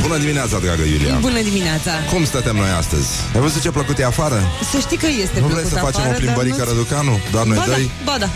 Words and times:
Bună 0.00 0.16
dimineața, 0.18 0.58
dragă 0.58 0.82
Iulia! 0.82 1.16
Bună 1.20 1.40
dimineața! 1.42 1.90
Cum 2.12 2.24
stătem 2.24 2.56
noi 2.56 2.68
astăzi? 2.78 3.08
Ai 3.34 3.40
văzut 3.40 3.60
ce 3.62 3.70
plăcut 3.70 3.98
e 3.98 4.04
afară? 4.04 4.42
Să 4.72 4.78
știi 4.78 4.96
că 4.96 5.06
este 5.22 5.40
Nu 5.40 5.46
vrei 5.46 5.64
să 5.64 5.68
plăcut 5.68 5.84
facem 5.84 6.00
afară, 6.00 6.16
o 6.16 6.20
plimbărică 6.20 6.56
dar 6.56 6.66
nu- 6.66 6.72
răducanu? 6.72 7.20
Doar 7.30 7.44
noi 7.46 7.56
ba 7.56 7.64
doi? 7.66 7.90
Da, 8.04 8.12
ba 8.12 8.18
da. 8.18 8.28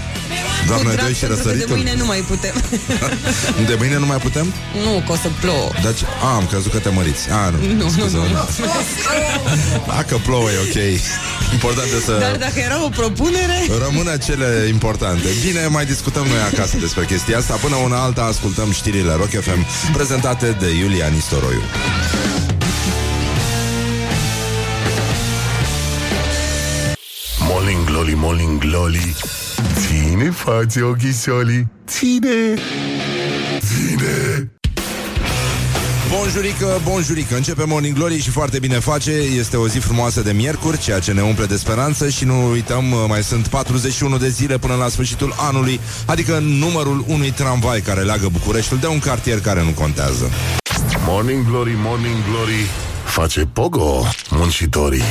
Doar 0.68 0.80
Cu 0.80 0.86
noi 0.86 0.94
drag, 0.94 1.04
doi 1.06 1.14
și 1.14 1.20
pentru 1.20 1.36
că 1.36 1.42
de 1.42 1.48
răsăritul? 1.48 1.76
mâine 1.76 1.94
nu 2.02 2.06
mai 2.12 2.20
putem. 2.32 2.54
De 3.70 3.74
mâine 3.78 3.98
nu 3.98 4.06
mai 4.06 4.20
putem? 4.26 4.46
nu, 4.84 4.92
că 5.06 5.12
o 5.12 5.16
să 5.24 5.28
plouă. 5.40 5.68
Deci, 5.86 6.02
a, 6.26 6.28
am 6.40 6.46
crezut 6.50 6.72
că 6.72 6.78
te 6.78 6.88
măriți. 6.88 7.30
A, 7.30 7.50
nu, 7.50 7.58
Nu, 7.66 7.72
nu, 7.82 7.88
scuze, 7.90 8.16
nu, 8.16 8.22
nu. 8.22 8.44
Dacă 9.96 10.14
plouă 10.26 10.48
e 10.50 10.58
ok. 10.66 10.78
Important 11.56 11.88
e 11.98 12.00
să 12.04 12.12
Dar 12.20 12.36
dacă 12.36 12.58
era 12.68 12.84
o 12.84 12.88
propunere... 12.88 13.56
rămână 13.84 14.16
cele 14.16 14.66
importante. 14.68 15.28
Bine, 15.46 15.66
mai 15.66 15.84
discutăm 15.86 16.26
noi 16.26 16.42
acasă 16.52 16.76
despre 16.80 17.04
chestia 17.04 17.38
asta. 17.38 17.54
Până 17.54 17.76
una 17.76 18.02
alta 18.02 18.22
ascultăm 18.22 18.72
știrile 18.72 19.12
Rock 19.12 19.30
FM 19.46 19.66
prezentate 19.92 20.56
de 20.60 20.68
Iulia 20.80 21.06
Nistoroiu. 21.06 21.62
Morning 27.38 27.84
glory, 27.84 28.14
morning 28.14 28.58
glory 28.58 29.14
Ține 29.74 30.30
față 30.30 30.84
ochisoli 30.84 31.66
Ține. 31.86 32.54
Ține. 33.58 34.50
Bonjurică, 36.10 36.80
bonjurică. 36.84 37.34
Începe 37.36 37.64
Morning 37.66 37.94
Glory 37.96 38.20
și 38.20 38.30
foarte 38.30 38.58
bine 38.58 38.78
face. 38.78 39.10
Este 39.10 39.56
o 39.56 39.68
zi 39.68 39.78
frumoasă 39.78 40.20
de 40.20 40.32
miercuri 40.32 40.78
Ceea 40.78 40.98
ce 40.98 41.12
ne 41.12 41.22
umple 41.22 41.44
de 41.44 41.56
speranță 41.56 42.08
Și 42.08 42.24
nu 42.24 42.50
uităm, 42.50 42.84
mai 43.08 43.22
sunt 43.22 43.46
41 43.46 44.16
de 44.18 44.28
zile 44.28 44.58
până 44.58 44.74
la 44.74 44.88
sfârșitul 44.88 45.34
anului 45.36 45.80
Adică 46.06 46.38
numărul 46.38 47.04
unui 47.06 47.30
tramvai 47.30 47.80
Care 47.80 48.00
leagă 48.00 48.28
Bucureștiul 48.32 48.78
de 48.78 48.86
un 48.86 48.98
cartier 48.98 49.40
care 49.40 49.62
nu 49.62 49.70
contează. 49.70 50.30
Morning 51.06 51.46
glory, 51.48 51.74
morning 51.76 52.16
glory. 52.30 52.66
Face 53.04 53.40
pogo 53.52 54.02
muncitorii 54.30 55.02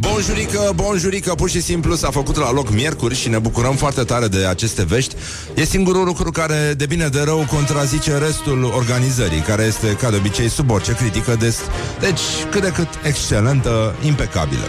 Bonjurică, 0.00 0.72
bonjurică, 0.74 1.34
pur 1.34 1.50
și 1.50 1.60
simplu 1.60 1.94
s-a 1.94 2.10
făcut 2.10 2.36
la 2.36 2.52
loc 2.52 2.70
miercuri 2.70 3.14
și 3.14 3.28
ne 3.28 3.38
bucurăm 3.38 3.74
foarte 3.74 4.02
tare 4.02 4.26
de 4.26 4.46
aceste 4.46 4.84
vești. 4.84 5.14
E 5.54 5.64
singurul 5.64 6.04
lucru 6.04 6.30
care, 6.30 6.74
de 6.76 6.86
bine 6.86 7.08
de 7.08 7.20
rău, 7.20 7.46
contrazice 7.50 8.18
restul 8.18 8.64
organizării, 8.76 9.40
care 9.40 9.62
este, 9.62 9.86
ca 9.86 10.10
de 10.10 10.16
obicei, 10.16 10.48
sub 10.48 10.70
orice 10.70 10.92
critică, 10.92 11.36
des, 11.38 11.58
deci 12.00 12.20
cât 12.50 12.62
de 12.62 12.72
cât 12.72 12.88
excelentă, 13.02 13.94
impecabilă. 14.04 14.64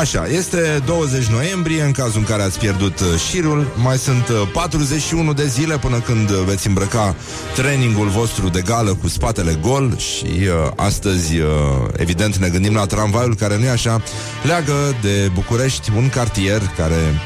Așa, 0.00 0.26
este 0.26 0.82
20 0.86 1.24
noiembrie, 1.24 1.82
în 1.82 1.92
cazul 1.92 2.18
în 2.18 2.24
care 2.24 2.42
ați 2.42 2.58
pierdut 2.58 3.00
uh, 3.00 3.06
șirul, 3.30 3.72
mai 3.76 3.98
sunt 3.98 4.28
uh, 4.28 4.48
41 4.52 5.32
de 5.32 5.46
zile 5.46 5.78
până 5.78 6.00
când 6.00 6.30
uh, 6.30 6.36
veți 6.46 6.66
îmbrăca 6.66 7.14
trainingul 7.54 8.08
vostru 8.08 8.48
de 8.48 8.60
gală 8.60 8.94
cu 8.94 9.08
spatele 9.08 9.58
gol 9.60 9.96
și 9.98 10.26
uh, 10.26 10.70
astăzi, 10.76 11.38
uh, 11.38 11.48
evident, 11.96 12.36
ne 12.36 12.48
gândim 12.48 12.74
la 12.74 12.86
tramvaiul 12.86 13.36
care 13.36 13.58
nu 13.58 13.64
e 13.64 13.70
așa, 13.70 14.02
leagă 14.42 14.73
de 15.02 15.30
București 15.34 15.90
un 15.96 16.08
cartier 16.08 16.62
care 16.76 17.20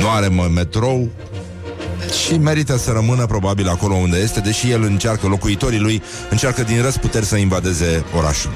nu 0.00 0.10
are 0.10 0.28
mă, 0.28 0.48
metrou 0.54 1.08
și 2.26 2.38
merită 2.38 2.78
să 2.78 2.90
rămână 2.90 3.26
probabil 3.26 3.68
acolo 3.68 3.94
unde 3.94 4.18
este, 4.18 4.40
deși 4.40 4.70
el 4.70 4.82
încearcă, 4.82 5.26
locuitorii 5.26 5.78
lui 5.78 6.02
încearcă 6.30 6.62
din 6.62 6.82
răsputeri 6.82 7.24
să 7.24 7.36
invadeze 7.36 8.04
orașul. 8.16 8.50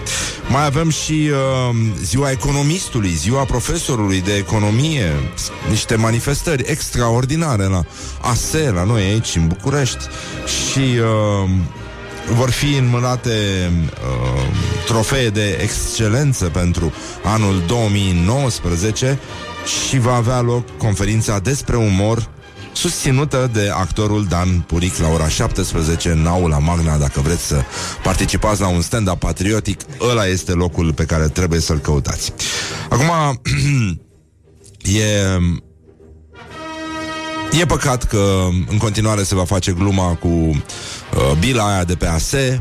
Mai 0.48 0.64
avem 0.64 0.90
și 0.90 1.30
uh, 1.30 1.76
ziua 2.02 2.30
economistului, 2.30 3.10
ziua 3.10 3.44
profesorului 3.44 4.20
de 4.20 4.34
economie, 4.34 5.12
niște 5.68 5.94
manifestări 5.94 6.64
extraordinare 6.66 7.64
la 7.64 7.84
ASE, 8.20 8.70
la 8.74 8.84
noi 8.84 9.02
aici 9.02 9.36
în 9.36 9.46
București 9.46 10.04
și 10.46 10.78
uh, 10.78 11.50
vor 12.32 12.50
fi 12.50 12.76
înmânate 12.76 13.30
uh, 13.70 14.42
trofee 14.86 15.28
de 15.28 15.58
excelență 15.62 16.44
pentru 16.44 16.92
anul 17.24 17.62
2019 17.66 19.18
și 19.88 19.98
va 19.98 20.14
avea 20.14 20.40
loc 20.40 20.76
conferința 20.76 21.38
despre 21.38 21.76
umor 21.76 22.28
susținută 22.72 23.50
de 23.52 23.70
actorul 23.74 24.24
Dan 24.24 24.60
Puric 24.60 24.96
la 24.96 25.08
ora 25.08 25.28
17 25.28 26.10
în 26.10 26.26
aula 26.26 26.58
Magna. 26.58 26.96
Dacă 26.96 27.20
vreți 27.20 27.46
să 27.46 27.62
participați 28.02 28.60
la 28.60 28.68
un 28.68 28.80
stand-up 28.80 29.18
patriotic, 29.18 29.80
ăla 30.00 30.26
este 30.26 30.52
locul 30.52 30.92
pe 30.92 31.04
care 31.04 31.28
trebuie 31.28 31.60
să-l 31.60 31.78
căutați. 31.78 32.32
Acum, 32.88 33.40
e 35.02 35.38
E 37.60 37.66
păcat 37.66 38.04
că 38.04 38.48
în 38.70 38.78
continuare 38.78 39.22
se 39.22 39.34
va 39.34 39.44
face 39.44 39.72
gluma 39.72 40.14
cu 40.14 40.28
uh, 40.28 40.58
bila 41.38 41.72
aia 41.72 41.84
de 41.84 41.94
pe 41.94 42.06
AS, 42.06 42.32
uh, 42.32 42.58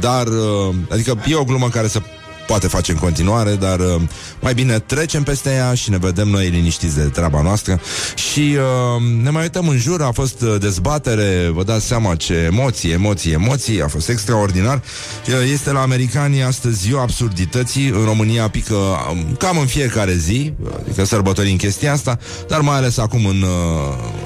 dar, 0.00 0.26
uh, 0.26 0.74
adică 0.90 1.22
e 1.26 1.34
o 1.34 1.44
glumă 1.44 1.68
care 1.68 1.86
se 1.86 2.02
poate 2.48 2.66
face 2.66 2.92
în 2.92 2.98
continuare, 2.98 3.54
dar 3.54 3.78
uh, 3.78 4.00
mai 4.40 4.54
bine 4.54 4.78
trecem 4.78 5.22
peste 5.22 5.50
ea 5.50 5.74
și 5.74 5.90
ne 5.90 5.96
vedem 5.96 6.28
noi 6.28 6.48
liniștiți 6.48 6.96
de 6.96 7.02
treaba 7.02 7.42
noastră 7.42 7.80
și 8.14 8.56
uh, 8.56 9.22
ne 9.22 9.30
mai 9.30 9.42
uităm 9.42 9.68
în 9.68 9.78
jur, 9.78 10.02
a 10.02 10.10
fost 10.10 10.40
uh, 10.40 10.56
dezbatere, 10.60 11.50
vă 11.52 11.62
dați 11.62 11.86
seama 11.86 12.14
ce 12.14 12.34
emoții, 12.34 12.90
emoții, 12.90 13.32
emoții, 13.32 13.82
a 13.82 13.88
fost 13.88 14.08
extraordinar. 14.08 14.82
Uh, 15.28 15.34
Este 15.52 15.72
la 15.72 15.80
americani 15.80 16.42
astăzi 16.42 16.80
ziua 16.80 17.02
absurdității, 17.02 17.88
în 17.88 18.04
România 18.04 18.48
pică 18.48 18.74
um, 18.74 19.34
cam 19.38 19.58
în 19.58 19.66
fiecare 19.66 20.14
zi, 20.14 20.52
adică 20.80 21.04
sărbătorim 21.04 21.56
chestia 21.56 21.92
asta, 21.92 22.18
dar 22.48 22.60
mai 22.60 22.76
ales 22.76 22.98
acum 22.98 23.26
în, 23.26 23.42
uh, 23.42 23.48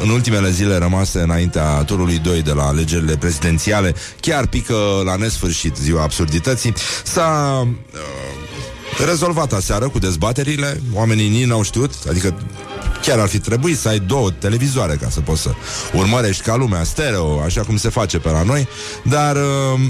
în 0.02 0.08
ultimele 0.08 0.50
zile 0.50 0.76
rămase 0.76 1.20
înaintea 1.20 1.82
turului 1.82 2.18
2 2.18 2.42
de 2.42 2.52
la 2.52 2.62
alegerile 2.66 3.16
prezidențiale, 3.16 3.94
chiar 4.20 4.46
pică 4.46 4.74
la 5.04 5.16
nesfârșit 5.16 5.76
ziua 5.76 6.02
absurdității. 6.02 6.74
S-a 7.04 7.60
uh, 7.62 8.11
rezolvat 9.06 9.52
aseară 9.52 9.88
cu 9.88 9.98
dezbaterile, 9.98 10.80
oamenii 10.94 11.28
nici 11.28 11.46
n-au 11.46 11.62
știut, 11.62 11.92
adică 12.08 12.34
chiar 13.02 13.18
ar 13.18 13.28
fi 13.28 13.38
trebuit 13.38 13.78
să 13.78 13.88
ai 13.88 13.98
două 13.98 14.30
televizoare 14.30 14.94
ca 14.94 15.08
să 15.10 15.20
poți 15.20 15.42
să 15.42 15.50
urmărești 15.92 16.42
ca 16.42 16.56
lumea 16.56 16.84
stereo, 16.84 17.40
așa 17.40 17.62
cum 17.62 17.76
se 17.76 17.88
face 17.88 18.18
pe 18.18 18.30
la 18.30 18.42
noi, 18.42 18.68
dar 19.04 19.36
uh, 19.36 19.80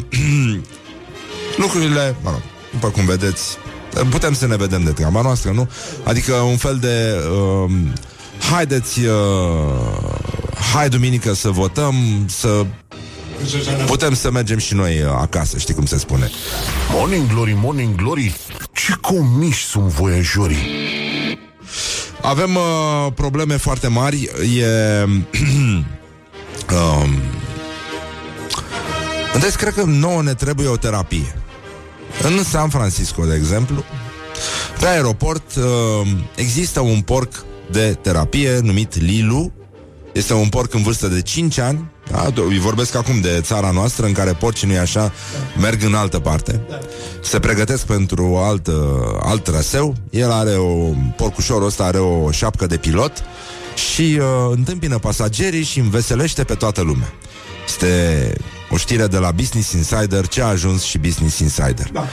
lucrurile, 1.62 2.16
mă 2.22 2.30
rog, 2.30 2.42
după 2.72 2.88
cum 2.88 3.04
vedeți, 3.04 3.42
putem 4.10 4.34
să 4.34 4.46
ne 4.46 4.56
vedem 4.56 4.84
de 4.84 4.90
treaba 4.90 5.22
noastră, 5.22 5.50
nu? 5.50 5.68
Adică 6.04 6.34
un 6.34 6.56
fel 6.56 6.78
de 6.80 7.14
uh, 7.64 7.70
haideți 8.50 9.00
uh, 9.00 9.12
hai 10.72 10.88
duminică 10.88 11.32
să 11.32 11.48
votăm, 11.48 11.94
să 12.26 12.66
putem 13.86 14.14
să 14.14 14.30
mergem 14.30 14.58
și 14.58 14.74
noi 14.74 15.02
uh, 15.02 15.08
acasă, 15.20 15.58
știi 15.58 15.74
cum 15.74 15.86
se 15.86 15.98
spune. 15.98 16.30
Morning 16.90 17.26
glory, 17.32 17.56
morning 17.62 17.94
glory 17.94 18.36
Ce 18.72 18.92
comiși 19.00 19.64
sunt 19.64 19.84
voiajorii 19.84 20.66
Avem 22.22 22.54
uh, 22.54 23.12
probleme 23.14 23.56
foarte 23.56 23.88
mari. 23.88 24.30
E... 24.58 24.66
um, 26.72 27.10
deci 29.40 29.54
cred 29.54 29.74
că 29.74 29.82
nouă 29.82 30.22
ne 30.22 30.34
trebuie 30.34 30.66
o 30.66 30.76
terapie. 30.76 31.34
În 32.22 32.44
San 32.44 32.68
Francisco, 32.68 33.24
de 33.24 33.34
exemplu, 33.34 33.84
pe 34.78 34.86
aeroport 34.86 35.54
uh, 35.54 36.08
există 36.34 36.80
un 36.80 37.00
porc 37.00 37.44
de 37.70 37.98
terapie 38.02 38.58
numit 38.58 39.00
Lilu. 39.00 39.52
Este 40.12 40.34
un 40.34 40.48
porc 40.48 40.74
în 40.74 40.82
vârstă 40.82 41.06
de 41.08 41.22
5 41.22 41.58
ani. 41.58 41.90
Da? 42.10 42.32
Îi 42.48 42.58
vorbesc 42.58 42.94
acum 42.94 43.20
de 43.20 43.40
țara 43.42 43.70
noastră 43.70 44.06
în 44.06 44.12
care 44.12 44.32
porcii 44.32 44.68
nu 44.68 44.78
așa 44.78 45.12
merg 45.60 45.82
în 45.82 45.94
altă 45.94 46.18
parte. 46.18 46.60
Se 47.22 47.38
pregătesc 47.38 47.86
pentru 47.86 48.36
alt, 48.36 48.66
uh, 48.66 48.74
alt 49.22 49.44
traseu. 49.44 49.94
El 50.10 50.30
are 50.30 50.54
o 50.54 50.92
porcușorul 51.16 51.66
ăsta 51.66 51.84
are 51.84 51.98
o 51.98 52.30
șapcă 52.30 52.66
de 52.66 52.76
pilot 52.76 53.12
și 53.74 54.18
uh, 54.20 54.24
întâmpină 54.50 54.98
pasagerii 54.98 55.64
și 55.64 55.78
înveselește 55.78 56.44
pe 56.44 56.54
toată 56.54 56.80
lumea. 56.80 57.12
Este 57.66 58.32
o 58.70 58.76
știre 58.76 59.06
de 59.06 59.18
la 59.18 59.30
Business 59.30 59.72
Insider 59.72 60.26
Ce 60.26 60.42
a 60.42 60.46
ajuns 60.46 60.82
și 60.82 60.98
Business 60.98 61.38
Insider 61.38 61.90
da. 61.92 62.06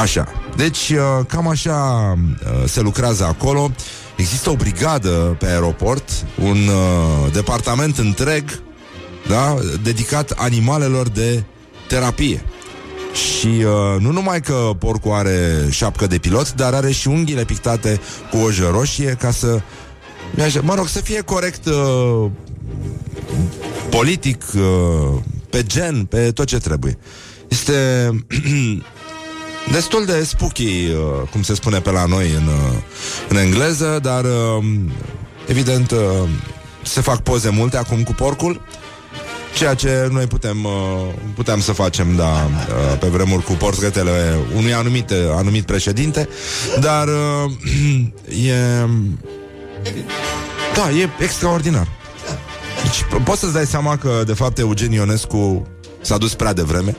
Așa, 0.00 0.28
deci 0.56 0.90
uh, 0.90 1.26
cam 1.28 1.48
așa 1.48 1.74
uh, 2.18 2.68
se 2.68 2.80
lucrează 2.80 3.24
acolo 3.24 3.70
Există 4.16 4.50
o 4.50 4.54
brigadă 4.54 5.36
pe 5.38 5.46
aeroport 5.46 6.10
Un 6.42 6.56
uh, 6.68 7.32
departament 7.32 7.98
întreg 7.98 8.44
da, 9.28 9.56
Dedicat 9.82 10.30
animalelor 10.30 11.08
de 11.08 11.44
terapie. 11.88 12.44
Și 13.14 13.46
uh, 13.46 14.00
nu 14.00 14.10
numai 14.10 14.40
că 14.40 14.70
porcul 14.78 15.12
are 15.12 15.66
șapcă 15.70 16.06
de 16.06 16.18
pilot, 16.18 16.52
dar 16.52 16.74
are 16.74 16.90
și 16.90 17.08
unghiile 17.08 17.44
pictate 17.44 18.00
cu 18.30 18.36
ojă 18.36 18.70
roșie 18.72 19.16
ca 19.20 19.30
să, 19.30 19.60
mă 20.62 20.74
rog, 20.74 20.88
să 20.88 21.00
fie 21.00 21.20
corect 21.20 21.66
uh, 21.66 22.30
politic, 23.90 24.44
uh, 24.56 25.20
pe 25.50 25.62
gen, 25.62 26.04
pe 26.04 26.32
tot 26.32 26.46
ce 26.46 26.58
trebuie. 26.58 26.98
Este 27.48 28.08
destul 29.76 30.04
de 30.04 30.24
spooky, 30.24 30.62
uh, 30.62 31.28
cum 31.30 31.42
se 31.42 31.54
spune 31.54 31.80
pe 31.80 31.90
la 31.90 32.04
noi 32.04 32.30
în, 32.30 32.46
uh, 32.46 32.78
în 33.28 33.36
engleză, 33.36 33.98
dar 34.02 34.24
uh, 34.24 34.64
evident 35.46 35.90
uh, 35.90 35.98
se 36.82 37.00
fac 37.00 37.20
poze 37.20 37.48
multe 37.48 37.76
acum 37.76 38.02
cu 38.02 38.12
porcul 38.12 38.60
Ceea 39.54 39.74
ce 39.74 40.08
noi 40.10 40.26
putem, 40.26 40.64
uh, 40.64 40.72
putem 41.34 41.60
să 41.60 41.72
facem, 41.72 42.16
da, 42.16 42.48
uh, 42.48 42.98
pe 42.98 43.06
vremuri 43.06 43.44
cu 43.44 43.52
portretele 43.52 44.36
unui 44.56 44.74
anumit, 44.74 45.10
anumit 45.36 45.64
președinte, 45.64 46.28
dar 46.80 47.08
uh, 47.08 47.52
e... 48.50 48.54
Da, 50.74 50.90
e 50.90 51.08
extraordinar. 51.18 51.88
Deci 52.82 53.20
poți 53.24 53.40
să-ți 53.40 53.52
dai 53.52 53.66
seama 53.66 53.96
că, 53.96 54.22
de 54.26 54.32
fapt, 54.32 54.58
Eugen 54.58 54.92
Ionescu 54.92 55.66
s-a 56.00 56.18
dus 56.18 56.34
prea 56.34 56.52
devreme. 56.52 56.96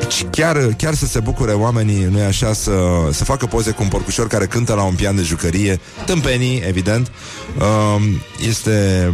Deci 0.00 0.26
chiar, 0.30 0.56
chiar 0.76 0.94
să 0.94 1.06
se 1.06 1.20
bucure 1.20 1.52
oamenii, 1.52 2.04
nu 2.04 2.24
așa, 2.24 2.52
să, 2.52 2.72
să 3.10 3.24
facă 3.24 3.46
poze 3.46 3.70
cu 3.70 3.82
un 3.82 3.88
porcușor 3.88 4.26
care 4.26 4.46
cântă 4.46 4.74
la 4.74 4.82
un 4.82 4.94
pian 4.94 5.16
de 5.16 5.22
jucărie, 5.22 5.80
tâmpenii, 6.06 6.62
evident, 6.66 7.10
um, 7.58 8.02
este 8.48 9.12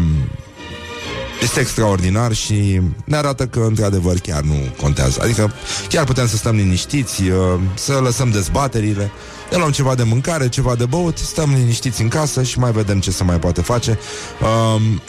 este 1.43 1.61
extraordinar 1.61 2.33
și 2.33 2.81
ne 3.05 3.17
arată 3.17 3.47
că, 3.47 3.61
într-adevăr, 3.61 4.19
chiar 4.19 4.41
nu 4.41 4.55
contează. 4.81 5.21
Adică, 5.23 5.53
chiar 5.89 6.05
putem 6.05 6.27
să 6.27 6.37
stăm 6.37 6.57
liniștiți, 6.57 7.23
uh, 7.23 7.61
să 7.75 7.93
lăsăm 7.93 8.31
dezbaterile, 8.31 9.11
ne 9.51 9.57
luăm 9.57 9.71
ceva 9.71 9.95
de 9.95 10.03
mâncare, 10.03 10.49
ceva 10.49 10.75
de 10.75 10.85
băut, 10.85 11.19
stăm 11.19 11.55
liniștiți 11.55 12.03
în 12.03 12.09
casă 12.09 12.43
și 12.43 12.59
mai 12.59 12.73
vedem 12.73 13.01
ce 13.01 13.11
se 13.11 13.25
mai 13.25 13.39
poate 13.39 13.61
face. 13.61 13.99
Um, 14.43 15.03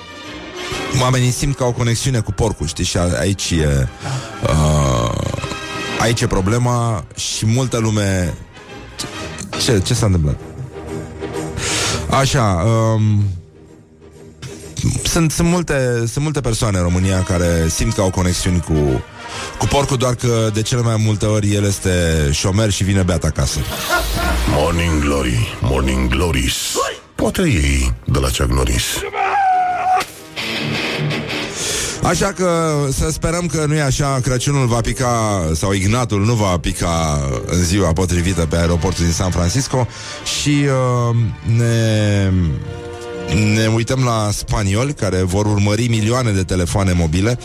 oamenii 1.02 1.30
simt 1.30 1.56
că 1.56 1.62
au 1.62 1.72
conexiune 1.72 2.20
cu 2.20 2.32
porcul, 2.32 2.66
știi, 2.66 2.84
și 2.84 2.98
aici 2.98 3.50
e... 3.50 3.88
Uh, 4.42 5.12
aici 6.00 6.20
e 6.20 6.26
problema 6.26 7.04
și 7.14 7.46
multă 7.46 7.78
lume... 7.78 8.34
Ce, 9.64 9.80
ce 9.80 9.94
s-a 9.94 10.06
întâmplat? 10.06 10.38
Așa, 12.10 12.42
um, 12.42 13.24
sunt, 15.02 15.32
sunt, 15.32 15.48
multe, 15.48 15.96
sunt 15.96 16.24
multe 16.24 16.40
persoane 16.40 16.76
în 16.76 16.82
România 16.82 17.22
care 17.22 17.68
simt 17.68 17.94
că 17.94 18.00
au 18.00 18.10
conexiuni 18.10 18.60
cu, 18.60 19.04
cu 19.58 19.66
porcul, 19.66 19.96
doar 19.96 20.14
că 20.14 20.50
de 20.54 20.62
cele 20.62 20.80
mai 20.80 20.96
multe 21.04 21.26
ori 21.26 21.54
el 21.54 21.64
este 21.64 21.90
șomer 22.32 22.70
și 22.70 22.84
vine 22.84 23.02
beat 23.02 23.24
acasă. 23.24 23.58
Morning 24.50 25.02
Glory, 25.02 25.56
Morning 25.60 26.08
Glories. 26.08 26.54
Poate 27.14 27.42
ei 27.42 27.94
de 28.04 28.18
la 28.18 28.28
Chuck 28.28 28.50
Norris. 28.50 28.84
Așa 32.02 32.32
că 32.32 32.74
să 32.92 33.10
sperăm 33.10 33.46
că 33.46 33.64
nu 33.66 33.74
e 33.74 33.82
așa, 33.82 34.20
Crăciunul 34.22 34.66
va 34.66 34.80
pica, 34.80 35.42
sau 35.54 35.72
Ignatul 35.72 36.24
nu 36.24 36.34
va 36.34 36.58
pica 36.58 37.20
în 37.46 37.62
ziua 37.62 37.92
potrivită 37.92 38.46
pe 38.46 38.56
aeroportul 38.56 39.04
din 39.04 39.12
San 39.12 39.30
Francisco 39.30 39.86
și 40.40 40.64
uh, 41.10 41.16
ne 41.56 42.32
ne 43.34 43.66
uităm 43.66 44.04
la 44.04 44.30
spanioli 44.32 44.94
care 44.94 45.22
vor 45.22 45.46
urmări 45.46 45.88
milioane 45.88 46.30
de 46.30 46.42
telefoane 46.42 46.92
mobile 46.92 47.38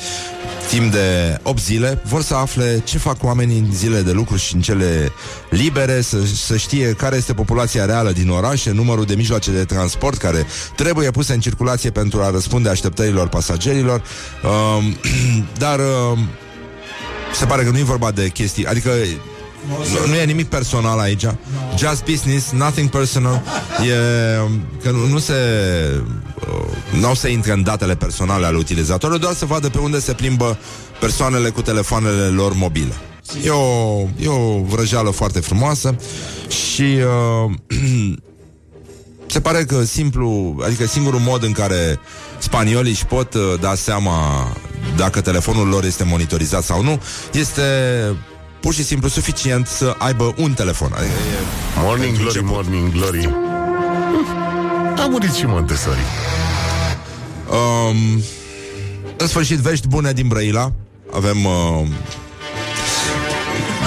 timp 0.71 0.91
de 0.91 1.37
8 1.43 1.59
zile, 1.59 2.01
vor 2.03 2.21
să 2.21 2.35
afle 2.35 2.81
ce 2.83 2.97
fac 2.97 3.23
oamenii 3.23 3.57
în 3.57 3.73
zile 3.73 4.01
de 4.01 4.11
lucru 4.11 4.35
și 4.35 4.55
în 4.55 4.61
cele 4.61 5.11
libere, 5.49 6.01
să, 6.01 6.25
să 6.25 6.57
știe 6.57 6.93
care 6.93 7.15
este 7.15 7.33
populația 7.33 7.85
reală 7.85 8.11
din 8.11 8.29
orașe, 8.29 8.71
numărul 8.71 9.05
de 9.05 9.15
mijloace 9.15 9.51
de 9.51 9.65
transport 9.65 10.17
care 10.17 10.45
trebuie 10.75 11.11
puse 11.11 11.33
în 11.33 11.39
circulație 11.39 11.89
pentru 11.89 12.21
a 12.21 12.29
răspunde 12.29 12.69
așteptărilor 12.69 13.27
pasagerilor. 13.27 14.03
Uh, 14.43 14.83
dar 15.63 15.79
uh, 15.79 16.19
se 17.33 17.45
pare 17.45 17.63
că 17.63 17.69
nu 17.69 17.77
e 17.77 17.83
vorba 17.83 18.11
de 18.11 18.29
chestii, 18.29 18.65
adică 18.65 18.91
nu, 19.67 20.07
nu 20.07 20.15
e 20.15 20.25
nimic 20.25 20.47
personal 20.47 20.99
aici. 20.99 21.25
Just 21.77 22.03
business, 22.05 22.51
nothing 22.51 22.89
personal. 22.89 23.41
E 23.87 23.93
că 24.83 24.91
nu, 24.91 25.07
nu 25.07 25.19
se 25.19 25.33
uh, 26.39 26.99
nu 26.99 27.07
au 27.07 27.15
să 27.15 27.27
intre 27.27 27.51
în 27.51 27.63
datele 27.63 27.95
personale 27.95 28.45
ale 28.45 28.57
utilizatorilor, 28.57 29.21
doar 29.21 29.33
să 29.33 29.45
vadă 29.45 29.69
pe 29.69 29.77
unde 29.77 29.99
se 29.99 30.13
plimbă 30.13 30.57
persoanele 30.99 31.49
cu 31.49 31.61
telefoanele 31.61 32.25
lor 32.25 32.53
mobile. 32.53 32.93
E 33.45 33.49
o, 33.49 33.99
e 34.19 34.27
o 34.27 34.61
vrăjeală 34.61 35.09
foarte 35.09 35.39
frumoasă 35.39 35.95
și 36.47 36.81
uh, 36.81 37.51
se 39.27 39.41
pare 39.41 39.63
că 39.63 39.83
simplu, 39.83 40.55
adică 40.65 40.85
singurul 40.85 41.19
mod 41.19 41.43
în 41.43 41.51
care 41.51 41.99
spaniolii 42.37 42.91
își 42.91 43.05
pot 43.05 43.33
uh, 43.33 43.41
da 43.59 43.75
seama 43.75 44.47
dacă 44.97 45.21
telefonul 45.21 45.67
lor 45.67 45.83
este 45.83 46.03
monitorizat 46.03 46.63
sau 46.63 46.83
nu, 46.83 47.01
este 47.31 47.61
pur 48.61 48.73
și 48.73 48.83
simplu 48.83 49.07
suficient 49.07 49.67
să 49.67 49.95
aibă 49.97 50.33
un 50.37 50.53
telefon. 50.53 50.91
Adică 50.93 51.11
e 51.11 51.81
morning 51.83 52.17
glory, 52.17 52.25
început. 52.25 52.49
morning 52.51 52.91
glory. 52.91 53.33
A 54.97 55.07
murit 55.09 55.33
și 55.33 55.45
Montessori. 55.45 55.99
Um, 57.49 58.21
în 59.17 59.27
sfârșit, 59.27 59.57
vești 59.57 59.87
bune 59.87 60.11
din 60.13 60.27
Brăila. 60.27 60.71
Avem 61.13 61.45
uh, 61.45 61.87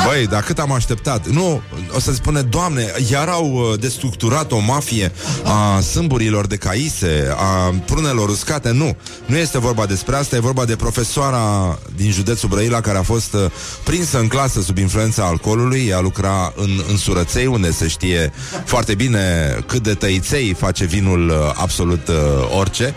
Băi, 0.06 0.26
dar 0.26 0.42
cât 0.42 0.58
am 0.58 0.72
așteptat 0.72 1.28
Nu, 1.28 1.62
o 1.94 2.00
să 2.00 2.12
spune, 2.12 2.40
doamne 2.40 2.92
Iar 3.10 3.28
au 3.28 3.52
uh, 3.52 3.80
destructurat 3.80 4.52
o 4.52 4.58
mafie 4.58 5.12
A 5.44 5.80
sâmburilor 5.80 6.46
de 6.46 6.56
caise 6.56 7.34
A 7.36 7.74
prunelor 7.86 8.28
uscate, 8.28 8.70
nu 8.70 8.96
Nu 9.26 9.36
este 9.36 9.58
vorba 9.58 9.86
despre 9.86 10.16
asta, 10.16 10.36
e 10.36 10.40
vorba 10.40 10.64
de 10.64 10.76
profesoara 10.76 11.78
Din 11.96 12.10
județul 12.10 12.48
Brăila 12.48 12.80
Care 12.80 12.98
a 12.98 13.02
fost 13.02 13.32
uh, 13.32 13.44
prinsă 13.84 14.18
în 14.18 14.28
clasă 14.28 14.62
sub 14.62 14.78
influența 14.78 15.24
alcoolului 15.24 15.86
Ea 15.88 16.00
lucra 16.00 16.52
în, 16.56 16.70
în 16.88 16.96
surăței 16.96 17.46
Unde 17.46 17.70
se 17.70 17.88
știe 17.88 18.32
foarte 18.64 18.94
bine 18.94 19.56
Cât 19.66 19.82
de 19.82 19.94
tăiței 19.94 20.54
face 20.54 20.84
vinul 20.84 21.28
uh, 21.28 21.34
Absolut 21.54 22.08
uh, 22.08 22.14
orice 22.58 22.94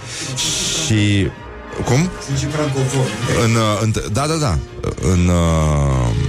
Și 0.86 1.28
cum? 1.86 2.10
Sunt 2.26 2.38
și 2.38 2.46
francofon. 2.46 3.06
În, 3.44 3.58
în, 3.82 3.94
da, 4.12 4.28
da, 4.28 4.36
da. 4.36 4.58
În, 5.02 5.28
uh, 5.28 6.27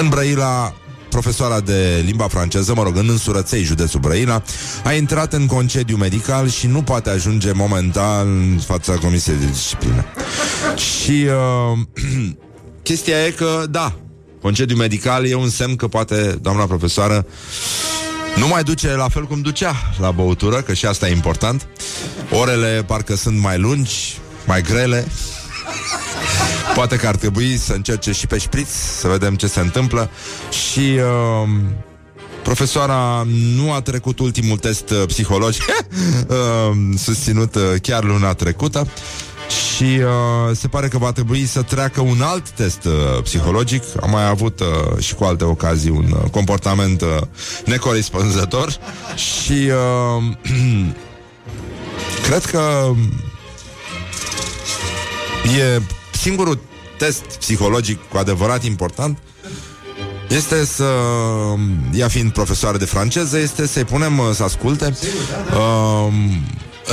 în 0.00 0.08
Brăila, 0.08 0.74
profesoara 1.08 1.60
de 1.60 2.02
limba 2.04 2.28
franceză, 2.28 2.74
mă 2.74 2.82
rog, 2.82 2.96
în 2.96 3.08
însurăței, 3.08 3.62
județul 3.62 4.00
Brăila, 4.00 4.42
a 4.84 4.92
intrat 4.92 5.32
în 5.32 5.46
concediu 5.46 5.96
medical 5.96 6.48
și 6.48 6.66
nu 6.66 6.82
poate 6.82 7.10
ajunge 7.10 7.52
momentan 7.52 8.28
în 8.28 8.58
fața 8.58 8.92
Comisiei 8.92 9.36
de 9.36 9.46
Disciplină. 9.46 10.04
și 10.76 11.26
uh, 11.72 11.78
chestia 12.82 13.24
e 13.24 13.30
că, 13.30 13.64
da, 13.70 13.92
concediu 14.40 14.76
medical 14.76 15.26
e 15.26 15.34
un 15.34 15.48
semn 15.48 15.76
că 15.76 15.88
poate 15.88 16.38
doamna 16.42 16.64
profesoară 16.64 17.26
nu 18.36 18.48
mai 18.48 18.62
duce 18.62 18.94
la 18.94 19.08
fel 19.08 19.24
cum 19.24 19.40
ducea 19.40 19.74
la 19.98 20.10
băutură, 20.10 20.62
că 20.62 20.74
și 20.74 20.86
asta 20.86 21.08
e 21.08 21.12
important. 21.12 21.66
Orele 22.30 22.84
parcă 22.86 23.16
sunt 23.16 23.38
mai 23.38 23.58
lungi, 23.58 24.18
mai 24.46 24.62
grele. 24.62 25.06
Poate 26.74 26.96
că 26.96 27.06
ar 27.06 27.16
trebui 27.16 27.56
să 27.56 27.72
încerce 27.72 28.12
și 28.12 28.26
pe 28.26 28.38
șpriț 28.38 28.68
Să 28.98 29.08
vedem 29.08 29.34
ce 29.34 29.46
se 29.46 29.60
întâmplă. 29.60 30.10
Și 30.50 30.80
uh, 30.80 31.48
Profesoara 32.42 33.26
nu 33.56 33.72
a 33.72 33.80
trecut 33.80 34.18
ultimul 34.18 34.58
test 34.58 34.90
uh, 34.90 35.02
psihologic. 35.06 35.62
Uh, 36.28 36.76
Susținut 37.06 37.54
uh, 37.54 37.62
chiar 37.82 38.04
luna 38.04 38.32
trecută. 38.32 38.88
Și 39.48 39.84
uh, 39.84 40.56
se 40.56 40.68
pare 40.68 40.88
că 40.88 40.98
va 40.98 41.12
trebui 41.12 41.46
să 41.46 41.62
treacă 41.62 42.00
un 42.00 42.20
alt 42.20 42.50
test 42.50 42.84
uh, 42.84 43.22
psihologic. 43.22 43.82
Am 44.02 44.10
mai 44.10 44.28
avut 44.28 44.60
uh, 44.60 44.98
și 44.98 45.14
cu 45.14 45.24
alte 45.24 45.44
ocazii 45.44 45.90
un 45.90 46.14
uh, 46.22 46.30
comportament 46.30 47.00
uh, 47.00 47.08
necorespunzător. 47.64 48.76
Și 49.16 49.70
uh, 50.16 50.36
cred 52.26 52.44
că 52.44 52.90
e 55.58 55.80
singurul 56.24 56.58
test 56.98 57.22
psihologic 57.38 58.08
cu 58.08 58.16
adevărat 58.16 58.64
important 58.64 59.18
este 60.28 60.64
să, 60.64 60.84
ea 61.94 62.08
fiind 62.08 62.32
profesoară 62.32 62.76
de 62.76 62.84
franceză, 62.84 63.38
este 63.38 63.66
să-i 63.66 63.84
punem 63.84 64.20
să 64.32 64.42
asculte 64.42 64.96
um, 65.56 66.14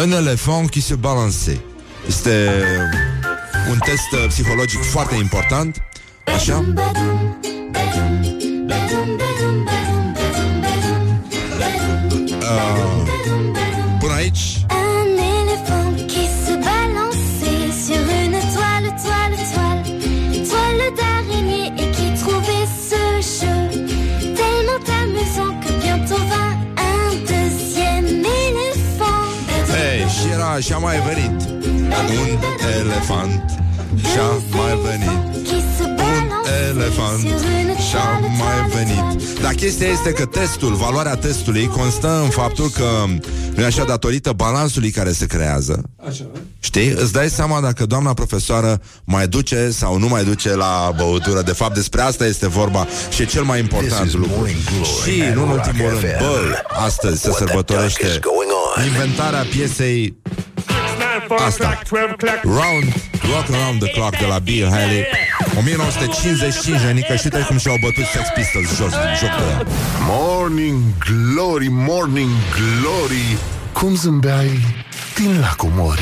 Un 0.04 0.12
elefant 0.12 0.70
qui 0.70 0.82
se 0.82 0.96
balance. 0.96 1.62
Este 2.08 2.64
un 3.70 3.78
test 3.78 4.28
psihologic 4.28 4.84
foarte 4.84 5.16
important. 5.16 5.82
Așa? 6.26 6.66
Uh, 12.40 13.01
și-a 30.60 30.78
mai 30.78 30.96
venit 31.00 31.50
Un 31.50 32.40
elefant 32.80 33.44
Și-a 34.12 34.32
mai 34.56 34.78
venit 34.84 35.48
Un 35.90 36.28
elefant 36.70 37.20
Și-a 37.90 38.20
mai 38.20 38.70
venit 38.74 39.40
Dar 39.42 39.54
chestia 39.54 39.88
este 39.88 40.12
că 40.12 40.26
testul, 40.26 40.74
valoarea 40.74 41.16
testului 41.16 41.68
constă 41.68 42.22
în 42.24 42.30
faptul 42.30 42.70
că, 42.70 43.06
nu 43.56 43.64
așa, 43.64 43.84
datorită 43.84 44.32
balansului 44.32 44.90
care 44.90 45.12
se 45.12 45.26
creează, 45.26 45.84
așa. 46.08 46.24
știi, 46.60 46.88
îți 46.90 47.12
dai 47.12 47.30
seama 47.30 47.62
dacă 47.62 47.86
doamna 47.86 48.14
profesoară 48.14 48.82
mai 49.04 49.28
duce 49.28 49.70
sau 49.72 49.98
nu 49.98 50.08
mai 50.08 50.24
duce 50.24 50.56
la 50.56 50.94
băutură. 50.98 51.42
De 51.42 51.52
fapt, 51.52 51.74
despre 51.74 52.02
asta 52.02 52.26
este 52.26 52.48
vorba 52.48 52.88
și 53.10 53.22
e 53.22 53.26
cel 53.26 53.44
mai 53.44 53.60
important 53.60 54.14
lucru. 54.14 54.48
Și, 55.04 55.24
nu 55.34 55.44
în 55.44 55.50
ultimul 55.50 55.90
rând, 55.90 56.02
bă, 56.02 56.64
astăzi 56.86 57.22
se 57.22 57.32
sărbătorește 57.32 58.20
inventarea 58.86 59.46
piesei 59.50 60.16
Asta. 61.40 61.82
Round, 62.44 62.94
Rock 63.34 63.46
Around 63.56 63.84
the 63.84 63.92
Clock 63.92 64.18
de 64.18 64.26
la 64.26 64.40
Bill 64.40 64.70
Haley. 64.70 65.06
1955, 65.58 66.82
Renica, 66.82 67.16
și 67.16 67.22
uite 67.24 67.46
cum 67.48 67.58
și-au 67.58 67.76
bătut 67.82 68.04
Sex 68.04 68.26
Pistols 68.36 68.76
jos 68.76 68.92
din 68.92 69.14
joc 69.20 69.34
de 69.38 69.44
ea. 69.52 69.66
Morning 70.08 70.78
Glory, 71.08 71.68
Morning 71.70 72.30
Glory. 72.56 73.38
Cum 73.74 73.96
zâmbeai 73.96 74.60
din 75.16 75.40
lacul 75.40 75.72
mori? 75.76 76.02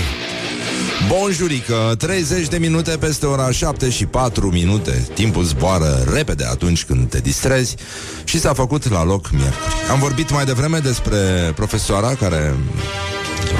Bonjurică, 1.08 1.96
30 1.98 2.48
de 2.48 2.58
minute 2.58 2.98
peste 2.98 3.26
ora 3.26 3.52
7 3.52 3.90
și 3.90 4.06
4 4.06 4.50
minute. 4.52 5.08
Timpul 5.14 5.44
zboară 5.44 6.04
repede 6.14 6.46
atunci 6.46 6.84
când 6.84 7.10
te 7.10 7.20
distrezi 7.20 7.76
Și 8.24 8.40
s-a 8.40 8.54
făcut 8.54 8.90
la 8.90 9.04
loc 9.04 9.30
miercuri. 9.32 9.90
Am 9.92 10.00
vorbit 10.00 10.32
mai 10.32 10.46
devreme 10.46 10.78
despre 10.78 11.52
profesoara 11.56 12.16
care 12.16 12.54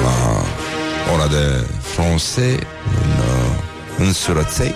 La 0.04 0.44
ora 1.14 1.28
de 1.28 1.66
francez 1.82 2.38
în, 2.38 3.12
uh, 3.20 3.56
în 3.98 4.14
Surăței 4.14 4.76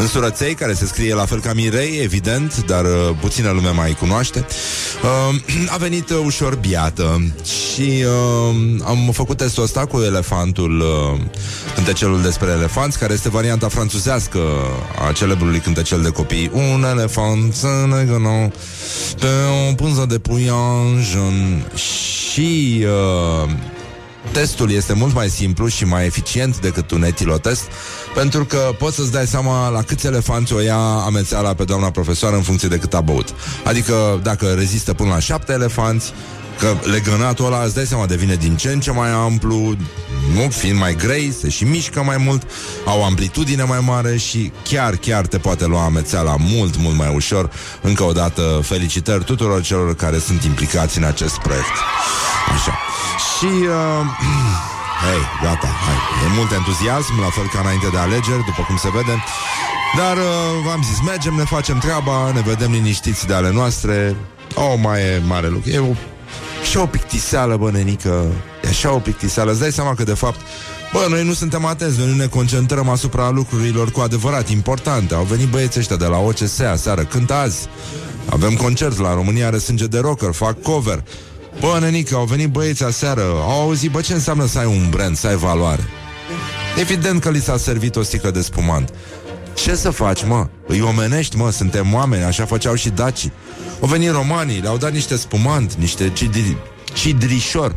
în 0.00 0.06
Surăței, 0.06 0.54
care 0.54 0.72
se 0.72 0.86
scrie 0.86 1.14
la 1.14 1.24
fel 1.24 1.40
ca 1.40 1.52
Mirei, 1.52 2.00
evident, 2.02 2.64
dar 2.66 2.84
uh, 2.84 3.10
puțină 3.20 3.50
lume 3.50 3.68
mai 3.68 3.92
cunoaște, 3.92 4.46
uh, 5.02 5.40
a 5.74 5.76
venit 5.76 6.10
uh, 6.10 6.20
ușor 6.24 6.54
biată 6.54 7.32
și 7.44 8.04
uh, 8.04 8.80
am 8.84 9.10
făcut 9.12 9.36
testul 9.36 9.62
ăsta 9.62 9.86
cu 9.86 10.00
elefantul, 10.00 10.80
uh, 10.80 11.20
cântecelul 11.74 12.22
despre 12.22 12.50
elefanți, 12.50 12.98
care 12.98 13.12
este 13.12 13.28
varianta 13.28 13.68
franțuzească 13.68 14.40
a 15.08 15.12
celebrului 15.12 15.58
cântecel 15.58 16.02
de 16.02 16.08
copii. 16.08 16.50
Un 16.52 16.84
elefant 16.90 17.54
se 17.54 17.66
negănă 17.66 18.50
pe 19.20 19.26
o 19.70 19.74
pânză 19.74 20.06
de 20.08 20.18
puianj 20.18 21.16
și... 21.74 22.84
Uh, 24.24 24.30
testul 24.32 24.70
este 24.70 24.92
mult 24.92 25.14
mai 25.14 25.28
simplu 25.28 25.66
și 25.66 25.84
mai 25.84 26.04
eficient 26.06 26.60
decât 26.60 26.90
un 26.90 27.02
etilotest, 27.02 27.62
pentru 28.14 28.44
că 28.44 28.74
poți 28.78 28.96
să-ți 28.96 29.12
dai 29.12 29.26
seama 29.26 29.68
la 29.68 29.82
câți 29.82 30.06
elefanți 30.06 30.52
o 30.52 30.60
ia 30.60 30.78
amețeala 30.78 31.54
pe 31.54 31.64
doamna 31.64 31.90
profesoară 31.90 32.36
în 32.36 32.42
funcție 32.42 32.68
de 32.68 32.78
cât 32.78 32.94
a 32.94 33.00
băut. 33.00 33.34
Adică 33.64 34.20
dacă 34.22 34.46
rezistă 34.46 34.94
până 34.94 35.10
la 35.10 35.18
șapte 35.18 35.52
elefanți, 35.52 36.12
că 36.58 36.74
legănatul 36.90 37.46
ăla, 37.46 37.62
îți 37.62 37.74
dai 37.74 37.86
seama, 37.86 38.06
devine 38.06 38.34
din 38.34 38.56
ce 38.56 38.68
în 38.68 38.80
ce 38.80 38.90
mai 38.90 39.10
amplu, 39.10 39.76
nu 40.34 40.48
fiind 40.48 40.78
mai 40.78 40.94
grei, 40.94 41.32
se 41.40 41.48
și 41.48 41.64
mișcă 41.64 42.02
mai 42.02 42.16
mult, 42.16 42.42
au 42.84 43.04
amplitudine 43.04 43.62
mai 43.62 43.80
mare 43.80 44.16
și 44.16 44.52
chiar, 44.62 44.96
chiar 44.96 45.26
te 45.26 45.38
poate 45.38 45.66
lua 45.66 45.84
amețeala 45.84 46.36
mult, 46.38 46.76
mult 46.76 46.96
mai 46.96 47.12
ușor. 47.14 47.50
Încă 47.80 48.02
o 48.02 48.12
dată, 48.12 48.60
felicitări 48.62 49.24
tuturor 49.24 49.62
celor 49.62 49.94
care 49.94 50.18
sunt 50.18 50.44
implicați 50.44 50.98
în 50.98 51.04
acest 51.04 51.38
proiect. 51.38 51.76
Așa. 52.54 52.78
Și... 53.38 53.46
Uh, 53.46 54.06
Hei, 55.04 55.22
gata, 55.42 55.66
hai. 55.84 55.98
E 56.24 56.34
mult 56.36 56.50
entuziasm, 56.52 57.20
la 57.20 57.30
fel 57.30 57.48
ca 57.52 57.60
înainte 57.60 57.88
de 57.92 57.98
alegeri, 57.98 58.44
după 58.44 58.62
cum 58.66 58.76
se 58.76 58.90
vede. 58.92 59.24
Dar 59.96 60.16
uh, 60.16 60.24
v-am 60.64 60.82
zis, 60.82 61.00
mergem, 61.06 61.34
ne 61.34 61.44
facem 61.44 61.78
treaba, 61.78 62.30
ne 62.34 62.40
vedem 62.40 62.70
liniștiți 62.70 63.26
de 63.26 63.34
ale 63.34 63.50
noastre. 63.50 64.16
O, 64.54 64.62
oh, 64.62 64.78
mai 64.82 65.00
e 65.00 65.22
mare 65.26 65.48
lucru. 65.48 65.70
E 65.70 65.78
o, 65.78 65.92
și 66.70 66.76
o 66.76 66.86
pictiseală, 66.86 67.56
bă, 67.56 67.70
nenică. 67.70 68.26
E 68.70 68.72
așa 68.72 68.94
o 68.94 68.98
pictiseală. 68.98 69.50
Îți 69.50 69.60
dai 69.60 69.72
seama 69.72 69.94
că, 69.94 70.02
de 70.02 70.14
fapt, 70.14 70.40
Bă, 70.92 71.06
noi 71.08 71.24
nu 71.24 71.32
suntem 71.32 71.64
atenți, 71.64 71.98
noi 71.98 72.08
nu 72.08 72.14
ne 72.14 72.26
concentrăm 72.26 72.88
asupra 72.88 73.30
lucrurilor 73.30 73.90
cu 73.90 74.00
adevărat 74.00 74.48
importante. 74.48 75.14
Au 75.14 75.24
venit 75.24 75.48
băieții 75.48 75.80
ăștia 75.80 75.96
de 75.96 76.04
la 76.04 76.18
OCS 76.18 76.60
aseară, 76.60 77.04
cântă 77.04 77.34
azi. 77.34 77.68
Avem 78.28 78.54
concert 78.54 78.98
la 78.98 79.14
România 79.14 79.46
are 79.46 79.58
sânge 79.58 79.86
de 79.86 79.98
rocker, 79.98 80.32
fac 80.32 80.62
cover. 80.62 81.04
Bă, 81.60 81.78
nenică, 81.80 82.14
au 82.14 82.24
venit 82.24 82.48
băieți 82.48 82.84
aseară 82.84 83.22
Au 83.22 83.60
auzit, 83.60 83.90
bă, 83.90 84.00
ce 84.00 84.12
înseamnă 84.12 84.46
să 84.46 84.58
ai 84.58 84.66
un 84.66 84.86
brand, 84.90 85.16
să 85.16 85.26
ai 85.26 85.36
valoare 85.36 85.82
Evident 86.80 87.20
că 87.20 87.30
li 87.30 87.40
s-a 87.40 87.56
servit 87.56 87.96
o 87.96 88.02
sticlă 88.02 88.30
de 88.30 88.40
spumant 88.40 88.92
Ce 89.54 89.74
să 89.74 89.90
faci, 89.90 90.24
mă? 90.24 90.48
Îi 90.66 90.80
omenești, 90.80 91.36
mă, 91.36 91.50
suntem 91.50 91.94
oameni 91.94 92.22
Așa 92.22 92.44
făceau 92.44 92.74
și 92.74 92.88
dacii 92.88 93.32
Au 93.80 93.88
venit 93.88 94.10
romanii, 94.10 94.60
le-au 94.60 94.76
dat 94.76 94.92
niște 94.92 95.16
spumant 95.16 95.74
Niște 95.74 96.10
cidri, 96.14 96.56
cidrișor 96.92 97.74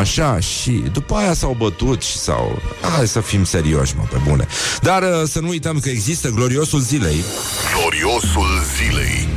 Așa, 0.00 0.40
și 0.40 0.70
după 0.70 1.14
aia 1.14 1.34
s-au 1.34 1.56
bătut 1.58 2.02
și 2.02 2.16
s-au... 2.16 2.62
Hai 2.96 3.08
să 3.08 3.20
fim 3.20 3.44
serioși, 3.44 3.94
mă, 3.96 4.02
pe 4.10 4.20
bune 4.28 4.46
Dar 4.82 5.02
uh, 5.02 5.28
să 5.28 5.40
nu 5.40 5.48
uităm 5.48 5.78
că 5.78 5.88
există 5.88 6.28
gloriosul 6.28 6.80
zilei 6.80 7.24
Gloriosul 7.80 8.62
zilei 8.76 9.28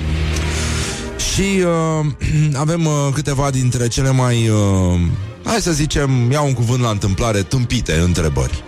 și 1.35 1.63
uh, 1.63 2.05
avem 2.63 2.85
uh, 2.85 2.93
câteva 3.13 3.49
dintre 3.49 3.87
cele 3.87 4.11
mai, 4.11 4.49
uh, 4.49 4.99
hai 5.43 5.61
să 5.61 5.71
zicem, 5.71 6.31
iau 6.31 6.45
un 6.45 6.53
cuvânt 6.53 6.81
la 6.81 6.89
întâmplare, 6.89 7.41
tâmpite 7.41 7.93
întrebări. 7.93 8.63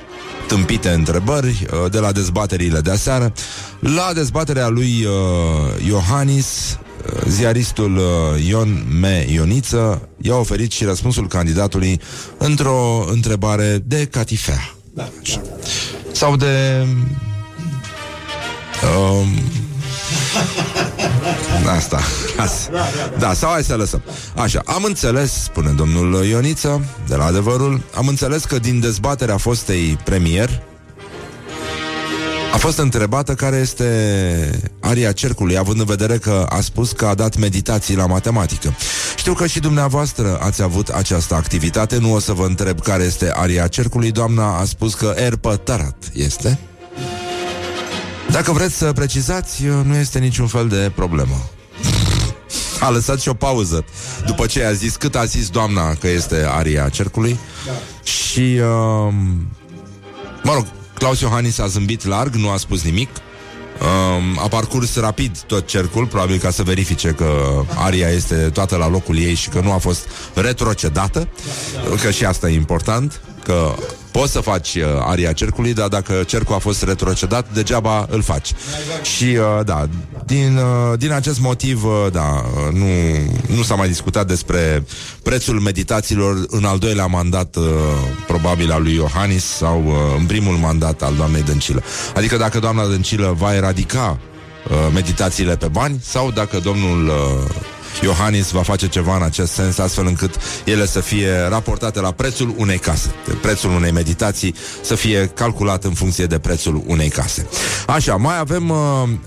Tâmpite 0.48 0.89
întrebări 0.89 1.68
uh, 1.72 1.92
de 1.92 2.00
la 2.00 2.12
dezbaterile 2.12 2.80
de 2.80 2.92
aseară. 2.92 3.34
La 3.80 4.12
dezbaterea 4.13 4.68
lui 4.68 5.06
uh, 5.06 5.86
Iohannis, 5.88 6.77
uh, 6.82 6.87
ziaristul 7.27 7.98
uh, 7.98 8.46
Ion 8.48 8.86
Me 9.00 9.25
Ioniță 9.30 10.10
i-a 10.22 10.36
oferit 10.36 10.72
și 10.72 10.84
răspunsul 10.84 11.27
candidatului 11.27 12.01
într-o 12.38 13.06
întrebare 13.12 13.84
de 13.86 14.06
catifea. 14.06 14.74
Da, 14.94 15.10
da. 15.34 15.42
Sau 16.12 16.36
de... 16.36 16.86
Uh, 18.84 19.27
Asta. 21.77 22.00
Asta. 22.38 22.72
Da, 23.18 23.34
sau 23.34 23.51
hai 23.51 23.63
să 23.63 23.75
lăsăm. 23.75 24.01
Așa, 24.36 24.62
am 24.66 24.84
înțeles, 24.84 25.44
spune 25.44 25.72
domnul 25.72 26.25
Ioniță, 26.25 26.86
de 27.08 27.16
la 27.16 27.25
adevărul, 27.25 27.82
am 27.96 28.08
înțeles 28.08 28.44
că 28.44 28.60
din 28.60 28.80
dezbaterea 28.80 29.38
fostei 29.38 29.98
premier 30.04 30.62
a 32.54 32.58
fost 32.58 32.77
întrebată 32.77 33.34
care 33.34 33.56
este 33.56 34.60
aria 34.80 35.12
cercului, 35.12 35.58
având 35.58 35.80
în 35.80 35.86
vedere 35.86 36.18
că 36.18 36.46
a 36.50 36.62
spus 36.62 36.92
că 36.92 37.06
a 37.06 37.13
dat 37.13 37.38
meditații 37.38 37.96
la 37.96 38.06
matematică. 38.06 38.75
Știu 39.18 39.34
că 39.34 39.48
și 39.48 39.60
dumneavoastră 39.60 40.38
ați 40.42 40.62
avut 40.62 40.88
această 40.88 41.36
activitate, 41.36 41.98
nu 41.98 42.13
o 42.13 42.20
să 42.20 42.34
vă 42.34 42.46
întreb 42.46 42.82
care 42.82 43.04
este 43.04 43.32
aria 43.36 43.68
cercului, 43.68 44.12
doamna 44.12 44.60
a 44.60 44.66
spus 44.66 44.94
că 44.94 45.13
erpătărat 45.18 45.96
este. 46.13 46.60
Dacă 48.32 48.51
vreți 48.51 48.75
să 48.75 48.94
precizați, 48.94 49.63
nu 49.84 49.96
este 49.96 50.20
niciun 50.20 50.48
fel 50.48 50.68
de 50.68 50.92
problemă. 50.96 51.36
A 52.80 52.89
lăsat 52.89 53.20
și 53.20 53.30
o 53.30 53.34
pauză 53.34 53.86
După 54.25 54.46
ce 54.46 54.63
a 54.63 54.72
zis 54.72 54.96
cât 54.96 55.16
a 55.16 55.25
zis 55.25 55.50
doamna 55.50 55.94
Că 55.94 56.08
este 56.08 56.48
aria 56.50 56.89
cercului 56.89 57.39
da. 57.66 57.72
Și 58.04 58.60
uh, 58.60 59.13
Mă 60.44 60.54
rog, 60.54 60.66
Claus 60.98 61.20
Iohannis 61.20 61.60
a 61.60 61.68
zâmbit 61.68 62.06
larg 62.06 62.36
Nu 62.36 62.50
a 62.50 62.58
spus 62.58 62.84
nimic. 62.84 63.10
Um, 63.82 64.39
a 64.44 64.48
parcurs 64.48 64.96
rapid 64.96 65.39
tot 65.39 65.68
cercul, 65.68 66.06
probabil 66.06 66.38
ca 66.38 66.51
să 66.51 66.63
verifice 66.63 67.10
că 67.10 67.63
aria 67.75 68.10
este 68.10 68.36
toată 68.36 68.75
la 68.75 68.89
locul 68.89 69.18
ei 69.18 69.34
și 69.34 69.50
că 69.50 69.60
nu 69.60 69.72
a 69.72 69.77
fost 69.77 70.08
retrocedată, 70.34 71.27
că 72.01 72.12
și 72.12 72.25
asta 72.25 72.50
e 72.50 72.54
important, 72.54 73.22
că 73.48 73.74
Poți 74.18 74.32
să 74.32 74.39
faci 74.39 74.75
uh, 74.75 74.84
aria 75.00 75.34
cercului, 75.34 75.74
dar 75.74 75.88
dacă 75.88 76.24
cercul 76.25 76.56
a 76.56 76.58
fost 76.58 76.84
retrocedat, 76.84 77.54
degeaba 77.54 78.08
îl 78.10 78.22
faci. 78.22 78.51
Și, 79.01 79.24
uh, 79.24 79.66
da, 79.66 79.88
din, 80.25 80.58
uh, 80.58 80.98
din 81.00 81.12
acest 81.12 81.39
motiv, 81.39 81.84
uh, 81.84 81.92
da, 82.12 82.44
uh, 82.56 82.74
nu, 82.74 82.86
nu 83.56 83.63
s-a 83.63 83.75
mai 83.75 83.88
discutat 83.88 84.27
despre 84.27 84.86
prețul 85.24 85.60
meditațiilor 85.60 86.46
în 86.48 86.66
al 86.66 86.77
doilea 86.77 87.06
mandat, 87.06 87.56
uh, 87.56 87.63
probabil 88.27 88.72
al 88.72 88.82
lui 88.82 88.94
Iohannis, 88.94 89.44
sau 89.44 89.84
uh, 89.86 89.94
în 90.18 90.25
primul 90.25 90.56
mandat 90.56 91.01
al 91.01 91.16
doamnei 91.16 91.44
Dăncilă. 91.44 91.84
Adică 92.16 92.38
dacă 92.38 92.60
doamna 92.60 92.88
Dăncilă 92.88 93.36
va 93.38 93.56
eradica 93.56 94.20
uh, 94.70 94.75
meditațiile 94.94 95.56
pe 95.56 95.68
bani, 95.68 96.00
sau 96.04 96.32
dacă 96.32 96.60
domnul... 96.60 97.08
Uh, 97.08 97.75
Iohannis 98.01 98.51
va 98.51 98.62
face 98.62 98.88
ceva 98.88 99.16
în 99.16 99.22
acest 99.22 99.51
sens, 99.51 99.77
astfel 99.77 100.06
încât 100.06 100.36
ele 100.66 100.86
să 100.86 101.00
fie 101.00 101.48
raportate 101.50 102.00
la 102.00 102.12
prețul 102.12 102.54
unei 102.58 102.77
case. 102.77 103.13
Prețul 103.42 103.70
unei 103.70 103.92
meditații 103.92 104.56
să 104.82 104.96
fie 104.96 105.32
calculat 105.34 105.84
în 105.84 105.94
funcție 105.94 106.25
de 106.25 106.39
prețul 106.39 106.84
unei 106.86 107.10
case. 107.10 107.48
Așa, 107.88 108.16
mai 108.16 108.38
avem 108.39 108.70
uh, 108.70 108.77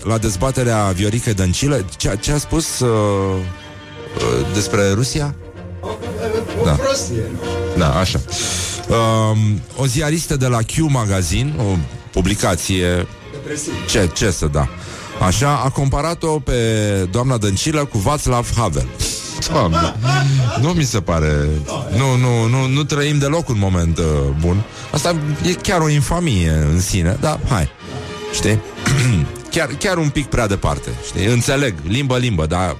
la 0.03 0.17
dezbaterea 0.17 0.91
Viorica 0.95 1.31
Dăncilă 1.31 1.85
ce, 1.97 2.17
ce 2.21 2.31
a 2.31 2.37
spus 2.37 2.79
uh, 2.79 2.89
uh, 2.89 4.53
despre 4.53 4.91
Rusia? 4.91 5.35
Da. 6.63 6.77
Da, 7.77 7.99
așa. 7.99 8.21
Uh, 8.87 9.37
o 9.75 9.85
ziaristă 9.85 10.35
de 10.37 10.47
la 10.47 10.57
Q 10.61 10.75
Magazine, 10.87 11.53
o 11.57 11.75
publicație 12.11 13.07
Ce, 13.87 14.09
ce 14.13 14.31
să 14.31 14.45
da? 14.45 14.67
Așa, 15.25 15.61
a 15.63 15.69
comparat-o 15.69 16.39
pe 16.39 16.53
doamna 17.11 17.37
Dăncilă 17.37 17.85
cu 17.85 17.97
Václav 17.97 18.55
Havel. 18.55 18.87
Doamne, 19.51 19.95
nu 20.61 20.69
mi 20.69 20.83
se 20.83 21.01
pare 21.01 21.49
Nu, 21.97 22.15
nu, 22.15 22.47
nu, 22.47 22.67
nu 22.67 22.83
trăim 22.83 23.17
deloc 23.17 23.49
un 23.49 23.57
moment 23.59 23.97
uh, 23.97 24.05
bun 24.39 24.63
Asta 24.91 25.15
e 25.43 25.53
chiar 25.53 25.81
o 25.81 25.89
infamie 25.89 26.49
în 26.71 26.79
sine 26.79 27.17
Dar 27.19 27.39
hai, 27.49 27.69
știi? 28.33 28.59
chiar, 29.51 29.69
chiar 29.79 29.97
un 29.97 30.09
pic 30.09 30.25
prea 30.25 30.47
departe 30.47 30.89
știi? 31.05 31.25
Înțeleg, 31.25 31.73
limbă-limbă 31.87 32.45
Dar 32.45 32.77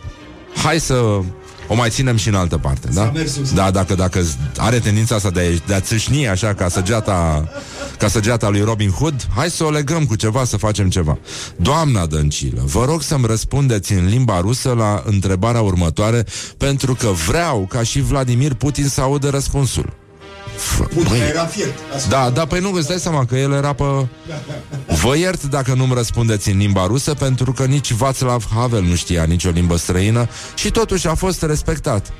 hai 0.63 0.79
să 0.79 1.19
o 1.68 1.75
mai 1.75 1.89
ținem 1.89 2.15
și 2.15 2.27
în 2.27 2.36
altă 2.36 2.58
parte, 2.58 2.88
da? 2.94 3.12
Da, 3.53 3.72
dacă, 3.72 3.96
dacă 3.96 4.22
are 4.58 4.80
tendința 4.80 5.15
asta 5.15 5.30
de 5.30 5.39
a, 5.39 5.68
de 5.68 5.74
a 5.74 5.80
țâșni 5.80 6.27
așa 6.27 6.53
ca 6.53 6.70
săgeata, 6.70 7.50
ca 7.98 8.08
săgeata 8.08 8.50
lui 8.50 8.62
Robin 8.62 8.89
Hood, 8.89 9.27
hai 9.36 9.50
să 9.50 9.63
o 9.63 9.70
legăm 9.70 10.06
cu 10.06 10.15
ceva, 10.15 10.44
să 10.44 10.58
facem 10.58 10.89
ceva. 10.89 11.18
Doamna 11.56 12.06
Dăncilă, 12.06 12.62
vă 12.65 12.86
rog 12.86 13.01
să-mi 13.01 13.25
răspundeți 13.25 13.94
în 13.94 14.06
limba 14.08 14.39
rusă 14.39 14.74
la 14.77 15.03
întrebarea 15.06 15.62
următoare, 15.62 16.25
pentru 16.58 16.96
că 16.96 17.08
vreau 17.08 17.65
ca 17.70 17.84
și 17.84 18.01
Vladimir 18.01 18.53
Putin 18.53 18.88
să 18.88 19.01
audă 19.01 19.30
răspunsul. 19.30 19.94
Putin 20.94 21.22
era 21.30 21.46
fiert. 21.46 21.74
Da, 22.10 22.30
da, 22.30 22.46
păi 22.46 22.60
nu, 22.60 22.72
îți 22.74 22.88
dai 22.88 22.98
seama 22.98 23.25
că 23.25 23.36
el 23.38 23.51
era 23.51 23.74
pe... 23.74 23.84
Vă 25.01 25.17
iert 25.17 25.43
dacă 25.43 25.74
nu-mi 25.74 25.93
răspundeți 25.93 26.50
în 26.50 26.58
limba 26.58 26.86
rusă, 26.86 27.13
pentru 27.13 27.51
că 27.51 27.65
nici 27.65 27.93
Václav 27.93 28.43
Havel 28.55 28.81
nu 28.84 28.96
știa 28.96 29.24
nicio 29.24 29.50
limbă 29.50 29.75
străină 29.75 30.27
și 30.55 30.72
totuși 30.72 31.08
a 31.08 31.13
fost 31.13 31.41
respectat. 31.41 32.13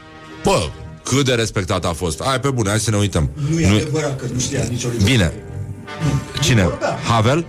Bă, 0.44 0.70
cât 1.04 1.26
de 1.26 1.34
respectat 1.34 1.86
a 1.86 1.94
fost. 1.94 2.24
Hai 2.24 2.40
pe 2.40 2.50
bune, 2.50 2.70
hai 2.70 2.80
să 2.80 2.90
ne 2.90 2.98
uităm. 2.98 3.30
Nu 3.50 3.60
e 3.60 3.68
adevărat 3.68 4.20
că 4.20 4.26
nu 4.34 4.40
știa 4.40 4.64
nicio 4.70 4.88
limbă. 4.88 5.04
Bine. 5.04 5.34
Cine? 6.42 6.70
Havel? 7.08 7.46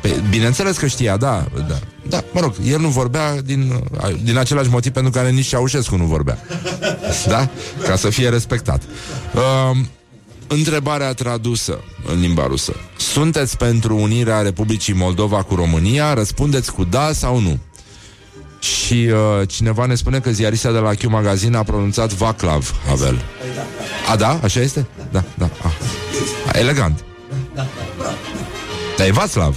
Pe, 0.00 0.22
bineînțeles 0.30 0.76
că 0.76 0.86
știa, 0.86 1.16
da, 1.16 1.46
da. 1.68 1.78
Da, 2.08 2.24
mă 2.32 2.40
rog, 2.40 2.54
el 2.64 2.80
nu 2.80 2.88
vorbea 2.88 3.40
din, 3.40 3.82
din 4.22 4.38
același 4.38 4.68
motiv 4.68 4.92
pentru 4.92 5.12
care 5.12 5.30
nici 5.30 5.46
Ceaușescu 5.46 5.96
nu 5.96 6.04
vorbea. 6.04 6.38
Da? 7.26 7.48
Ca 7.86 7.96
să 7.96 8.10
fie 8.10 8.28
respectat. 8.28 8.82
Uh, 9.34 9.76
Întrebarea 10.46 11.12
tradusă 11.12 11.80
în 12.06 12.20
limba 12.20 12.46
rusă. 12.46 12.74
Sunteți 12.96 13.56
pentru 13.56 13.96
unirea 13.96 14.40
Republicii 14.40 14.94
Moldova 14.94 15.42
cu 15.42 15.54
România? 15.54 16.14
Răspundeți 16.14 16.72
cu 16.72 16.84
da 16.84 17.12
sau 17.12 17.38
nu. 17.38 17.58
Și 18.58 19.10
uh, 19.12 19.48
cineva 19.48 19.86
ne 19.86 19.94
spune 19.94 20.20
că 20.20 20.30
ziarista 20.30 20.72
de 20.72 20.78
la 20.78 20.94
Q 20.94 21.02
Magazine 21.08 21.56
a 21.56 21.62
pronunțat 21.62 22.12
Vaclav 22.12 22.74
Havel. 22.86 23.22
A, 24.10 24.16
da? 24.16 24.40
Așa 24.42 24.60
este? 24.60 24.86
Da, 25.10 25.24
da. 25.38 25.50
A. 25.62 25.72
A, 26.52 26.58
elegant. 26.58 27.04
Da, 28.96 29.06
e 29.06 29.12
Václav. 29.12 29.54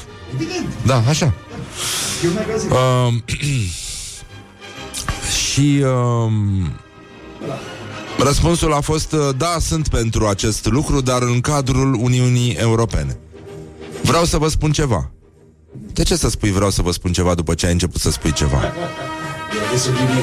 Da, 0.86 1.04
așa. 1.08 1.34
Uh, 2.70 3.14
și 5.38 5.84
uh, 5.84 6.32
Răspunsul 8.18 8.74
a 8.74 8.80
fost 8.80 9.12
uh, 9.12 9.30
da, 9.38 9.56
sunt 9.60 9.88
pentru 9.88 10.28
acest 10.28 10.66
lucru, 10.66 11.02
dar 11.02 11.22
în 11.22 11.42
cadrul 11.42 11.94
Uniunii 11.94 12.52
Europene. 12.54 13.18
Vreau 14.02 14.26
să 14.26 14.38
vă 14.38 14.48
spun 14.48 14.72
ceva. 14.72 15.12
De 15.94 16.04
ce 16.04 16.16
să 16.16 16.30
spui 16.30 16.52
vreau 16.52 16.70
să 16.70 16.82
vă 16.82 16.92
spun 16.92 17.12
ceva 17.12 17.34
după 17.34 17.54
ce 17.54 17.66
ai 17.66 17.72
început 17.72 18.02
să 18.02 18.12
spui 18.12 18.32
ceva? 18.32 18.74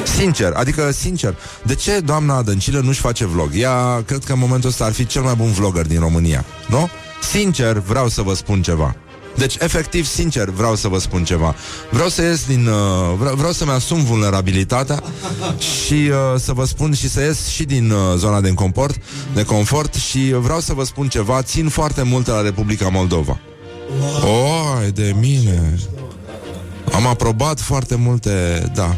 Sincer, 0.05 0.53
adică 0.53 0.91
sincer, 0.91 1.37
de 1.63 1.75
ce 1.75 2.01
doamna 2.01 2.43
Dăncilă 2.43 2.81
nu-și 2.81 3.01
face 3.01 3.25
vlog? 3.25 3.51
Ea 3.55 4.03
cred 4.07 4.25
că 4.25 4.33
în 4.33 4.39
momentul 4.39 4.69
ăsta 4.69 4.85
ar 4.85 4.93
fi 4.93 5.07
cel 5.07 5.23
mai 5.23 5.35
bun 5.35 5.53
vlogger 5.53 5.87
din 5.87 6.01
România, 6.01 6.45
nu? 6.69 6.89
Sincer, 7.23 7.79
vreau 7.79 8.09
să 8.09 8.23
vă 8.23 8.35
spun 8.35 8.63
ceva. 8.63 8.97
Deci, 9.37 9.57
efectiv, 9.59 10.07
sincer, 10.07 10.49
vreau 10.49 10.75
să 10.75 10.89
vă 10.89 10.99
spun 10.99 11.25
ceva. 11.25 11.55
Vreau 11.91 12.09
să 12.09 12.23
ies 12.23 12.47
din... 12.47 12.67
Uh, 12.67 12.75
vreau, 13.19 13.35
vreau 13.35 13.53
să-mi 13.53 13.71
asum 13.71 14.05
vulnerabilitatea 14.05 15.03
și 15.59 15.93
uh, 15.93 16.41
să 16.41 16.53
vă 16.53 16.65
spun 16.65 16.95
și 16.95 17.09
să 17.09 17.21
ies 17.21 17.47
și 17.47 17.65
din 17.65 17.91
uh, 17.91 17.99
zona 18.17 18.41
de 18.41 18.53
confort, 18.53 18.97
de 19.35 19.45
confort 19.45 19.95
și 19.95 20.35
vreau 20.39 20.61
să 20.61 20.73
vă 20.73 20.85
spun 20.85 21.09
ceva. 21.09 21.43
Țin 21.43 21.69
foarte 21.69 22.03
mult 22.03 22.27
la 22.27 22.41
Republica 22.41 22.89
Moldova. 22.89 23.39
Oi, 24.23 24.91
de 24.91 25.15
mine! 25.21 25.79
Am 26.93 27.07
aprobat 27.07 27.61
foarte 27.61 27.95
multe, 27.95 28.65
da. 28.75 28.97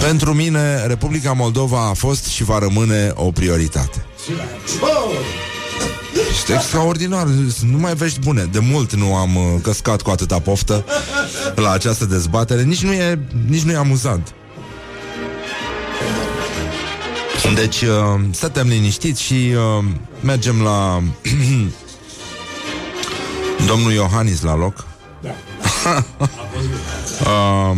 Pentru 0.00 0.34
mine, 0.34 0.86
Republica 0.86 1.32
Moldova 1.32 1.88
a 1.88 1.92
fost 1.92 2.26
și 2.26 2.44
va 2.44 2.58
rămâne 2.58 3.12
o 3.14 3.30
prioritate. 3.30 4.06
Este 6.30 6.52
extraordinar, 6.52 7.26
nu 7.70 7.78
mai 7.78 7.94
vești 7.94 8.18
bune. 8.18 8.48
De 8.52 8.58
mult 8.58 8.94
nu 8.94 9.14
am 9.14 9.36
uh, 9.36 9.42
căscat 9.62 10.02
cu 10.02 10.10
atâta 10.10 10.38
poftă 10.38 10.84
la 11.54 11.70
această 11.70 12.04
dezbatere. 12.04 12.62
Nici 12.62 12.82
nu 12.82 12.92
e, 12.92 13.18
nici 13.48 13.62
nu 13.62 13.72
e 13.72 13.76
amuzant. 13.76 14.34
Deci, 17.54 17.80
uh, 17.80 18.20
stătem 18.30 18.68
liniștiți 18.68 19.22
și 19.22 19.34
uh, 19.34 19.84
mergem 20.20 20.62
la 20.62 21.02
domnul 23.70 23.92
Iohannis 23.92 24.42
la 24.42 24.56
loc. 24.56 24.86
Da. 25.20 25.34
uh, 27.20 27.76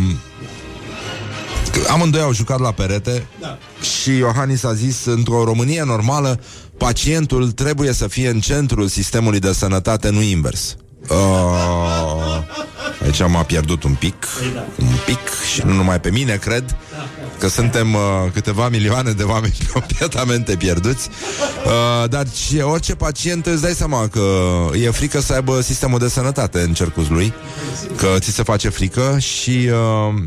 amândoi 1.93 2.21
au 2.21 2.33
jucat 2.33 2.59
la 2.59 2.71
perete 2.71 3.27
da. 3.39 3.57
și 3.81 4.17
Iohannis 4.17 4.63
a 4.63 4.73
zis 4.73 5.05
într-o 5.05 5.43
Românie 5.43 5.83
normală 5.83 6.39
pacientul 6.77 7.51
trebuie 7.51 7.91
să 7.91 8.07
fie 8.07 8.29
în 8.29 8.39
centrul 8.39 8.87
sistemului 8.87 9.39
de 9.39 9.53
sănătate, 9.53 10.09
nu 10.09 10.21
invers. 10.21 10.75
Uh, 11.09 12.43
aici 13.03 13.19
m-a 13.27 13.43
pierdut 13.43 13.83
un 13.83 13.93
pic 13.93 14.27
Un 14.79 14.97
pic 15.05 15.19
Și 15.53 15.61
nu 15.65 15.73
numai 15.73 15.99
pe 15.99 16.09
mine, 16.09 16.35
cred 16.35 16.75
Că 17.39 17.47
suntem 17.47 17.93
uh, 17.93 18.01
câteva 18.33 18.69
milioane 18.69 19.11
de 19.11 19.23
oameni 19.23 19.57
Completamente 19.73 20.55
pierduți 20.55 21.09
uh, 21.65 22.09
Dar 22.09 22.25
și 22.29 22.57
orice 22.57 22.95
pacient 22.95 23.45
Îți 23.45 23.61
dai 23.61 23.73
seama 23.73 24.07
că 24.07 24.21
e 24.81 24.89
frică 24.89 25.21
să 25.21 25.33
aibă 25.33 25.61
Sistemul 25.61 25.99
de 25.99 26.09
sănătate 26.09 26.59
în 26.59 26.73
cercul 26.73 27.05
lui 27.09 27.33
Că 27.95 28.07
ți 28.19 28.31
se 28.31 28.43
face 28.43 28.69
frică 28.69 29.17
Și 29.19 29.69
uh, 29.69 30.23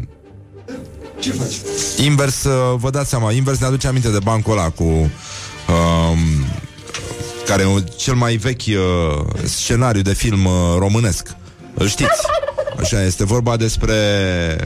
Ce 1.19 1.33
faci? 1.33 1.55
Invers, 2.05 2.45
uh, 2.45 2.75
vă 2.77 2.91
dați 2.91 3.09
seama 3.09 3.33
Invers 3.33 3.59
ne 3.59 3.67
aduce 3.67 3.87
aminte 3.87 4.11
de 4.11 4.19
bancul 4.23 4.53
ăla 4.53 4.71
cu 4.71 5.11
um, 5.69 6.47
care 7.47 7.63
e 7.63 7.85
cel 7.97 8.15
mai 8.15 8.37
vechi 8.37 8.67
uh, 8.67 9.25
scenariu 9.45 10.03
de 10.03 10.15
film 10.15 10.45
uh, 10.45 10.53
românesc. 10.79 11.29
Îl 11.75 11.89
știți? 11.89 12.27
Așa 12.81 13.03
este 13.03 13.25
vorba 13.25 13.57
despre 13.57 13.95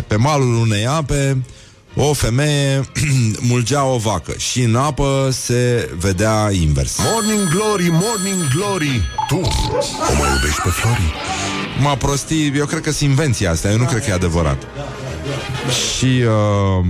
pe 0.06 0.16
malul 0.16 0.54
unei 0.54 0.86
ape 0.86 1.42
o 1.96 2.12
femeie 2.12 2.80
mulgea 3.50 3.84
o 3.84 3.96
vacă 3.96 4.32
și 4.36 4.62
în 4.62 4.76
apă 4.76 5.28
se 5.32 5.90
vedea 5.98 6.50
invers. 6.52 6.98
Morning 7.12 7.48
Glory, 7.48 7.88
Morning 7.90 8.48
Glory 8.54 9.00
Tu 9.28 9.36
o 10.10 10.14
mai 10.18 10.30
iubești 10.34 10.60
pe 10.62 10.68
Flori? 10.68 11.12
M-a 11.80 11.96
prostit, 11.96 12.56
eu 12.56 12.66
cred 12.66 12.80
că 12.80 12.90
sunt 12.90 13.10
invenția 13.10 13.50
asta, 13.50 13.70
eu 13.70 13.78
nu 13.78 13.84
cred 13.84 14.04
că 14.04 14.10
e 14.10 14.12
adevărat. 14.12 14.62
Și 15.96 16.22
uh, 16.26 16.84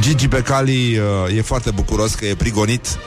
Gigi 0.00 0.26
Becali 0.26 0.98
uh, 1.26 1.36
e 1.36 1.42
foarte 1.42 1.70
bucuros 1.70 2.14
că 2.14 2.26
e 2.26 2.34
prigonit 2.34 2.98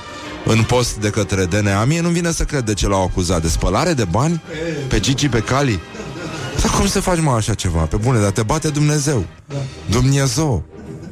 în 0.45 0.63
post 0.63 0.95
de 0.95 1.10
către 1.10 1.45
DNA. 1.45 1.84
Mie 1.84 2.02
nu 2.02 2.10
vine 2.10 2.32
să 2.32 2.43
cred 2.43 2.63
de 2.63 2.73
ce 2.73 2.88
l-au 2.88 3.04
acuzat 3.04 3.41
de 3.41 3.47
spălare 3.47 3.93
de 3.93 4.06
bani 4.06 4.41
pe 4.88 5.00
Gigi 5.00 5.28
Becali. 5.28 5.80
Dar 6.62 6.71
cum 6.71 6.88
să 6.88 7.00
faci, 7.00 7.19
mă, 7.19 7.32
așa 7.32 7.54
ceva? 7.54 7.80
Pe 7.80 7.95
bune, 7.95 8.19
dar 8.19 8.32
te 8.32 8.43
bate 8.43 8.69
Dumnezeu. 8.69 9.26
Dumnezeu. 9.86 10.63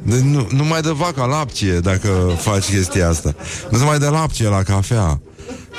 De, 0.02 0.20
nu, 0.22 0.46
nu 0.50 0.64
mai 0.64 0.80
dă 0.80 0.92
vaca 0.92 1.24
lapcie 1.24 1.78
dacă 1.78 2.08
faci 2.38 2.64
chestia 2.64 3.08
asta. 3.08 3.34
Nu 3.70 3.78
se 3.78 3.84
mai 3.84 3.98
dă 3.98 4.08
lapcie 4.08 4.48
la 4.48 4.62
cafea. 4.62 5.20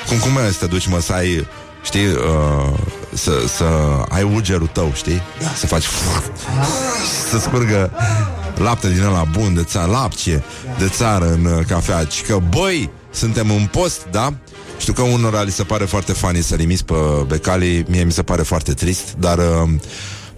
Cum, 0.08 0.18
cum 0.18 0.36
e 0.46 0.50
să 0.50 0.58
te 0.58 0.66
duci, 0.66 0.86
mă, 0.86 1.00
să 1.00 1.12
ai, 1.12 1.46
știi, 1.82 2.06
uh, 2.06 2.78
să, 3.14 3.32
să 3.56 3.64
ai 4.08 4.22
ugerul 4.22 4.70
tău, 4.72 4.92
știi? 4.94 5.22
Să 5.56 5.66
faci 5.66 5.84
să 7.30 7.38
scurgă 7.38 7.90
lapte 8.62 8.92
din 8.92 9.02
ăla 9.02 9.24
bun 9.32 9.54
de 9.54 9.62
țară, 9.62 9.90
lapcie 9.90 10.42
de 10.78 10.88
țară 10.88 11.32
în 11.32 11.44
uh, 11.44 11.64
cafea. 11.66 12.04
Și 12.04 12.22
că, 12.22 12.38
băi, 12.48 12.90
suntem 13.10 13.50
în 13.50 13.66
post, 13.70 14.06
da? 14.10 14.34
Știu 14.78 14.92
că 14.92 15.02
unora 15.02 15.42
li 15.42 15.50
se 15.50 15.62
pare 15.62 15.84
foarte 15.84 16.12
funny 16.12 16.42
să 16.42 16.54
limiți 16.54 16.84
pe 16.84 16.94
becali, 17.26 17.84
mie 17.88 18.04
mi 18.04 18.12
se 18.12 18.22
pare 18.22 18.42
foarte 18.42 18.72
trist, 18.72 19.14
dar... 19.18 19.38
Uh, 19.38 19.70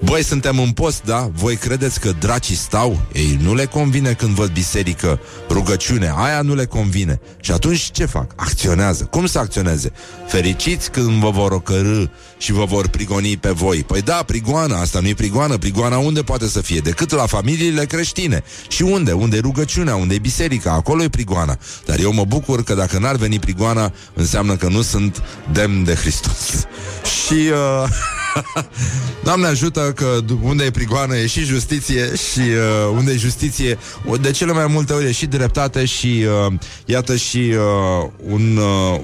Băi, 0.04 0.24
suntem 0.24 0.58
în 0.58 0.70
post, 0.70 1.02
da? 1.04 1.30
Voi 1.34 1.56
credeți 1.56 2.00
că 2.00 2.12
dracii 2.18 2.54
stau? 2.54 3.00
Ei, 3.12 3.38
nu 3.42 3.54
le 3.54 3.64
convine 3.64 4.12
când 4.12 4.34
văd 4.34 4.50
biserică, 4.50 5.20
rugăciune, 5.48 6.12
aia 6.16 6.40
nu 6.42 6.54
le 6.54 6.64
convine. 6.64 7.20
Și 7.40 7.52
atunci 7.52 7.90
ce 7.92 8.04
fac? 8.04 8.32
Acționează. 8.36 9.04
Cum 9.04 9.26
să 9.26 9.38
acționeze? 9.38 9.92
Fericiți 10.26 10.90
când 10.90 11.10
vă 11.10 11.30
vor 11.30 11.52
ocărâ 11.52 12.04
și 12.38 12.52
vă 12.52 12.64
vor 12.64 12.88
prigoni 12.88 13.36
pe 13.36 13.50
voi. 13.50 13.84
Păi 13.84 14.02
da, 14.02 14.22
prigoana, 14.26 14.80
asta 14.80 15.00
nu 15.00 15.08
e 15.08 15.14
prigoană. 15.14 15.58
Prigoana 15.58 15.98
unde 15.98 16.22
poate 16.22 16.48
să 16.48 16.60
fie? 16.60 16.78
Decât 16.78 17.10
la 17.10 17.26
familiile 17.26 17.84
creștine. 17.84 18.42
Și 18.68 18.82
unde? 18.82 19.12
Unde 19.12 19.36
e 19.36 19.40
rugăciunea? 19.40 19.96
Unde 19.96 20.14
e 20.14 20.18
biserica? 20.18 20.72
Acolo 20.72 21.02
e 21.02 21.08
prigoana. 21.08 21.58
Dar 21.86 21.98
eu 21.98 22.12
mă 22.12 22.24
bucur 22.24 22.62
că 22.62 22.74
dacă 22.74 22.98
n-ar 22.98 23.16
veni 23.16 23.38
prigoana, 23.38 23.92
înseamnă 24.14 24.56
că 24.56 24.68
nu 24.68 24.82
sunt 24.82 25.22
demn 25.52 25.84
de 25.84 25.94
Hristos. 25.94 26.66
și... 27.26 27.34
Uh... 27.34 28.18
Doamne 29.24 29.46
ajută 29.46 29.92
că 29.96 30.18
unde 30.42 30.64
e 30.64 30.70
prigoană 30.70 31.16
e 31.16 31.26
și 31.26 31.44
justiție 31.44 32.14
și 32.14 32.40
uh, 32.40 32.92
unde 32.96 33.12
e 33.12 33.16
justiție, 33.16 33.78
de 34.20 34.30
cele 34.30 34.52
mai 34.52 34.66
multe 34.66 34.92
ori 34.92 35.06
e 35.06 35.12
și 35.12 35.26
dreptate 35.26 35.84
și 35.84 36.24
uh, 36.46 36.52
iată 36.84 37.16
și 37.16 37.54
uh, 37.54 38.10
un, 38.30 38.56
uh, 38.56 39.00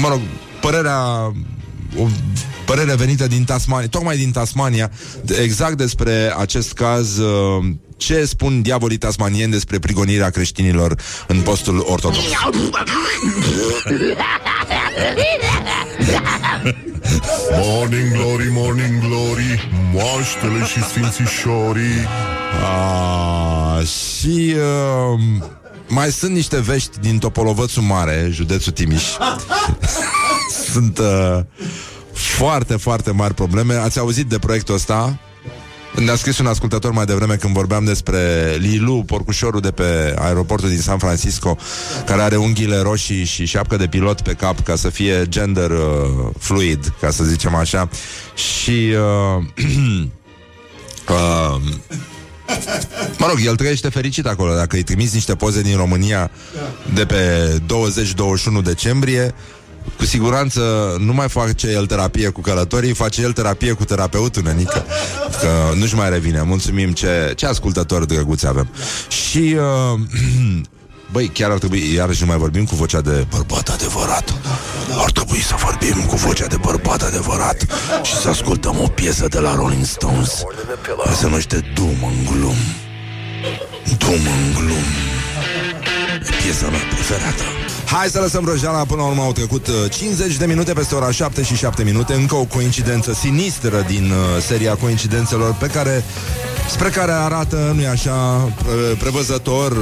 mă 0.00 0.08
rog, 0.08 0.20
părerea 0.60 1.32
o 1.96 2.08
părere 2.64 2.94
venită 2.94 3.26
din 3.26 3.44
Tasmania, 3.44 3.88
tocmai 3.88 4.16
din 4.16 4.30
Tasmania, 4.30 4.90
exact 5.42 5.76
despre 5.76 6.34
acest 6.38 6.72
caz, 6.72 7.18
uh, 7.18 7.64
ce 7.96 8.24
spun 8.24 8.62
diavolii 8.62 8.96
tasmanieni 8.98 9.50
despre 9.50 9.78
prigonirea 9.78 10.30
creștinilor 10.30 11.00
în 11.26 11.40
postul 11.40 11.84
ortodox. 11.88 12.24
Morning 17.62 18.12
glory, 18.12 18.48
morning 18.50 19.00
glory 19.00 19.70
Moaștele 19.92 20.64
și 20.64 20.82
sfințișorii 20.82 22.06
A, 22.62 23.80
și 23.80 24.54
uh, 24.56 25.20
mai 25.88 26.10
sunt 26.10 26.32
niște 26.32 26.60
vești 26.60 26.98
din 27.00 27.18
Topolovățul 27.18 27.82
Mare, 27.82 28.28
județul 28.30 28.72
Timiș. 28.72 29.02
sunt 30.72 30.98
uh, 30.98 31.40
foarte, 32.12 32.76
foarte 32.76 33.10
mari 33.10 33.34
probleme. 33.34 33.74
Ați 33.74 33.98
auzit 33.98 34.26
de 34.26 34.38
proiectul 34.38 34.74
ăsta? 34.74 35.18
Ne-a 36.00 36.14
scris 36.16 36.38
un 36.38 36.46
ascultător 36.46 36.90
mai 36.90 37.04
devreme 37.04 37.34
când 37.34 37.54
vorbeam 37.54 37.84
despre 37.84 38.54
Lilu, 38.58 39.02
porcușorul 39.06 39.60
de 39.60 39.70
pe 39.70 40.14
aeroportul 40.18 40.68
din 40.68 40.80
San 40.80 40.98
Francisco, 40.98 41.56
care 42.06 42.22
are 42.22 42.36
unghiile 42.36 42.78
roșii 42.78 43.24
și 43.24 43.46
șapcă 43.46 43.76
de 43.76 43.86
pilot 43.86 44.20
pe 44.20 44.32
cap 44.32 44.60
ca 44.60 44.76
să 44.76 44.90
fie 44.90 45.26
gender 45.28 45.70
uh, 45.70 45.78
fluid, 46.38 46.92
ca 47.00 47.10
să 47.10 47.24
zicem 47.24 47.54
așa. 47.54 47.88
Și... 48.34 48.94
Uh, 49.36 49.44
uh, 51.08 51.60
Mă 53.18 53.26
rog, 53.26 53.38
el 53.44 53.56
trăiește 53.56 53.88
fericit 53.88 54.26
acolo 54.26 54.54
Dacă 54.54 54.76
îi 54.76 54.82
trimiți 54.82 55.14
niște 55.14 55.34
poze 55.34 55.62
din 55.62 55.76
România 55.76 56.30
De 56.94 57.04
pe 57.04 57.48
20-21 58.60 58.62
decembrie 58.62 59.34
cu 59.96 60.04
siguranță 60.04 60.60
nu 60.98 61.12
mai 61.12 61.28
face 61.28 61.70
el 61.70 61.86
terapie 61.86 62.28
cu 62.28 62.40
călătorii, 62.40 62.92
face 62.92 63.22
el 63.22 63.32
terapie 63.32 63.72
cu 63.72 63.84
terapeutul, 63.84 64.42
nenică. 64.42 64.84
Că 65.40 65.76
nu-și 65.76 65.94
mai 65.94 66.10
revine. 66.10 66.42
Mulțumim 66.42 66.92
ce, 66.92 67.32
ce 67.36 67.46
ascultători 67.46 68.06
drăguți 68.06 68.46
avem. 68.46 68.68
Și... 69.08 69.56
Uh, 69.94 70.00
Băi, 71.12 71.28
chiar 71.28 71.50
ar 71.50 71.58
trebui, 71.58 71.94
iarăși 71.94 72.20
nu 72.20 72.26
mai 72.26 72.36
vorbim 72.36 72.64
cu 72.64 72.74
vocea 72.74 73.00
de 73.00 73.26
bărbat 73.30 73.68
adevărat. 73.68 74.34
Ar 74.98 75.10
trebui 75.10 75.38
să 75.38 75.54
vorbim 75.64 76.04
cu 76.06 76.16
vocea 76.16 76.46
de 76.46 76.56
bărbat 76.56 77.02
adevărat 77.02 77.66
și 78.02 78.14
să 78.14 78.28
ascultăm 78.28 78.76
o 78.82 78.86
piesă 78.86 79.28
de 79.28 79.38
la 79.38 79.54
Rolling 79.54 79.84
Stones. 79.84 80.42
Se 81.16 81.26
numește 81.26 81.72
Doom 81.74 81.88
în 81.88 82.24
glum. 82.30 82.56
Doom 83.98 84.12
în 84.12 84.52
glum. 84.54 84.84
E 86.28 86.42
piesa 86.42 86.68
mea 86.68 86.80
preferată. 86.90 87.63
Hai 87.86 88.08
să 88.08 88.20
lăsăm 88.20 88.44
vrăjeala 88.44 88.84
Până 88.84 89.02
la 89.02 89.08
urmă 89.08 89.22
au 89.22 89.32
trecut 89.32 89.66
50 89.90 90.30
uh, 90.30 90.36
de 90.38 90.46
minute 90.46 90.72
Peste 90.72 90.94
ora 90.94 91.10
7 91.10 91.42
și 91.42 91.56
7 91.56 91.82
minute. 91.82 92.14
Încă 92.14 92.34
o 92.34 92.44
coincidență 92.44 93.12
sinistră 93.12 93.84
din 93.86 94.10
uh, 94.10 94.42
seria 94.42 94.74
coincidențelor 94.74 95.54
Pe 95.54 95.66
care 95.66 96.04
Spre 96.68 96.88
care 96.88 97.12
arată, 97.12 97.72
nu-i 97.74 97.86
așa, 97.86 98.48
prevăzător, 98.98 99.72
uh, 99.72 99.78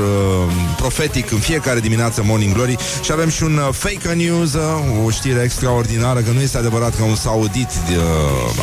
profetic 0.76 1.30
în 1.30 1.38
fiecare 1.38 1.80
dimineață 1.80 2.22
Morning 2.24 2.54
Glory. 2.54 2.76
Și 3.02 3.12
avem 3.12 3.28
și 3.28 3.42
un 3.42 3.56
uh, 3.56 3.68
fake 3.72 4.12
news, 4.14 4.52
uh, 4.52 5.06
o 5.06 5.10
știre 5.10 5.40
extraordinară, 5.42 6.20
că 6.20 6.30
nu 6.30 6.40
este 6.40 6.58
adevărat 6.58 6.96
că 6.96 7.02
un 7.02 7.14
saudit 7.14 7.68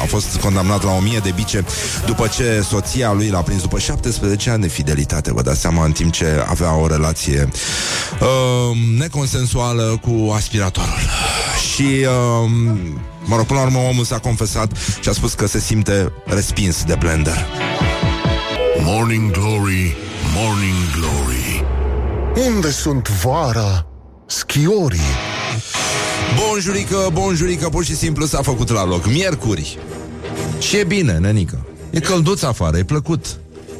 a 0.01 0.05
fost 0.05 0.37
condamnat 0.41 0.83
la 0.83 0.91
1000 0.91 1.19
de 1.23 1.31
bice 1.35 1.65
după 2.05 2.27
ce 2.27 2.63
soția 2.69 3.13
lui 3.13 3.29
l-a 3.29 3.41
prins 3.41 3.61
după 3.61 3.79
17 3.79 4.49
ani 4.49 4.61
de 4.61 4.67
fidelitate, 4.67 5.33
vă 5.33 5.41
dați 5.41 5.59
seama, 5.59 5.85
în 5.85 5.91
timp 5.91 6.11
ce 6.11 6.45
avea 6.47 6.75
o 6.75 6.87
relație 6.87 7.49
uh, 8.21 8.77
neconsensuală 8.97 9.38
cu 10.01 10.31
aspiratorul. 10.35 10.99
Și 11.73 12.05
uh, 12.43 12.49
Mă 13.29 13.35
rog, 13.35 13.45
până 13.45 13.59
la 13.59 13.65
urmă 13.65 13.77
omul 13.77 14.03
s-a 14.03 14.17
confesat 14.17 14.71
și 15.01 15.09
a 15.09 15.11
spus 15.11 15.33
că 15.33 15.47
se 15.47 15.59
simte 15.59 16.11
respins 16.25 16.83
de 16.83 16.95
blender. 16.99 17.45
Morning 18.83 19.31
Glory, 19.31 19.95
Morning 20.35 20.75
Glory 20.95 21.63
Unde 22.47 22.71
sunt 22.71 23.09
vara 23.09 23.85
schiorii? 24.25 24.99
Bonjurică, 26.35 27.09
bonjurică, 27.13 27.69
pur 27.69 27.83
și 27.83 27.95
simplu 27.95 28.25
s-a 28.25 28.41
făcut 28.41 28.69
la 28.69 28.85
loc 28.85 29.07
Miercuri 29.07 29.77
Și 30.59 30.77
e 30.77 30.83
bine, 30.83 31.17
nenică 31.17 31.65
E 31.89 31.99
călduț 31.99 32.41
afară, 32.41 32.77
e 32.77 32.83
plăcut 32.83 33.25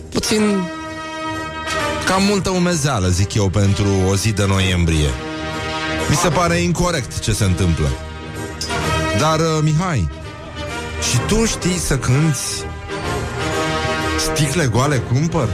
Puțin 0.10 0.42
Cam 2.06 2.24
multă 2.24 2.50
umezeală, 2.50 3.08
zic 3.08 3.34
eu, 3.34 3.50
pentru 3.50 3.88
o 4.10 4.16
zi 4.16 4.32
de 4.32 4.46
noiembrie 4.48 5.10
Mi 6.10 6.16
se 6.16 6.30
pare 6.30 6.58
incorrect 6.58 7.20
ce 7.20 7.34
se 7.34 7.44
întâmplă 7.44 7.90
Dar, 9.20 9.40
uh, 9.40 9.60
Mihai 9.62 10.10
Și 11.12 11.18
tu 11.28 11.46
știi 11.46 11.78
să 11.78 11.98
cânti 11.98 12.40
Sticle 14.18 14.66
goale 14.66 14.98
cumpăr? 14.98 15.48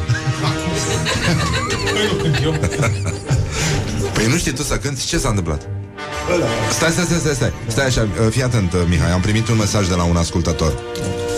păi 4.13 4.26
nu 4.28 4.38
știi 4.38 4.52
tu 4.52 4.62
să 4.62 4.76
cânti? 4.76 5.06
Ce 5.06 5.18
s-a 5.18 5.30
întâmplat? 5.30 5.68
Stai, 6.72 6.91
stai, 6.91 7.06
stai, 7.06 7.20
stai, 7.20 7.34
stai, 7.34 7.54
stai 7.68 7.86
așa, 7.86 8.02
uh, 8.02 8.28
fii 8.30 8.44
atent, 8.44 8.74
uh, 8.74 8.80
Mihai, 8.88 9.12
am 9.12 9.22
primit 9.22 9.48
un 9.48 9.58
mesaj 9.58 9.88
de 9.88 9.94
la 9.94 10.04
un 10.04 10.15
ascultător. 10.15 10.74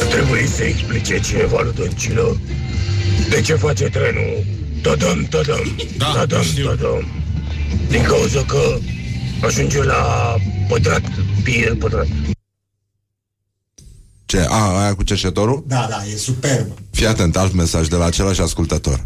Trebuie 0.09 0.47
să 0.55 0.63
explice 0.63 1.19
cineva 1.19 1.61
lui 1.61 1.73
Dăncilă 1.75 2.37
de 3.29 3.41
ce 3.41 3.53
face 3.53 3.83
trenul 3.83 4.45
tădăm, 4.81 5.27
tădăm, 5.29 5.75
da, 5.97 6.05
tădăm, 6.05 6.43
tădăm. 6.63 7.07
Din 7.89 8.03
cauza 8.03 8.43
că 8.43 8.77
ajunge 9.41 9.83
la 9.83 10.35
pătrat, 10.67 11.01
pie 11.43 11.75
pătrat. 11.79 12.07
Ce? 14.25 14.45
A, 14.49 14.81
aia 14.81 14.95
cu 14.95 15.03
cerșetorul? 15.03 15.63
Da, 15.67 15.87
da, 15.89 16.03
e 16.13 16.15
superb. 16.15 16.67
Fii 16.91 17.07
atent, 17.07 17.37
alt 17.37 17.53
mesaj 17.53 17.87
de 17.87 17.95
la 17.95 18.05
același 18.05 18.41
ascultător. 18.41 19.03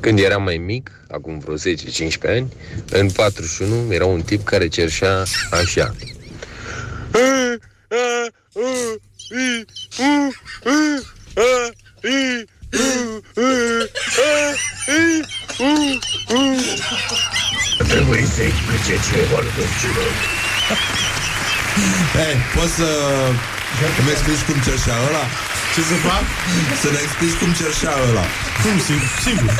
Când 0.00 0.18
eram 0.18 0.42
mai 0.42 0.56
mic, 0.56 0.90
acum 1.10 1.38
vreo 1.38 1.54
10-15 1.56 1.58
ani, 2.26 2.52
în 2.90 3.10
41 3.10 3.92
era 3.92 4.04
un 4.04 4.22
tip 4.22 4.44
care 4.44 4.68
cerșea 4.68 5.24
așa. 5.50 5.94
Trebuie 17.88 18.26
să 18.26 18.42
explice 18.42 18.94
ceva 19.10 19.40
lui 19.40 19.52
Hei, 22.62 22.68
poți 22.68 22.80
să 22.80 22.90
îmi 24.00 24.10
explici 24.10 24.42
cum 24.48 24.60
cerșea 24.64 24.96
ăla? 25.08 25.24
Ce 25.74 25.80
să 25.80 25.94
fac? 26.06 26.24
Să 26.82 26.88
ne 26.90 26.98
explici 27.06 27.36
cum 27.40 27.50
cerșea 27.60 27.94
ăla. 28.08 28.24
Cum, 28.62 28.76
sigur? 28.86 29.08
sigur. 29.24 29.50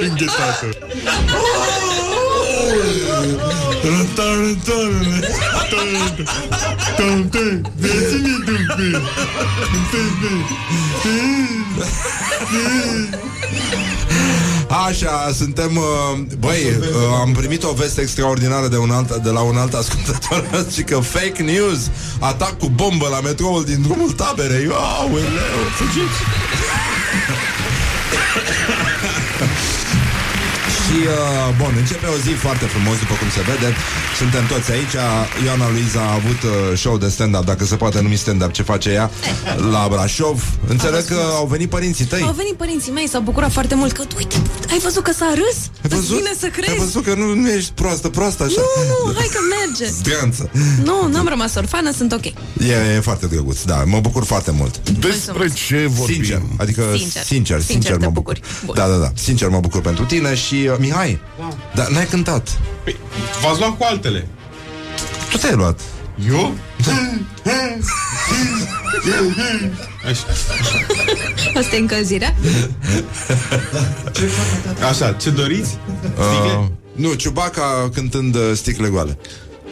Înghețată. 0.00 0.68
Așa, 14.86 15.30
suntem 15.32 15.76
uh, 15.76 16.18
Băi, 16.38 16.76
uh, 16.78 16.86
am 17.20 17.32
primit 17.32 17.62
o 17.62 17.72
veste 17.72 18.00
extraordinară 18.00 18.68
de, 18.68 18.76
un 18.76 18.90
alt, 18.90 19.14
de 19.16 19.30
la 19.30 19.40
un 19.40 19.56
alt 19.56 19.74
ascultător 19.74 20.44
Și 20.74 20.82
că 20.82 20.98
fake 20.98 21.42
news 21.42 21.90
Atac 22.20 22.58
cu 22.58 22.68
bombă 22.68 23.08
la 23.08 23.20
metroul 23.20 23.64
din 23.64 23.82
drumul 23.82 24.10
taberei. 24.10 24.68
Aoleu, 24.72 25.60
fugiți! 25.76 26.18
Și, 28.54 28.59
uh, 31.06 31.54
bun, 31.60 31.72
începe 31.82 32.06
o 32.06 32.16
zi 32.26 32.32
foarte 32.46 32.64
frumos, 32.64 32.96
după 32.98 33.14
cum 33.20 33.28
se 33.36 33.40
vede. 33.50 33.68
Suntem 34.20 34.44
toți 34.46 34.70
aici. 34.76 34.94
Ioana 35.44 35.66
Luiza 35.70 36.00
a 36.00 36.12
avut 36.20 36.40
uh, 36.42 36.78
show 36.82 36.96
de 36.98 37.08
stand-up, 37.08 37.44
dacă 37.44 37.64
se 37.64 37.76
poate 37.76 38.00
numi 38.00 38.16
stand-up, 38.16 38.52
ce 38.52 38.62
face 38.62 38.88
ea, 38.90 39.10
la 39.70 39.86
Brașov. 39.90 40.38
Înțeleg 40.68 41.04
că 41.04 41.20
au 41.40 41.46
venit 41.46 41.68
părinții 41.68 42.04
tăi. 42.04 42.22
Au 42.26 42.32
venit 42.42 42.54
părinții 42.54 42.92
mei, 42.92 43.08
s-au 43.08 43.20
bucurat 43.20 43.52
foarte 43.52 43.74
mult 43.74 43.92
că, 43.92 44.02
uite, 44.16 44.36
ai 44.70 44.78
văzut 44.82 45.02
că 45.02 45.12
s-a 45.12 45.30
râs? 45.34 45.58
Ai 45.82 45.88
văzut? 45.88 46.04
Îți 46.04 46.14
vine 46.14 46.32
să 46.40 46.46
crezi? 46.46 46.70
Ai 46.70 46.76
văzut 46.78 47.02
că 47.04 47.14
nu, 47.14 47.34
nu 47.34 47.48
ești 47.50 47.70
proastă, 47.74 48.08
proastă 48.08 48.42
așa? 48.42 48.60
Nu, 48.76 49.06
nu, 49.06 49.14
hai 49.18 49.28
că 49.32 49.38
merge. 49.58 49.86
Stranță. 50.02 50.50
Nu, 50.84 51.08
n-am 51.12 51.28
rămas 51.28 51.54
orfană, 51.54 51.90
sunt 51.92 52.12
ok. 52.12 52.24
E, 52.24 52.34
e 52.96 53.00
foarte 53.00 53.26
drăguț, 53.26 53.62
da, 53.62 53.82
mă 53.86 54.00
bucur 54.00 54.24
foarte 54.24 54.50
mult. 54.50 54.88
Despre 54.88 55.48
ce 55.66 55.86
vorbim? 55.88 56.14
Sincer, 56.14 56.42
adică 56.58 56.82
Sincer. 56.96 57.22
sincer, 57.22 57.22
sincer, 57.24 57.60
Sincer 57.60 57.96
te 57.96 58.04
mă 58.04 58.10
bucuri. 58.10 58.40
bucur. 58.40 58.64
Bun. 58.64 58.74
Da, 58.74 58.86
da, 58.88 58.96
da, 59.04 59.12
sincer 59.14 59.48
mă 59.48 59.60
bucur 59.60 59.80
pentru 59.80 60.04
tine 60.04 60.34
și 60.34 60.54
uh, 60.54 60.78
Mihai, 60.90 61.20
Da. 61.38 61.48
dar 61.74 61.88
n-ai 61.88 62.06
cântat. 62.06 62.58
Păi, 62.84 62.96
v-ați 63.42 63.58
luat 63.58 63.76
cu 63.76 63.84
altele. 63.84 64.28
Tu 65.30 65.36
te-ai 65.36 65.54
luat. 65.54 65.80
Eu? 66.28 66.54
Așa. 70.08 70.24
Asta 71.58 71.76
e 71.76 71.78
încălzirea? 71.78 72.34
Așa, 74.88 75.12
ce 75.12 75.30
doriți? 75.30 75.78
Sticle? 76.00 76.56
Uh, 76.58 76.64
nu, 76.92 77.12
Ciubaca 77.14 77.90
cântând 77.94 78.34
uh, 78.34 78.50
sticle 78.54 78.88
goale. 78.88 79.18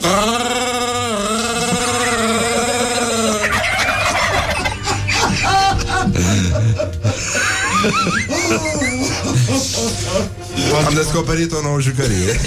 Am 10.86 10.94
descoperit 10.94 11.52
o 11.52 11.60
nouă 11.62 11.80
jucărie 11.80 12.40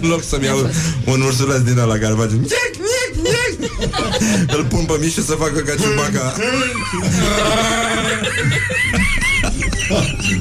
În 0.00 0.08
loc 0.08 0.22
să-mi 0.24 0.44
iau 0.44 0.70
un 1.04 1.20
ursuleț 1.20 1.60
din 1.60 1.78
ăla 1.78 1.98
care 1.98 2.14
face 2.16 2.32
Nyic, 2.34 2.74
nyic, 2.88 3.60
nyic 3.60 4.54
Îl 4.56 4.64
pun 4.64 4.84
pe 4.84 4.96
Mișu 5.00 5.20
să 5.20 5.32
facă 5.32 5.60
ca 5.60 5.74
Ciubaca 5.74 6.34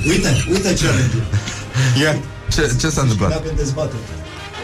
Uite, 0.08 0.46
uite 0.52 0.74
challenge 0.74 1.16
Ia. 2.02 2.18
Ce, 2.52 2.76
ce 2.80 2.90
s-a 2.90 3.02
întâmplat? 3.02 3.32
Avem 3.32 3.54
dezbatere. 3.56 4.00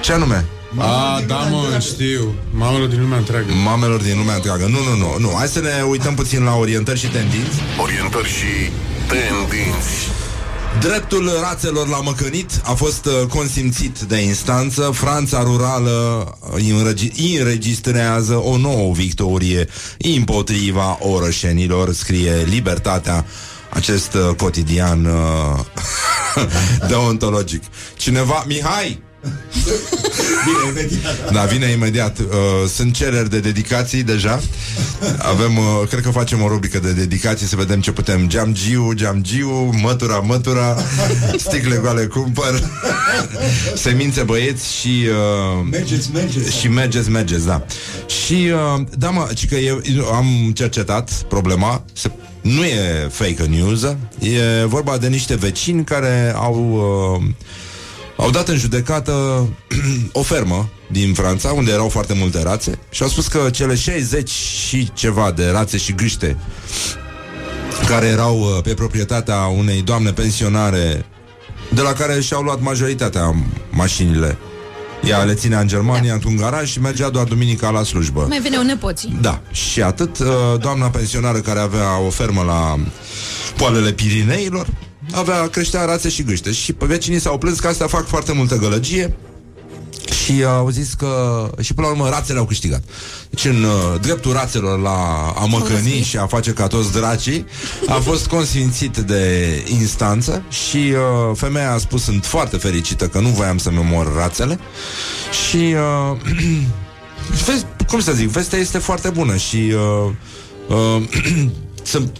Ce 0.02 0.14
anume? 0.14 0.46
A, 0.78 1.22
da, 1.28 1.36
mă, 1.36 1.80
știu. 1.80 2.36
Mamelor 2.52 2.88
din 2.88 3.02
lumea 3.02 3.18
întreagă. 3.18 3.54
Mamelor 3.64 4.02
din 4.02 4.18
lumea 4.18 4.36
întreagă 4.36 4.66
Nu, 4.66 4.84
nu, 4.90 4.98
nu, 4.98 5.16
nu 5.20 5.34
Hai 5.38 5.48
să 5.48 5.60
ne 5.60 5.84
uităm 5.90 6.16
puțin 6.16 6.44
la 6.44 6.56
orientări 6.56 7.00
și 7.00 7.08
tendinți 7.08 7.58
Orientări 7.82 8.28
și 8.28 8.72
tendinți. 9.08 10.21
Dreptul 10.80 11.30
rațelor 11.42 11.88
la 11.88 12.02
măcănit 12.02 12.62
a 12.64 12.74
fost 12.74 13.06
uh, 13.06 13.28
consimțit 13.30 14.00
de 14.00 14.18
instanță. 14.18 14.82
Franța 14.94 15.44
rurală 15.44 16.28
uh, 16.54 16.62
înregi- 16.62 17.38
înregistrează 17.40 18.36
o 18.36 18.58
nouă 18.58 18.94
victorie 18.94 19.68
împotriva 20.18 20.98
orășenilor, 21.02 21.94
scrie 21.94 22.44
Libertatea, 22.50 23.26
acest 23.70 24.14
uh, 24.14 24.36
cotidian 24.36 25.06
uh, 25.06 25.60
deontologic. 26.90 27.64
Cineva, 27.98 28.44
Mihai, 28.48 29.02
Bine, 30.46 30.70
imediat. 30.82 31.32
da, 31.32 31.44
vine 31.44 31.66
imediat. 31.72 32.20
Uh, 32.20 32.26
sunt 32.74 32.94
cereri 32.96 33.30
de 33.30 33.40
dedicații 33.40 34.04
deja. 34.04 34.42
Avem, 35.18 35.58
uh, 35.58 35.88
cred 35.90 36.02
că 36.04 36.10
facem 36.10 36.42
o 36.42 36.48
rubrică 36.48 36.80
de 36.80 36.92
dedicații 36.92 37.48
să 37.48 37.56
vedem 37.56 37.82
ce 37.82 37.92
putem. 37.92 38.28
Geamgiu, 38.28 38.92
geamgiu, 38.94 39.70
mătura, 39.82 40.16
mătura, 40.20 40.78
sticle 41.38 41.76
goale 41.82 42.06
cumpăr, 42.06 42.70
semințe 43.76 44.24
băieți 44.24 44.74
și... 44.74 45.08
Uh, 45.10 45.66
Mergeți, 45.72 46.10
mergeți. 46.14 46.58
și 46.58 46.68
mergeți, 46.68 47.10
mergeți, 47.10 47.46
da. 47.46 47.66
Și, 48.26 48.52
uh, 48.78 48.82
da, 48.98 49.10
mă, 49.10 49.30
ci 49.36 49.48
că 49.48 49.56
eu, 49.56 49.82
eu 49.96 50.06
am 50.06 50.52
cercetat 50.54 51.12
problema, 51.12 51.84
se, 51.94 52.12
nu 52.42 52.64
e 52.64 53.08
fake 53.12 53.44
news, 53.50 53.84
e 54.20 54.66
vorba 54.66 54.98
de 54.98 55.08
niște 55.08 55.36
vecini 55.36 55.84
care 55.84 56.34
au, 56.36 56.56
uh, 57.18 57.24
au 58.22 58.30
dat 58.30 58.48
în 58.48 58.58
judecată 58.58 59.48
o 60.12 60.22
fermă 60.22 60.70
din 60.92 61.14
Franța, 61.14 61.52
unde 61.52 61.72
erau 61.72 61.90
foarte 61.90 62.14
multe 62.14 62.44
rațe, 62.44 62.80
și 62.90 63.04
au 63.04 63.10
spus 63.10 63.28
că 63.28 63.50
cele 63.52 63.76
60 63.76 64.30
și 64.30 64.90
ceva 64.94 65.32
de 65.32 65.50
rațe 65.50 65.78
și 65.78 65.94
gâște 65.94 66.38
care 67.88 68.06
erau 68.06 68.40
uh, 68.40 68.62
pe 68.64 68.74
proprietatea 68.74 69.46
unei 69.46 69.82
doamne 69.82 70.12
pensionare 70.12 71.06
de 71.74 71.82
la 71.82 71.94
care 71.94 72.22
și-au 72.22 72.42
luat 72.42 72.62
majoritatea 72.62 73.36
mașinile. 73.70 74.38
Ea 75.04 75.24
le 75.24 75.34
ținea 75.34 75.60
în 75.60 75.68
Germania, 75.68 76.14
într-un 76.14 76.36
garaj 76.36 76.70
și 76.70 76.80
mergea 76.80 77.10
doar 77.10 77.26
duminica 77.26 77.70
la 77.70 77.84
slujbă. 77.84 78.26
Mai 78.30 78.40
veneau 78.40 78.64
nepoții. 78.64 79.18
Da, 79.22 79.42
și 79.52 79.82
atât, 79.82 80.20
uh, 80.20 80.28
doamna 80.60 80.90
pensionară 80.90 81.38
care 81.38 81.60
avea 81.60 82.00
o 82.00 82.10
fermă 82.10 82.44
la 82.44 82.80
poalele 83.58 83.92
Pirineilor, 83.92 84.68
avea, 85.12 85.48
creștea 85.48 85.86
rațe 85.86 86.10
și 86.10 86.24
gâște. 86.24 86.52
Și 86.52 86.74
pe 86.74 86.86
vecinii 86.86 87.20
s-au 87.20 87.38
plâns 87.38 87.60
că 87.60 87.68
astea 87.68 87.88
fac 87.88 88.08
foarte 88.08 88.34
multă 88.34 88.56
gălăgie. 88.56 89.14
Și 90.24 90.44
au 90.44 90.70
zis 90.70 90.94
că 90.94 91.50
și 91.60 91.74
până 91.74 91.88
la 91.88 91.94
urmă 91.94 92.10
rațele 92.10 92.40
au 92.40 92.46
câștigat. 92.46 92.84
Deci 93.30 93.46
în 93.46 93.64
uh, 93.64 94.00
dreptul 94.02 94.34
rațelor 94.34 94.80
la 94.80 95.28
a 95.36 95.46
măcăni 95.46 96.02
și 96.02 96.18
a 96.18 96.26
face 96.26 96.52
ca 96.52 96.68
toți 96.68 96.92
dracii 96.92 97.46
a 97.88 97.94
fost 97.94 98.28
consfințit 98.28 98.98
de 98.98 99.48
instanță 99.80 100.44
și 100.50 100.78
uh, 100.78 101.36
femeia 101.36 101.72
a 101.72 101.78
spus 101.78 102.04
sunt 102.04 102.26
foarte 102.26 102.58
fericită 102.58 103.08
că 103.08 103.20
nu 103.20 103.30
voiam 103.30 103.58
să-mi 103.58 103.78
omor 103.78 104.16
rațele. 104.16 104.60
Și 105.48 105.76
uh, 106.12 106.18
vezi, 107.46 107.66
cum 107.88 108.00
să 108.00 108.12
zic, 108.12 108.28
vestea 108.28 108.60
este 108.60 108.78
foarte 108.78 109.10
bună 109.10 109.36
și 109.36 109.74
uh, 109.76 110.12
uh, 110.68 111.04
sunt 111.84 112.18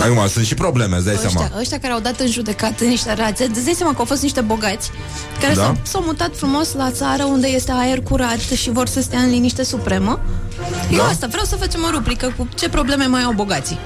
Acum, 0.00 0.28
sunt 0.28 0.46
și 0.46 0.54
probleme, 0.54 0.96
îți 0.96 1.04
dai 1.04 1.14
seama. 1.20 1.40
Ăștia, 1.40 1.58
ăștia 1.60 1.78
care 1.78 1.92
au 1.92 2.00
dat 2.00 2.20
în 2.20 2.26
judecată 2.30 2.84
niște 2.84 3.14
rațe, 3.14 3.44
îți 3.44 3.64
dai 3.64 3.74
seama 3.76 3.92
că 3.92 3.98
au 3.98 4.04
fost 4.04 4.22
niște 4.22 4.40
bogați 4.40 4.90
care 5.40 5.54
Da. 5.54 5.62
s-au, 5.62 5.76
s-au 5.82 6.02
mutat 6.02 6.30
frumos 6.36 6.72
la 6.74 6.90
țară 6.90 7.22
unde 7.24 7.46
este 7.48 7.72
aer 7.74 8.00
curat 8.02 8.38
și 8.38 8.70
vor 8.70 8.86
să 8.86 9.00
stea 9.00 9.18
în 9.20 9.30
liniște 9.30 9.64
supremă. 9.64 10.20
Eu 10.90 10.96
Da. 10.98 11.04
asta 11.04 11.26
vreau 11.26 11.44
să 11.44 11.56
facem 11.56 11.80
o 11.82 11.90
rubrică 11.90 12.34
cu 12.36 12.48
ce 12.54 12.68
probleme 12.68 13.04
mai 13.06 13.22
au 13.22 13.32
bogații. 13.32 13.78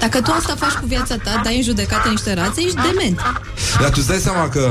Dacă 0.00 0.20
tu 0.20 0.30
asta 0.30 0.54
faci 0.58 0.70
cu 0.72 0.86
viața 0.86 1.16
ta, 1.16 1.40
dai 1.44 1.56
în 1.56 1.62
judecată 1.62 2.08
niște 2.08 2.34
rațe, 2.34 2.60
ești 2.60 2.76
dement. 2.90 3.20
Dar 3.80 3.88
tu 3.88 3.94
îți 3.98 4.06
dai 4.08 4.18
seama 4.18 4.48
că 4.48 4.68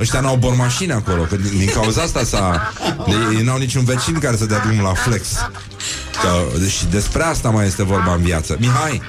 ăștia 0.00 0.20
n-au 0.20 0.36
bormașini 0.36 0.92
acolo, 0.92 1.22
că 1.22 1.36
din, 1.36 1.58
din 1.58 1.70
cauza 1.74 2.02
asta 2.02 2.24
s-a... 2.24 2.72
de- 3.06 3.36
Ei 3.36 3.42
n-au 3.42 3.58
niciun 3.58 3.84
vecin 3.84 4.18
care 4.18 4.36
să 4.36 4.44
dea 4.46 4.58
drumul 4.58 4.84
la 4.84 4.94
flex. 4.94 5.26
Că, 6.22 6.58
și 6.68 6.86
despre 6.86 7.22
asta 7.22 7.50
mai 7.50 7.66
este 7.66 7.82
vorba 7.84 8.14
în 8.14 8.22
viață. 8.22 8.56
Mihai, 8.60 9.02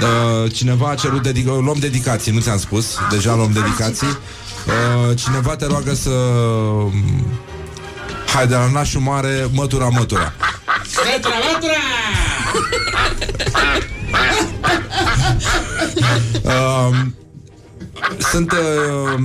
uh, 0.00 0.52
cineva 0.52 0.88
a 0.88 0.94
cerut 0.94 1.22
dedic- 1.22 1.44
luăm 1.46 1.76
dedicații, 1.80 2.32
nu 2.32 2.40
ți-am 2.40 2.58
spus, 2.58 2.96
deja 3.10 3.34
luăm 3.34 3.52
dedicații. 3.52 4.06
Uh, 4.08 5.16
cineva 5.16 5.56
te 5.56 5.66
roagă 5.66 5.94
să... 5.94 6.10
Hai 8.34 8.46
de 8.46 8.54
la 8.54 8.70
nașul 8.70 9.00
mare, 9.00 9.48
mătura, 9.52 9.88
mătura. 9.88 10.32
Mătura, 11.12 11.34
mătura! 11.52 11.80
Uh, 16.42 16.96
sunt 18.30 18.52
uh, 18.52 19.20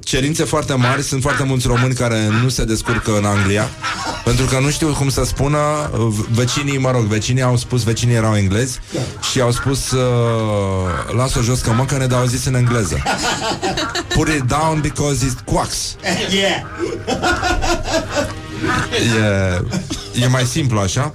cerințe 0.00 0.44
foarte 0.44 0.74
mari, 0.74 1.02
sunt 1.02 1.22
foarte 1.22 1.42
mulți 1.44 1.66
români 1.66 1.94
care 1.94 2.28
nu 2.42 2.48
se 2.48 2.64
descurcă 2.64 3.16
în 3.16 3.24
Anglia, 3.24 3.68
pentru 4.24 4.44
că 4.44 4.58
nu 4.58 4.70
știu 4.70 4.94
cum 4.98 5.08
să 5.08 5.24
spună, 5.24 5.58
uh, 5.98 6.14
vecinii, 6.30 6.78
mă 6.78 6.90
rog, 6.90 7.02
vecinii 7.02 7.42
au 7.42 7.56
spus, 7.56 7.82
vecinii 7.82 8.14
erau 8.14 8.36
englezi 8.36 8.78
și 9.30 9.40
au 9.40 9.50
spus 9.50 9.90
uh, 9.90 10.02
las-o 11.16 11.40
jos 11.40 11.60
că 11.60 11.70
mă 11.72 11.84
că 11.84 11.96
ne 11.96 12.06
dau 12.06 12.24
zis 12.24 12.44
în 12.44 12.54
engleză. 12.54 13.02
Put 14.16 14.28
it 14.28 14.42
down 14.42 14.80
because 14.80 15.24
it 15.24 15.40
quacks. 15.40 15.96
Yeah. 16.30 16.62
E, 20.14 20.22
e 20.22 20.26
mai 20.26 20.44
simplu 20.44 20.78
așa. 20.78 21.14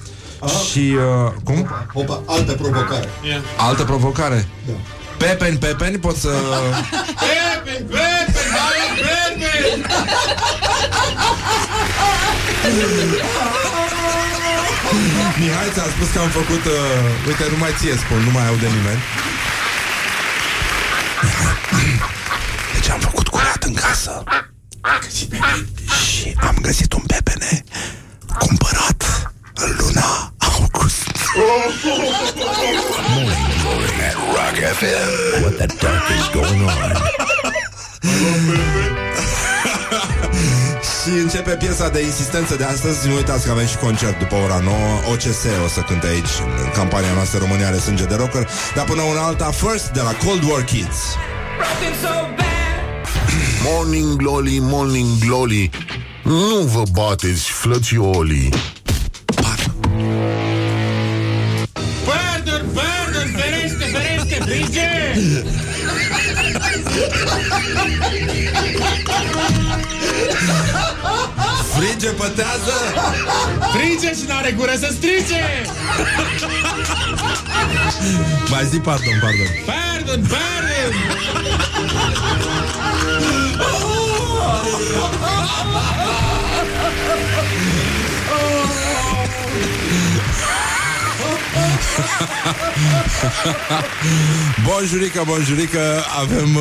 Și 0.70 0.80
uh, 0.80 1.32
cum? 1.44 1.70
Opa, 1.94 2.24
altă 2.26 2.52
provocare. 2.52 3.10
Altă 3.58 3.84
provocare. 3.84 4.48
Da. 4.66 4.74
Pepeni, 5.18 5.58
pepeni, 5.58 5.98
pot 5.98 6.16
să... 6.16 6.30
Pepe, 7.20 7.86
Pepe, 7.90 8.40
hai, 8.52 9.00
Pepe! 9.38 9.88
Mihai 15.40 15.70
ți-a 15.74 15.84
spus 15.96 16.10
că 16.14 16.20
am 16.20 16.30
făcut 16.30 16.66
uh, 16.66 17.28
Uite, 17.28 17.44
nu 17.52 17.58
mai 17.58 17.72
ție 17.80 17.96
spun, 17.98 18.18
nu 18.18 18.32
mai 18.32 18.48
aude 18.48 18.68
nimeni 18.68 19.02
Deci 22.74 22.90
am 22.90 23.00
făcut 23.00 23.28
curat 23.28 23.64
în 23.64 23.74
casă 23.74 24.24
Și 26.06 26.36
am 26.42 26.58
găsit 26.62 26.94
un 26.94 27.04
pepene 27.08 27.64
Cumpărat 28.40 29.32
în 29.54 29.76
luna 29.80 30.34
august 30.38 31.08
Rock 34.34 34.58
FM. 34.80 35.44
What 35.44 35.58
the 35.58 35.68
duck 35.68 36.10
is 36.10 36.28
going 36.34 36.62
on? 36.62 36.98
Și 41.08 41.14
începe 41.14 41.52
piesa 41.52 41.90
de 41.90 42.04
insistență 42.04 42.56
de 42.56 42.64
astăzi 42.64 43.08
Nu 43.08 43.16
uitați 43.16 43.46
că 43.46 43.52
avem 43.52 43.66
și 43.66 43.78
concert 43.78 44.20
după 44.20 44.36
ora 44.36 44.60
9 44.64 44.76
OCS 45.12 45.44
o 45.66 45.68
să 45.68 45.80
cânte 45.80 46.08
aici 46.08 46.34
În 46.64 46.72
campania 46.74 47.14
noastră 47.14 47.40
România 47.40 47.68
are 47.68 47.78
sânge 47.78 48.04
de 48.04 48.16
rocker 48.16 48.50
Dar 48.76 48.86
până 48.86 49.02
una 49.02 49.22
alta 49.22 49.52
First 49.52 49.88
de 49.88 50.02
la 50.02 50.14
Cold 50.26 50.44
War 50.50 50.64
Kids 50.64 50.98
Morning 53.70 54.16
glory, 54.16 54.58
morning 54.62 55.08
glory. 55.26 55.70
Nu 56.24 56.60
vă 56.74 56.84
bateți, 56.92 57.52
flățiolii. 57.52 58.50
Pardon, 62.06 62.66
pardon, 62.74 63.36
ferește, 63.36 63.86
ferește, 63.92 64.38
brige! 64.46 64.90
Frige, 71.98 72.12
pătează 72.12 72.74
Frige 73.74 74.14
și 74.14 74.28
n-are 74.28 74.52
gură 74.52 74.72
să 74.80 74.90
strice! 74.92 75.66
Mai 78.50 78.66
zi 78.70 78.80
pardon, 78.80 79.20
pardon 79.22 79.48
Pardon, 79.66 80.28
pardon! 80.30 80.94
Bonjurică, 94.64 95.24
bonjurică 95.26 96.04
Avem 96.20 96.58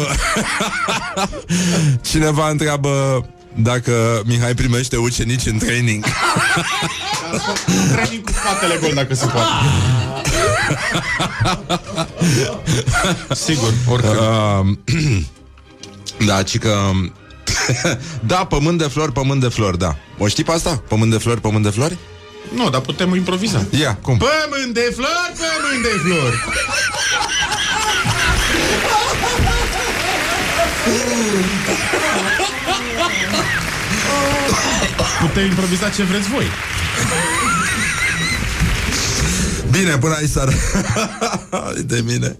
Cineva 2.11 2.49
întreabă 2.49 3.25
dacă 3.57 4.23
Mihai 4.25 4.55
primește 4.55 4.97
ucenici 4.97 5.47
în 5.47 5.59
training 5.59 6.05
Training 7.92 8.25
cu 8.25 8.33
spatele 8.33 8.79
gol 8.81 8.92
dacă 8.95 9.14
se 9.14 9.27
poate. 9.27 9.49
Sigur, 13.45 13.73
oricând. 13.88 14.16
uh, 14.19 15.25
Da, 16.27 16.42
ci 16.42 16.59
că 16.59 16.90
Da, 18.27 18.37
pământ 18.37 18.79
de 18.79 18.85
flori, 18.85 19.12
pământ 19.12 19.40
de 19.40 19.49
flori, 19.49 19.79
da 19.79 19.97
O 20.19 20.27
știi 20.29 20.45
pe 20.45 20.53
asta? 20.53 20.83
Pământ 20.88 21.11
de 21.11 21.19
flori, 21.19 21.40
pământ 21.40 21.62
de 21.64 21.71
flori? 21.71 21.97
Nu, 22.55 22.71
dar 22.71 22.81
putem 22.81 23.14
improviza. 23.14 23.64
Ia, 23.81 23.99
cum? 24.03 24.16
Pământ 24.16 24.75
de 24.75 24.92
flori, 24.95 25.33
pământ 25.37 25.83
de 25.83 25.88
flori. 26.09 26.37
Putem 35.21 35.45
improviza 35.45 35.88
ce 35.88 36.03
vreți 36.03 36.29
voi. 36.29 36.45
Bine, 39.71 39.99
până 39.99 40.14
aici 40.14 40.31
s-ar... 40.31 40.55
de 41.85 42.03
mine. 42.11 42.37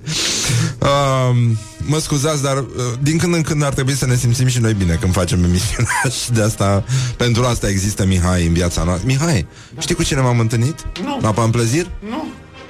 Uh, 0.79 1.37
mă 1.79 1.98
scuzați, 1.98 2.42
dar 2.42 2.57
uh, 2.57 2.64
din 3.00 3.18
când 3.18 3.35
în 3.35 3.42
când 3.42 3.62
ar 3.62 3.72
trebui 3.72 3.94
să 3.94 4.07
ne 4.07 4.16
simțim 4.16 4.46
și 4.46 4.59
noi 4.61 4.74
bine 4.74 4.94
când 5.00 5.12
facem 5.12 5.44
emisiunea 5.44 6.02
și 6.22 6.31
de 6.33 6.42
asta, 6.42 6.85
pentru 7.16 7.44
asta 7.44 7.68
există 7.68 8.05
Mihai 8.05 8.46
în 8.46 8.52
viața 8.52 8.83
noastră. 8.83 9.07
Mihai, 9.07 9.46
știi 9.79 9.94
cu 9.94 10.02
cine 10.02 10.20
m-am 10.20 10.38
întâlnit? 10.38 10.87
Nu. 11.05 11.18
La 11.22 11.33
Pamplezir? 11.33 11.90
Nu. 12.09 12.26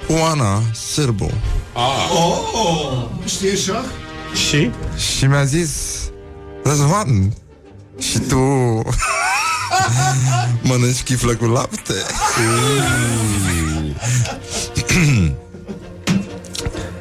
Cu 0.07 0.13
Ana 0.31 0.61
Sârbu. 0.93 1.31
Oh, 1.73 3.05
știe 3.25 3.55
șah? 3.55 3.83
Și? 4.47 4.71
Și 5.15 5.25
mi-a 5.25 5.43
zis 5.43 5.69
Răzvan 6.63 7.33
Și 7.99 8.19
tu 8.19 8.37
Mănânci 10.67 11.01
chiflă 11.03 11.35
cu 11.35 11.45
lapte 11.45 11.93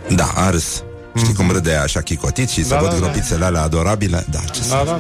Da, 0.09 0.33
a 0.35 0.51
râs 0.51 0.83
Știi 1.17 1.35
cum 1.35 1.51
râde 1.51 1.71
ea 1.71 1.83
așa 1.83 2.01
chicotit 2.01 2.49
Și 2.49 2.63
se 2.63 2.69
Da, 2.69 2.79
văd 2.79 2.89
da, 2.89 2.95
da. 2.95 3.01
gropițele 3.01 3.45
alea 3.45 3.63
adorabile 3.63 4.27
Da, 4.31 4.39
ce 4.39 4.63
să... 4.63 4.69
Da, 4.69 4.83
da, 4.85 4.99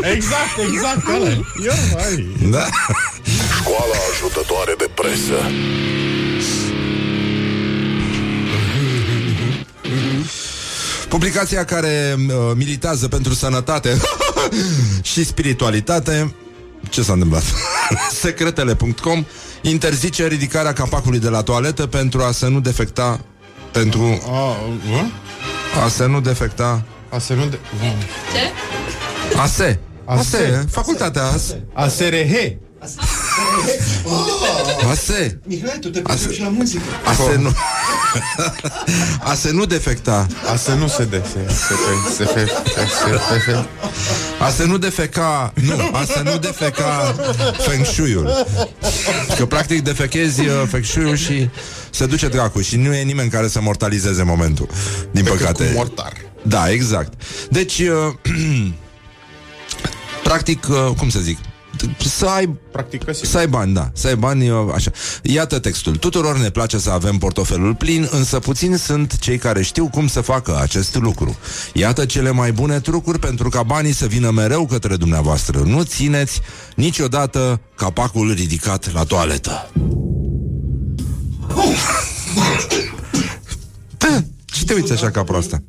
da. 0.00 0.08
Exact, 0.08 0.56
exact, 0.72 1.06
ăla 1.16 1.28
e. 1.28 1.40
Eu, 1.64 1.72
hai. 2.02 2.36
Da. 2.50 2.66
Școala 3.58 3.94
ajutătoare 4.12 4.74
de 4.78 4.88
presă. 4.94 5.38
Publicația 11.10 11.64
care 11.64 12.16
uh, 12.18 12.34
militează 12.54 13.08
pentru 13.08 13.34
sănătate 13.34 14.00
și 15.12 15.24
spiritualitate 15.24 16.34
ce 16.88 17.02
s-a 17.02 17.12
întâmplat? 17.12 17.42
Secretele.com 18.22 19.24
interzice 19.62 20.26
ridicarea 20.26 20.72
capacului 20.72 21.18
de 21.18 21.28
la 21.28 21.42
toaletă 21.42 21.86
pentru 21.86 22.22
a 22.22 22.30
se 22.30 22.48
nu 22.48 22.60
defecta 22.60 23.20
pentru 23.72 24.22
A, 24.26 24.56
uh? 24.90 25.84
a 25.84 25.88
se 25.88 26.06
nu 26.06 26.20
defecta 26.20 26.82
A 27.08 27.18
se 27.18 27.34
nu 27.34 27.46
de... 27.46 27.58
Ce? 28.32 28.52
ASE. 29.38 29.80
ASE. 30.04 30.36
ASE, 30.36 30.64
facultatea 30.70 31.24
ASE. 31.24 31.64
A 31.72 31.86
SRH. 33.30 34.88
ASE. 34.90 35.38
Mihai, 35.46 35.78
tu 35.80 35.90
te 35.90 36.00
pricepi 36.00 36.34
și 36.34 36.40
la 36.40 36.48
muzică. 36.48 36.82
ASE 37.04 37.36
nu. 37.36 37.52
ASE 39.32 39.50
nu 39.50 39.64
defecta. 39.64 40.26
A 40.52 40.56
să 40.56 40.74
nu 40.74 40.88
se 40.88 41.04
de... 41.04 41.22
Se, 41.32 41.38
se, 41.54 41.74
se, 42.16 42.24
se, 42.24 42.24
se, 42.24 42.46
se, 43.28 43.40
se, 43.44 43.64
A 44.40 44.50
să 44.50 44.64
nu 44.64 44.78
defeca 44.78 45.52
Nu, 45.62 45.74
a 45.92 46.04
să 46.04 46.20
nu 46.24 46.38
defeca 46.38 47.14
Feng 47.58 47.84
Shui-ul 47.84 48.46
Că 49.36 49.46
practic 49.46 49.82
defechezi 49.82 50.40
uh, 50.40 50.62
Feng 50.70 50.84
Shui-ul 50.84 51.16
și 51.16 51.48
Se 51.90 52.06
duce 52.06 52.28
dracu 52.28 52.60
și 52.60 52.76
nu 52.76 52.94
e 52.94 53.02
nimeni 53.02 53.30
care 53.30 53.48
să 53.48 53.60
mortalizeze 53.60 54.22
momentul 54.22 54.68
Din 55.10 55.24
păcate 55.24 55.64
cu 55.64 55.72
mortar. 55.74 56.12
Da, 56.42 56.70
exact 56.70 57.22
Deci 57.50 57.78
uh, 57.78 57.88
Practic, 60.22 60.66
uh, 60.68 60.90
cum 60.96 61.08
să 61.08 61.18
zic 61.18 61.38
să 61.98 62.26
ai 62.26 62.56
Practică 62.72 63.12
sigur. 63.12 63.28
să 63.28 63.38
ai 63.38 63.46
bani, 63.48 63.74
da, 63.74 63.90
să 63.94 64.06
ai 64.06 64.16
bani, 64.16 64.50
uh, 64.50 64.58
așa. 64.74 64.90
Iată 65.22 65.58
textul. 65.58 65.96
Tuturor 65.96 66.38
ne 66.38 66.50
place 66.50 66.78
să 66.78 66.90
avem 66.90 67.16
portofelul 67.18 67.74
plin, 67.74 68.08
însă 68.10 68.38
puțini 68.38 68.78
sunt 68.78 69.18
cei 69.18 69.38
care 69.38 69.62
știu 69.62 69.88
cum 69.88 70.06
să 70.06 70.20
facă 70.20 70.58
acest 70.60 70.96
lucru. 70.96 71.36
Iată 71.72 72.04
cele 72.04 72.30
mai 72.30 72.52
bune 72.52 72.80
trucuri 72.80 73.18
pentru 73.18 73.48
ca 73.48 73.62
banii 73.62 73.92
să 73.92 74.06
vină 74.06 74.30
mereu 74.30 74.66
către 74.66 74.96
dumneavoastră. 74.96 75.58
Nu 75.58 75.82
țineți 75.82 76.40
niciodată 76.76 77.60
capacul 77.76 78.32
ridicat 78.32 78.92
la 78.92 79.04
toaletă. 79.04 79.70
Da, 83.98 84.22
ce 84.54 84.64
te 84.64 84.74
uiți 84.74 84.92
așa 84.92 85.10
ca 85.10 85.22
proasta? 85.22 85.62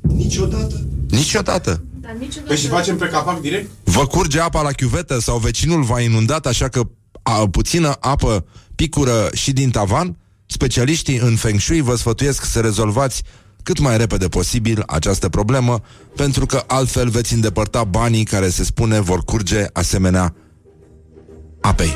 Niciodată. 0.00 0.86
Niciodată. 1.10 1.82
Dar 2.02 2.12
niciodată... 2.12 2.46
Păi 2.46 2.56
și 2.56 2.66
facem 2.66 2.96
pe 2.96 3.06
capac 3.06 3.40
direct? 3.40 3.70
Vă 3.84 4.06
curge 4.06 4.40
apa 4.40 4.62
la 4.62 4.70
chiuvetă 4.70 5.20
sau 5.20 5.38
vecinul 5.38 5.82
v-a 5.82 6.00
inundat 6.00 6.46
așa 6.46 6.68
că 6.68 6.82
a, 7.22 7.48
puțină 7.50 7.96
apă 8.00 8.44
picură 8.74 9.28
și 9.32 9.52
din 9.52 9.70
tavan? 9.70 10.16
Specialiștii 10.46 11.16
în 11.16 11.36
Feng 11.36 11.60
Shui 11.60 11.80
vă 11.80 11.94
sfătuiesc 11.94 12.44
să 12.44 12.60
rezolvați 12.60 13.22
cât 13.62 13.78
mai 13.78 13.96
repede 13.96 14.28
posibil 14.28 14.82
această 14.86 15.28
problemă, 15.28 15.80
pentru 16.16 16.46
că 16.46 16.64
altfel 16.66 17.08
veți 17.08 17.34
îndepărta 17.34 17.84
banii 17.84 18.24
care 18.24 18.48
se 18.48 18.64
spune 18.64 19.00
vor 19.00 19.24
curge 19.24 19.64
asemenea 19.72 20.34
apei. 21.60 21.94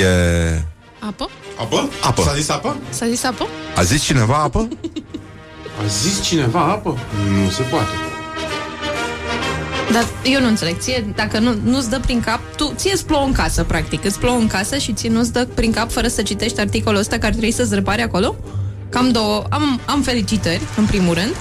E... 0.00 0.62
Apă? 1.00 1.28
Apă? 1.58 1.88
Apă. 2.02 2.22
S-a 2.22 2.34
zis 2.34 2.48
apă? 2.48 2.76
S-a 2.90 3.06
zis 3.06 3.24
apă? 3.24 3.46
A 3.76 3.82
zis 3.82 4.02
cineva 4.02 4.36
apă? 4.36 4.68
A 5.82 5.86
zis 5.86 6.22
cineva 6.22 6.60
apă? 6.60 6.98
Nu 7.28 7.50
se 7.50 7.62
poate. 7.62 8.07
Dar 9.92 10.06
eu 10.24 10.40
nu 10.40 10.46
înțeleg. 10.46 10.78
Ție, 10.78 11.06
dacă 11.14 11.38
nu, 11.38 11.58
nu-ți 11.64 11.90
dă 11.90 12.00
prin 12.00 12.20
cap, 12.20 12.40
tu, 12.56 12.72
ție 12.76 12.92
îți 12.92 13.04
plouă 13.04 13.24
în 13.24 13.32
casă, 13.32 13.64
practic. 13.64 14.04
Îți 14.04 14.18
plouă 14.18 14.38
în 14.38 14.46
casă 14.46 14.78
și 14.78 14.92
ție 14.92 15.08
nu-ți 15.08 15.32
dă 15.32 15.46
prin 15.54 15.72
cap 15.72 15.90
fără 15.92 16.08
să 16.08 16.22
citești 16.22 16.60
articolul 16.60 16.98
ăsta 16.98 17.18
care 17.18 17.30
trebuie 17.30 17.52
să-ți 17.52 17.74
repare 17.74 18.02
acolo? 18.02 18.36
Cam 18.88 19.10
două. 19.10 19.44
Am, 19.50 19.80
am 19.84 20.02
felicitări, 20.02 20.60
în 20.76 20.84
primul 20.84 21.14
rând. 21.14 21.34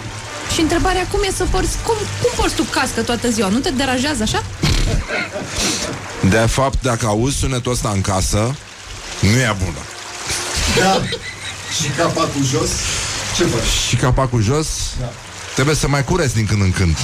Și 0.53 0.61
întrebarea 0.61 1.07
cum 1.11 1.19
e 1.27 1.31
să 1.35 1.45
porți, 1.51 1.77
cum, 1.85 1.95
cum 2.21 2.31
porți 2.35 2.55
tu 2.55 2.63
cască 2.63 3.01
toată 3.01 3.29
ziua? 3.29 3.47
Nu 3.47 3.57
te 3.57 3.69
deranjează 3.69 4.23
așa? 4.23 4.43
De 6.29 6.37
fapt, 6.37 6.81
dacă 6.81 7.05
auzi 7.05 7.37
sunetul 7.37 7.71
ăsta 7.71 7.91
în 7.93 8.01
casă, 8.01 8.55
nu 9.19 9.37
e 9.37 9.55
bună. 9.63 9.77
Da. 10.79 11.01
Și 11.81 11.89
capacul 11.97 12.43
jos. 12.43 12.69
Ce 13.37 13.43
faci? 13.43 13.87
Și 13.87 13.95
capacul 13.95 14.41
jos, 14.41 14.67
da. 14.99 15.11
trebuie 15.53 15.75
să 15.75 15.87
mai 15.87 16.03
cureți 16.03 16.33
din 16.33 16.45
când 16.45 16.61
în 16.61 16.71
când. 16.71 16.97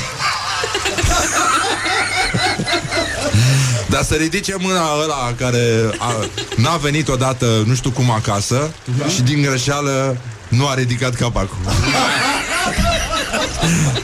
Dar 3.93 4.03
să 4.03 4.13
ridice 4.13 4.55
mâna 4.59 4.81
ăla 5.03 5.33
care 5.37 5.89
a, 5.97 6.25
n-a 6.55 6.75
venit 6.75 7.07
odată, 7.07 7.63
nu 7.65 7.75
știu 7.75 7.91
cum, 7.91 8.11
acasă 8.11 8.73
da? 8.97 9.07
și 9.07 9.21
din 9.21 9.41
greșeală 9.41 10.17
nu 10.47 10.67
a 10.67 10.73
ridicat 10.73 11.15
capacul. 11.15 11.57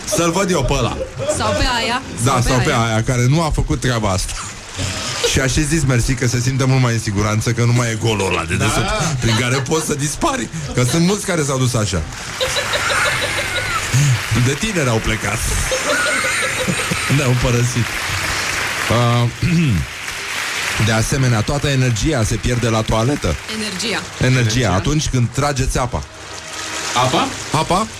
Să-l 0.06 0.32
văd 0.32 0.52
eu 0.52 0.64
pe 0.64 0.74
ăla. 0.74 0.98
Sau 1.38 1.52
pe 1.52 1.66
aia? 1.82 2.02
Da, 2.24 2.42
sau 2.48 2.58
pe 2.58 2.72
aia 2.72 3.04
care 3.04 3.26
nu 3.30 3.42
a 3.42 3.50
făcut 3.54 3.80
treaba 3.80 4.10
asta. 4.10 4.34
Și 5.32 5.40
așa 5.40 5.62
zis 5.62 5.84
mersi 5.84 6.14
că 6.14 6.28
se 6.28 6.40
simte 6.40 6.64
mult 6.64 6.82
mai 6.82 6.94
în 6.94 7.00
siguranță 7.00 7.52
Că 7.52 7.64
nu 7.64 7.72
mai 7.72 7.90
e 7.90 7.98
golul 8.02 8.28
ăla 8.28 8.44
de 8.44 8.56
desubt 8.56 8.88
da. 8.88 9.16
Prin 9.20 9.36
care 9.40 9.56
poți 9.56 9.86
să 9.86 9.94
dispari 9.94 10.50
Că 10.74 10.84
sunt 10.84 11.06
mulți 11.06 11.26
care 11.26 11.44
s-au 11.44 11.58
dus 11.58 11.74
așa 11.74 12.02
De 14.46 14.54
tineri 14.54 14.90
au 14.90 14.98
plecat 14.98 15.38
Ne-au 17.16 17.36
părăsit 17.42 17.86
uh, 18.92 19.30
De 20.86 20.92
asemenea, 20.92 21.42
toată 21.42 21.68
energia 21.68 22.24
se 22.24 22.36
pierde 22.36 22.70
la 22.70 22.82
toaletă 22.82 23.36
Energia. 23.58 24.02
Energia, 24.22 24.74
atunci 24.74 25.08
când 25.10 25.28
trageți 25.34 25.78
apa 25.78 26.04
Apa? 27.06 27.28
Apa? 27.52 27.88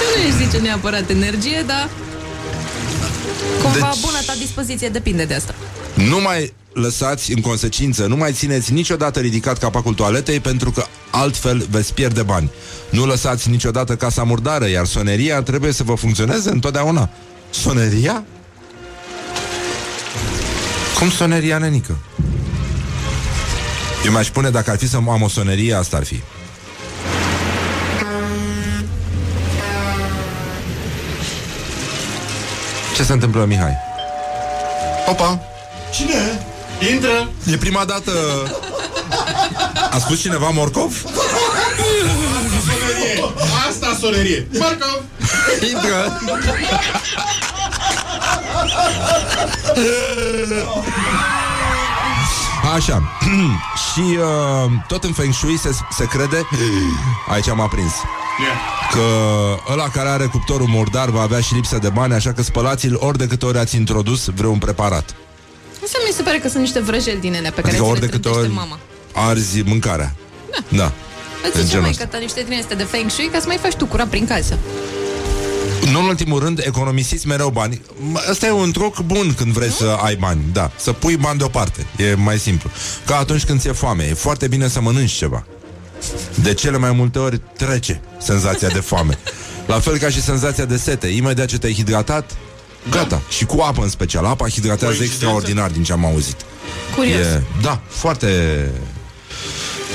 Nu 0.00 0.22
își 0.26 0.44
zice 0.44 0.58
neapărat 0.58 1.10
energie, 1.10 1.64
dar 1.66 1.88
Cumva 3.62 3.78
Deci- 3.78 3.82
deci... 3.82 4.00
bună 4.00 4.18
ta 4.26 4.34
dispoziție 4.38 4.88
depinde 4.88 5.24
de 5.24 5.34
asta. 5.34 5.54
Nu 5.94 6.20
mai 6.20 6.52
lăsați 6.72 7.32
în 7.32 7.40
consecință, 7.40 8.06
nu 8.06 8.16
mai 8.16 8.32
țineți 8.32 8.72
niciodată 8.72 9.20
ridicat 9.20 9.58
capacul 9.58 9.94
toaletei 9.94 10.40
pentru 10.40 10.70
că 10.70 10.84
altfel 11.10 11.66
veți 11.70 11.94
pierde 11.94 12.22
bani. 12.22 12.50
Nu 12.90 13.06
lăsați 13.06 13.50
niciodată 13.50 13.96
casa 13.96 14.22
murdară, 14.22 14.68
iar 14.68 14.86
soneria 14.86 15.42
trebuie 15.42 15.72
să 15.72 15.82
vă 15.82 15.94
funcționeze 15.94 16.50
întotdeauna. 16.50 17.10
Soneria? 17.60 18.24
Cum 20.98 21.10
soneria, 21.10 21.58
nenică? 21.58 21.96
Eu 24.04 24.12
mi-aș 24.12 24.26
spune 24.26 24.50
dacă 24.50 24.70
ar 24.70 24.78
fi 24.78 24.88
să 24.88 24.96
am 24.96 25.22
o 25.22 25.28
sonerie, 25.28 25.74
asta 25.74 25.96
ar 25.96 26.04
fi. 26.04 26.22
Ce 32.96 33.02
se 33.02 33.12
întâmplă, 33.12 33.44
Mihai? 33.44 33.76
Opa! 35.08 35.40
Cine? 35.92 36.46
Intră! 36.92 37.30
E 37.52 37.56
prima 37.56 37.84
dată... 37.84 38.12
A 39.90 39.98
spus 39.98 40.20
cineva 40.20 40.48
morcov? 40.48 41.04
Sonerie! 42.66 43.24
Asta 43.68 43.96
sonerie! 44.00 44.46
Marcov! 44.58 45.02
Intră! 45.72 46.20
Așa 52.74 53.02
Și 53.92 54.00
uh, 54.18 54.70
tot 54.86 55.04
în 55.04 55.12
Feng 55.12 55.32
Shui 55.32 55.58
se, 55.58 55.70
se 55.90 56.04
crede 56.04 56.46
Aici 57.28 57.48
am 57.48 57.60
aprins 57.60 57.92
Yeah. 58.40 58.56
Că 58.92 59.72
ăla 59.72 59.88
care 59.88 60.08
are 60.08 60.26
cuptorul 60.26 60.66
murdar 60.66 61.08
Va 61.10 61.20
avea 61.20 61.40
și 61.40 61.54
lipsă 61.54 61.78
de 61.78 61.88
bani 61.88 62.14
Așa 62.14 62.32
că 62.32 62.42
spălați-l 62.42 62.96
ori 63.00 63.18
de 63.18 63.26
câte 63.26 63.46
ori 63.46 63.58
ați 63.58 63.76
introdus 63.76 64.24
Vreun 64.34 64.58
preparat 64.58 65.14
Asta 65.84 65.98
mi 66.06 66.12
se 66.12 66.22
pare 66.22 66.38
că 66.38 66.48
sunt 66.48 66.62
niște 66.62 66.80
vrăjeli 66.80 67.20
din 67.20 67.34
ele 67.34 67.50
pe 67.50 67.60
care 67.60 67.66
Adică 67.66 67.82
ți 67.82 67.90
ori 67.90 68.00
le 68.00 68.06
de 68.06 68.12
câte 68.12 68.28
trântește 68.28 68.58
ori 68.58 68.68
mama. 68.68 68.78
Arzi 69.30 69.62
mâncarea 69.62 70.14
Da, 70.68 70.92
Îți 71.46 71.56
în 71.56 71.62
zice 71.62 71.66
genul 71.66 71.80
mai 71.80 71.90
ăsta. 71.90 72.06
că 72.06 72.16
niște 72.16 72.44
din 72.48 72.58
astea 72.58 72.76
de 72.76 72.82
feng 72.84 73.10
shui 73.10 73.28
ca 73.32 73.38
să 73.38 73.44
mai 73.46 73.56
faci 73.56 73.74
tu 73.74 73.86
curat 73.86 74.06
prin 74.06 74.26
casă. 74.26 74.58
Nu 75.92 75.98
în 76.00 76.06
ultimul 76.06 76.38
rând, 76.40 76.62
economisiți 76.66 77.26
mereu 77.26 77.50
bani. 77.50 77.80
M- 78.12 78.30
Ăsta 78.30 78.46
e 78.46 78.50
un 78.50 78.72
truc 78.72 79.00
bun 79.00 79.34
când 79.36 79.52
vrei 79.52 79.70
să 79.70 79.98
ai 80.02 80.16
bani. 80.16 80.40
Da, 80.52 80.70
să 80.76 80.92
pui 80.92 81.16
bani 81.16 81.38
deoparte. 81.38 81.86
E 81.96 82.14
mai 82.14 82.38
simplu. 82.38 82.70
Ca 83.06 83.16
atunci 83.16 83.44
când 83.44 83.60
ți-e 83.60 83.72
foame. 83.72 84.04
E 84.04 84.14
foarte 84.14 84.48
bine 84.48 84.68
să 84.68 84.80
mănânci 84.80 85.10
ceva. 85.12 85.46
De 86.34 86.54
cele 86.54 86.78
mai 86.78 86.92
multe 86.92 87.18
ori 87.18 87.40
trece 87.56 88.00
senzația 88.18 88.68
de 88.68 88.80
foame. 88.80 89.18
La 89.66 89.80
fel 89.80 89.98
ca 89.98 90.08
și 90.08 90.22
senzația 90.22 90.64
de 90.64 90.76
sete. 90.76 91.06
Imediat 91.06 91.46
ce 91.46 91.58
te-ai 91.58 91.72
hidratat, 91.74 92.30
gata. 92.90 93.22
Și 93.28 93.44
cu 93.44 93.60
apă 93.60 93.82
în 93.82 93.88
special. 93.88 94.24
Apa 94.24 94.48
hidratează 94.48 94.84
Coincidență? 94.96 95.14
extraordinar 95.14 95.70
din 95.70 95.82
ce 95.82 95.92
am 95.92 96.04
auzit. 96.04 96.36
Curios. 96.96 97.26
E, 97.26 97.42
da, 97.62 97.80
foarte... 97.88 98.28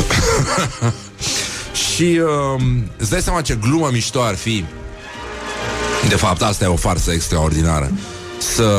și 1.93 2.21
um, 2.57 2.89
îți 2.97 3.09
dai 3.09 3.21
seama 3.21 3.41
ce 3.41 3.55
glumă 3.61 3.89
mișto 3.91 4.21
ar 4.21 4.35
fi 4.35 4.65
De 6.10 6.16
fapt, 6.16 6.41
asta 6.41 6.64
e 6.64 6.68
o 6.68 6.76
farsă 6.76 7.12
extraordinară. 7.12 7.91
Să... 8.55 8.74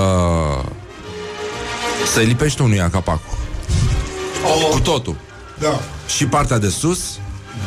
Să-i 2.13 2.27
lipești 2.27 2.63
unuia 2.63 2.91
capacul 2.91 3.39
Oh, 4.45 4.69
Cu 4.71 4.81
totul. 4.81 5.17
Da. 5.59 5.81
Și 6.17 6.27
partea 6.27 6.59
de 6.59 6.69
sus 6.69 6.99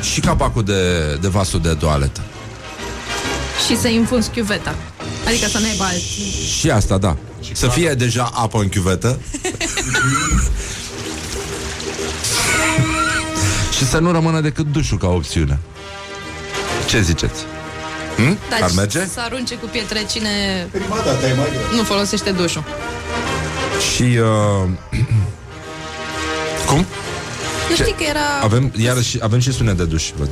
Și 0.01 0.19
capacul 0.19 0.63
de, 0.63 1.13
de 1.21 1.27
vasul 1.27 1.59
de 1.61 1.73
toaletă. 1.73 2.21
Și 3.67 3.77
să 3.77 3.87
infunzi 3.87 4.29
chiuveta. 4.29 4.75
Adică 5.27 5.47
să 5.47 5.59
n-aibă 5.59 5.83
alt... 5.83 6.01
Și 6.59 6.71
asta, 6.71 6.97
da. 6.97 7.17
Să 7.53 7.67
fie 7.67 7.93
deja 7.93 8.31
apă 8.33 8.59
în 8.59 8.69
chiuvetă. 8.69 9.19
Și 13.77 13.85
să 13.87 13.97
nu 13.97 14.11
rămână 14.11 14.41
decât 14.41 14.65
dușul 14.71 14.97
ca 14.97 15.07
opțiune. 15.07 15.59
Ce 16.87 17.01
ziceți? 17.01 17.45
Hm? 18.17 18.37
Dar 18.49 18.59
Ar 18.61 18.71
merge? 18.75 19.05
să 19.13 19.19
arunce 19.19 19.55
cu 19.55 19.65
pietre 19.71 20.05
cine 20.11 20.29
Prima 20.71 20.95
dată 20.95 21.25
e 21.27 21.33
mai 21.33 21.47
greu. 21.49 21.77
nu 21.77 21.83
folosește 21.83 22.31
dușul. 22.31 22.63
Și 23.93 24.03
uh... 24.03 24.69
Cum? 26.69 26.85
Nu 27.69 27.75
Ce? 27.75 27.81
știi 27.83 27.93
că 27.97 28.03
era... 28.09 28.19
Avem, 28.43 28.73
iarăși, 28.77 29.17
avem 29.21 29.39
și 29.39 29.51
sunet 29.51 29.77
de 29.77 29.83
duș 29.85 30.11
văd. 30.17 30.29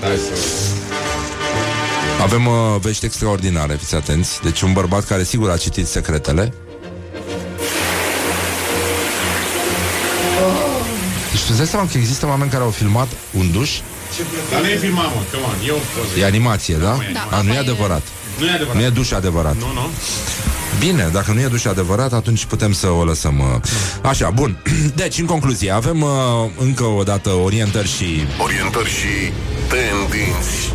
Hai 0.00 0.16
să... 0.16 0.40
Avem 2.22 2.46
uh, 2.46 2.54
vești 2.80 3.04
extraordinare, 3.04 3.74
fiți 3.74 3.94
atenți 3.94 4.40
Deci 4.42 4.60
un 4.60 4.72
bărbat 4.72 5.04
care 5.04 5.24
sigur 5.24 5.50
a 5.50 5.56
citit 5.56 5.86
secretele 5.86 6.52
Deci 11.30 11.40
tu 11.40 11.46
îți 11.48 11.56
dai 11.56 11.66
seama 11.66 11.86
că 11.92 11.98
există 11.98 12.26
oameni 12.26 12.50
care 12.50 12.62
au 12.62 12.70
filmat 12.70 13.08
un 13.38 13.50
duș 13.52 13.70
Dar 14.50 14.60
nu 14.60 14.66
e 14.66 14.76
filmat, 14.76 15.04
mă, 15.04 15.20
come 15.32 15.44
on, 15.44 15.56
e 15.66 15.70
o 15.70 15.74
poză. 15.74 16.18
E 16.18 16.24
animație, 16.24 16.74
da? 16.74 16.98
Da, 17.12 17.36
A, 17.36 17.40
nu 17.42 17.48
e 17.48 17.50
asta 17.50 17.54
e- 17.54 17.58
adevărat 17.58 18.02
Nu 18.38 18.46
e 18.46 18.50
adevărat. 18.50 18.74
Nu 18.76 18.82
e 18.82 18.88
duș 18.88 19.10
adevărat 19.10 19.56
Nu, 19.56 19.72
nu. 19.72 19.90
Bine, 20.78 21.08
dacă 21.12 21.32
nu 21.32 21.40
e 21.40 21.46
duș 21.46 21.64
adevărat, 21.64 22.12
atunci 22.12 22.44
putem 22.44 22.72
să 22.72 22.88
o 22.88 23.04
lăsăm 23.04 23.38
uh. 23.38 23.60
Așa, 24.02 24.30
bun 24.30 24.56
Deci, 25.02 25.18
în 25.18 25.26
concluzie, 25.26 25.70
avem 25.70 26.00
uh, 26.02 26.10
încă 26.58 26.84
o 26.84 27.02
dată 27.02 27.30
orientări 27.30 27.88
și 27.88 28.26
Orientări 28.38 28.88
și 28.88 29.32
tendinți. 29.68 30.72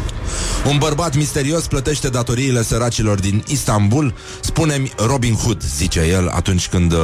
Un 0.66 0.78
bărbat 0.78 1.16
misterios 1.16 1.68
plătește 1.68 2.10
datoriile 2.10 2.64
săracilor 2.64 3.20
din 3.20 3.44
Istanbul 3.48 4.14
Spune-mi 4.42 4.92
Robin 4.98 5.34
Hood, 5.36 5.62
zice 5.76 6.00
el 6.00 6.28
atunci 6.28 6.68
când 6.68 6.92
uh, 6.92 7.00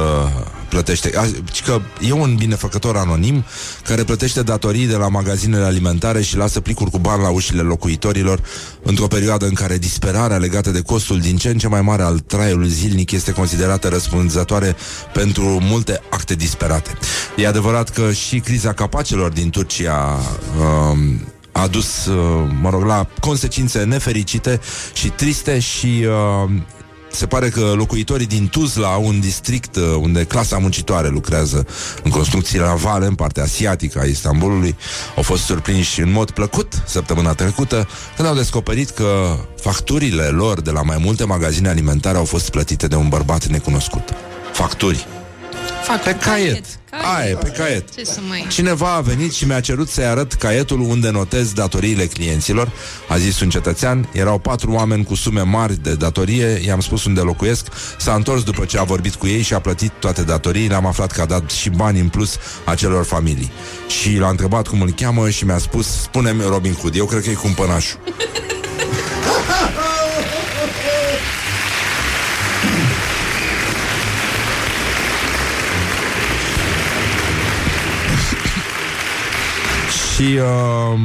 plătește. 0.74 1.10
A, 1.16 1.24
ci 1.52 1.62
Că 1.62 1.80
e 2.00 2.12
un 2.12 2.34
binefăcător 2.34 2.96
anonim 2.96 3.44
Care 3.84 4.04
plătește 4.04 4.42
datorii 4.42 4.86
de 4.86 4.96
la 4.96 5.08
magazinele 5.08 5.64
alimentare 5.64 6.22
Și 6.22 6.36
lasă 6.36 6.60
plicuri 6.60 6.90
cu 6.90 6.98
bani 6.98 7.22
la 7.22 7.30
ușile 7.30 7.62
locuitorilor 7.62 8.40
Într-o 8.82 9.06
perioadă 9.06 9.46
în 9.46 9.54
care 9.54 9.78
disperarea 9.78 10.36
legată 10.36 10.70
de 10.70 10.80
costul 10.80 11.20
din 11.20 11.36
ce 11.36 11.48
în 11.48 11.58
ce 11.58 11.68
mai 11.68 11.82
mare 11.82 12.02
al 12.02 12.18
traiului 12.18 12.68
zilnic 12.68 13.10
Este 13.10 13.32
considerată 13.32 13.88
răspunzătoare 13.88 14.76
pentru 15.12 15.58
multe 15.60 16.00
acte 16.10 16.34
disperate. 16.34 16.90
E 17.36 17.46
adevărat 17.46 17.88
că 17.88 18.12
și 18.12 18.38
criza 18.38 18.72
capacelor 18.72 19.30
din 19.30 19.50
Turcia 19.50 20.18
uh, 20.58 20.98
a 21.52 21.66
dus, 21.66 22.06
uh, 22.06 22.50
mă 22.60 22.70
rog, 22.70 22.84
la 22.84 23.06
consecințe 23.20 23.84
nefericite 23.84 24.60
și 24.92 25.08
triste 25.08 25.58
și 25.58 26.06
uh, 26.06 26.50
se 27.14 27.26
pare 27.26 27.48
că 27.48 27.72
locuitorii 27.76 28.26
din 28.26 28.48
Tuzla, 28.48 28.88
un 28.88 29.20
district 29.20 29.76
uh, 29.76 29.82
unde 30.00 30.24
clasa 30.24 30.58
muncitoare 30.58 31.08
lucrează 31.08 31.66
în 32.02 32.10
construcții 32.10 32.58
navale, 32.58 33.06
în 33.06 33.14
partea 33.14 33.42
asiatică 33.42 33.98
a 34.00 34.04
Istanbulului, 34.04 34.76
au 35.16 35.22
fost 35.22 35.42
surprinși 35.42 36.00
în 36.00 36.12
mod 36.12 36.30
plăcut 36.30 36.82
săptămâna 36.86 37.32
trecută 37.32 37.88
când 38.16 38.28
au 38.28 38.34
descoperit 38.34 38.90
că 38.90 39.36
facturile 39.60 40.22
lor 40.22 40.60
de 40.60 40.70
la 40.70 40.82
mai 40.82 40.96
multe 41.00 41.24
magazine 41.24 41.68
alimentare 41.68 42.18
au 42.18 42.24
fost 42.24 42.50
plătite 42.50 42.86
de 42.86 42.96
un 42.96 43.08
bărbat 43.08 43.46
necunoscut. 43.46 44.08
Facturi. 44.52 45.06
Fac 45.84 46.02
Pe 46.02 46.14
caiet. 46.14 46.50
caiet. 46.50 46.64
Aia 47.16 47.28
e, 47.30 47.34
pe 47.34 47.48
caiet. 47.48 47.94
Ce 47.94 48.04
să 48.04 48.20
mai... 48.28 48.46
Cineva 48.48 48.94
a 48.94 49.00
venit 49.00 49.32
și 49.32 49.46
mi-a 49.46 49.60
cerut 49.60 49.88
să-i 49.88 50.04
arăt 50.04 50.32
caietul 50.32 50.80
unde 50.80 51.10
notez 51.10 51.52
datoriile 51.52 52.06
clienților. 52.06 52.72
A 53.08 53.16
zis 53.18 53.40
un 53.40 53.48
cetățean, 53.50 54.08
erau 54.12 54.38
patru 54.38 54.70
oameni 54.72 55.04
cu 55.04 55.14
sume 55.14 55.40
mari 55.40 55.82
de 55.82 55.94
datorie, 55.94 56.60
i-am 56.66 56.80
spus 56.80 57.04
unde 57.04 57.20
locuiesc, 57.20 57.66
s-a 57.98 58.14
întors 58.14 58.42
după 58.42 58.64
ce 58.64 58.78
a 58.78 58.82
vorbit 58.82 59.14
cu 59.14 59.26
ei 59.26 59.42
și 59.42 59.54
a 59.54 59.58
plătit 59.60 59.92
toate 59.98 60.22
datoriile, 60.22 60.74
am 60.74 60.86
aflat 60.86 61.12
că 61.12 61.20
a 61.20 61.24
dat 61.26 61.50
și 61.50 61.70
bani 61.70 62.00
în 62.00 62.08
plus 62.08 62.36
acelor 62.64 63.04
familii. 63.04 63.52
Și 64.00 64.16
l-a 64.16 64.28
întrebat 64.28 64.66
cum 64.66 64.80
îl 64.80 64.90
cheamă 64.90 65.30
și 65.30 65.44
mi-a 65.44 65.58
spus, 65.58 65.86
spune-mi 66.02 66.42
Robin 66.48 66.72
Hood, 66.74 66.96
eu 66.96 67.04
cred 67.04 67.22
că 67.22 67.30
e 67.30 67.34
cumpănașul. 67.34 67.98
Și 80.24 80.30
uh, 80.30 81.00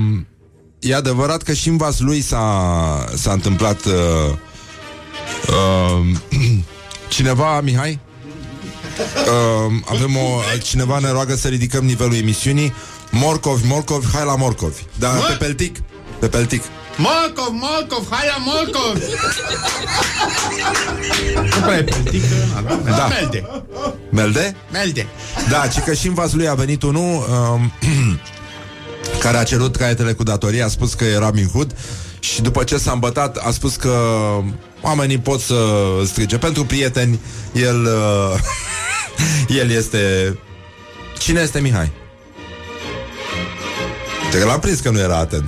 e 0.80 0.96
adevărat 0.96 1.42
că 1.42 1.54
și 1.54 1.68
în 1.68 1.78
vas 1.78 2.00
lui 2.00 2.22
s-a, 2.22 3.06
s-a 3.16 3.32
întâmplat 3.32 3.86
uh, 3.86 3.94
uh, 5.48 6.40
cineva, 7.16 7.62
Mihai? 7.62 8.00
Uh, 8.98 9.74
avem 9.86 10.16
o, 10.16 10.42
cineva 10.64 11.00
ne 11.00 11.12
roagă 11.12 11.36
să 11.36 11.48
ridicăm 11.48 11.86
nivelul 11.86 12.14
emisiunii 12.16 12.74
Morcov, 13.12 13.62
Morcov, 13.66 14.10
hai 14.14 14.26
la 14.26 14.36
Morcov 14.36 14.74
Da, 14.96 15.08
Mă? 15.08 15.26
pe 15.28 15.34
peltic 15.34 15.78
Pe 16.20 16.28
peltic 16.28 16.64
Molcov, 16.98 17.52
Molcov, 17.52 18.08
hai 18.10 18.28
la 18.28 18.44
Molcov! 18.46 19.02
Nu 21.56 21.62
prea 21.62 21.78
e 21.78 21.84
peltică, 21.84 22.26
da? 22.86 22.92
Da. 22.92 23.08
Melde, 23.08 23.50
Melde? 24.10 24.56
melde. 24.72 25.08
Da, 25.50 25.68
ci 25.68 25.80
că 25.80 25.94
și 25.94 26.08
în 26.08 26.14
vas 26.14 26.34
lui 26.34 26.48
a 26.48 26.54
venit 26.54 26.84
unul 26.84 27.26
um, 27.54 27.72
care 29.20 29.38
a 29.38 29.44
cerut 29.44 29.76
caietele 29.76 30.14
cu 30.14 30.24
datorie, 30.24 30.64
a 30.64 30.68
spus 30.68 30.94
că 30.94 31.04
e 31.04 31.18
Robin 31.18 31.48
Hood 31.48 31.76
și 32.20 32.42
după 32.42 32.64
ce 32.64 32.78
s-a 32.78 32.92
îmbătat 32.92 33.38
a 33.38 33.52
spus 33.52 33.76
că 33.76 33.94
oamenii 34.82 35.18
pot 35.18 35.40
să 35.40 35.56
strige 36.06 36.38
pentru 36.38 36.66
prieteni, 36.66 37.20
el, 37.54 37.86
uh, 37.86 38.40
el 39.60 39.70
este... 39.72 40.38
Cine 41.18 41.42
este 41.42 41.60
Mihai? 41.60 41.92
Te 44.32 44.44
l-am 44.44 44.60
prins 44.60 44.80
că 44.80 44.90
nu 44.90 45.00
era 45.00 45.18
atent. 45.18 45.44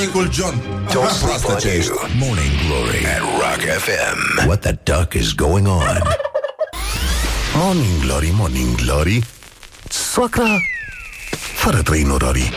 Micul 0.00 0.32
John. 0.32 0.62
Don't 0.88 1.20
Proastă 1.20 1.56
ce 1.60 1.68
ești. 1.68 1.90
Morning 2.18 2.50
Glory 2.66 3.06
at 3.06 3.20
Rock 3.20 3.60
FM. 3.78 4.46
What 4.46 4.60
the 4.60 4.78
duck 4.82 5.12
is 5.12 5.32
going 5.32 5.66
on? 5.66 6.02
Morning 7.54 8.00
Glory, 8.00 8.32
Morning 8.34 8.74
Glory. 8.74 9.24
Soacra 9.88 10.56
fără 11.54 11.82
trăinurorii. 11.82 12.50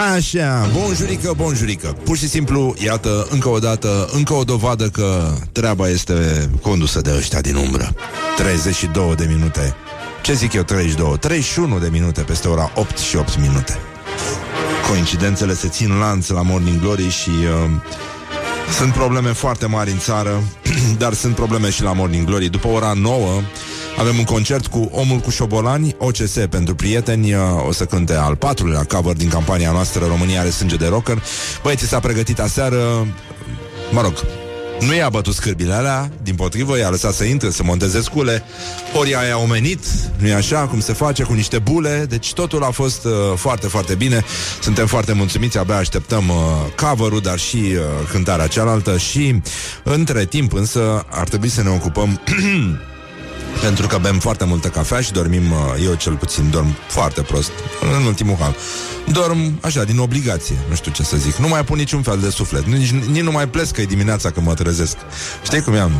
Așa, 0.00 0.68
bonjurică, 0.72 1.32
bonjurică. 1.36 1.96
Pur 2.04 2.16
și 2.16 2.28
simplu, 2.28 2.74
iată, 2.84 3.26
încă 3.30 3.48
o 3.48 3.58
dată 3.58 4.08
Încă 4.12 4.32
o 4.32 4.44
dovadă 4.44 4.88
că 4.88 5.34
treaba 5.52 5.88
este 5.88 6.48
Condusă 6.62 7.00
de 7.00 7.14
ăștia 7.16 7.40
din 7.40 7.54
umbră. 7.54 7.94
32 8.36 9.14
de 9.14 9.26
minute. 9.28 9.74
Ce 10.22 10.32
zic 10.32 10.52
eu, 10.52 10.62
32? 10.62 11.18
31 11.18 11.78
de 11.78 11.88
minute 11.90 12.20
Peste 12.20 12.48
ora 12.48 12.72
8 12.74 12.98
și 12.98 13.16
8 13.16 13.38
minute. 13.38 13.78
Coincidențele 14.88 15.54
se 15.54 15.68
țin 15.68 15.98
lanț 15.98 16.28
La 16.28 16.42
Morning 16.42 16.80
Glory 16.80 17.08
și 17.08 17.28
uh, 17.28 17.70
Sunt 18.78 18.92
probleme 18.92 19.32
foarte 19.32 19.66
mari 19.66 19.90
în 19.90 19.98
țară 19.98 20.42
Dar 20.98 21.12
sunt 21.12 21.34
probleme 21.34 21.70
și 21.70 21.82
la 21.82 21.92
Morning 21.92 22.26
Glory. 22.26 22.48
După 22.48 22.68
ora 22.68 22.92
9 22.92 23.40
avem 24.00 24.18
un 24.18 24.24
concert 24.24 24.66
cu 24.66 24.90
Omul 24.92 25.18
cu 25.18 25.30
șobolani, 25.30 25.94
OCS 25.98 26.36
pentru 26.50 26.74
prieteni, 26.74 27.34
uh, 27.34 27.40
o 27.66 27.72
să 27.72 27.84
cânte 27.84 28.14
al 28.14 28.36
patrulea 28.36 28.84
cover 28.84 29.16
din 29.16 29.28
campania 29.28 29.70
noastră 29.70 30.06
România 30.06 30.40
are 30.40 30.50
sânge 30.50 30.76
de 30.76 30.86
rocker. 30.86 31.22
Băieții 31.62 31.86
s-a 31.86 32.00
pregătit 32.00 32.40
aseară, 32.40 33.06
mă 33.90 34.00
rog, 34.00 34.12
nu 34.80 34.94
i-a 34.94 35.08
bătut 35.08 35.34
scârbile 35.34 35.72
alea, 35.72 36.10
din 36.22 36.34
potrivă, 36.34 36.78
i-a 36.78 36.90
lăsat 36.90 37.14
să 37.14 37.24
intre, 37.24 37.50
să 37.50 37.62
monteze 37.62 38.00
scule, 38.02 38.44
ori 38.94 39.10
i-a 39.10 39.38
omenit, 39.42 39.84
nu 40.16 40.26
e 40.26 40.34
așa, 40.34 40.58
cum 40.58 40.80
se 40.80 40.92
face, 40.92 41.22
cu 41.22 41.32
niște 41.32 41.58
bule, 41.58 42.06
deci 42.08 42.32
totul 42.32 42.62
a 42.62 42.70
fost 42.70 43.04
uh, 43.04 43.12
foarte, 43.36 43.66
foarte 43.66 43.94
bine, 43.94 44.24
suntem 44.60 44.86
foarte 44.86 45.12
mulțumiți, 45.12 45.58
abia 45.58 45.76
așteptăm 45.76 46.28
uh, 46.28 46.36
cover-ul, 46.76 47.20
dar 47.20 47.38
și 47.38 47.56
uh, 47.56 47.80
cântarea 48.10 48.46
cealaltă. 48.46 48.96
Și, 48.96 49.40
între 49.82 50.24
timp, 50.24 50.52
însă, 50.52 51.06
ar 51.10 51.28
trebui 51.28 51.48
să 51.48 51.62
ne 51.62 51.70
ocupăm 51.70 52.20
pentru 53.62 53.86
că 53.86 53.98
bem 53.98 54.18
foarte 54.18 54.44
multă 54.44 54.68
cafea 54.68 55.00
și 55.00 55.12
dormim, 55.12 55.50
uh, 55.50 55.58
eu 55.84 55.94
cel 55.94 56.16
puțin 56.16 56.50
dorm 56.50 56.76
foarte 56.86 57.22
prost 57.22 57.50
în 57.98 58.04
ultimul 58.04 58.36
hal. 58.40 58.56
Dorm 59.12 59.58
așa, 59.60 59.84
din 59.84 59.98
obligație, 59.98 60.56
nu 60.68 60.74
știu 60.74 60.92
ce 60.92 61.02
să 61.02 61.16
zic. 61.16 61.34
Nu 61.34 61.48
mai 61.48 61.64
pun 61.64 61.76
niciun 61.76 62.02
fel 62.02 62.18
de 62.18 62.30
suflet. 62.30 62.66
Nici, 62.66 62.90
nici 62.90 63.22
nu 63.22 63.30
mai 63.30 63.48
plescă 63.48 63.82
dimineața 63.82 64.30
când 64.30 64.46
mă 64.46 64.54
trezesc. 64.54 64.96
Știi 65.42 65.62
cum 65.62 65.74
am? 65.74 65.92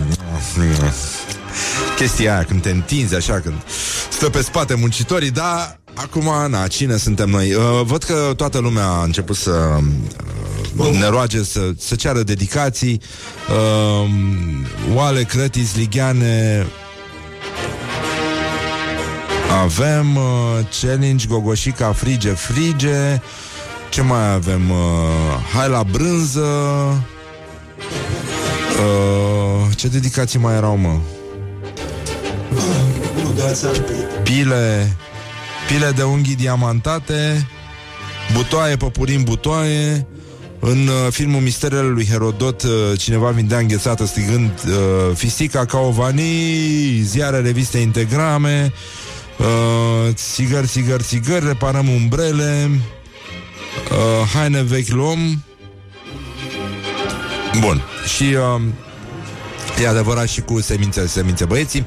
Chestia 1.96 2.34
aia, 2.34 2.44
când 2.44 2.62
te 2.62 2.70
întinzi 2.70 3.14
așa, 3.14 3.40
când 3.40 3.54
stă 4.10 4.28
pe 4.28 4.42
spate 4.42 4.74
muncitorii, 4.74 5.30
dar 5.30 5.80
acum, 5.94 6.50
na, 6.50 6.66
cine 6.66 6.96
suntem 6.96 7.28
noi? 7.28 7.54
Uh, 7.54 7.62
văd 7.84 8.02
că 8.02 8.32
toată 8.36 8.58
lumea 8.58 8.86
a 8.86 9.02
început 9.02 9.36
să 9.36 9.78
uh, 10.76 10.98
ne 10.98 11.08
roage 11.08 11.42
să, 11.42 11.70
să 11.78 11.94
ceară 11.94 12.22
dedicații. 12.22 13.00
Uh, 13.48 14.10
oale, 14.94 15.22
crătiți, 15.22 15.78
ligheane, 15.78 16.66
avem 19.50 20.16
uh, 20.16 20.22
challenge 20.80 21.26
Gogoșica 21.26 21.92
frige 21.92 22.30
frige 22.30 23.20
Ce 23.88 24.02
mai 24.02 24.32
avem? 24.32 24.70
Uh, 24.70 24.76
hai 25.54 25.68
la 25.68 25.82
brânză 25.82 26.40
uh, 28.78 29.76
Ce 29.76 29.88
dedicații 29.88 30.38
mai 30.38 30.54
erau, 30.54 30.76
mă? 30.76 30.98
Pile 34.22 34.96
Pile 35.68 35.90
de 35.90 36.02
unghii 36.02 36.34
diamantate 36.34 37.46
Butoaie, 38.32 38.76
păpurim, 38.76 39.22
butoaie 39.22 40.06
în 40.60 40.86
uh, 40.86 41.12
filmul 41.12 41.40
Misterele 41.40 41.88
lui 41.88 42.06
Herodot 42.06 42.62
uh, 42.62 42.70
Cineva 42.96 43.30
vindea 43.30 43.58
înghețată 43.58 44.04
strigând 44.06 44.50
uh, 44.66 45.14
Fisica 45.14 45.64
ca 45.64 45.78
o 45.78 45.90
vanii 45.90 47.00
Ziare, 47.02 47.40
reviste, 47.40 47.78
integrame 47.78 48.72
Uh, 48.72 48.99
țigări, 50.12 50.66
țigări, 50.66 51.02
țigări, 51.02 51.46
reparăm 51.46 51.88
umbrele, 51.88 52.70
uh, 53.90 54.28
haine 54.34 54.62
vechi 54.62 54.88
luăm. 54.88 55.44
Bun. 57.60 57.82
Și 58.16 58.22
uh, 58.22 58.60
E 59.82 59.88
adevărat 59.88 60.28
și 60.28 60.40
cu 60.40 60.60
semințe, 60.60 61.06
semințe 61.06 61.44
băieții. 61.44 61.84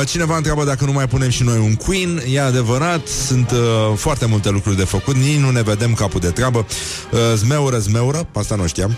Uh, 0.00 0.06
Cineva 0.08 0.36
întreabă 0.36 0.64
dacă 0.64 0.84
nu 0.84 0.92
mai 0.92 1.08
punem 1.08 1.30
și 1.30 1.42
noi 1.42 1.58
un 1.58 1.74
Queen. 1.74 2.22
E 2.30 2.40
adevărat, 2.40 3.06
sunt 3.06 3.50
uh, 3.50 3.58
foarte 3.96 4.26
multe 4.26 4.50
lucruri 4.50 4.76
de 4.76 4.84
făcut. 4.84 5.16
Nici 5.16 5.38
nu 5.38 5.50
ne 5.50 5.62
vedem 5.62 5.94
capul 5.94 6.20
de 6.20 6.30
treabă. 6.30 6.66
Uh, 7.10 7.18
Zmeură, 7.34 7.78
zmeură, 7.78 8.26
asta 8.32 8.54
nu 8.54 8.66
știam. 8.66 8.96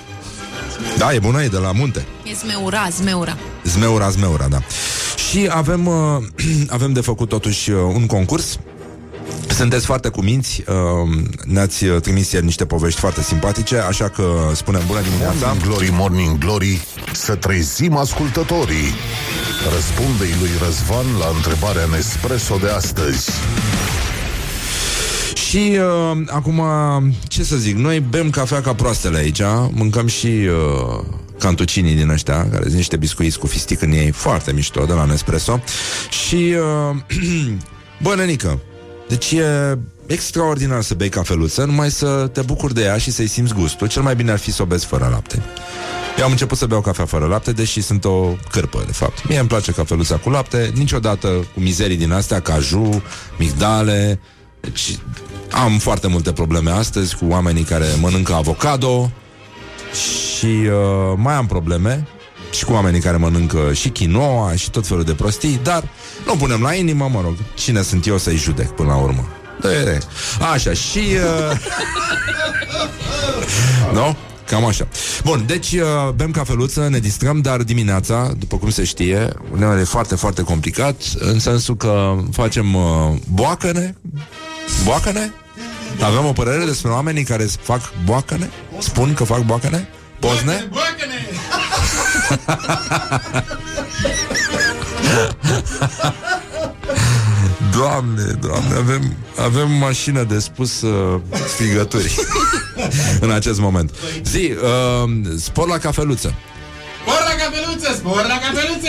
Da, 0.98 1.14
e 1.14 1.18
bună, 1.18 1.42
e 1.42 1.48
de 1.48 1.56
la 1.56 1.72
munte. 1.72 2.06
E 2.24 2.34
zmeura, 2.34 2.88
zmeura. 2.90 3.36
Zmeura, 3.64 4.10
zmeura, 4.10 4.46
da 4.48 4.62
și 5.30 5.48
avem, 5.50 5.86
uh, 5.86 5.94
avem 6.76 6.92
de 6.92 7.00
făcut 7.00 7.28
totuși 7.28 7.70
uh, 7.70 7.78
un 7.94 8.06
concurs 8.06 8.58
sunteți 9.58 9.86
foarte 9.86 10.08
cuminți, 10.08 10.64
uh, 10.68 11.24
ne-ați 11.44 11.84
uh, 11.84 12.00
trimis 12.00 12.32
ieri 12.32 12.44
niște 12.44 12.66
povești 12.66 13.00
foarte 13.00 13.22
simpatice, 13.22 13.76
așa 13.76 14.08
că 14.08 14.22
spunem 14.54 14.82
bună 14.86 15.00
dimineața. 15.00 15.46
Morning 15.46 15.62
Glory, 15.62 15.90
Morning 15.92 16.38
Glory, 16.38 16.80
să 17.12 17.34
trezim 17.34 17.96
ascultătorii. 17.96 18.92
Răspunde-i 19.74 20.40
lui 20.40 20.50
Răzvan 20.64 21.06
la 21.18 21.26
întrebarea 21.36 21.86
Nespresso 21.90 22.56
de 22.56 22.68
astăzi. 22.68 23.30
Și 25.34 25.78
uh, 25.78 26.18
acum, 26.26 26.62
ce 27.28 27.44
să 27.44 27.56
zic, 27.56 27.76
noi 27.76 28.00
bem 28.00 28.30
cafea 28.30 28.60
ca 28.60 28.74
proastele 28.74 29.18
aici, 29.18 29.42
mâncăm 29.70 30.06
și 30.06 30.26
uh, 30.26 31.04
cantucinii 31.38 31.94
din 31.94 32.08
ăștia, 32.08 32.48
care 32.50 32.62
sunt 32.62 32.74
niște 32.74 32.96
biscuiți 32.96 33.38
cu 33.38 33.46
fistic 33.46 33.82
în 33.82 33.92
ei, 33.92 34.10
foarte 34.10 34.52
mișto, 34.52 34.84
de 34.84 34.92
la 34.92 35.04
Nespresso. 35.04 35.60
Și, 36.10 36.54
uh, 36.90 36.96
bă, 38.02 38.14
nenică, 38.14 38.60
deci 39.08 39.32
e 39.32 39.78
extraordinar 40.06 40.82
să 40.82 40.94
bei 40.94 41.08
cafeluță, 41.08 41.64
numai 41.64 41.90
să 41.90 42.30
te 42.32 42.42
bucuri 42.42 42.74
de 42.74 42.82
ea 42.82 42.98
și 42.98 43.10
să-i 43.10 43.26
simți 43.26 43.54
gustul. 43.54 43.88
Cel 43.88 44.02
mai 44.02 44.16
bine 44.16 44.30
ar 44.30 44.38
fi 44.38 44.52
să 44.52 44.62
o 44.62 44.64
bezi 44.64 44.86
fără 44.86 45.08
lapte. 45.10 45.42
Eu 46.18 46.24
am 46.24 46.30
început 46.30 46.58
să 46.58 46.66
beau 46.66 46.80
cafea 46.80 47.04
fără 47.04 47.26
lapte, 47.26 47.52
deși 47.52 47.80
sunt 47.80 48.04
o 48.04 48.36
cârpă, 48.50 48.82
de 48.86 48.92
fapt. 48.92 49.28
Mie 49.28 49.38
îmi 49.38 49.48
place 49.48 49.72
cafeluța 49.72 50.16
cu 50.16 50.30
lapte, 50.30 50.72
niciodată 50.74 51.28
cu 51.28 51.60
mizerii 51.60 51.96
din 51.96 52.12
astea, 52.12 52.40
caju, 52.40 53.02
migdale. 53.38 54.20
Deci 54.60 54.98
am 55.50 55.78
foarte 55.78 56.06
multe 56.06 56.32
probleme 56.32 56.70
astăzi 56.70 57.16
cu 57.16 57.24
oamenii 57.28 57.62
care 57.62 57.86
mănâncă 58.00 58.32
avocado, 58.34 59.10
și 59.92 60.46
uh, 60.46 61.14
mai 61.16 61.34
am 61.34 61.46
probleme 61.46 62.06
și 62.50 62.64
cu 62.64 62.72
oamenii 62.72 63.00
care 63.00 63.16
mănâncă 63.16 63.72
și 63.72 63.90
quinoa 63.90 64.54
și 64.54 64.70
tot 64.70 64.86
felul 64.86 65.04
de 65.04 65.12
prostii, 65.12 65.60
dar 65.62 65.88
nu 66.26 66.36
punem 66.36 66.62
la 66.62 66.74
inimă, 66.74 67.08
mă 67.12 67.20
rog, 67.20 67.34
cine 67.54 67.82
sunt 67.82 68.06
eu 68.06 68.18
să-i 68.18 68.36
judec 68.36 68.68
până 68.68 68.88
la 68.88 68.96
urmă. 68.96 69.28
De, 69.60 69.98
așa, 70.52 70.72
și... 70.72 70.98
Uh... 70.98 71.60
nu? 73.98 74.16
Cam 74.46 74.64
așa. 74.64 74.88
Bun, 75.24 75.44
deci 75.46 75.72
uh, 75.72 76.12
bem 76.14 76.30
cafeluță, 76.30 76.88
ne 76.90 76.98
distrăm, 76.98 77.40
dar 77.40 77.62
dimineața, 77.62 78.32
după 78.38 78.56
cum 78.56 78.70
se 78.70 78.84
știe, 78.84 79.28
uneori 79.52 79.80
e 79.80 79.84
foarte, 79.84 80.14
foarte 80.14 80.42
complicat, 80.42 81.02
în 81.18 81.38
sensul 81.38 81.76
că 81.76 82.16
facem 82.32 82.74
uh, 82.74 82.82
boacăne, 83.32 83.96
boacăne, 84.84 85.34
avem 86.00 86.24
o 86.24 86.32
părere 86.32 86.64
despre 86.64 86.90
oamenii 86.90 87.22
care 87.22 87.44
fac 87.44 87.80
boacăne? 88.04 88.50
Spun 88.78 89.14
că 89.14 89.24
fac 89.24 89.40
boacăne? 89.44 89.88
Pozne? 90.18 90.68
Boacăne! 90.70 91.26
Doamne, 97.78 98.22
doamne, 98.40 98.74
avem, 98.76 99.16
avem 99.36 99.70
mașină 99.72 100.22
de 100.22 100.38
spus 100.38 100.80
uh, 100.80 101.20
strigături 101.48 102.14
în 103.20 103.30
acest 103.30 103.60
moment. 103.60 103.94
Zi, 104.24 104.52
uh, 104.52 105.10
spor 105.38 105.68
la 105.68 105.78
cafeluță. 105.78 106.34
Spor 107.02 107.18
la 107.28 107.44
cafeluță, 107.44 107.94
spor 107.96 108.26
la 108.28 108.38
cafeluță! 108.38 108.88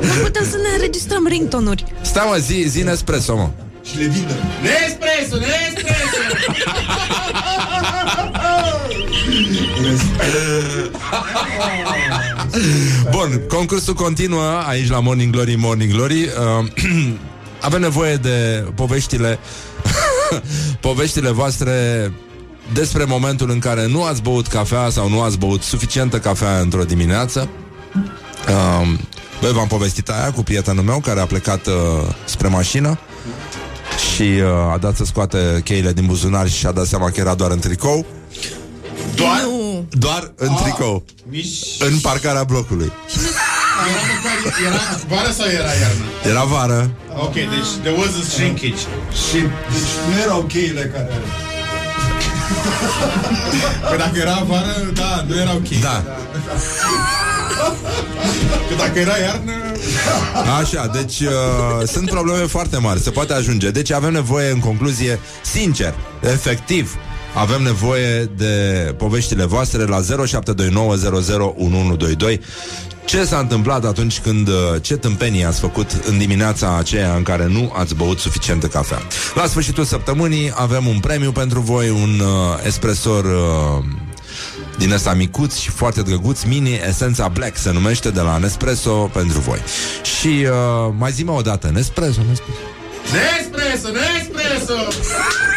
Nu 0.00 0.22
putem 0.22 0.44
să 0.50 0.56
ne 0.56 0.68
înregistrăm 0.74 1.26
ringtonuri 1.26 1.84
Stai 2.00 2.26
mă, 2.30 2.36
zi, 2.36 2.64
zi 2.68 2.82
Nespresso, 2.82 3.36
mă. 3.36 3.50
Și 3.84 3.96
le 3.96 4.04
vindă. 4.04 4.32
Nespresso, 4.62 5.36
Nespresso! 5.36 5.61
Bun, 13.10 13.40
concursul 13.48 13.94
continuă 13.94 14.62
aici 14.68 14.88
la 14.88 15.00
Morning 15.00 15.32
Glory, 15.32 15.54
Morning 15.54 15.92
Glory. 15.92 16.22
Uh, 16.22 16.66
avem 17.60 17.80
nevoie 17.80 18.16
de 18.16 18.64
poveștile 18.74 19.38
poveștile 20.80 21.30
voastre 21.30 21.72
despre 22.72 23.04
momentul 23.04 23.50
în 23.50 23.58
care 23.58 23.86
nu 23.86 24.04
ați 24.04 24.22
băut 24.22 24.46
cafea 24.46 24.90
sau 24.90 25.08
nu 25.08 25.22
ați 25.22 25.38
băut 25.38 25.62
suficientă 25.62 26.18
cafea 26.18 26.58
într-o 26.58 26.84
dimineață. 26.84 27.48
Um, 28.82 28.98
Băi, 29.42 29.52
v-am 29.52 29.66
povestit 29.66 30.08
aia 30.08 30.32
cu 30.32 30.42
prietenul 30.42 30.84
meu 30.84 30.98
care 30.98 31.20
a 31.20 31.26
plecat 31.26 31.66
uh, 31.66 31.74
spre 32.24 32.48
mașină 32.48 32.98
și 34.12 34.22
uh, 34.22 34.72
a 34.72 34.78
dat 34.80 34.96
să 34.96 35.04
scoate 35.04 35.60
cheile 35.64 35.92
din 35.92 36.06
buzunar 36.06 36.48
și 36.48 36.58
și-a 36.58 36.72
dat 36.72 36.86
seama 36.86 37.10
că 37.10 37.20
era 37.20 37.34
doar 37.34 37.50
în 37.50 37.58
tricou. 37.58 38.06
Doar? 39.14 39.40
Nu. 39.42 39.86
Doar 39.90 40.32
în 40.36 40.54
tricou. 40.62 41.04
Nici... 41.30 41.56
În 41.78 41.98
parcarea 41.98 42.44
blocului. 42.44 42.92
Era, 43.88 44.00
măcar, 44.14 44.60
era 44.66 45.00
vară 45.08 45.30
sau 45.30 45.46
era 45.46 45.72
iarnă? 45.82 46.04
Era 46.30 46.44
vară. 46.44 46.90
Ok, 47.16 47.32
deci 47.34 47.70
there 47.82 47.96
was 47.98 48.08
a 48.08 48.24
shrinkage. 48.28 48.82
Și 49.28 49.38
deci 49.72 49.92
nu 50.08 50.20
erau 50.24 50.42
cheile 50.42 50.90
care... 50.94 51.10
Că 53.90 53.96
dacă 53.96 54.18
era 54.18 54.44
vară, 54.46 54.90
da, 54.94 55.24
nu 55.28 55.40
era 55.40 55.52
ok. 55.52 55.68
Da. 55.80 56.04
Că 58.68 58.74
dacă 58.78 58.98
era 58.98 59.16
iarnă... 59.16 59.52
Așa, 60.60 60.86
deci 60.86 61.20
uh, 61.20 61.88
sunt 61.88 62.10
probleme 62.10 62.46
foarte 62.46 62.76
mari, 62.76 63.00
se 63.00 63.10
poate 63.10 63.32
ajunge. 63.32 63.70
Deci 63.70 63.92
avem 63.92 64.12
nevoie, 64.12 64.50
în 64.50 64.58
concluzie, 64.58 65.20
sincer, 65.42 65.94
efectiv, 66.20 66.96
avem 67.34 67.62
nevoie 67.62 68.30
de 68.36 68.94
poveștile 68.96 69.44
voastre 69.44 69.84
la 69.84 70.00
0729001122. 70.00 70.04
Ce 73.04 73.24
s-a 73.24 73.38
întâmplat 73.38 73.84
atunci 73.84 74.20
când, 74.20 74.48
uh, 74.48 74.54
ce 74.80 74.96
tâmpenii 74.96 75.44
ați 75.44 75.60
făcut 75.60 75.90
în 76.06 76.18
dimineața 76.18 76.76
aceea 76.76 77.14
în 77.14 77.22
care 77.22 77.46
nu 77.46 77.72
ați 77.76 77.94
băut 77.94 78.18
suficientă 78.18 78.66
cafea? 78.66 78.98
La 79.34 79.46
sfârșitul 79.46 79.84
săptămânii 79.84 80.52
avem 80.54 80.86
un 80.86 81.00
premiu 81.00 81.32
pentru 81.32 81.60
voi, 81.60 81.90
un 81.90 82.20
uh, 82.20 82.26
espresor 82.66 83.24
uh, 83.24 83.84
din 84.78 84.92
ăsta 84.92 85.12
micuț 85.12 85.56
și 85.56 85.70
foarte 85.70 86.02
drăguț, 86.02 86.42
Mini 86.42 86.80
Esența 86.88 87.28
Black 87.28 87.56
se 87.56 87.72
numește 87.72 88.10
de 88.10 88.20
la 88.20 88.36
Nespresso 88.36 89.10
pentru 89.12 89.38
voi. 89.38 89.58
Și 90.18 90.28
uh, 90.28 90.94
mai 90.98 91.10
zi 91.10 91.24
o 91.26 91.40
dată, 91.40 91.70
Nespresso, 91.72 92.20
Nespresso. 92.28 92.60
Nespresso, 93.12 93.88
Nespresso! 93.88 95.51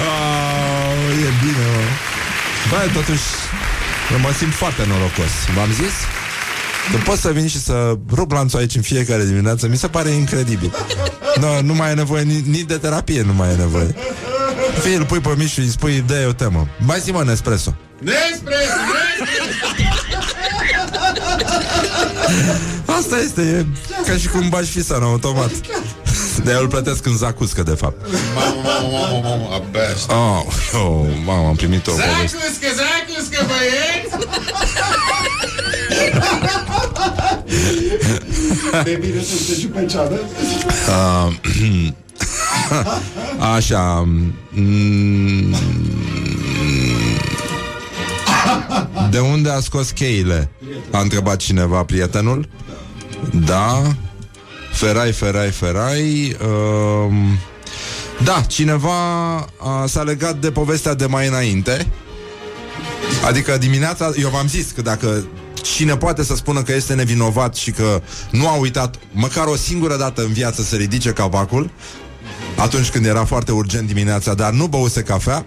Oh, 0.00 1.02
e 1.26 1.30
bine, 1.40 1.64
mă. 1.74 1.82
Băi, 2.70 2.90
totuși, 2.92 3.22
eu 4.12 4.18
mă 4.18 4.30
simt 4.38 4.52
foarte 4.52 4.84
norocos. 4.88 5.32
V-am 5.54 5.72
zis? 5.72 5.94
Că 6.90 6.96
pot 7.04 7.18
să 7.18 7.32
vin 7.32 7.48
și 7.48 7.60
să 7.60 7.98
rup 8.12 8.32
lanțul 8.32 8.58
aici 8.58 8.74
în 8.74 8.82
fiecare 8.82 9.24
dimineață, 9.24 9.68
mi 9.68 9.76
se 9.76 9.88
pare 9.88 10.08
incredibil. 10.10 10.74
No, 11.40 11.60
nu 11.62 11.74
mai 11.74 11.90
e 11.90 11.94
nevoie 11.94 12.22
nici 12.22 12.44
ni 12.44 12.62
de 12.62 12.76
terapie, 12.76 13.22
nu 13.22 13.32
mai 13.32 13.50
e 13.50 13.54
nevoie. 13.54 13.94
Fie 14.82 14.96
îl 14.96 15.04
pui 15.04 15.20
pe 15.20 15.34
mici 15.36 15.50
și 15.50 15.58
îi 15.58 15.68
spui, 15.68 16.04
de 16.06 16.24
o 16.28 16.32
temă. 16.32 16.68
Mai 16.78 17.00
zi, 17.00 17.10
mă, 17.10 17.22
Nespresso. 17.24 17.76
Nespresso, 18.00 18.74
Nespresso! 19.18 19.56
Asta 22.96 23.18
este, 23.18 23.42
e 23.42 23.66
ca 24.10 24.16
și 24.16 24.28
cum 24.28 24.48
bași 24.48 24.70
fisa 24.70 24.96
în 24.96 25.02
automat. 25.02 25.50
De 26.44 26.52
eu 26.52 26.60
îl 26.60 26.68
plătesc 26.68 27.06
în 27.06 27.16
zacuscă, 27.16 27.62
de 27.62 27.70
fapt. 27.70 28.06
Mamă, 28.34 28.60
mamă, 28.62 28.88
mamă, 28.92 29.20
mamă, 29.28 29.48
abia 29.54 29.80
aștept. 29.80 30.12
Oh, 30.12 30.44
oh, 30.82 31.06
mamă, 31.24 31.48
am 31.48 31.54
primit 31.56 31.86
o 31.86 31.90
poveste. 31.90 32.36
Zacuscă, 32.38 32.66
zacuscă, 32.76 33.46
băieți! 33.46 34.14
De 38.84 38.98
bine 39.00 39.22
să 39.22 39.54
te 39.54 39.66
pe 39.66 39.86
ceadă. 39.86 40.20
Uh, 40.88 41.92
Așa 43.56 44.08
mm, 44.50 45.54
De 49.10 49.18
unde 49.18 49.50
a 49.50 49.60
scos 49.60 49.90
cheile? 49.90 50.50
A 50.90 51.00
întrebat 51.00 51.36
cineva 51.36 51.82
prietenul 51.82 52.48
Da. 53.32 53.82
Ferai, 54.72 55.12
ferai, 55.12 55.50
ferai. 55.50 56.36
Um, 56.46 57.38
Da, 58.24 58.40
cineva 58.40 59.36
a, 59.36 59.86
s-a 59.86 60.02
legat 60.02 60.36
de 60.40 60.50
povestea 60.50 60.94
de 60.94 61.06
mai 61.06 61.26
înainte. 61.26 61.86
Adică 63.26 63.56
dimineața, 63.58 64.12
eu 64.20 64.28
v-am 64.28 64.48
zis 64.48 64.70
că 64.70 64.82
dacă 64.82 65.26
cine 65.54 65.96
poate 65.96 66.24
să 66.24 66.34
spună 66.34 66.62
că 66.62 66.72
este 66.74 66.94
nevinovat 66.94 67.54
și 67.54 67.70
că 67.70 68.02
nu 68.30 68.48
a 68.48 68.54
uitat 68.54 68.94
măcar 69.12 69.46
o 69.46 69.56
singură 69.56 69.96
dată 69.96 70.22
în 70.22 70.32
viață 70.32 70.62
să 70.62 70.76
ridice 70.76 71.10
capacul, 71.10 71.70
atunci 72.56 72.88
când 72.88 73.06
era 73.06 73.24
foarte 73.24 73.52
urgent 73.52 73.86
dimineața, 73.86 74.34
dar 74.34 74.52
nu 74.52 74.66
băuse 74.66 75.02
cafea, 75.02 75.46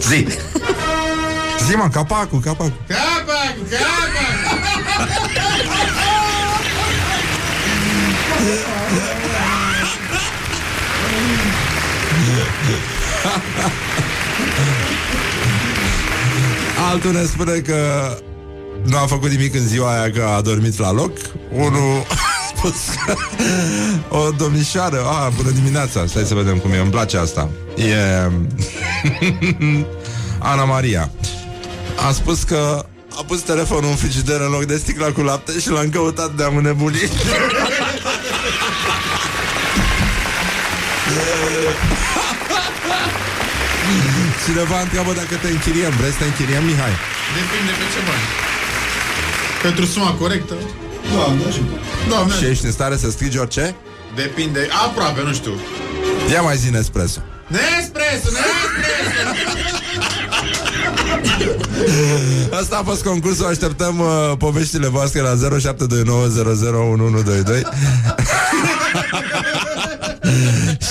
Zi! 0.00 0.26
Zi, 1.66 1.74
mă, 1.76 1.88
capacul, 1.92 2.40
capacul. 2.40 2.72
Capac, 2.86 3.56
capac! 3.70 4.86
Altul 16.90 17.12
ne 17.12 17.22
spune 17.24 17.52
că 17.52 17.76
nu 18.84 18.96
a 18.96 19.06
făcut 19.06 19.30
nimic 19.30 19.54
în 19.54 19.66
ziua 19.66 19.98
aia 19.98 20.10
că 20.10 20.22
a 20.36 20.40
dormit 20.40 20.78
la 20.78 20.92
loc. 20.92 21.12
Unul 21.52 22.06
a 22.08 22.54
spus 22.56 22.74
că 23.06 23.14
o 24.08 24.30
domnișoară, 24.30 25.04
a, 25.04 25.28
bună 25.36 25.50
dimineața, 25.50 26.06
stai 26.06 26.24
să 26.24 26.34
vedem 26.34 26.58
cum 26.58 26.72
e, 26.72 26.78
îmi 26.78 26.90
place 26.90 27.16
asta. 27.18 27.50
E 27.76 27.96
Ana 30.38 30.64
Maria. 30.64 31.10
A 31.96 32.12
spus 32.12 32.42
că 32.42 32.86
a 33.18 33.22
pus 33.26 33.40
telefonul 33.40 33.90
în 33.90 33.96
frigider 33.96 34.40
în 34.40 34.50
loc 34.50 34.64
de 34.64 34.76
sticla 34.76 35.12
cu 35.12 35.20
lapte 35.20 35.58
și 35.60 35.70
l-am 35.70 35.90
căutat 35.90 36.30
de 36.34 36.42
am 36.42 36.56
înnebunit. 36.56 37.10
Cineva 44.44 44.80
întreabă 44.80 45.12
dacă 45.12 45.34
te 45.42 45.48
închiriem. 45.48 45.92
Vrei 45.98 46.10
să 46.10 46.18
te 46.18 46.24
închiriem, 46.24 46.64
Mihai? 46.64 46.94
Depinde 47.36 47.72
pe 47.80 47.86
ce 47.94 48.00
bani. 48.08 48.26
Pentru 49.62 49.84
suma 49.84 50.10
corectă? 50.12 50.54
Doamne 51.14 51.44
ajută. 51.48 51.74
Doamne, 52.08 52.34
Și 52.38 52.44
ești 52.44 52.64
în 52.64 52.72
stare 52.72 52.96
să 52.96 53.10
strigi 53.10 53.38
orice? 53.38 53.74
depinde. 54.14 54.68
Aproape, 54.86 55.22
nu 55.22 55.32
știu. 55.32 55.54
Ia 56.32 56.40
mai 56.42 56.56
zi 56.56 56.70
Nespresso. 56.70 57.20
Nespresso, 57.46 58.28
Nespresso! 58.30 59.85
Asta 62.60 62.76
a 62.76 62.82
fost 62.84 63.02
concursul, 63.04 63.46
așteptăm 63.46 63.98
uh, 63.98 64.32
poveștile 64.38 64.86
voastre 64.88 65.20
la 65.20 65.34
0729001122 65.34 65.36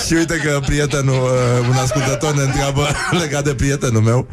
Și 0.06 0.12
uite 0.12 0.36
că 0.36 0.60
prietenul, 0.66 1.14
uh, 1.22 1.66
un 1.68 1.74
ascultător 1.74 2.34
ne 2.34 2.42
întreabă 2.42 2.86
legat 3.20 3.44
de 3.44 3.54
prietenul 3.54 4.02
meu 4.02 4.26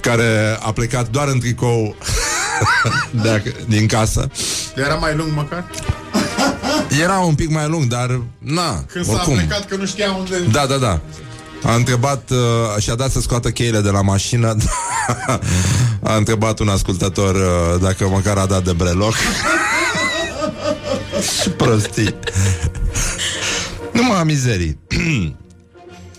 Care 0.00 0.58
a 0.60 0.72
plecat 0.72 1.08
doar 1.08 1.28
în 1.28 1.38
tricou 1.38 1.96
de 3.22 3.40
ac- 3.42 3.66
din 3.66 3.86
casă 3.86 4.30
Era 4.74 4.94
mai 4.94 5.14
lung 5.16 5.32
măcar? 5.34 5.64
Era 7.02 7.18
un 7.18 7.34
pic 7.34 7.50
mai 7.50 7.68
lung, 7.68 7.84
dar 7.84 8.20
na, 8.38 8.84
Când 8.92 9.04
s-a 9.04 9.12
oricum 9.12 9.34
plecat 9.34 9.66
că 9.66 9.76
nu 9.76 9.86
știa 9.86 10.12
unde... 10.12 10.36
Da, 10.50 10.66
da, 10.66 10.76
da. 10.76 11.00
A 11.64 11.74
întrebat, 11.74 12.30
uh, 12.30 12.82
și-a 12.82 12.94
dat 12.94 13.10
să 13.10 13.20
scoată 13.20 13.50
cheile 13.50 13.80
de 13.80 13.90
la 13.90 14.00
mașină. 14.00 14.56
A 16.02 16.16
întrebat 16.16 16.58
un 16.58 16.68
ascultător 16.68 17.34
uh, 17.34 17.80
Dacă 17.80 18.08
măcar 18.08 18.36
a 18.36 18.46
dat 18.46 18.64
de 18.64 18.72
breloc. 18.72 19.14
Și 21.40 21.48
prostii. 21.48 22.14
Numai 23.92 24.24
mizerii. 24.24 24.78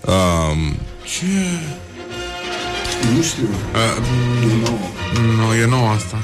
Um, 0.07 0.75
Nu 3.15 3.21
știu. 3.21 3.47
Nu, 5.37 5.53
e 5.53 5.65
nouă 5.65 5.89
asta. 5.89 6.17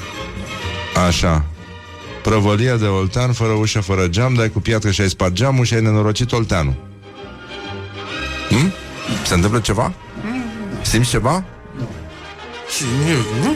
Așa. 1.07 1.45
Prăvălie 2.23 2.75
de 2.79 2.85
oltean 2.85 3.33
fără 3.33 3.51
ușă, 3.51 3.79
fără 3.79 4.07
geam 4.07 4.33
Dai 4.33 4.49
cu 4.49 4.59
piatră 4.59 4.91
și 4.91 5.01
ai 5.01 5.09
spart 5.09 5.33
geamul 5.33 5.65
și 5.65 5.73
ai 5.73 5.81
nenorocit 5.81 6.31
olteanul. 6.31 6.75
Hm? 8.49 8.73
Se 9.31 9.37
întâmplă 9.37 9.59
ceva? 9.59 9.93
Simți 10.81 11.09
ceva? 11.09 11.43
Și 12.75 12.83
nu, 13.05 13.47
nu? 13.47 13.55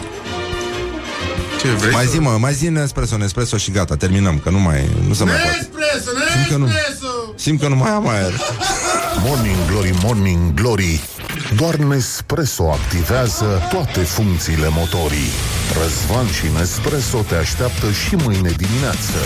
Ce 1.62 1.68
vrei 1.68 1.92
Mai 1.94 2.04
să- 2.04 2.10
zi, 2.10 2.20
mă, 2.20 2.30
mai 2.40 2.54
zi 2.54 2.68
Nespresso, 2.68 3.18
Nespresso 3.18 3.58
și 3.58 3.72
gata, 3.72 3.96
terminăm, 3.96 4.40
că 4.40 4.50
nu 4.50 4.60
mai, 4.60 4.90
nu 5.08 5.14
se 5.14 5.24
mai 5.24 5.34
poate. 5.34 5.58
Nespresso, 5.58 6.10
Simt 6.34 6.48
că 6.50 6.58
nu. 6.58 6.66
Nespresso! 6.66 7.08
Simt 7.36 7.60
că 7.62 7.68
nu 7.68 7.76
mai 7.76 7.90
am 7.92 8.08
aer. 8.08 8.34
Morning 9.26 9.56
Glory, 9.70 9.94
Morning 10.04 10.54
Glory 10.54 11.02
Doar 11.56 11.76
Nespresso 11.76 12.72
activează 12.72 13.68
toate 13.70 14.00
funcțiile 14.00 14.68
motorii 14.70 15.30
Răzvan 15.82 16.28
și 16.28 16.44
Nespresso 16.58 17.18
te 17.28 17.36
așteaptă 17.36 17.92
și 17.92 18.16
mâine 18.16 18.52
dimineață 18.58 19.18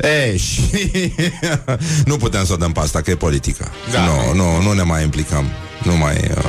E, 0.00 0.36
și 0.36 0.60
nu 2.10 2.16
putem 2.16 2.44
să 2.44 2.52
o 2.52 2.56
dăm 2.56 2.72
pe 2.72 2.80
asta, 2.80 3.00
că 3.00 3.10
e 3.10 3.14
politică. 3.16 3.68
Da. 3.92 4.04
Nu, 4.04 4.34
nu, 4.34 4.62
nu 4.62 4.72
ne 4.72 4.82
mai 4.82 5.02
implicăm. 5.02 5.44
Nu 5.82 5.96
mai... 5.96 6.30
Uh. 6.36 6.44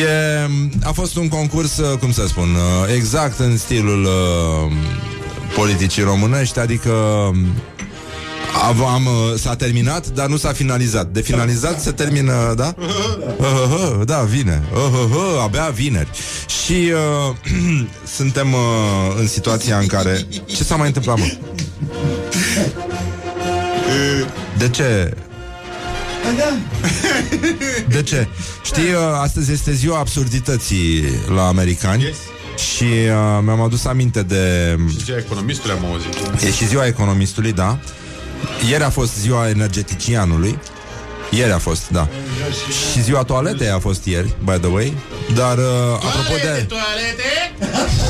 E, 0.00 0.50
a 0.84 0.92
fost 0.92 1.16
un 1.16 1.28
concurs, 1.28 1.76
uh, 1.76 1.98
cum 1.98 2.12
să 2.12 2.24
spun, 2.26 2.48
uh, 2.54 2.94
exact 2.94 3.38
în 3.38 3.56
stilul 3.56 4.04
uh, 4.04 4.72
politicii 5.54 6.02
românești, 6.02 6.58
adică 6.58 6.90
am, 8.62 8.84
am, 8.84 9.06
uh, 9.06 9.38
s-a 9.38 9.56
terminat, 9.56 10.08
dar 10.08 10.26
nu 10.26 10.36
s-a 10.36 10.52
finalizat. 10.52 11.06
De 11.06 11.20
finalizat 11.20 11.80
se 11.80 11.90
termină, 11.90 12.54
da? 12.56 12.74
Uh, 13.38 13.98
uh, 13.98 14.06
da, 14.06 14.20
vine. 14.20 14.62
Uh, 14.72 15.10
uh, 15.10 15.42
abia 15.42 15.70
vineri. 15.74 16.08
Și 16.64 16.72
uh, 16.72 17.36
suntem 18.16 18.52
uh, 18.52 18.60
în 19.18 19.26
situația 19.26 19.78
în 19.78 19.86
care... 19.86 20.26
Ce 20.46 20.64
s-a 20.64 20.76
mai 20.76 20.86
întâmplat, 20.86 21.18
mă? 21.18 21.24
De 24.58 24.68
ce? 24.68 25.16
De 27.88 28.02
ce? 28.02 28.26
Știi, 28.64 28.92
uh, 28.92 28.98
astăzi 29.22 29.52
este 29.52 29.72
ziua 29.72 29.98
absurdității 29.98 31.04
la 31.34 31.46
americani 31.46 32.02
Yes. 32.02 32.16
și 32.74 32.82
uh, 32.84 33.40
mi-am 33.44 33.60
adus 33.60 33.84
aminte 33.84 34.22
de... 34.22 34.76
Și 34.90 35.04
ziua 35.04 35.18
economistului 35.18 35.76
am 35.76 35.84
auzit. 35.90 36.42
E 36.44 36.50
și 36.52 36.66
ziua 36.66 36.86
economistului, 36.86 37.52
da. 37.52 37.78
Ieri 38.68 38.82
a 38.82 38.90
fost 38.90 39.18
ziua 39.18 39.48
energeticianului. 39.48 40.58
Ieri 41.30 41.52
a 41.52 41.58
fost, 41.58 41.88
da. 41.90 42.08
Și 42.92 43.02
ziua 43.02 43.22
toaletei 43.22 43.70
a 43.70 43.78
fost 43.78 44.04
ieri, 44.04 44.34
by 44.44 44.52
the 44.58 44.68
way. 44.68 44.96
Dar, 45.34 45.58
uh, 45.58 45.64
apropo 45.94 46.34
de... 46.42 46.64
toalete, 46.68 47.41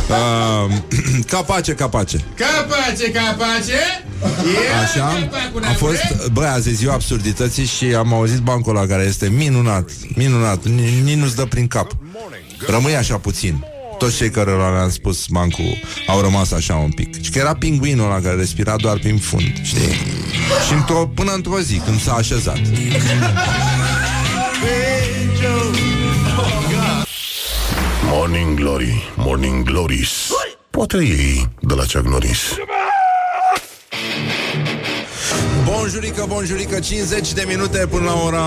Uh, 0.08 0.72
capace, 1.34 1.74
capace. 1.74 2.24
capace, 2.34 3.10
capace. 3.10 4.04
Așa, 4.82 5.28
a 5.62 5.72
fost, 5.72 6.30
băi, 6.32 6.46
azi 6.46 6.68
e 6.68 6.72
ziua 6.72 6.92
absurdității 6.94 7.64
și 7.64 7.84
am 7.84 8.12
auzit 8.14 8.38
bancul 8.38 8.76
ăla 8.76 8.86
care 8.86 9.02
este 9.02 9.28
minunat, 9.28 9.90
minunat, 10.14 10.64
Ni- 10.64 11.00
nici 11.04 11.16
nu-ți 11.16 11.36
dă 11.36 11.44
prin 11.44 11.66
cap. 11.66 11.92
Rămâi 12.66 12.96
așa 12.96 13.16
puțin. 13.16 13.64
Toți 13.98 14.16
cei 14.16 14.30
care 14.30 14.50
le-am 14.50 14.90
spus 14.90 15.26
bancul 15.26 15.78
au 16.06 16.20
rămas 16.20 16.52
așa 16.52 16.74
un 16.74 16.90
pic. 16.90 17.22
Și 17.24 17.30
că 17.30 17.38
era 17.38 17.54
pinguinul 17.54 18.04
ăla 18.04 18.20
care 18.20 18.34
respira 18.34 18.76
doar 18.76 18.98
prin 18.98 19.18
fund, 19.18 19.52
știi? 19.62 19.92
Și 20.66 20.72
într-o, 20.72 21.06
până 21.14 21.32
într-o 21.32 21.60
zi, 21.60 21.74
când 21.76 22.00
s-a 22.00 22.12
așezat. 22.12 22.58
Morning 28.14 28.58
Glory, 28.58 29.02
Morning 29.16 29.64
Glories 29.64 30.30
Poate 30.70 30.96
ei 30.96 31.48
de 31.60 31.74
la 31.74 31.82
Chuck 31.82 32.06
Norris 32.06 32.38
Bonjurică, 35.64 36.24
bonjurică, 36.28 36.80
50 36.80 37.32
de 37.32 37.44
minute 37.48 37.86
până 37.90 38.04
la 38.04 38.22
ora 38.24 38.44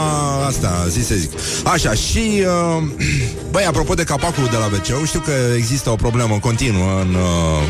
asta, 0.48 0.86
zi 0.88 1.06
să 1.06 1.16
zic. 1.16 1.32
Așa, 1.64 1.94
și, 1.94 2.44
uh, 2.78 2.84
băi, 3.52 3.66
apropo 3.66 3.94
de 3.94 4.04
capacul 4.04 4.46
de 4.46 4.58
la 4.58 4.66
wc 4.66 5.06
știu 5.06 5.20
că 5.20 5.32
există 5.56 5.90
o 5.90 5.96
problemă 5.96 6.40
continuă 6.40 7.02
în, 7.02 7.14
uh, 7.14 7.62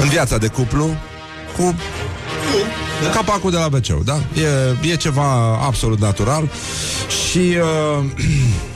în 0.00 0.08
viața 0.08 0.38
de 0.38 0.46
cuplu 0.46 0.96
cu 1.56 1.74
capacul 3.12 3.50
de 3.50 3.56
la 3.56 3.68
wc 3.72 4.04
da? 4.04 4.16
E, 4.84 4.90
e 4.90 4.96
ceva 4.96 5.58
absolut 5.66 6.00
natural 6.00 6.50
și 7.28 7.38
uh, 7.38 8.04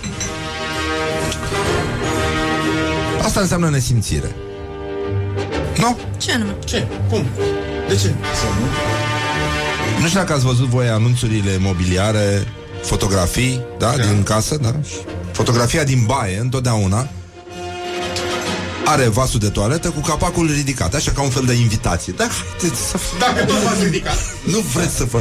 asta 3.24 3.40
înseamnă 3.40 3.68
nesimțire. 3.68 4.34
Nu? 5.76 5.98
Ce 6.16 6.32
anume? 6.32 6.56
Ce? 6.64 6.86
Cum? 7.10 7.26
De 7.88 7.94
ce? 7.94 7.98
Să 7.98 8.46
nu? 8.60 8.66
Nu 10.00 10.06
știu 10.06 10.20
dacă 10.20 10.32
ați 10.32 10.44
văzut 10.44 10.66
voi 10.66 10.88
anunțurile 10.88 11.56
mobiliare, 11.58 12.46
fotografii, 12.82 13.60
da, 13.78 13.94
da. 13.96 14.04
din 14.04 14.22
casă, 14.22 14.56
da? 14.56 14.74
Fotografia 15.32 15.84
din 15.84 16.04
baie, 16.06 16.38
întotdeauna, 16.38 17.08
are 18.84 19.08
vasul 19.08 19.40
de 19.40 19.48
toaletă 19.48 19.90
cu 19.90 20.00
capacul 20.00 20.50
ridicat, 20.50 20.94
așa 20.94 21.10
ca 21.10 21.22
un 21.22 21.30
fel 21.30 21.44
de 21.44 21.52
invitație. 21.52 22.14
Da, 22.16 22.28
haideți 22.58 22.80
să... 22.88 22.96
Dacă 23.18 23.44
tot 23.44 23.56
v-ați 23.56 23.84
ridicat. 23.84 24.16
Nu 24.44 24.58
vreți 24.58 24.96
să 24.96 25.04
vă, 25.04 25.20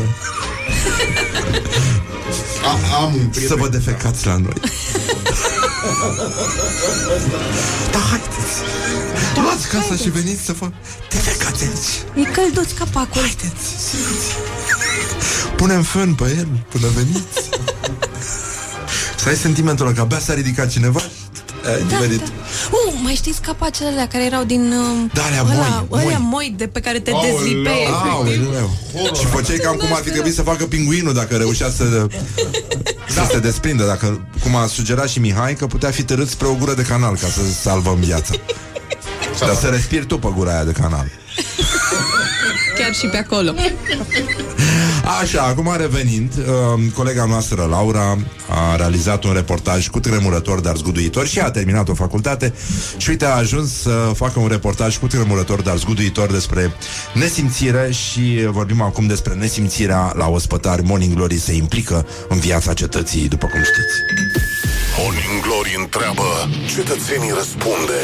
A, 2.64 2.96
am 3.04 3.14
un 3.14 3.20
să 3.22 3.30
prieten. 3.40 3.58
vă 3.58 3.68
defecați 3.70 4.26
la 4.26 4.38
noi. 4.38 4.54
da, 7.92 8.00
haideți. 8.10 8.56
Luați 9.44 9.68
casa 9.68 9.96
și 10.04 10.10
veniți 10.10 10.44
să 10.46 10.54
vă 10.60 10.70
defecați 11.10 11.64
aici. 11.64 12.26
E 12.28 12.32
călduț 12.32 12.72
capacul. 12.72 13.22
Haideți, 13.22 13.66
simți. 13.90 14.28
Punem 15.56 15.84
fân 15.84 16.14
pe 16.14 16.24
el 16.38 16.48
până 16.70 16.88
veniți. 16.96 17.50
Să 19.22 19.30
ai 19.30 19.36
sentimentul 19.36 19.86
ăla 19.86 19.96
că 19.96 20.02
abia 20.02 20.20
s-a 20.20 20.34
ridicat 20.34 20.70
cineva 20.70 21.00
și 21.00 21.08
ai 21.70 21.78
Da, 21.90 21.96
nimerit. 21.96 22.20
da. 22.26 22.32
Uh, 23.02 23.08
mai 23.08 23.14
știți 23.16 23.42
capacele 23.42 23.90
alea 23.90 24.08
care 24.08 24.24
erau 24.26 24.44
din... 24.44 24.72
Uh, 24.72 25.10
Da, 25.14 25.24
alea 25.24 25.44
ăla- 25.44 25.86
moi, 25.90 26.04
ăia 26.06 26.18
moi. 26.18 26.28
moi 26.30 26.54
de 26.58 26.68
pe 26.68 26.80
care 26.80 27.00
te 27.00 27.12
Aoleu, 27.12 27.38
dezlipeai. 27.38 27.88
Aoleu. 28.12 28.70
Și 29.20 29.26
făceai 29.26 29.58
cam 29.58 29.76
cum 29.76 29.94
ar 29.94 30.02
fi 30.04 30.10
trebuit 30.10 30.34
să 30.34 30.42
facă 30.42 30.66
pinguinul 30.66 31.14
dacă 31.14 31.36
reușea 31.36 31.70
să, 31.70 32.08
să 33.10 33.28
se 33.32 33.40
desprindă. 33.40 33.84
Dacă, 33.86 34.28
cum 34.44 34.56
a 34.56 34.68
sugerat 34.68 35.10
și 35.10 35.20
Mihai, 35.20 35.54
că 35.56 35.66
putea 35.68 35.90
fi 35.92 36.04
târât 36.04 36.30
spre 36.30 36.48
o 36.48 36.54
gură 36.54 36.74
de 36.74 36.82
canal 36.82 37.12
ca 37.18 37.28
să 37.28 37.42
salvăm 37.62 37.96
viața. 38.00 38.34
Dar 39.40 39.56
să 39.56 39.68
respiri 39.68 40.06
tu 40.06 40.18
pe 40.20 40.28
gura 40.36 40.52
aia 40.52 40.64
de 40.64 40.72
canal. 40.72 41.08
Chiar 42.78 42.94
și 42.94 43.08
pe 43.08 43.18
acolo. 43.18 43.54
Așa, 45.20 45.42
acum 45.42 45.76
revenind, 45.78 46.34
uh, 46.38 46.92
colega 46.94 47.26
noastră, 47.26 47.68
Laura, 47.70 48.18
a 48.50 48.76
realizat 48.76 49.24
un 49.24 49.34
reportaj 49.34 49.88
cu 49.88 50.00
tremurător, 50.00 50.60
dar 50.60 50.76
zguduitor 50.76 51.28
și 51.28 51.40
a 51.40 51.52
terminat 51.52 51.90
o 51.90 51.94
facultate 51.94 52.54
și 52.98 53.10
uite, 53.10 53.26
a 53.26 53.36
ajuns 53.36 53.82
să 53.82 54.12
facă 54.16 54.40
un 54.40 54.48
reportaj 54.48 54.98
cu 54.98 55.08
tremurător, 55.08 55.62
dar 55.62 55.78
zguduitor 55.78 56.32
despre 56.32 56.74
nesimțire 57.14 57.92
și 57.92 58.48
vorbim 58.50 58.82
acum 58.82 59.08
despre 59.08 59.34
nesimțirea 59.34 60.14
la 60.16 60.28
ospătari. 60.28 60.84
Morning 60.84 61.14
Glory 61.14 61.40
se 61.40 61.54
implică 61.54 62.06
în 62.30 62.40
viața 62.40 62.74
cetății, 62.74 63.28
după 63.28 63.48
cum 63.48 63.60
știți. 63.60 63.96
Morning 64.98 65.42
Glory 65.42 65.76
întreabă 65.78 66.24
Cetățenii 66.76 67.32
răspunde 67.38 68.00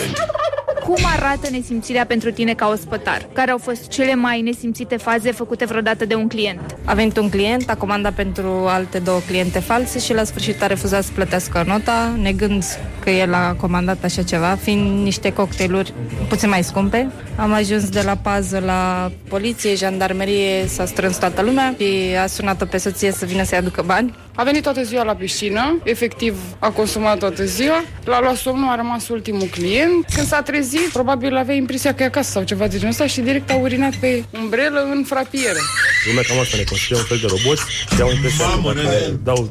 Cum 0.87 1.05
arată 1.15 1.47
nesimțirea 1.51 2.05
pentru 2.05 2.31
tine 2.31 2.53
ca 2.53 2.67
ospătar? 2.67 3.27
Care 3.33 3.51
au 3.51 3.57
fost 3.57 3.87
cele 3.87 4.15
mai 4.15 4.41
nesimțite 4.41 4.97
faze 4.97 5.31
făcute 5.31 5.65
vreodată 5.65 6.05
de 6.05 6.15
un 6.15 6.27
client? 6.27 6.75
A 6.85 6.93
venit 6.93 7.17
un 7.17 7.29
client, 7.29 7.69
a 7.69 7.75
comandat 7.75 8.13
pentru 8.13 8.65
alte 8.67 8.99
două 8.99 9.19
cliente 9.27 9.59
false 9.59 9.99
și 9.99 10.13
la 10.13 10.23
sfârșit 10.23 10.61
a 10.61 10.67
refuzat 10.67 11.03
să 11.03 11.11
plătească 11.13 11.63
nota, 11.67 12.15
negând 12.21 12.63
că 12.99 13.09
el 13.09 13.33
a 13.33 13.53
comandat 13.53 14.03
așa 14.03 14.21
ceva, 14.21 14.57
fiind 14.61 15.03
niște 15.03 15.33
cocktailuri 15.33 15.93
puțin 16.29 16.49
mai 16.49 16.63
scumpe. 16.63 17.11
Am 17.35 17.53
ajuns 17.53 17.89
de 17.89 18.01
la 18.01 18.15
pază 18.15 18.59
la 18.65 19.11
poliție, 19.29 19.75
jandarmerie, 19.75 20.67
s-a 20.67 20.85
strâns 20.85 21.17
toată 21.17 21.41
lumea 21.41 21.75
și 21.79 22.15
a 22.23 22.27
sunat-o 22.27 22.65
pe 22.65 22.77
soție 22.77 23.11
să 23.11 23.25
vină 23.25 23.43
să-i 23.43 23.57
aducă 23.57 23.83
bani. 23.85 24.15
A 24.39 24.43
venit 24.43 24.63
toată 24.63 24.83
ziua 24.83 25.03
la 25.03 25.15
piscină, 25.15 25.79
efectiv 25.83 26.35
a 26.59 26.69
consumat 26.69 27.17
toată 27.19 27.45
ziua, 27.45 27.83
l-a 28.05 28.19
luat 28.19 28.35
somnul, 28.35 28.69
a 28.69 28.75
rămas 28.75 29.07
ultimul 29.07 29.47
client. 29.51 30.05
Când 30.15 30.27
s-a 30.27 30.41
trezit, 30.41 30.89
probabil 30.93 31.35
avea 31.35 31.55
impresia 31.55 31.93
că 31.93 32.03
e 32.03 32.05
acasă 32.05 32.31
sau 32.31 32.43
ceva 32.43 32.67
de 32.67 32.75
genul 32.75 32.89
ăsta 32.89 33.07
și 33.07 33.21
direct 33.21 33.51
a 33.51 33.55
urinat 33.55 33.95
pe 33.95 34.23
umbrelă 34.41 34.87
în 34.93 35.03
frapieră. 35.03 35.59
Lumea 36.07 36.23
cam 36.27 36.39
asta 36.39 36.57
ne 36.57 36.63
consideră 36.63 36.99
un 36.99 37.05
fel 37.05 37.17
de 37.17 37.27
roboți 37.27 37.63
și 37.95 38.01
au 38.01 38.11
impresia 38.11 38.45
că 38.45 38.73
dacă 38.73 39.19
dau 39.23 39.49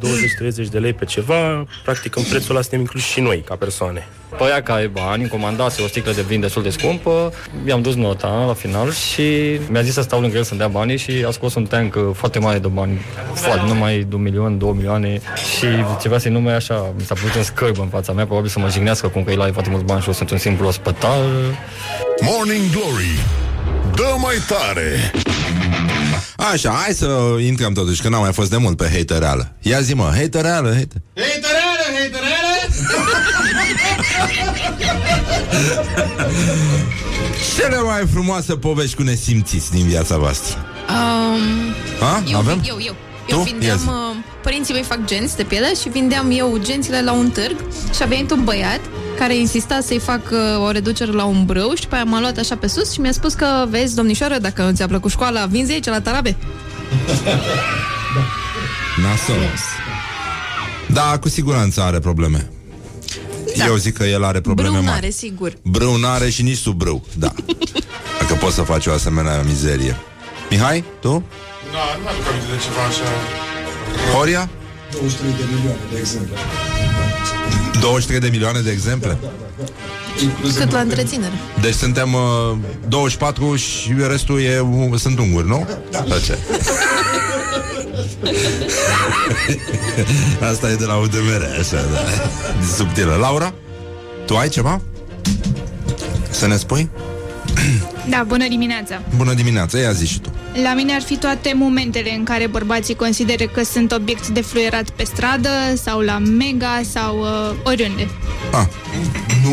20-30 0.67 0.69
de 0.71 0.79
lei 0.79 0.93
pe 0.93 1.05
ceva, 1.05 1.67
practic 1.85 2.17
în 2.17 2.23
prețul 2.23 2.51
ăla 2.51 2.61
suntem 2.61 2.81
incluși 2.81 3.11
și 3.11 3.21
noi, 3.21 3.43
ca 3.47 3.55
persoane. 3.55 4.09
Păi 4.39 4.49
ea 4.49 4.63
că 4.63 4.73
ai 4.73 4.89
bani, 4.89 5.29
comandase 5.29 5.83
o 5.83 5.87
sticlă 5.87 6.13
de 6.13 6.23
vin 6.23 6.41
destul 6.41 6.63
de 6.63 6.71
scumpă, 6.71 7.33
i-am 7.67 7.83
dus 7.83 7.95
nota 7.95 8.45
la 8.47 8.55
final 8.55 8.93
și 8.93 9.61
mi-a 9.71 9.83
zis 9.83 9.93
să 9.93 10.01
stau 10.01 10.21
lângă 10.21 10.37
el 10.37 10.43
să-mi 10.43 10.59
dea 10.59 10.69
banii 10.69 10.97
și 10.97 11.25
a 11.27 11.31
scos 11.31 11.55
un 11.55 11.67
tank 11.67 11.95
uh, 11.95 12.03
foarte 12.15 12.39
mare 12.39 12.59
de 12.59 12.67
bani, 12.67 13.01
foarte, 13.35 13.67
numai 13.67 14.07
de 14.09 14.15
un 14.15 14.23
milion, 14.23 14.59
două 14.59 14.73
milioane 14.73 15.21
și 15.57 15.67
ceva 16.01 16.19
să 16.19 16.29
nume 16.29 16.53
așa, 16.53 16.95
mi 16.97 17.05
s-a 17.05 17.15
putut 17.15 17.35
un 17.35 17.43
scârb 17.43 17.79
în 17.79 17.89
fața 17.89 18.13
mea, 18.13 18.25
probabil 18.25 18.51
să 18.51 18.59
mă 18.59 18.69
jignească 18.71 19.09
cum 19.09 19.25
că 19.25 19.31
el 19.31 19.41
are 19.41 19.51
foarte 19.51 19.71
mulți 19.71 19.85
bani 19.85 20.01
și 20.01 20.07
eu 20.07 20.15
sunt 20.15 20.31
un 20.31 20.39
simplu 20.39 20.67
ospătar. 20.67 21.25
Morning 22.21 22.71
Glory 22.71 23.19
Dă 23.95 24.15
mai 24.23 24.37
tare 24.49 25.11
Așa, 26.37 26.71
hai 26.71 26.93
să 26.93 27.37
intrăm 27.47 27.73
totuși, 27.73 28.03
că 28.03 28.09
n-am 28.09 28.21
mai 28.21 28.33
fost 28.33 28.51
de 28.51 28.57
mult 28.57 28.77
pe 28.77 28.91
hatereală. 28.97 29.53
Ia 29.61 29.81
zi, 29.81 29.95
mă, 29.95 30.13
hatereală, 30.15 30.69
hater. 30.69 31.01
Haterele, 31.15 31.35
haterele! 31.35 31.36
Cele 37.57 37.77
mai 37.77 38.07
frumoase 38.13 38.55
povești 38.57 38.97
cu 38.97 39.03
nesimțiți 39.03 39.71
din 39.71 39.87
viața 39.87 40.17
voastră. 40.19 40.57
Um, 40.89 41.41
Ha? 42.01 42.23
eu, 42.31 42.39
Avem? 42.39 42.61
eu, 42.67 42.77
eu. 42.81 42.95
Tu? 43.27 43.35
Eu 43.35 43.39
Ia 43.39 43.45
vindeam, 43.45 43.79
zi. 43.79 43.89
uh, 43.89 43.95
părinții 44.43 44.75
mei 44.75 44.83
fac 44.83 45.05
genți 45.05 45.37
de 45.37 45.43
piele 45.43 45.75
și 45.81 45.89
vindeam 45.89 46.31
eu 46.31 46.59
gențile 46.63 47.03
la 47.03 47.13
un 47.13 47.31
târg 47.31 47.57
și 47.95 48.03
a 48.03 48.07
venit 48.07 48.31
un 48.31 48.45
băiat 48.45 48.81
care 49.19 49.37
insista 49.37 49.79
să-i 49.83 49.99
fac 49.99 50.21
uh, 50.31 50.65
o 50.67 50.71
reducere 50.71 51.11
la 51.13 51.25
un 51.25 51.45
brâu 51.45 51.75
și 51.75 51.87
pe 51.87 51.95
aia 51.95 52.05
m-a 52.05 52.21
luat 52.21 52.39
așa 52.39 52.57
pe 52.57 52.67
sus 52.67 52.93
și 52.93 53.01
mi-a 53.01 53.13
spus 53.13 53.35
că, 53.35 53.67
vezi, 53.69 53.95
domnișoară, 53.95 54.39
dacă 54.39 54.63
nu 54.63 54.73
ți-a 54.75 54.87
plăcut 54.87 55.11
școala, 55.11 55.47
vinzi 55.47 55.73
aici 55.73 55.85
la 55.87 56.01
Tarabe. 56.01 56.37
Nasol. 59.03 59.37
Da, 60.87 61.19
cu 61.21 61.29
siguranță 61.29 61.81
are 61.83 61.99
probleme. 61.99 62.51
Da. 63.57 63.67
Eu 63.67 63.77
zic 63.77 63.97
că 63.97 64.05
el 64.05 64.25
are 64.25 64.41
probleme 64.41 64.71
Brâu 64.71 64.83
mari. 64.85 64.95
n-are, 65.01 65.11
sigur. 65.11 65.53
Brâu 65.63 65.97
n-are 65.97 66.31
și 66.31 66.43
nici 66.43 66.57
sub 66.57 66.75
brâu, 66.79 67.05
da. 67.19 67.33
Dacă 68.21 68.35
poți 68.35 68.55
să 68.55 68.63
faci 68.63 68.87
o 68.87 68.93
asemenea 68.93 69.43
mizerie. 69.43 69.97
Mihai, 70.51 70.85
tu? 71.01 71.09
Da, 71.73 71.79
nu 71.97 72.03
mi-aduc 72.03 72.27
aminte 72.31 72.47
de 72.53 72.59
ceva 72.65 72.83
așa. 72.89 73.09
Horia? 74.17 74.49
23 74.93 75.31
de 75.33 75.45
milioane, 75.55 75.81
de 75.93 75.99
exemplu. 75.99 76.35
23 77.81 78.21
de 78.21 78.29
milioane 78.29 78.61
de 78.61 78.71
exemple? 78.71 79.17
Cât 80.57 80.73
la 80.73 80.81
întreținere. 80.81 81.33
Deci 81.61 81.75
suntem 81.75 82.13
uh, 82.15 82.57
24 82.89 83.57
și 83.57 83.95
restul 84.09 84.41
e, 84.41 84.61
uh, 84.61 84.99
sunt 84.99 85.19
unguri, 85.19 85.47
nu? 85.49 85.69
Da. 85.91 86.05
Ce? 86.25 86.39
Asta 90.51 90.71
e 90.71 90.75
de 90.75 90.85
la 90.85 90.95
UDMR, 90.97 91.43
așa, 91.61 91.85
da. 91.93 91.99
Subtilă. 92.77 93.15
Laura, 93.15 93.55
tu 94.27 94.37
ai 94.37 94.49
ceva? 94.49 94.81
Să 96.31 96.47
ne 96.47 96.57
spui? 96.57 96.89
Da, 98.09 98.25
bună 98.27 98.49
dimineața! 98.49 99.03
Bună 99.17 99.33
dimineața, 99.35 99.79
ia 99.79 99.93
zi 99.93 100.07
și 100.07 100.21
tu. 100.21 100.29
La 100.63 100.75
mine 100.75 100.95
ar 100.95 101.03
fi 101.03 101.17
toate 101.17 101.53
momentele 101.57 102.15
în 102.15 102.25
care 102.25 102.47
bărbații 102.47 102.95
consideră 102.95 103.45
că 103.45 103.65
sunt 103.65 103.93
obiect 103.93 104.29
de 104.29 104.41
fluierat 104.41 104.91
pe 104.91 105.05
stradă 105.05 105.49
sau 105.83 106.01
la 106.01 106.19
mega 106.19 106.81
sau 106.93 107.19
uh, 107.21 107.57
oriunde. 107.65 108.09
Ah. 108.53 108.67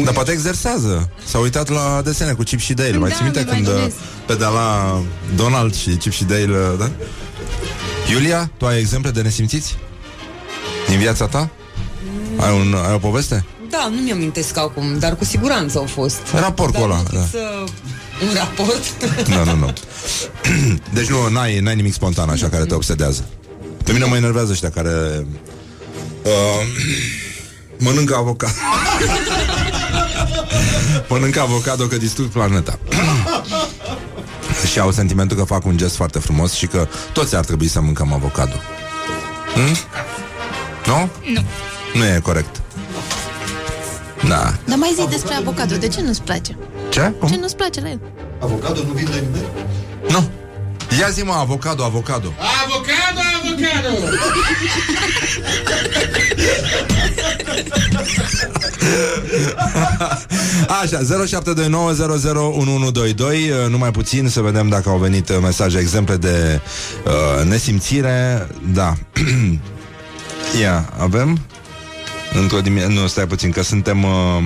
Dar 0.03 0.13
poate 0.13 0.31
exersează. 0.31 1.09
S-a 1.25 1.37
uitat 1.37 1.69
la 1.69 2.01
desene 2.03 2.31
cu 2.31 2.43
Chip 2.43 2.59
și 2.59 2.73
Dale. 2.73 2.91
Da, 2.91 2.97
Mai 2.97 3.11
ții 3.11 3.23
minte 3.23 3.39
îmi 3.39 3.47
când 3.49 3.67
uh, 3.67 3.71
imaginez. 3.73 3.93
pedala 4.25 4.99
Donald 5.35 5.75
și 5.75 5.89
Chip 5.89 6.11
și 6.11 6.23
Dale, 6.23 6.43
uh, 6.45 6.77
da? 6.79 6.89
Iulia, 8.09 8.51
tu 8.57 8.65
ai 8.65 8.79
exemple 8.79 9.11
de 9.11 9.21
nesimțiți? 9.21 9.77
Din 10.87 10.97
viața 10.99 11.27
ta? 11.27 11.49
Ai, 12.37 12.53
un, 12.59 12.75
ai 12.87 12.93
o 12.93 12.97
poveste? 12.97 13.45
Da, 13.69 13.87
nu 13.95 14.01
mi-am 14.01 14.17
amintesc 14.17 14.57
acum, 14.57 14.99
dar 14.99 15.15
cu 15.15 15.23
siguranță 15.25 15.77
au 15.77 15.85
fost. 15.85 16.19
Raportul 16.33 16.79
Dar 16.79 16.89
ăla, 16.89 16.97
nu 16.97 17.03
pot 17.03 17.13
da. 17.13 17.25
să... 17.31 17.63
Un 18.21 18.33
raport? 18.33 18.83
Nu, 19.27 19.43
nu, 19.43 19.55
nu. 19.55 19.73
Deci 20.93 21.07
nu, 21.07 21.29
n-ai, 21.29 21.59
n-ai 21.59 21.75
nimic 21.75 21.93
spontan 21.93 22.29
așa 22.29 22.49
care 22.49 22.65
te 22.65 22.73
obsedează. 22.73 23.25
Pe 23.83 23.91
mine 23.91 24.05
mă 24.05 24.15
enervează 24.15 24.51
ăștia 24.51 24.69
care 24.69 25.25
uh, 26.23 26.31
mănâncă 27.85 28.15
avocado. 28.15 28.53
mănâncă 31.09 31.39
avocado 31.39 31.85
că 31.85 31.97
distrug 31.97 32.27
planeta. 32.27 32.79
și 34.65 34.79
au 34.79 34.91
sentimentul 34.91 35.37
că 35.37 35.43
fac 35.43 35.65
un 35.65 35.77
gest 35.77 35.95
foarte 35.95 36.19
frumos 36.19 36.53
și 36.53 36.67
că 36.67 36.87
toți 37.13 37.35
ar 37.35 37.45
trebui 37.45 37.67
să 37.67 37.81
mâncăm 37.81 38.13
avocado. 38.13 38.55
Hmm? 39.53 39.75
Nu? 40.85 41.09
Nu. 41.33 41.43
Nu 41.93 42.05
e 42.05 42.19
corect. 42.23 42.61
Da. 44.27 44.53
Dar 44.65 44.77
mai 44.77 44.93
zi 44.95 45.07
despre 45.09 45.33
avocado, 45.33 45.75
de 45.75 45.87
ce 45.87 46.01
nu-ți 46.01 46.21
place? 46.21 46.57
Ce? 46.89 47.13
Cum? 47.19 47.27
Ce 47.27 47.37
nu-ți 47.37 47.55
place 47.55 47.81
la 47.81 47.89
el? 47.89 47.99
Avocado 48.39 48.83
nu 48.83 48.91
vin 48.93 49.07
la 49.09 49.15
nimeni? 49.15 49.45
Nu. 50.09 50.29
Ia 50.99 51.09
zi 51.09 51.21
mă, 51.23 51.33
avocado, 51.33 51.83
avocado. 51.83 52.33
Avocado, 52.65 52.92
avocado! 53.63 54.07
Așa, 60.81 60.99
0729001122 63.65 63.69
Numai 63.69 63.91
puțin 63.91 64.27
să 64.27 64.41
vedem 64.41 64.67
dacă 64.67 64.89
au 64.89 64.97
venit 64.97 65.29
uh, 65.29 65.37
mesaje, 65.41 65.77
exemple 65.77 66.15
de 66.15 66.61
uh, 67.05 67.43
nesimțire. 67.45 68.47
Da. 68.73 68.93
Ia, 70.61 70.93
avem? 70.97 71.39
Într-o 72.41 72.59
dimineață, 72.59 72.91
nu, 72.91 73.07
stai 73.07 73.27
puțin, 73.27 73.51
că 73.51 73.63
suntem 73.63 74.03
uh, 74.03 74.43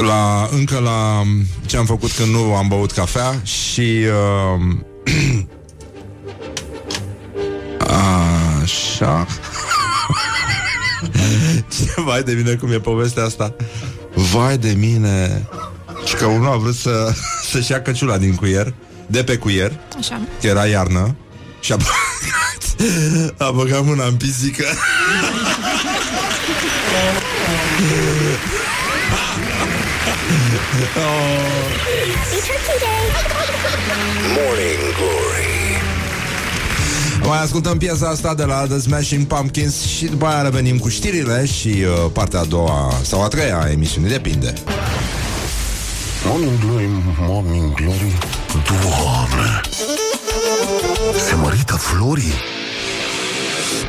la, 0.00 0.48
încă 0.52 0.78
la 0.78 1.22
ce 1.66 1.76
am 1.76 1.84
făcut 1.84 2.10
când 2.12 2.32
nu 2.32 2.54
am 2.54 2.68
băut 2.68 2.90
cafea 2.92 3.40
și 3.42 3.80
uh, 3.80 4.60
așa. 9.00 9.26
Ce 11.94 12.00
vai 12.00 12.22
de 12.22 12.32
mine 12.32 12.54
cum 12.54 12.72
e 12.72 12.78
povestea 12.78 13.24
asta. 13.24 13.54
Vai 14.14 14.58
de 14.58 14.74
mine. 14.76 15.48
Și 16.04 16.14
că 16.14 16.24
unul 16.24 16.52
a 16.52 16.56
vrut 16.56 16.74
să, 16.74 17.12
să-și 17.50 17.70
ia 17.70 17.82
căciula 17.82 18.18
din 18.18 18.34
cuier 18.34 18.74
De 19.06 19.24
pe 19.24 19.36
cuier. 19.36 19.72
Așa. 19.98 20.20
Că 20.40 20.46
era 20.46 20.66
iarnă. 20.66 21.14
Și 21.60 21.72
a 21.72 21.76
băgat 21.76 21.98
A 23.48 23.50
băgat 23.50 23.84
mâna 23.84 24.06
în 24.06 24.14
pisică. 24.14 24.64
Morning 34.36 34.94
Glory 34.96 35.49
Mai 37.26 37.42
ascultăm 37.42 37.78
piesa 37.78 38.08
asta 38.08 38.34
de 38.34 38.44
la 38.44 38.66
The 38.66 38.78
Smashing 38.78 39.26
Pumpkins 39.26 39.82
Și 39.86 40.04
după 40.04 40.26
aia 40.26 40.42
revenim 40.42 40.78
cu 40.78 40.88
știrile 40.88 41.44
Și 41.46 41.68
uh, 41.68 42.10
partea 42.12 42.40
a 42.40 42.44
doua 42.44 42.92
sau 43.02 43.22
a 43.22 43.28
treia 43.28 43.60
a 43.60 43.70
emisiunii 43.70 44.10
Depinde. 44.10 44.52
Morning 46.26 46.58
Glory, 46.58 46.88
Morning 47.18 47.74
Glory 47.74 48.18
Doamne. 48.52 49.60
Se 51.28 51.34
mărită 51.34 51.74
florii 51.74 52.32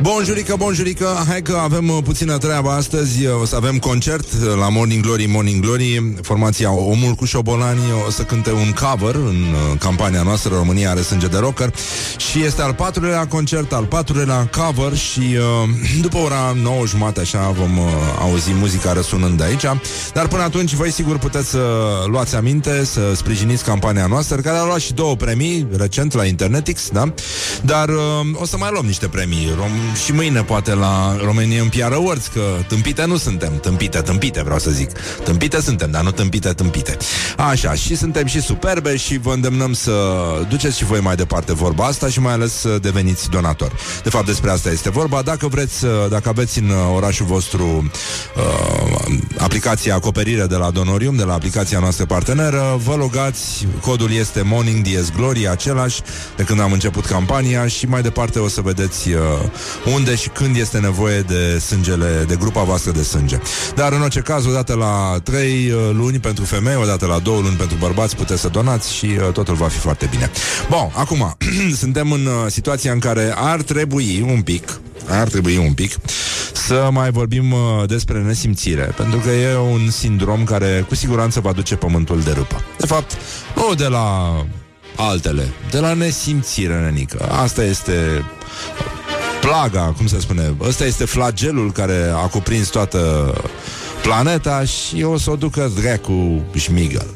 Bonjurică, 0.01 0.55
bonjurică, 0.57 1.23
hai 1.27 1.41
că 1.41 1.59
avem 1.63 1.89
uh, 1.89 1.97
puțină 2.03 2.37
treabă 2.37 2.69
astăzi. 2.69 3.27
O 3.27 3.45
să 3.45 3.55
avem 3.55 3.77
concert 3.77 4.25
uh, 4.31 4.55
la 4.59 4.69
Morning 4.69 5.03
Glory, 5.03 5.25
Morning 5.25 5.63
Glory. 5.63 6.13
Formația 6.21 6.71
Omul 6.71 7.13
cu 7.13 7.25
șobolani 7.25 7.79
O 8.07 8.11
să 8.11 8.23
cânte 8.23 8.51
un 8.51 8.73
cover 8.81 9.15
în 9.15 9.25
uh, 9.25 9.79
campania 9.79 10.21
noastră 10.21 10.55
România 10.55 10.89
are 10.89 11.01
sânge 11.01 11.27
de 11.27 11.37
rocker. 11.37 11.73
Și 12.17 12.43
este 12.43 12.61
al 12.61 12.73
patrulea 12.73 13.27
concert, 13.27 13.73
al 13.73 13.83
patrulea 13.83 14.49
cover 14.57 14.97
Și 14.97 15.19
uh, 15.19 15.69
după 16.05 16.17
ora 16.17 16.55
9 16.61 16.85
jumate 16.85 17.19
așa 17.19 17.49
vom 17.49 17.77
uh, 17.77 17.85
auzi 18.19 18.51
muzica 18.53 18.93
răsunând 18.93 19.37
de 19.37 19.43
aici. 19.43 19.65
Dar 20.13 20.27
până 20.27 20.43
atunci 20.43 20.73
voi 20.73 20.91
sigur 20.91 21.17
puteți 21.17 21.49
să 21.49 21.61
luați 22.07 22.35
aminte 22.35 22.85
Să 22.85 23.11
sprijiniți 23.15 23.63
campania 23.63 24.05
noastră 24.05 24.41
Care 24.41 24.57
a 24.57 24.65
luat 24.65 24.79
și 24.79 24.93
două 24.93 25.15
premii 25.15 25.67
recent 25.77 26.13
la 26.13 26.25
Internetix 26.25 26.89
da? 26.89 27.13
Dar 27.61 27.89
uh, 27.89 27.95
o 28.33 28.45
să 28.45 28.57
mai 28.57 28.69
luăm 28.71 28.85
niște 28.85 29.07
premii. 29.07 29.49
Rom- 29.55 29.90
și 30.03 30.11
mâine 30.13 30.43
poate 30.43 30.73
la 30.73 31.17
România 31.23 31.61
în 31.61 31.69
PR 31.69 31.93
Awards 31.93 32.27
Că 32.27 32.41
tâmpite 32.67 33.05
nu 33.05 33.17
suntem. 33.17 33.59
Tâmpite, 33.59 33.99
tâmpite 33.99 34.41
vreau 34.43 34.59
să 34.59 34.69
zic. 34.69 34.91
Tâmpite 35.23 35.61
suntem, 35.61 35.91
dar 35.91 36.03
nu 36.03 36.11
tâmpite, 36.11 36.49
tâmpite. 36.49 36.97
Așa, 37.37 37.73
și 37.73 37.95
suntem 37.95 38.25
și 38.25 38.41
superbe 38.41 38.97
Și 38.97 39.17
vă 39.17 39.33
îndemnăm 39.33 39.73
să 39.73 39.91
duceți 40.49 40.77
și 40.77 40.85
voi 40.85 40.99
mai 40.99 41.15
departe 41.15 41.53
vorba 41.53 41.85
asta 41.85 42.09
Și 42.09 42.19
mai 42.19 42.33
ales 42.33 42.53
să 42.53 42.77
deveniți 42.81 43.29
donator 43.29 43.71
De 44.03 44.09
fapt 44.09 44.25
despre 44.25 44.49
asta 44.49 44.69
este 44.69 44.89
vorba. 44.89 45.21
Dacă 45.21 45.47
vreți, 45.47 45.85
uh, 45.85 45.91
dacă 46.09 46.29
aveți 46.29 46.59
în 46.59 46.69
uh, 46.69 46.75
orașul 46.95 47.25
vostru 47.25 47.91
uh, 48.35 49.13
Aplicația 49.37 49.95
acoperire 49.95 50.45
de 50.45 50.55
la 50.55 50.71
Donorium 50.71 51.15
De 51.15 51.23
la 51.23 51.33
aplicația 51.33 51.79
noastră 51.79 52.05
parteneră 52.05 52.79
Vă 52.83 52.95
logați, 52.95 53.67
codul 53.81 54.11
este 54.11 54.41
Morning 54.41 54.83
Dies 54.83 55.11
Glory 55.15 55.47
Același 55.47 56.01
de 56.35 56.43
când 56.43 56.59
am 56.59 56.71
început 56.71 57.05
campania 57.05 57.67
Și 57.67 57.85
mai 57.85 58.01
departe 58.01 58.39
o 58.39 58.47
să 58.47 58.61
vedeți 58.61 59.09
uh, 59.09 59.19
unde 59.85 60.15
și 60.15 60.29
când 60.29 60.55
este 60.55 60.79
nevoie 60.79 61.19
de 61.19 61.59
sângele, 61.59 62.23
de 62.27 62.35
grupa 62.35 62.63
voastră 62.63 62.91
de 62.91 63.03
sânge. 63.03 63.37
Dar 63.75 63.93
în 63.93 64.01
orice 64.01 64.19
caz, 64.19 64.45
odată 64.45 64.73
la 64.73 65.19
3 65.23 65.73
luni 65.93 66.19
pentru 66.19 66.43
femei, 66.43 66.75
odată 66.75 67.05
la 67.05 67.19
2 67.19 67.41
luni 67.41 67.55
pentru 67.55 67.77
bărbați, 67.79 68.15
puteți 68.15 68.41
să 68.41 68.47
donați 68.47 68.93
și 68.93 69.05
uh, 69.05 69.31
totul 69.33 69.55
va 69.55 69.67
fi 69.67 69.77
foarte 69.77 70.07
bine. 70.11 70.31
Bun, 70.69 70.91
acum, 70.93 71.37
suntem 71.81 72.11
în 72.11 72.25
uh, 72.25 72.33
situația 72.47 72.91
în 72.91 72.99
care 72.99 73.33
ar 73.35 73.61
trebui 73.61 74.25
un 74.27 74.41
pic 74.41 74.79
ar 75.09 75.27
trebui 75.27 75.57
un 75.57 75.73
pic 75.73 75.95
să 76.53 76.89
mai 76.91 77.11
vorbim 77.11 77.51
uh, 77.51 77.59
despre 77.87 78.21
nesimțire, 78.21 78.93
pentru 78.95 79.19
că 79.19 79.29
e 79.29 79.57
un 79.57 79.89
sindrom 79.89 80.43
care 80.43 80.85
cu 80.87 80.95
siguranță 80.95 81.39
va 81.39 81.51
duce 81.51 81.75
pământul 81.75 82.21
de 82.21 82.31
râpă. 82.31 82.63
De 82.77 82.85
fapt, 82.85 83.17
nu 83.55 83.73
de 83.73 83.87
la 83.87 84.35
altele, 84.95 85.47
de 85.71 85.79
la 85.79 85.93
nesimțire, 85.93 86.79
nenică. 86.79 87.29
Asta 87.31 87.63
este 87.63 88.25
plaga, 89.51 89.93
cum 89.97 90.07
se 90.07 90.19
spune, 90.19 90.55
ăsta 90.61 90.85
este 90.85 91.05
flagelul 91.05 91.71
care 91.71 92.11
a 92.13 92.27
cuprins 92.27 92.67
toată 92.67 93.33
planeta 94.01 94.63
și 94.63 95.03
o 95.03 95.17
să 95.17 95.31
o 95.31 95.35
ducă 95.35 95.71
dracu 95.81 96.41
șmigăl. 96.53 97.07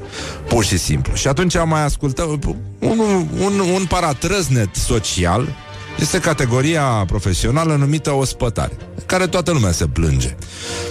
Pur 0.47 0.63
și 0.65 0.77
simplu. 0.77 1.13
Și 1.13 1.27
atunci 1.27 1.55
am 1.55 1.69
mai 1.69 1.83
ascultat 1.83 2.25
un, 2.27 3.25
un, 3.39 3.59
un 3.73 3.85
paratrăznet 3.87 4.75
social 4.75 5.47
Este 5.99 6.19
categoria 6.19 6.83
profesională 7.07 7.75
numită 7.75 8.11
ospătare, 8.11 8.77
care 9.05 9.27
toată 9.27 9.51
lumea 9.51 9.71
se 9.71 9.85
plânge. 9.85 10.35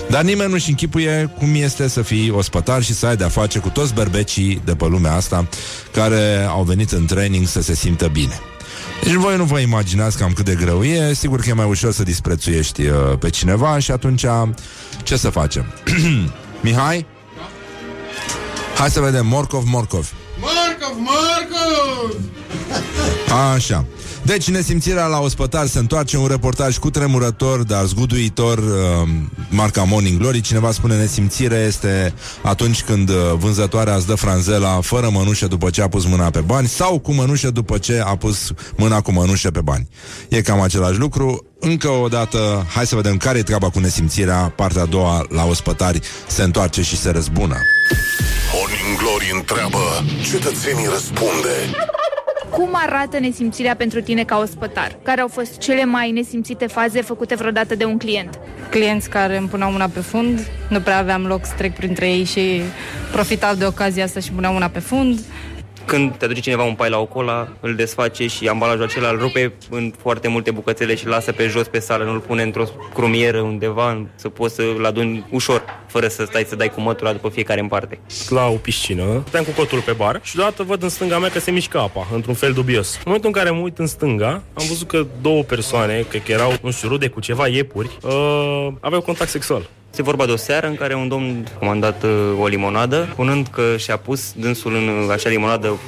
Dar 0.08 0.22
nimeni 0.22 0.50
nu-și 0.50 0.68
închipuie 0.68 1.34
cum 1.38 1.54
este 1.54 1.88
să 1.88 2.02
fii 2.02 2.30
ospătar 2.30 2.82
și 2.82 2.94
să 2.94 3.06
ai 3.06 3.16
de-a 3.16 3.28
face 3.28 3.58
cu 3.58 3.68
toți 3.68 3.94
berbecii 3.94 4.62
de 4.64 4.74
pe 4.74 4.86
lumea 4.86 5.14
asta 5.14 5.46
care 5.92 6.46
au 6.48 6.62
venit 6.62 6.90
în 6.90 7.06
training 7.06 7.46
să 7.46 7.62
se 7.62 7.74
simtă 7.74 8.06
bine. 8.06 8.40
Deci 9.04 9.12
voi 9.12 9.36
nu 9.36 9.44
vă 9.44 9.58
imaginați 9.58 10.18
cam 10.18 10.32
cât 10.32 10.44
de 10.44 10.54
greu 10.54 10.84
e 10.84 11.12
Sigur 11.14 11.40
că 11.40 11.48
e 11.48 11.52
mai 11.52 11.66
ușor 11.66 11.92
să 11.92 12.02
disprețuiești 12.02 12.86
uh, 12.86 13.18
pe 13.18 13.30
cineva 13.30 13.78
Și 13.78 13.90
atunci 13.90 14.24
ce 15.02 15.16
să 15.16 15.30
facem? 15.30 15.64
Mihai? 16.62 17.06
Hai 18.76 18.90
să 18.90 19.00
vedem, 19.00 19.26
Morcov, 19.26 19.64
Morcov 19.66 20.12
Marcov, 20.40 20.96
Marcov! 20.98 22.16
Așa 23.54 23.84
deci, 24.24 24.50
nesimțirea 24.50 25.06
la 25.06 25.18
ospătar 25.20 25.66
se 25.66 25.78
întoarce 25.78 26.16
un 26.16 26.26
reportaj 26.26 26.78
cu 26.78 26.90
tremurător, 26.90 27.62
dar 27.62 27.84
zguduitor, 27.84 28.58
uh, 28.58 29.08
marca 29.48 29.82
Morning 29.82 30.18
Glory. 30.18 30.40
Cineva 30.40 30.72
spune 30.72 30.96
nesimțire 30.96 31.56
este 31.56 32.14
atunci 32.42 32.82
când 32.82 33.08
uh, 33.08 33.16
vânzătoarea 33.36 33.94
îți 33.94 34.06
dă 34.06 34.14
franzela 34.14 34.80
fără 34.80 35.08
mănușă 35.12 35.46
după 35.46 35.70
ce 35.70 35.82
a 35.82 35.88
pus 35.88 36.04
mâna 36.04 36.30
pe 36.30 36.40
bani 36.40 36.68
sau 36.68 36.98
cu 36.98 37.12
mănușă 37.12 37.50
după 37.50 37.78
ce 37.78 38.02
a 38.04 38.16
pus 38.16 38.52
mâna 38.76 39.00
cu 39.00 39.12
mănușă 39.12 39.50
pe 39.50 39.60
bani. 39.60 39.88
E 40.28 40.40
cam 40.40 40.60
același 40.60 40.98
lucru. 40.98 41.44
Încă 41.60 41.88
o 41.88 42.08
dată, 42.08 42.66
hai 42.74 42.86
să 42.86 42.94
vedem 42.94 43.16
care 43.16 43.38
e 43.38 43.42
treaba 43.42 43.70
cu 43.70 43.78
nesimțirea. 43.78 44.52
Partea 44.56 44.82
a 44.82 44.86
doua, 44.86 45.26
la 45.28 45.44
ospătari, 45.44 46.00
se 46.26 46.42
întoarce 46.42 46.82
și 46.82 46.96
se 46.96 47.10
răzbună. 47.10 47.56
Morning 48.52 48.98
Glory 48.98 49.30
întreabă, 49.34 50.04
cetățenii 50.30 50.88
răspunde. 50.92 51.54
Cum 52.56 52.68
arată 52.72 53.18
nesimțirea 53.18 53.76
pentru 53.76 54.00
tine 54.00 54.24
ca 54.24 54.38
ospătar? 54.38 54.96
Care 55.02 55.20
au 55.20 55.28
fost 55.28 55.58
cele 55.58 55.84
mai 55.84 56.10
nesimțite 56.10 56.66
faze 56.66 57.02
făcute 57.02 57.34
vreodată 57.34 57.74
de 57.74 57.84
un 57.84 57.98
client? 57.98 58.38
Clienți 58.70 59.08
care 59.08 59.36
îmi 59.36 59.48
puneau 59.48 59.70
mâna 59.70 59.86
pe 59.86 60.00
fund, 60.00 60.40
nu 60.68 60.80
prea 60.80 60.98
aveam 60.98 61.26
loc 61.26 61.46
să 61.46 61.52
trec 61.56 61.74
printre 61.74 62.08
ei 62.08 62.24
și 62.24 62.60
profitau 63.12 63.54
de 63.54 63.64
ocazia 63.64 64.04
asta 64.04 64.20
și 64.20 64.32
puneau 64.32 64.52
mâna 64.52 64.68
pe 64.68 64.78
fund. 64.78 65.20
Când 65.86 66.16
te 66.16 66.24
aduce 66.24 66.40
cineva 66.40 66.62
un 66.62 66.74
pai 66.74 66.90
la 66.90 66.98
o 66.98 67.04
cola, 67.04 67.48
îl 67.60 67.74
desface 67.74 68.26
și 68.26 68.48
ambalajul 68.48 68.82
acela 68.82 69.08
îl 69.08 69.18
rupe 69.18 69.52
în 69.70 69.92
foarte 69.98 70.28
multe 70.28 70.50
bucățele 70.50 70.94
și 70.94 71.04
îl 71.04 71.10
lasă 71.10 71.32
pe 71.32 71.46
jos 71.46 71.66
pe 71.66 71.78
sală, 71.78 72.04
nu-l 72.04 72.18
pune 72.18 72.42
într-o 72.42 72.64
crumieră 72.94 73.40
undeva, 73.40 74.06
să 74.14 74.28
poți 74.28 74.54
să-l 74.54 74.84
aduni 74.84 75.26
ușor, 75.30 75.64
fără 75.86 76.08
să 76.08 76.24
stai 76.24 76.44
să 76.48 76.56
dai 76.56 76.70
cu 76.70 76.80
mătura 76.80 77.12
după 77.12 77.28
fiecare 77.28 77.60
în 77.60 77.68
parte. 77.68 77.98
La 78.28 78.46
o 78.46 78.54
piscină, 78.54 79.20
stăteam 79.20 79.44
cu 79.44 79.50
cotul 79.50 79.80
pe 79.80 79.92
bar 79.92 80.20
și 80.22 80.34
deodată 80.34 80.62
văd 80.62 80.82
în 80.82 80.88
stânga 80.88 81.18
mea 81.18 81.30
că 81.30 81.40
se 81.40 81.50
mișcă 81.50 81.78
apa, 81.78 82.06
într-un 82.12 82.34
fel 82.34 82.52
dubios. 82.52 82.94
În 82.94 83.02
momentul 83.04 83.30
în 83.34 83.42
care 83.42 83.50
mă 83.50 83.60
uit 83.60 83.78
în 83.78 83.86
stânga, 83.86 84.30
am 84.30 84.64
văzut 84.68 84.88
că 84.88 85.06
două 85.20 85.42
persoane, 85.42 86.04
cred 86.08 86.22
că 86.22 86.32
erau, 86.32 86.52
nu 86.62 86.70
știu, 86.70 86.88
rude 86.88 87.08
cu 87.08 87.20
ceva 87.20 87.48
iepuri, 87.48 87.98
uh, 88.02 88.68
aveau 88.80 89.00
contact 89.00 89.30
sexual. 89.30 89.68
Este 89.94 90.06
vorba 90.06 90.26
de 90.26 90.32
o 90.32 90.36
seară 90.36 90.66
în 90.66 90.74
care 90.74 90.94
un 90.94 91.08
domn 91.08 91.44
a 91.54 91.58
comandat 91.58 92.02
uh, 92.02 92.10
o 92.40 92.46
limonadă, 92.46 93.08
spunând 93.12 93.46
că 93.46 93.76
și-a 93.76 93.96
pus 93.96 94.32
dânsul 94.32 94.74
în 94.74 94.88
uh, 94.88 95.10
acea 95.10 95.28
limonadă 95.28 95.78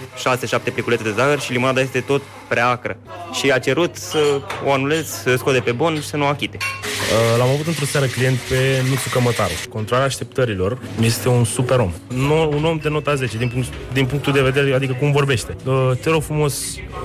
6-7 0.58 0.72
pliculețe 0.72 1.02
de 1.02 1.10
zahăr 1.10 1.40
și 1.40 1.52
limonada 1.52 1.80
este 1.80 2.00
tot 2.00 2.22
prea 2.48 2.68
acră. 2.68 2.96
Și 3.32 3.50
a 3.50 3.58
cerut 3.58 3.96
să 3.96 4.18
o 4.66 4.72
anulez, 4.72 5.06
să 5.06 5.36
scoate 5.36 5.60
pe 5.60 5.72
bon 5.72 5.94
și 6.00 6.06
să 6.06 6.16
nu 6.16 6.24
o 6.24 6.26
achite. 6.26 6.56
Uh, 6.60 7.38
L-am 7.38 7.48
avut 7.48 7.66
într-o 7.66 7.84
seară 7.84 8.06
client 8.06 8.38
pe 8.38 8.82
Mițu 8.90 9.08
Cămătaru. 9.08 9.52
Contra 9.68 10.02
așteptărilor, 10.02 10.78
este 11.00 11.28
un 11.28 11.44
super 11.44 11.78
om. 11.78 11.92
Nu, 12.08 12.50
un 12.56 12.64
om 12.64 12.78
de 12.82 12.88
nota 12.88 13.14
10, 13.14 13.36
din, 13.36 13.48
punct, 13.48 13.68
din 13.92 14.06
punctul 14.06 14.32
de 14.32 14.42
vedere, 14.42 14.74
adică 14.74 14.96
cum 14.98 15.12
vorbește. 15.12 15.56
Uh, 15.64 15.90
te 16.00 16.10
rog 16.10 16.22
frumos, 16.22 16.54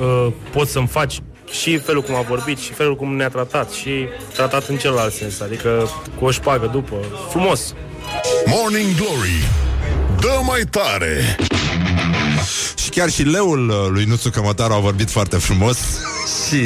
uh, 0.01 0.31
poți 0.51 0.71
să-mi 0.71 0.87
faci 0.87 1.19
și 1.51 1.77
felul 1.77 2.01
cum 2.01 2.15
a 2.15 2.21
vorbit 2.21 2.57
și 2.57 2.73
felul 2.73 2.95
cum 2.95 3.15
ne-a 3.15 3.29
tratat 3.29 3.71
și 3.71 3.89
tratat 4.33 4.67
în 4.67 4.77
celălalt 4.77 5.13
sens, 5.13 5.39
adică 5.39 5.89
cu 6.19 6.25
o 6.25 6.31
șpagă 6.31 6.65
după. 6.65 6.95
Frumos! 7.29 7.73
Morning 8.45 8.95
Glory 8.95 9.49
Dă 10.19 10.39
mai 10.47 10.61
tare 10.69 11.35
Și 11.43 11.50
chiar 13.01 13.09
și 13.11 13.23
leul 13.23 13.69
uh, 13.69 13.75
lui 13.89 14.03
Nuțu 14.03 14.29
Cămătaru 14.29 14.73
a 14.73 14.79
vorbit 14.79 15.09
foarte 15.09 15.37
frumos 15.37 15.77
și 16.47 16.61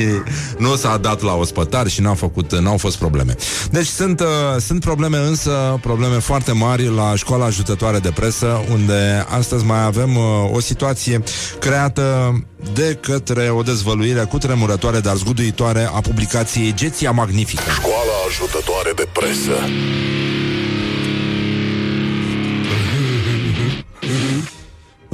nu 0.57 0.75
s-a 0.75 0.97
dat 0.97 1.21
la 1.21 1.33
ospătar 1.33 1.87
și 1.87 2.01
n-a 2.01 2.13
făcut, 2.13 2.55
n-au 2.59 2.77
fost 2.77 2.97
probleme. 2.97 3.35
Deci 3.71 3.85
sunt, 3.85 4.19
uh, 4.19 4.27
sunt 4.59 4.79
probleme 4.79 5.17
însă, 5.17 5.79
probleme 5.81 6.19
foarte 6.19 6.51
mari 6.51 6.95
la 6.95 7.15
școala 7.15 7.45
ajutătoare 7.45 7.99
de 7.99 8.11
presă, 8.11 8.63
unde 8.71 9.25
astăzi 9.29 9.65
mai 9.65 9.83
avem 9.83 10.15
uh, 10.15 10.23
o 10.51 10.59
situație 10.59 11.23
creată 11.59 12.33
de 12.73 12.97
către 13.01 13.49
o 13.49 13.61
dezvăluire 13.61 14.23
cu 14.23 14.37
tremurătoare, 14.37 14.99
dar 14.99 15.15
zguduitoare 15.15 15.89
a 15.93 15.99
publicației 15.99 16.73
Geția 16.73 17.11
Magnifică. 17.11 17.71
Școala 17.71 18.15
ajutătoare 18.27 18.91
de 18.95 19.07
presă 19.13 19.53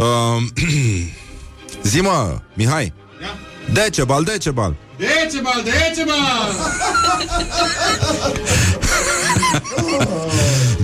Uh, 0.02 0.42
zi 1.92 2.02
mă, 2.02 2.40
Mihai 2.54 2.94
Decebal, 3.74 4.24
Decebal 4.24 4.76
Decebal, 4.98 5.64
Decebal! 5.64 6.52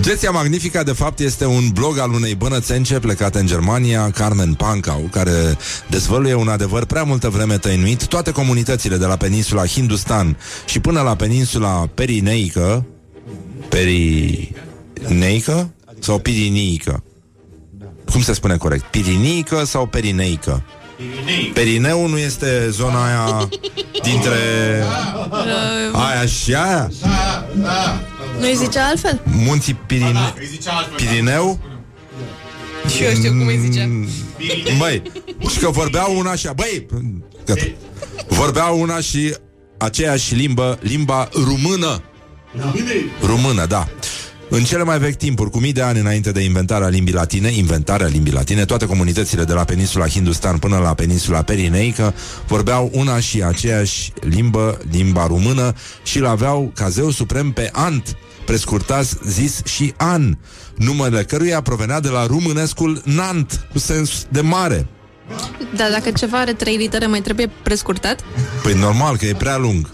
Geția 0.00 0.30
Magnifica, 0.30 0.82
de 0.82 0.92
fapt, 0.92 1.18
este 1.18 1.44
un 1.46 1.68
blog 1.72 1.98
al 1.98 2.12
unei 2.12 2.34
bănățence 2.34 2.98
plecate 2.98 3.38
în 3.38 3.46
Germania, 3.46 4.10
Carmen 4.10 4.54
Pancau, 4.54 5.08
care 5.10 5.56
dezvăluie 5.86 6.34
un 6.34 6.48
adevăr 6.48 6.84
prea 6.84 7.02
multă 7.02 7.28
vreme 7.28 7.58
tăinuit. 7.58 8.06
Toate 8.06 8.30
comunitățile 8.30 8.96
de 8.96 9.06
la 9.06 9.16
peninsula 9.16 9.66
Hindustan 9.66 10.38
și 10.66 10.80
până 10.80 11.00
la 11.00 11.16
peninsula 11.16 11.88
Perineică, 11.94 12.86
Perineică 13.68 14.50
sau 15.98 16.18
Pirineică? 16.18 17.02
Cum 18.10 18.22
se 18.22 18.32
spune 18.32 18.56
corect? 18.56 18.84
Pirineică 18.84 19.64
sau 19.64 19.86
Perineică? 19.86 20.64
Perineu 21.52 22.06
nu 22.06 22.18
este 22.18 22.70
zona 22.70 23.06
aia 23.06 23.48
dintre 24.02 24.34
aia 25.92 26.26
și 26.26 26.54
aia? 26.54 26.90
Nu-i 28.38 28.54
zice 28.56 28.78
altfel? 28.78 29.20
Munții 29.24 29.74
Pirine... 29.74 30.34
Pirineu? 30.96 31.58
Și 32.96 33.02
eu 33.02 33.10
știu 33.14 33.30
cum 33.30 33.46
îi 33.46 33.58
zicea. 33.58 33.88
Băi, 34.78 35.02
și 35.50 35.58
că 35.58 35.70
vorbeau 35.70 36.18
una 36.18 36.34
și... 36.34 36.48
Băi, 36.54 36.86
gata. 37.46 37.62
Vorbeau 38.28 38.80
una 38.80 39.00
și 39.00 39.34
aceeași 39.78 40.34
limbă, 40.34 40.78
limba 40.82 41.28
română. 41.44 42.02
Română, 43.26 43.66
da. 43.66 43.88
În 44.50 44.64
cele 44.64 44.82
mai 44.82 44.98
vechi 44.98 45.16
timpuri, 45.16 45.50
cu 45.50 45.58
mii 45.58 45.72
de 45.72 45.82
ani 45.82 45.98
înainte 45.98 46.32
de 46.32 46.40
inventarea 46.40 46.88
limbii 46.88 47.14
latine, 47.14 47.48
inventarea 47.48 48.06
limbii 48.06 48.32
latine, 48.32 48.64
toate 48.64 48.86
comunitățile 48.86 49.44
de 49.44 49.52
la 49.52 49.64
peninsula 49.64 50.06
Hindustan 50.06 50.58
până 50.58 50.78
la 50.78 50.94
peninsula 50.94 51.42
Perineică 51.42 52.14
vorbeau 52.46 52.90
una 52.92 53.20
și 53.20 53.42
aceeași 53.42 54.12
limbă, 54.20 54.78
limba 54.90 55.26
română, 55.26 55.74
și 56.02 56.18
l-aveau 56.18 56.72
ca 56.74 56.88
zeu 56.88 57.10
suprem 57.10 57.50
pe 57.50 57.70
Ant, 57.72 58.16
prescurtat 58.46 59.06
zis 59.26 59.60
și 59.64 59.94
An, 59.96 60.36
numele 60.76 61.22
căruia 61.22 61.60
provenea 61.60 62.00
de 62.00 62.08
la 62.08 62.26
rumânescul 62.26 63.02
Nant, 63.04 63.66
cu 63.72 63.78
sens 63.78 64.26
de 64.30 64.40
mare. 64.40 64.86
Da, 65.76 65.88
dacă 65.90 66.10
ceva 66.10 66.38
are 66.38 66.52
trei 66.52 66.76
litere, 66.76 67.06
mai 67.06 67.20
trebuie 67.20 67.50
prescurtat? 67.62 68.20
Păi 68.62 68.74
normal, 68.74 69.16
că 69.16 69.26
e 69.26 69.34
prea 69.34 69.56
lung. 69.56 69.90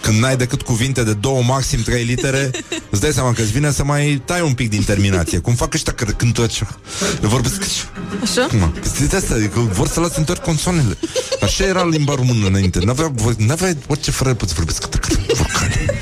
Când 0.00 0.18
n-ai 0.18 0.36
decât 0.36 0.62
cuvinte 0.62 1.02
de 1.02 1.12
două, 1.12 1.42
maxim 1.42 1.82
trei 1.82 2.04
litere, 2.04 2.50
îți 2.90 3.00
dai 3.00 3.12
seama 3.12 3.32
că 3.32 3.40
îți 3.40 3.50
vine 3.50 3.72
să 3.72 3.84
mai 3.84 4.22
tai 4.24 4.40
un 4.40 4.52
pic 4.52 4.70
din 4.70 4.84
terminație. 4.84 5.38
Cum 5.38 5.54
fac 5.54 5.74
ăștia 5.74 5.92
care 5.92 6.12
cântă 6.12 6.42
așa. 6.42 6.78
Le 7.20 7.26
vorbesc 7.28 7.60
așa. 7.62 7.88
Așa? 8.22 8.46
Cum? 8.46 8.74
De 9.08 9.16
asta, 9.16 9.34
adică 9.34 9.60
vor 9.60 9.88
să 9.88 10.00
lase 10.00 10.18
întorc 10.18 10.42
consoanele. 10.42 10.98
Așa 11.40 11.64
era 11.64 11.84
limba 11.84 12.14
română 12.14 12.46
înainte. 12.46 12.78
N-avea, 12.84 13.12
n-avea 13.36 13.76
orice 13.86 14.10
fără 14.10 14.34
poți 14.34 14.54
vorbesc 14.54 14.80
câte 14.80 14.98
câte 14.98 15.20
vocale. 15.34 15.98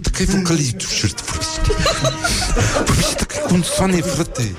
Dacă 0.00 0.16
ai 0.18 0.26
vocalii, 0.26 0.72
tu 0.72 0.84
știi, 0.86 1.14
vorbești. 1.26 1.60
Vorbește 2.86 3.14
dacă 3.18 3.34
ai 3.34 3.48
consoane, 3.48 4.00
frate. 4.00 4.54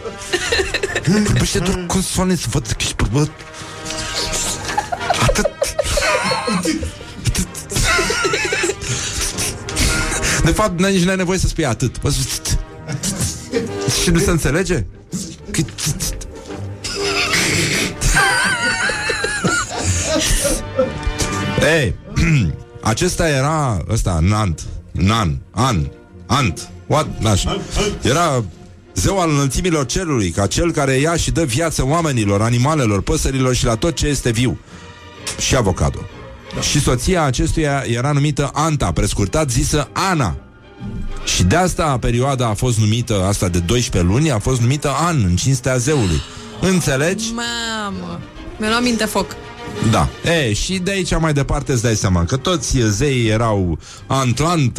Vorbește 1.12 1.60
doar 1.60 1.84
consoane 1.88 2.36
să 2.36 2.46
văd 2.50 2.66
că 2.68 2.76
ești 2.80 2.96
bărbat. 2.96 3.30
Atât. 5.22 5.48
De 10.44 10.52
fapt, 10.52 10.80
nici 10.80 11.04
n-ai 11.04 11.16
nevoie 11.16 11.38
să 11.38 11.48
spui 11.48 11.66
atât. 11.66 11.98
Poți 11.98 12.16
să- 12.18 12.58
Și 14.04 14.10
nu 14.10 14.20
se 14.20 14.30
înțelege? 14.30 14.86
Că- 15.52 15.62
Ei, 21.62 21.96
acesta 22.82 23.30
era 23.30 23.84
ăsta, 23.90 24.20
Nant, 24.22 24.62
Nan, 24.92 25.38
An, 25.52 25.86
Ant, 26.26 26.70
what, 26.88 27.08
așa. 27.26 27.62
Era 28.02 28.44
zeu 29.00 29.20
al 29.20 29.30
înălțimilor 29.30 29.86
cerului, 29.86 30.30
ca 30.30 30.48
cel 30.48 30.72
care 30.72 30.94
ia 30.94 31.16
și 31.16 31.32
dă 31.32 31.44
viață 31.44 31.86
oamenilor, 31.86 32.42
animalelor, 32.42 33.02
păsărilor 33.02 33.56
și 33.56 33.66
la 33.66 33.76
tot 33.76 33.96
ce 33.96 34.08
este 34.08 34.32
viu. 34.32 34.60
și 35.40 35.56
avocado. 35.56 36.00
Da. 36.56 36.62
Și 36.62 36.80
soția 36.82 37.24
acestuia 37.24 37.84
era 37.88 38.12
numită 38.12 38.50
Anta, 38.54 38.92
prescurtat 38.92 39.50
zisă 39.50 39.90
Ana. 39.94 40.36
Și 41.24 41.44
de 41.44 41.56
asta 41.56 41.98
perioada 42.00 42.48
a 42.48 42.54
fost 42.54 42.80
numită, 42.80 43.24
asta 43.28 43.48
de 43.48 43.60
12 43.60 44.12
luni, 44.12 44.32
a 44.32 44.40
fost 44.40 44.62
numită 44.62 44.92
an, 45.00 45.24
în 45.24 45.36
cinstea 45.36 45.78
zeului. 45.78 46.22
Înțelegi? 46.62 47.26
Mamă, 47.34 48.20
mi-a 48.58 48.70
luat 48.70 48.82
minte 48.82 49.06
foc. 49.06 49.36
Da. 49.92 50.10
E, 50.24 50.54
și 50.54 50.78
de 50.78 50.92
aici 50.92 51.18
mai 51.20 51.34
departe 51.34 51.72
îți 51.72 51.82
dai 51.82 51.96
seama 51.96 52.24
că 52.26 52.38
toți 52.38 52.78
zeii 52.88 53.28
erau 53.28 53.80
Antlant, 54.08 54.78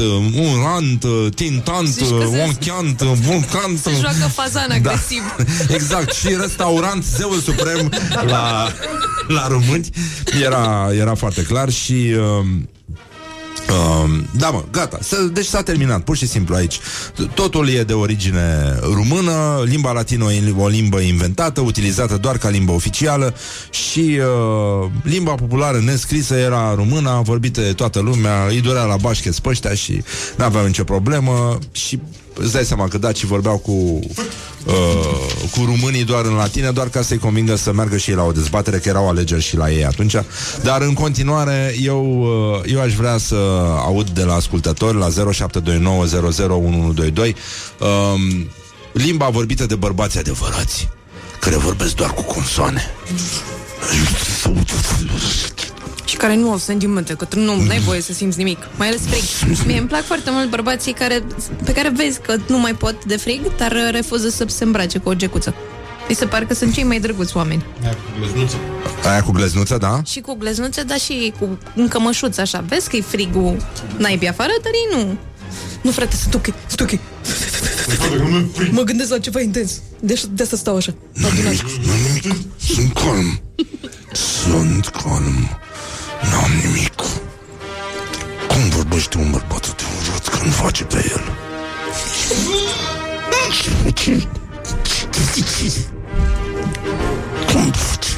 Unant, 0.55 1.05
Tintant, 1.34 1.86
Zici 1.88 2.09
că 2.09 2.26
se- 2.30 2.43
Onchiant, 2.43 3.03
Vulcant. 3.03 3.78
Se 3.78 3.91
joacă 4.01 4.28
fazan 4.34 4.70
agresiv. 4.70 5.22
Exact, 5.76 6.12
și 6.14 6.28
restaurant 6.41 7.05
Zeul 7.05 7.38
Suprem 7.41 7.93
la, 8.26 8.72
la 9.28 9.47
români 9.49 9.88
era, 10.43 10.88
era 10.99 11.14
foarte 11.14 11.43
clar 11.43 11.70
și... 11.70 12.14
Um, 12.18 12.68
Um, 13.71 14.27
da, 14.37 14.51
mă, 14.51 14.64
gata. 14.71 14.99
S- 15.03 15.31
deci 15.33 15.47
s-a 15.47 15.62
terminat, 15.62 16.01
pur 16.01 16.16
și 16.16 16.27
simplu 16.27 16.55
aici. 16.55 16.79
Totul 17.35 17.68
e 17.68 17.83
de 17.83 17.93
origine 17.93 18.79
română, 18.95 19.62
limba 19.64 19.93
latină 19.93 20.33
e 20.33 20.55
o 20.59 20.68
limbă 20.68 21.01
inventată, 21.01 21.61
utilizată 21.61 22.16
doar 22.16 22.39
ca 22.39 22.49
limbă 22.49 22.73
oficială 22.73 23.35
și 23.71 24.18
uh, 24.21 24.91
limba 25.03 25.35
populară 25.35 25.81
nescrisă 25.81 26.35
era 26.35 26.75
română, 26.75 27.21
vorbită 27.25 27.61
de 27.61 27.73
toată 27.73 28.01
lumea, 28.01 28.47
îi 28.49 28.61
dorea 28.61 28.85
la 28.85 28.97
bașchet 28.97 29.35
spăștea 29.35 29.75
și 29.75 30.03
n-aveau 30.37 30.66
nicio 30.66 30.85
problemă 30.85 31.59
și 31.73 31.99
îți 32.35 32.53
dai 32.53 32.64
seama 32.64 32.89
că 32.89 32.99
dacii 32.99 33.26
vorbeau 33.26 33.59
cu, 33.59 33.70
uh, 33.70 34.05
cu 35.51 35.64
românii 35.64 36.05
doar 36.05 36.24
în 36.24 36.35
latină, 36.35 36.70
doar 36.70 36.89
ca 36.89 37.03
să-i 37.03 37.18
convingă 37.18 37.57
să 37.57 37.72
meargă 37.72 37.97
și 37.97 38.11
ei 38.11 38.16
la 38.16 38.22
o 38.22 38.33
dezbatere, 38.33 38.78
că 38.78 38.89
erau 38.89 39.09
alegeri 39.09 39.43
și 39.43 39.57
la 39.57 39.70
ei 39.70 39.85
atunci. 39.85 40.14
Dar 40.62 40.83
în 40.83 40.95
continuare, 40.95 41.74
eu, 41.83 42.20
uh, 42.20 42.61
eu 42.72 42.81
aș 42.81 42.95
vrea 42.95 43.18
să 43.18 43.37
aud 43.78 44.11
de 44.11 44.22
la 44.22 44.35
ascultători 44.35 44.99
la 44.99 45.09
0729001122 45.09 45.12
um, 47.78 48.49
limba 48.93 49.28
vorbită 49.28 49.66
de 49.66 49.74
bărbați 49.74 50.18
adevărați, 50.18 50.89
care 51.41 51.57
vorbesc 51.57 51.95
doar 51.95 52.11
cu 52.11 52.22
consoane. 52.22 52.83
Și 56.11 56.17
care 56.17 56.37
nu 56.37 56.51
au 56.51 56.59
sentimente, 56.59 57.15
că 57.15 57.25
tu 57.25 57.39
nu 57.39 57.53
ai 57.69 57.79
voie 57.79 58.01
să 58.01 58.13
simți 58.13 58.39
nimic, 58.39 58.59
mai 58.77 58.89
ales 58.89 59.01
frig. 59.01 59.23
Mie 59.67 59.79
îmi 59.79 59.89
plac 59.89 60.05
foarte 60.05 60.31
mult 60.31 60.51
bărbații 60.51 60.93
care, 60.93 61.23
pe 61.65 61.73
care 61.73 61.93
vezi 61.95 62.21
că 62.21 62.37
nu 62.49 62.59
mai 62.59 62.75
pot 62.75 63.05
de 63.05 63.17
frig, 63.17 63.57
dar 63.57 63.73
uh, 63.73 63.89
refuză 63.91 64.29
să 64.29 64.45
se 64.49 64.65
îmbrace 64.65 64.99
cu 64.99 65.09
o 65.09 65.15
gecuță. 65.15 65.55
Mi 66.09 66.15
se 66.15 66.27
pare 66.27 66.45
că 66.45 66.55
sunt 66.55 66.75
cei 66.75 66.85
mai 66.85 67.01
drăguți 67.01 67.37
oameni. 67.37 67.65
Aia 69.05 69.23
cu 69.23 69.31
gleznuță, 69.31 69.77
da? 69.77 70.03
Și 70.07 70.21
cu 70.21 70.35
gleznuțe, 70.35 70.83
dar 70.83 70.99
și 70.99 71.33
cu 71.39 71.59
un 71.77 71.89
cămășuț 71.89 72.39
așa. 72.39 72.65
Vezi 72.69 72.89
că 72.89 72.97
e 72.97 73.01
frigul 73.01 73.57
naibii 73.97 74.29
afară, 74.29 74.53
dar 74.63 74.73
ei 74.73 75.05
nu. 75.05 75.17
Nu, 75.83 75.91
frate, 75.91 76.17
sunt 76.17 76.35
ok, 76.35 76.47
sunt 76.67 76.81
ok. 76.81 76.99
Mă 78.71 78.83
gândesc 78.83 79.11
la 79.11 79.19
ceva 79.19 79.41
intens. 79.41 79.81
Deci 80.01 80.25
de 80.31 80.43
asta 80.43 80.57
stau 80.57 80.77
așa. 80.77 80.95
Adunat. 81.17 81.55
Sunt 82.57 82.93
calm. 82.93 83.41
Sunt 84.13 84.87
calm. 84.87 85.60
N-am 86.23 86.51
nimic. 86.64 86.95
Cum 88.49 88.68
vorbește 88.68 89.18
un 89.18 89.31
bărbat 89.31 89.75
adevărat 89.77 90.29
când 90.29 90.53
face 90.53 90.85
pe 90.85 90.97
el? 91.14 91.23
Cum 97.53 97.71
face? 97.73 98.09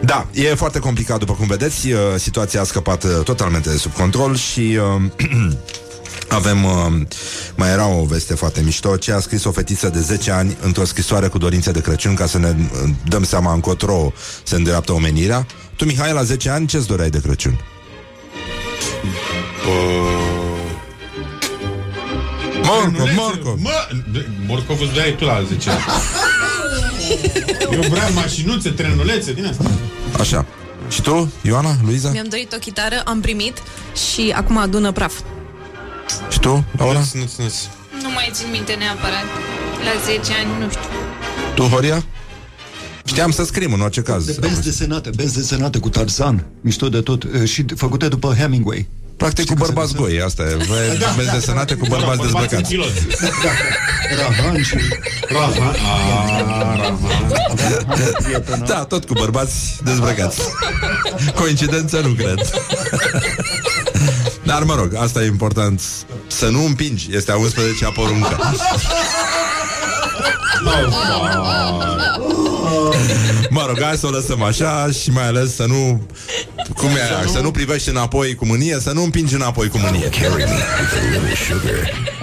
Da, 0.00 0.26
e 0.32 0.54
foarte 0.54 0.78
complicat, 0.78 1.18
după 1.18 1.32
cum 1.32 1.46
vedeți. 1.46 1.92
uh, 1.92 1.98
Situația 2.16 2.60
a 2.60 2.64
scăpat 2.64 3.04
uh, 3.04 3.10
totalmente 3.24 3.70
de 3.70 3.76
sub 3.76 3.92
control 3.92 4.36
și 4.36 4.78
uh, 4.96 5.10
avem, 6.34 6.64
uh, 6.64 7.06
mai 7.54 7.70
era 7.70 7.86
o 7.86 8.04
veste 8.04 8.34
foarte 8.34 8.60
mișto, 8.60 8.96
ce 8.96 9.12
a 9.12 9.20
scris 9.20 9.44
o 9.44 9.50
fetiță 9.50 9.88
de 9.88 10.00
10 10.00 10.30
ani 10.30 10.56
într-o 10.60 10.84
scrisoare 10.84 11.28
cu 11.28 11.38
dorințe 11.38 11.70
de 11.70 11.80
Crăciun, 11.80 12.14
ca 12.14 12.26
să 12.26 12.38
ne 12.38 12.48
uh, 12.48 12.90
dăm 13.08 13.24
seama 13.24 13.52
încotro 13.52 14.12
se 14.42 14.54
îndreaptă 14.54 14.92
omenirea. 14.92 15.46
Tu, 15.76 15.84
Mihai, 15.84 16.12
la 16.12 16.22
10 16.22 16.50
ani, 16.50 16.66
ce-ți 16.66 16.86
doreai 16.86 17.10
de 17.10 17.20
Crăciun? 17.20 17.60
Morcov, 22.64 23.08
Morcov. 23.16 23.60
Mă, 23.60 23.88
Morcov 24.46 24.80
îți 24.80 24.94
dai 24.94 25.14
tu 25.18 25.24
la 25.24 25.44
10 25.48 25.70
ani. 25.70 25.82
Eu 27.72 27.80
vreau 27.80 28.12
mașinuțe, 28.12 28.70
trenulețe 28.70 29.32
din 29.32 29.46
asta. 29.46 29.70
Așa. 30.18 30.46
Și 30.88 31.02
tu, 31.02 31.32
Ioana, 31.42 31.76
Luiza? 31.84 32.10
Mi-am 32.10 32.26
dorit 32.28 32.52
o 32.52 32.56
chitară, 32.56 33.02
am 33.04 33.20
primit 33.20 33.62
și 34.12 34.32
acum 34.36 34.56
adună 34.56 34.92
praf. 34.92 35.12
Și 36.30 36.38
tu, 36.38 36.64
Laura? 36.76 37.02
Nu 38.02 38.10
mai 38.14 38.28
țin 38.32 38.46
minte 38.50 38.72
neapărat. 38.72 39.24
La 39.84 40.00
10 40.04 40.32
ani, 40.32 40.64
nu 40.64 40.70
știu. 40.70 40.80
Tu, 41.54 41.62
Horia? 41.62 42.04
Știam 43.04 43.30
să 43.30 43.44
scrim 43.44 43.72
în 43.72 43.80
orice 43.80 44.00
caz. 44.02 44.24
De 44.24 44.36
benzi 44.40 44.62
desenate, 44.62 45.10
benzi 45.16 45.34
desenate 45.34 45.78
cu 45.78 45.88
Tarzan, 45.88 46.46
mișto 46.60 46.88
de 46.88 47.00
tot, 47.00 47.24
e, 47.34 47.44
și 47.44 47.64
făcute 47.76 48.08
după 48.08 48.34
Hemingway. 48.38 48.88
Practic 49.16 49.46
cu 49.46 49.54
bărbați 49.54 49.94
goi, 49.94 50.20
asta 50.20 50.42
e. 50.42 50.56
Da. 50.98 51.12
Benzi 51.16 51.32
desenate 51.32 51.74
cu 51.74 51.86
bărbați 51.88 52.20
dezbrăcați. 52.20 52.76
Rahan 54.18 54.62
și... 54.62 54.76
Rahan. 55.28 55.76
Da, 58.66 58.84
tot 58.84 59.04
cu 59.04 59.12
bărbați 59.12 59.54
dezbrăcați. 59.84 60.40
Coincidență 61.40 62.00
nu 62.00 62.12
cred. 62.12 62.38
Dar 64.44 64.62
mă 64.62 64.74
rog, 64.74 64.94
asta 64.94 65.22
e 65.22 65.26
important 65.26 65.80
Să 66.26 66.48
nu 66.48 66.64
împingi, 66.64 67.08
este 67.12 67.32
a 67.32 67.34
11-a 67.34 67.90
poruncă 67.90 68.54
Mă 73.50 73.64
rog, 73.66 73.82
hai 73.82 73.96
să 73.96 74.06
o 74.06 74.10
lăsăm 74.10 74.42
așa 74.42 74.88
Și 75.02 75.10
mai 75.10 75.26
ales 75.26 75.54
să 75.54 75.64
nu 75.66 76.08
Cum 76.76 76.88
e 76.88 77.02
aia? 77.02 77.26
Să 77.32 77.40
nu 77.40 77.50
privești 77.50 77.88
înapoi 77.88 78.34
cu 78.34 78.46
mânie 78.46 78.78
Să 78.80 78.92
nu 78.92 79.02
împingi 79.02 79.34
înapoi 79.34 79.68
cu 79.68 79.78
mânie 79.78 80.08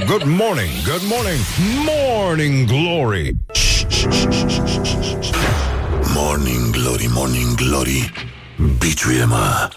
Good 0.05 0.23
morning, 0.25 0.69
good 0.85 1.01
morning, 1.09 1.39
morning 1.85 2.67
glory. 2.67 3.35
Morning 6.13 6.69
glory, 6.69 7.09
morning 7.13 7.55
glory. 7.55 8.11
Biciuie-mă 8.77 9.69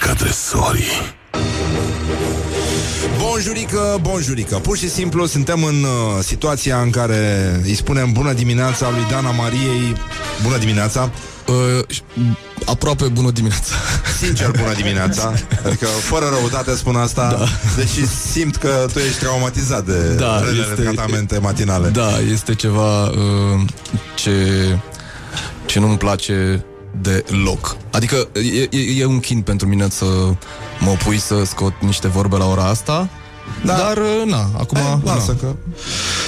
ca 0.00 0.12
tresorii. 0.12 1.15
Bonjurică, 3.18 3.98
bonjurică 4.00 4.56
Pur 4.56 4.76
și 4.76 4.90
simplu 4.90 5.26
suntem 5.26 5.64
în 5.64 5.82
uh, 5.82 6.22
situația 6.22 6.80
în 6.80 6.90
care 6.90 7.50
Îi 7.64 7.74
spunem 7.74 8.12
bună 8.12 8.32
dimineața 8.32 8.90
lui 8.90 9.06
Dana 9.10 9.30
Mariei 9.30 9.94
Bună 10.42 10.56
dimineața 10.56 11.10
Uh, 11.48 11.96
aproape 12.64 13.04
bună 13.04 13.30
dimineața. 13.30 13.74
Sincer 14.18 14.50
bună 14.50 14.72
dimineața 14.82 15.32
Adică 15.66 15.86
fără 15.86 16.24
răutate 16.38 16.74
spun 16.74 16.96
asta 16.96 17.36
da. 17.38 17.44
Deși 17.76 18.06
simt 18.08 18.56
că 18.56 18.86
tu 18.92 18.98
ești 18.98 19.18
traumatizat 19.18 19.84
de 19.86 20.14
Da, 20.14 20.40
relele 20.40 20.66
este- 20.70 20.82
tratamente 20.82 21.38
matinale 21.38 21.88
Da, 21.88 22.08
este 22.32 22.54
ceva 22.54 23.04
uh, 23.04 23.14
ce, 24.14 24.32
ce 25.66 25.78
nu-mi 25.78 25.98
place 25.98 26.64
deloc. 27.00 27.76
Adică 27.92 28.28
e, 28.70 28.76
e, 28.78 29.00
e 29.00 29.04
un 29.04 29.20
chin 29.20 29.40
pentru 29.40 29.66
mine 29.68 29.86
să 29.90 30.04
mă 30.80 30.96
pui 31.04 31.18
să 31.18 31.44
scot 31.44 31.72
niște 31.80 32.08
vorbe 32.08 32.36
la 32.36 32.46
ora 32.46 32.64
asta, 32.64 33.08
da. 33.64 33.74
dar 33.76 33.96
uh, 33.96 34.22
na, 34.26 34.50
acum... 34.58 34.78
Hai, 34.78 35.00
lasă 35.04 35.30
na. 35.32 35.38
că 35.48 35.54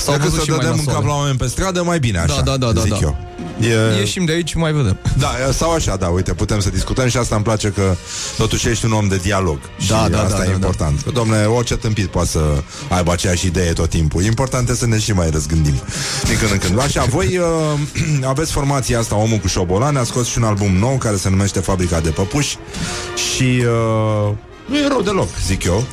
S-au 0.00 0.14
Dacă 0.16 0.22
văzut 0.22 0.38
să 0.38 0.44
și 0.44 0.50
mai 0.50 0.58
dădem 0.58 0.72
în 0.78 0.84
cap 0.84 0.86
nasoale. 0.86 1.06
la 1.08 1.14
oameni 1.14 1.38
pe 1.38 1.46
stradă 1.46 1.82
Mai 1.82 1.98
bine 1.98 2.18
așa 2.18 2.40
Da, 2.40 2.42
da, 2.42 2.56
da, 2.56 2.72
da, 2.72 2.80
zic 2.80 2.90
da. 2.92 2.98
eu 3.02 3.16
E... 3.60 3.98
Ieșim 3.98 4.24
de 4.24 4.32
aici, 4.32 4.54
mai 4.54 4.72
vedem. 4.72 4.98
Da, 5.18 5.28
sau 5.52 5.72
așa, 5.72 5.96
da, 5.96 6.06
uite, 6.06 6.32
putem 6.34 6.60
să 6.60 6.70
discutăm 6.70 7.08
și 7.08 7.16
asta 7.16 7.34
îmi 7.34 7.44
place 7.44 7.68
că 7.68 7.96
totuși 8.36 8.68
ești 8.68 8.84
un 8.84 8.92
om 8.92 9.08
de 9.08 9.16
dialog. 9.16 9.58
Și 9.78 9.88
Da, 9.88 10.08
da, 10.10 10.22
asta 10.22 10.38
da, 10.38 10.44
e 10.44 10.46
da, 10.46 10.52
important. 10.52 11.00
Că, 11.02 11.10
domne, 11.10 11.44
orice 11.44 11.76
tâmpit 11.76 12.06
poate 12.06 12.28
să 12.28 12.62
aibă 12.88 13.12
aceeași 13.12 13.46
idee 13.46 13.72
tot 13.72 13.88
timpul. 13.88 14.22
Important 14.22 14.68
e 14.68 14.74
să 14.74 14.86
ne 14.86 14.98
și 14.98 15.12
mai 15.12 15.30
răzgândim 15.30 15.80
din 16.24 16.38
când 16.38 16.52
în 16.52 16.58
când. 16.58 16.80
Așa, 16.80 17.04
voi 17.04 17.38
uh, 17.38 18.24
aveți 18.32 18.52
formația 18.52 18.98
asta, 18.98 19.16
Omul 19.16 19.38
cu 19.38 19.46
șobolan, 19.46 19.96
a 19.96 20.02
scos 20.02 20.26
și 20.26 20.38
un 20.38 20.44
album 20.44 20.72
nou 20.72 20.96
care 20.96 21.16
se 21.16 21.30
numește 21.30 21.60
Fabrica 21.60 22.00
de 22.00 22.10
Păpuși 22.10 22.56
și 23.14 23.44
uh, 23.44 24.34
nu 24.66 24.76
e 24.76 24.88
rău 24.88 25.02
deloc, 25.02 25.28
zic 25.46 25.64
eu. 25.64 25.84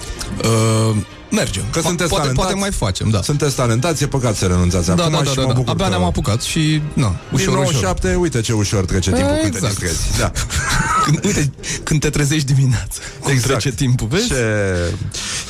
Uh, 0.44 0.96
mergem. 1.32 1.64
Că 1.72 1.80
Po- 1.80 1.84
sunteți 1.84 2.10
poate, 2.10 2.24
talentați. 2.24 2.48
poate 2.48 2.54
mai 2.54 2.72
facem, 2.72 3.10
da. 3.10 3.22
Sunteți 3.22 3.56
talentați, 3.56 4.04
e 4.04 4.08
păcat 4.08 4.36
să 4.36 4.46
renunțați 4.46 4.86
Da, 4.86 4.94
acum 4.94 5.12
da, 5.12 5.18
da, 5.18 5.30
și 5.30 5.36
da, 5.36 5.42
mă 5.42 5.48
da. 5.48 5.54
bucur 5.54 5.70
Abia 5.70 5.84
că... 5.84 5.90
ne-am 5.90 6.04
apucat 6.04 6.42
și, 6.42 6.82
na, 6.94 7.08
Din 7.08 7.18
ușor, 7.32 7.48
ușor. 7.48 7.74
97, 7.74 8.16
uite 8.16 8.42
ce 8.42 8.54
ușor 8.54 8.86
trece 8.86 9.12
timpul 9.12 9.38
când 9.42 9.52
te 9.52 9.58
Exact. 9.58 9.80
distrezi. 9.80 10.20
Da. 10.20 10.32
când, 11.06 11.26
uite, 11.26 11.52
când 11.84 12.00
te 12.00 12.10
trezești 12.10 12.54
dimineața, 12.54 13.00
cum 13.20 13.32
exact. 13.32 13.60
trece 13.60 13.76
timpul, 13.76 14.08
vezi? 14.08 14.28
Ce... 14.28 14.36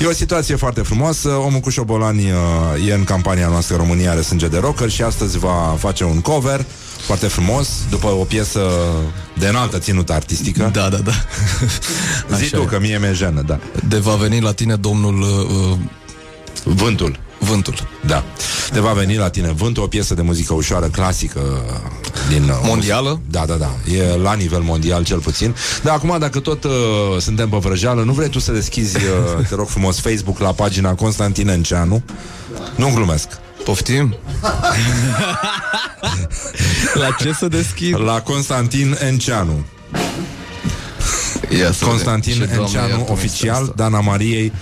E 0.00 0.06
o 0.06 0.12
situație 0.12 0.56
foarte 0.56 0.80
frumoasă. 0.80 1.28
Omul 1.28 1.60
cu 1.60 1.70
șobolani 1.70 2.30
uh, 2.30 2.88
e 2.88 2.92
în 2.94 3.04
campania 3.04 3.48
noastră 3.48 3.76
România 3.76 4.10
are 4.10 4.20
sânge 4.20 4.48
de 4.48 4.58
rocker 4.58 4.90
și 4.90 5.02
astăzi 5.02 5.38
va 5.38 5.76
face 5.78 6.04
un 6.04 6.20
cover 6.20 6.64
foarte 7.06 7.26
frumos, 7.26 7.68
după 7.90 8.06
o 8.06 8.24
piesă 8.24 8.60
de 9.38 9.48
înaltă 9.48 9.78
ținută 9.78 10.12
artistică. 10.12 10.70
Da, 10.72 10.88
da, 10.88 10.96
da. 10.96 11.12
Zi 12.36 12.50
tu, 12.50 12.62
că 12.62 12.78
mie 12.80 12.98
mi-e 12.98 13.12
jenă, 13.12 13.42
da. 13.42 13.58
De 13.88 13.98
va 13.98 14.14
veni 14.14 14.40
la 14.40 14.52
tine 14.52 14.76
domnul... 14.76 15.20
Uh, 15.20 15.78
Vântul. 16.64 17.18
Vântul. 17.38 17.74
Da. 18.06 18.24
De 18.72 18.80
va 18.80 18.92
veni 18.92 19.16
la 19.16 19.30
tine 19.30 19.52
Vântul, 19.52 19.82
o 19.82 19.86
piesă 19.86 20.14
de 20.14 20.22
muzică 20.22 20.54
ușoară, 20.54 20.86
clasică 20.86 21.40
din... 22.28 22.42
uh, 22.42 22.60
Mondială? 22.62 23.20
Da, 23.30 23.44
da, 23.46 23.54
da. 23.54 23.70
E 23.92 24.16
la 24.16 24.34
nivel 24.34 24.60
mondial 24.60 25.04
cel 25.04 25.18
puțin. 25.18 25.54
Dar 25.82 25.94
acum, 25.94 26.16
dacă 26.18 26.40
tot 26.40 26.64
uh, 26.64 26.70
suntem 27.18 27.48
pe 27.48 27.56
vrăjeală, 27.56 28.02
nu 28.02 28.12
vrei 28.12 28.28
tu 28.28 28.38
să 28.38 28.52
deschizi, 28.52 28.96
uh, 28.96 29.46
te 29.48 29.54
rog 29.54 29.68
frumos, 29.68 30.00
Facebook 30.00 30.38
la 30.38 30.52
pagina 30.52 30.94
Constantin 30.94 31.48
Enceanu? 31.48 32.02
Nu 32.76 32.90
glumesc. 32.94 33.28
Poftim? 33.66 34.14
la 37.02 37.10
ce 37.18 37.32
să 37.32 37.48
deschid? 37.48 38.00
La 38.00 38.20
Constantin 38.20 38.96
Enceanu. 39.00 39.64
Ia 41.58 41.72
să 41.72 41.84
Constantin 41.84 42.32
vedem. 42.32 42.48
Și, 42.48 42.54
Doamne, 42.56 42.64
Enceanu, 42.64 42.88
iartă-mă 42.88 43.12
oficial, 43.12 43.62
asta. 43.62 43.72
Dana 43.76 44.00
Mariei 44.00 44.52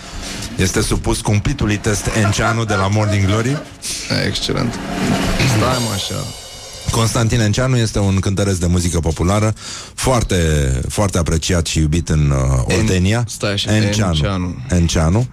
este 0.56 0.82
supus 0.82 1.20
cumplitului 1.20 1.76
test 1.76 2.08
Enceanu 2.22 2.64
de 2.64 2.74
la 2.74 2.88
Morning 2.88 3.26
Glory. 3.26 3.62
Excelent. 4.26 4.74
Stai 5.56 5.58
mă 5.58 5.90
așa. 5.94 6.24
Constantin 6.90 7.40
Enceanu 7.40 7.76
este 7.76 7.98
un 7.98 8.18
cântăresc 8.18 8.60
de 8.60 8.66
muzică 8.66 9.00
populară 9.00 9.54
foarte, 9.94 10.36
foarte 10.88 11.18
apreciat 11.18 11.66
și 11.66 11.78
iubit 11.78 12.08
în 12.08 12.30
uh, 12.30 12.76
Oltenia. 12.78 13.24
stai 13.28 13.52
așa, 13.52 13.74
Enceanu. 13.74 14.12
Enceanu. 14.12 14.56
Enceanu. 14.70 15.26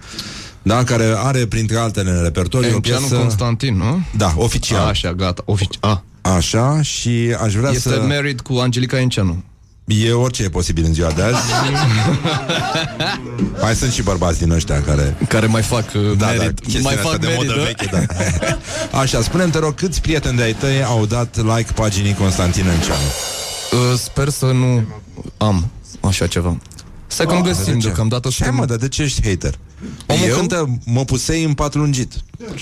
Da, 0.62 0.84
care 0.84 1.14
are 1.16 1.46
printre 1.46 1.76
altele 1.76 2.10
în 2.10 2.22
repertoriu 2.22 2.70
o 2.70 2.74
Enceanu 2.74 3.06
piesă... 3.06 3.22
Constantin, 3.22 3.76
nu? 3.76 4.02
Da, 4.16 4.32
oficial. 4.36 4.86
Așa, 4.86 5.12
gata. 5.12 5.42
Ofici- 5.46 5.78
a. 5.80 6.02
Așa, 6.22 6.82
și 6.82 7.36
aș 7.42 7.54
vrea 7.54 7.70
Este 7.70 7.88
să... 7.88 8.04
married 8.08 8.40
cu 8.40 8.52
Angelica 8.54 9.00
Enceanu. 9.00 9.42
E 9.84 10.12
orice 10.12 10.42
e 10.42 10.48
posibil 10.48 10.84
în 10.84 10.92
ziua 10.92 11.10
de 11.10 11.22
azi. 11.22 11.36
mai 13.62 13.74
sunt 13.74 13.92
și 13.92 14.02
bărbați 14.02 14.38
din 14.38 14.50
ăștia 14.50 14.82
care... 14.82 15.16
Care 15.28 15.46
mai 15.46 15.62
fac 15.62 15.84
uh, 15.94 16.16
Da, 16.18 16.26
da, 16.26 16.32
merit. 16.32 16.60
chestiunea 16.60 16.90
mai 16.90 16.94
asta 16.94 17.08
fac 17.08 17.18
de 17.20 17.26
merit, 17.26 17.42
modă 17.46 17.58
da? 17.58 17.64
veche, 17.64 17.88
da. 17.92 18.98
Așa, 18.98 19.22
spune-mi, 19.22 19.50
te 19.50 19.58
rog, 19.58 19.74
câți 19.74 20.00
prieteni 20.00 20.36
de-ai 20.36 20.52
tăi 20.54 20.84
au 20.84 21.06
dat 21.06 21.36
like 21.36 21.72
paginii 21.74 22.14
Constantin 22.14 22.66
Enceanu? 22.66 23.00
Uh, 23.72 23.98
sper 23.98 24.28
să 24.28 24.44
nu 24.46 24.84
am 25.36 25.70
așa 26.00 26.26
ceva. 26.26 26.56
Stai 27.06 27.26
că 27.26 27.34
nu 27.34 27.42
De 27.42 27.48
găsim 27.48 27.78
ce? 27.78 27.86
deocamdată. 27.86 28.28
Ce 28.28 28.50
mă, 28.50 28.64
dar 28.64 28.76
de 28.76 28.88
ce 28.88 29.02
ești 29.02 29.28
hater? 29.28 29.54
Omul 30.06 30.26
Eu? 30.28 30.36
cântă 30.36 30.78
Mă 30.84 31.04
pusei 31.04 31.44
în 31.44 31.54
pat 31.54 31.74
lungit 31.74 32.12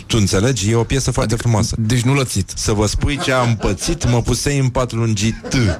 Tu 0.06 0.16
înțelegi? 0.20 0.70
E 0.70 0.74
o 0.74 0.82
piesă 0.84 1.10
foarte 1.10 1.36
frumoasă 1.36 1.76
Deci 1.78 2.00
nu 2.00 2.14
lățit. 2.14 2.52
Să 2.56 2.72
vă 2.72 2.86
spui 2.86 3.18
ce 3.18 3.32
am 3.32 3.56
pățit 3.56 4.10
Mă 4.10 4.22
pusei 4.22 4.58
în 4.58 4.68
pat 4.68 4.92
lungit 4.92 5.34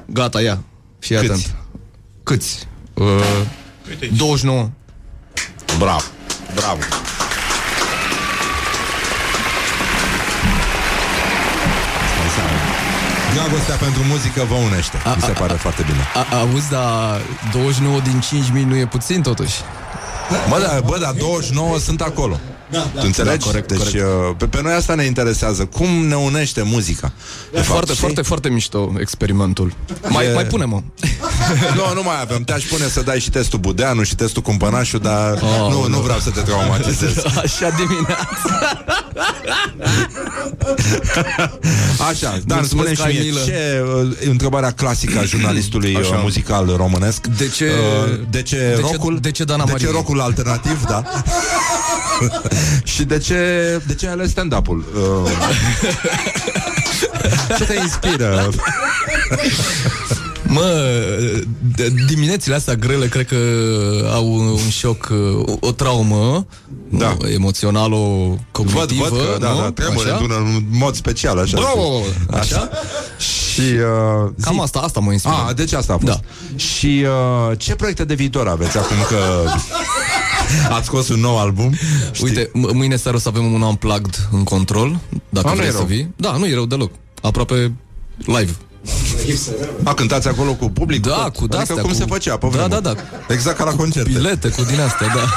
Gata, 0.05 0.41
ia. 0.41 0.63
Fii 0.99 1.15
Câți? 1.15 1.31
atent. 1.31 1.55
Câți? 2.23 2.67
Uh, 2.93 3.07
29. 4.17 4.69
Bravo, 5.77 6.03
bravo 6.55 6.79
Dragostea 13.33 13.75
pentru 13.75 14.01
muzică 14.03 14.43
vă 14.49 14.55
unește 14.55 14.97
Mi 15.15 15.21
se 15.21 15.31
pare 15.31 15.53
foarte 15.53 15.83
bine 15.85 16.03
A, 16.13 16.37
auzi, 16.37 16.69
dar 16.69 17.21
29 17.51 17.99
din 17.99 18.21
5.000 18.61 18.65
nu 18.65 18.75
e 18.75 18.85
puțin 18.85 19.21
totuși. 19.21 19.61
Bă, 20.49 20.59
da, 20.59 20.79
bă, 20.85 20.97
da, 20.99 21.11
29 21.11 21.77
sunt 21.79 22.01
acolo 22.01 22.39
Da, 22.71 22.79
Tu 22.79 23.01
înțelegi? 23.03 23.37
Da, 23.37 23.45
corect, 23.45 23.67
deci 23.67 23.77
corect. 23.77 24.03
uh, 24.29 24.35
Pe, 24.37 24.45
pe 24.45 24.61
noi 24.61 24.73
asta 24.73 24.95
ne 24.95 25.03
interesează 25.03 25.65
Cum 25.65 25.89
ne 26.07 26.15
unește 26.15 26.61
muzica 26.61 27.11
De 27.51 27.57
fapt, 27.57 27.67
Foarte, 27.67 27.85
știi? 27.91 27.99
foarte, 28.01 28.21
foarte 28.21 28.49
mișto 28.49 28.91
experimentul. 28.99 29.73
Mai, 30.07 30.25
E- 30.25 30.33
mai 30.33 30.45
pune-mă. 30.45 30.81
Nu, 31.75 31.93
nu 31.93 32.03
mai 32.03 32.21
avem. 32.21 32.43
Te-aș 32.43 32.63
pune 32.63 32.83
să 32.87 33.01
dai 33.01 33.19
și 33.19 33.29
testul 33.29 33.59
Budeanu 33.59 34.03
și 34.03 34.15
testul 34.15 34.41
Cumpănașu, 34.41 34.97
dar 34.97 35.31
Oh, 35.33 35.67
nu, 35.71 35.81
nu. 35.81 35.87
nu 35.87 35.99
vreau 35.99 36.19
să 36.19 36.29
te 36.29 36.39
traumatizez. 36.41 37.17
Așa 37.43 37.69
dimineața. 37.69 38.75
Așa, 42.09 42.39
dar 42.45 42.57
Mulțumesc 42.59 42.67
spune 42.69 42.89
că 42.89 42.93
și 42.93 43.01
ai 43.01 43.11
mie, 43.11 43.21
milă. 43.21 43.39
ce, 43.45 43.83
uh, 43.95 44.29
întrebarea 44.29 44.71
clasică 44.71 45.19
a 45.19 45.23
jurnalistului 45.23 45.95
Așa. 45.95 46.15
uh, 46.15 46.19
muzical 46.21 46.73
românesc. 46.77 47.27
De 47.27 47.47
ce- 47.47 47.71
Uh, 48.11 48.19
de 48.29 48.41
ce 48.41 48.55
de 48.57 48.75
ce- 48.75 48.81
rockul? 48.81 49.17
de 49.21 49.31
ce 49.31 49.43
Dana 49.43 49.63
de 49.63 49.71
ce 49.71 49.77
Marie? 49.85 49.91
rockul 49.97 50.21
alternativ, 50.21 50.83
da? 50.85 51.03
și 52.93 53.03
de 53.03 53.17
ce, 53.17 53.35
de 53.87 53.93
ce 53.95 54.05
ai 54.07 54.11
ales 54.11 54.29
stand-up-ul? 54.29 54.83
Uh, 54.95 55.31
ce 57.57 57.63
te 57.63 57.75
inspiră? 57.81 58.49
Mă, 60.43 60.95
de- 61.75 61.93
diminețile 62.07 62.55
astea 62.55 62.75
grele 62.75 63.07
cred 63.07 63.25
că 63.27 63.35
au 64.13 64.33
un 64.33 64.69
șoc, 64.69 65.09
o, 65.45 65.67
o 65.67 65.71
traumă 65.71 66.45
Da. 66.89 67.15
nu, 67.21 67.27
emoțională, 67.29 67.95
Văd, 67.95 68.37
cognitivă. 68.51 69.07
văd 69.09 69.19
că, 69.19 69.37
da, 69.39 69.51
nu? 69.51 69.59
da, 69.59 69.71
trebuie 69.71 70.03
Așa? 70.05 70.17
în 70.23 70.31
un 70.31 70.63
mod 70.71 70.95
special, 70.95 71.37
așa. 71.39 71.57
Bravo! 71.59 72.01
Așa? 72.31 72.69
Și 73.17 73.61
uh, 73.61 74.29
zi. 74.37 74.43
Cam 74.45 74.59
asta, 74.61 74.79
asta 74.79 74.99
mă 74.99 75.11
inspiră. 75.11 75.35
A, 75.47 75.53
deci 75.53 75.73
asta 75.73 75.93
a 75.93 75.97
fost. 75.97 76.11
Da. 76.11 76.19
Și 76.55 77.05
uh, 77.49 77.57
ce 77.57 77.75
proiecte 77.75 78.03
de 78.05 78.13
viitor 78.13 78.47
aveți 78.47 78.77
acum 78.77 78.97
că 79.09 79.17
ați 80.77 80.85
scos 80.85 81.09
un 81.09 81.19
nou 81.19 81.39
album? 81.39 81.73
Știi? 82.11 82.25
Uite, 82.27 82.47
m- 82.47 82.73
mâine 82.73 82.95
seară 82.95 83.17
o 83.17 83.19
să 83.19 83.27
avem 83.27 83.53
un 83.53 83.61
unplugged 83.61 84.27
în 84.31 84.43
control, 84.43 84.99
dacă 85.29 85.47
A, 85.47 85.49
nu 85.49 85.55
vrei 85.55 85.67
e 85.67 85.71
să 85.71 85.77
rău. 85.77 85.85
vii. 85.85 86.13
Da, 86.15 86.31
nu 86.37 86.45
e 86.45 86.53
rău 86.53 86.65
deloc. 86.65 86.91
Aproape 87.21 87.73
live. 88.25 88.51
A, 89.83 89.93
cântați 89.93 90.27
acolo 90.27 90.53
cu 90.53 90.69
public? 90.69 91.01
Da, 91.01 91.09
tot? 91.13 91.21
cu 91.21 91.29
adică 91.29 91.45
de-astea, 91.47 91.75
cum 91.75 91.89
cu- 91.89 91.95
se 91.95 92.05
făcea 92.05 92.37
pe 92.37 92.45
Da, 92.51 92.57
vremuri. 92.57 92.81
da, 92.81 92.93
da. 92.93 92.95
Exact 93.33 93.57
ca 93.57 93.63
la 93.63 93.71
concerte. 93.71 94.09
Bilete 94.09 94.49
cu 94.49 94.63
din 94.63 94.79
astea, 94.79 95.07
da. 95.07 95.23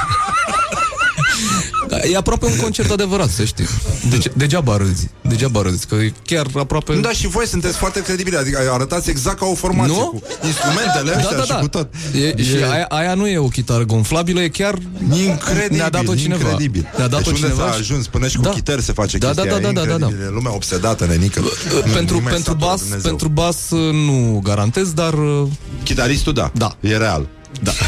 Da, 2.01 2.09
E 2.09 2.17
aproape 2.17 2.47
un 2.47 2.57
concert 2.57 2.91
adevărat, 2.91 3.29
să 3.31 3.45
știi. 3.45 3.67
Dege- 4.11 4.31
degeaba 4.37 4.77
râzi. 4.77 5.09
Degeaba 5.21 5.63
râzi, 5.63 5.87
că 5.87 5.95
e 5.95 6.13
chiar 6.25 6.47
aproape... 6.55 6.95
Da, 6.95 7.11
și 7.11 7.27
voi 7.29 7.47
sunteți 7.47 7.77
foarte 7.77 8.03
credibili, 8.03 8.37
adică 8.37 8.59
arătați 8.73 9.11
exact 9.11 9.39
ca 9.39 9.47
o 9.47 9.55
formație 9.55 9.95
Nu? 9.97 10.07
cu 10.07 10.23
instrumentele 10.47 11.11
astea 11.15 11.31
da, 11.31 11.37
da, 11.37 11.43
și 11.43 11.49
da. 11.49 11.55
cu 11.59 11.69
tot. 11.69 11.89
E, 12.37 12.43
și 12.43 12.55
aia, 12.73 12.85
aia 12.89 13.15
nu 13.15 13.27
e 13.29 13.39
o 13.39 13.49
chitară 13.49 13.85
gonflabilă, 13.85 14.41
e 14.41 14.49
chiar... 14.49 14.79
Incredibil, 15.27 15.77
Ne-a 15.77 15.91
dat-o 15.91 16.15
cineva. 16.15 16.41
incredibil. 16.49 16.89
Ne-a 16.97 17.09
dat-o 17.09 17.23
deci 17.23 17.27
unde 17.27 17.41
cineva 17.47 17.67
s-a 17.67 17.73
și- 17.73 17.79
ajuns? 17.81 18.07
Până 18.07 18.29
și 18.29 18.37
cu 18.37 18.43
Da. 18.43 18.51
chitări 18.51 18.83
se 18.83 18.93
face 18.93 19.19
Da, 19.19 19.27
chestia 19.27 19.45
da, 19.45 19.51
da, 19.59 19.67
aia, 19.67 19.73
da, 19.73 19.81
da, 19.81 19.87
da. 19.87 19.93
incredibil. 20.07 20.35
Lumea 20.35 20.55
obsedată, 20.55 21.07
nenică. 21.07 21.41
Nu- 21.41 21.93
pentru, 21.93 22.15
nu 22.17 22.23
mai 22.23 22.33
pentru, 22.33 22.51
satură 22.53 22.71
bas, 22.71 22.81
Dumnezeu. 22.81 23.11
pentru 23.11 23.29
bas 23.29 23.71
uh, 23.71 23.93
nu 23.93 24.41
garantez, 24.45 24.93
dar... 24.93 25.13
uh, 25.15 25.47
Chitaristul, 25.85 26.33
da. 26.33 26.51
Da. 26.55 26.77
E 26.81 26.97
real. 26.97 27.27
Da. 27.63 27.73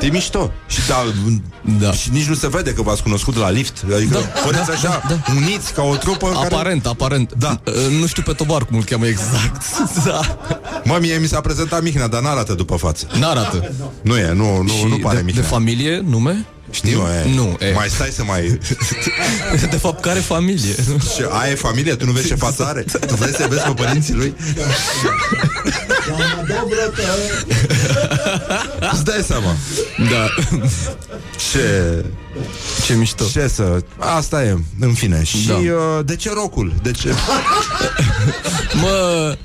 E 0.00 0.06
mișto. 0.10 0.52
Și, 0.68 0.78
da, 0.88 1.04
Da. 1.80 1.92
și 1.92 2.10
nici 2.12 2.24
nu 2.24 2.34
se 2.34 2.48
vede 2.48 2.72
că 2.72 2.82
v-ați 2.82 3.02
cunoscut 3.02 3.36
la 3.36 3.50
lift. 3.50 3.84
Adică 3.94 4.12
Da, 4.12 4.40
puneți 4.40 4.66
da, 4.66 4.72
așa, 4.72 5.02
da, 5.08 5.32
uniți 5.34 5.72
ca 5.72 5.82
o 5.82 5.96
trupă 5.96 6.26
care... 6.28 6.54
Aparent, 6.54 6.86
aparent. 6.86 7.32
Da. 7.38 7.60
Uh, 7.66 7.74
Nu 8.00 8.06
știu 8.06 8.22
pe 8.22 8.32
tobar 8.32 8.64
cum 8.64 8.76
îl 8.76 8.84
cheamă 8.84 9.06
exact. 9.06 9.62
da. 10.06 10.20
Mă, 10.84 10.98
mie 11.00 11.16
mi 11.16 11.26
s-a 11.26 11.40
prezentat 11.40 11.82
Mihnea, 11.82 12.06
dar 12.08 12.20
n-arată 12.22 12.52
după 12.54 12.76
față. 12.76 13.06
N-arată. 13.18 13.72
Nu 14.02 14.16
e, 14.16 14.32
nu, 14.32 14.62
nu, 14.62 14.68
Și 14.68 14.84
nu 14.88 14.98
pare 14.98 15.14
de, 15.16 15.20
de 15.20 15.26
Mihnea. 15.26 15.44
familie, 15.44 16.02
nume? 16.08 16.46
Știu? 16.70 17.00
Nu, 17.00 17.06
e. 17.08 17.34
Nu, 17.34 17.56
e. 17.60 17.72
Mai 17.72 17.88
stai 17.88 18.08
să 18.10 18.24
mai... 18.24 18.58
De 19.70 19.76
fapt, 19.76 20.00
care 20.00 20.18
familie? 20.18 20.74
Ce, 21.16 21.28
aia 21.30 21.50
e 21.50 21.54
familie? 21.54 21.94
Tu 21.94 22.04
nu 22.04 22.12
vezi 22.12 22.26
ce 22.26 22.34
față 22.34 22.64
are? 22.64 22.84
Tu 23.06 23.14
vrei 23.14 23.32
să 23.34 23.46
vezi 23.48 23.62
pe 23.62 23.70
părinții 23.82 24.14
lui? 24.14 24.34
Îți 28.92 29.04
dai 29.04 29.24
seama. 29.26 29.54
Da. 30.10 30.26
Ce... 31.52 32.04
Ce 32.86 32.94
mișto. 32.94 33.24
Ce 33.24 33.48
să... 33.48 33.82
Asta 33.98 34.44
e, 34.44 34.56
în 34.80 34.92
fine. 34.94 35.24
Și 35.24 35.46
Da. 35.46 35.54
uh, 35.54 36.04
de 36.04 36.16
ce 36.16 36.30
rocul? 36.34 36.72
De 36.82 36.90
ce... 36.90 37.14
Mă... 38.74 39.36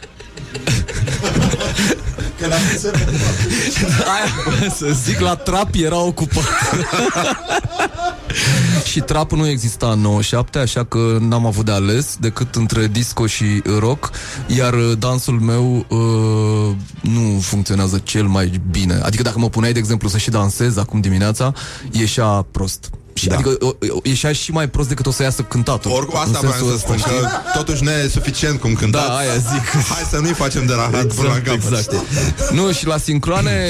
Aia, 4.16 4.70
să 4.70 4.88
zic, 5.04 5.20
la 5.20 5.36
trap 5.36 5.70
era 5.74 5.98
ocupat. 5.98 6.44
și 8.92 9.00
trapul 9.00 9.38
nu 9.38 9.48
exista 9.48 9.92
în 9.92 10.00
97, 10.00 10.60
așa 10.60 10.86
că 10.86 11.18
n-am 11.20 11.46
avut 11.46 11.66
de 11.66 11.72
ales 11.72 12.18
decât 12.20 12.56
între 12.56 12.88
disco 12.88 13.26
și 13.26 13.62
rock, 13.80 14.12
iar 14.48 14.74
uh, 14.74 14.92
dansul 15.00 15.40
meu 15.40 15.86
uh, 15.90 16.76
nu 17.02 17.40
funcționează 17.42 18.02
cel 18.04 18.26
mai 18.26 18.62
bine. 18.72 19.00
Adică 19.04 19.24
dacă 19.24 19.40
mă 19.40 19.50
puneai, 19.50 19.74
de 19.74 19.80
exemplu, 19.80 20.08
să 20.08 20.18
și 20.18 20.30
dansez 20.30 20.78
acum 20.78 21.02
dimineața, 21.02 21.54
ieșea 21.92 22.46
prost. 22.52 22.90
Și, 23.18 23.28
da. 23.28 23.34
Adică 23.36 23.56
o, 23.60 23.68
o, 23.68 24.00
ieșea 24.04 24.32
și 24.34 24.52
mai 24.52 24.70
prost 24.70 24.88
decât 24.88 25.06
o 25.06 25.12
să 25.12 25.24
iasă 25.24 25.42
cântatul. 25.42 25.92
Oricum, 25.92 26.20
asta 26.20 26.40
În 26.42 26.48
vreau 26.50 26.52
sensul 26.54 26.72
să 26.72 26.78
spun, 26.78 26.96
ăsta, 26.96 27.10
că 27.10 27.16
știi? 27.16 27.52
totuși 27.54 27.84
nu 27.84 27.90
e 27.92 28.08
suficient 28.08 28.60
cum 28.60 28.74
cântați. 28.74 29.08
Da, 29.08 29.16
aia 29.16 29.34
zic. 29.36 29.70
Hai 29.94 30.08
să 30.10 30.18
nu-i 30.18 30.34
facem 30.34 30.66
de 30.66 30.74
rahat 30.74 31.06
până 31.14 31.28
la 31.28 31.34
capăt, 31.34 31.54
exact. 31.54 31.82
știi? 31.82 32.02
Nu, 32.52 32.72
și 32.72 32.86
la 32.86 32.98
sincroane 32.98 33.68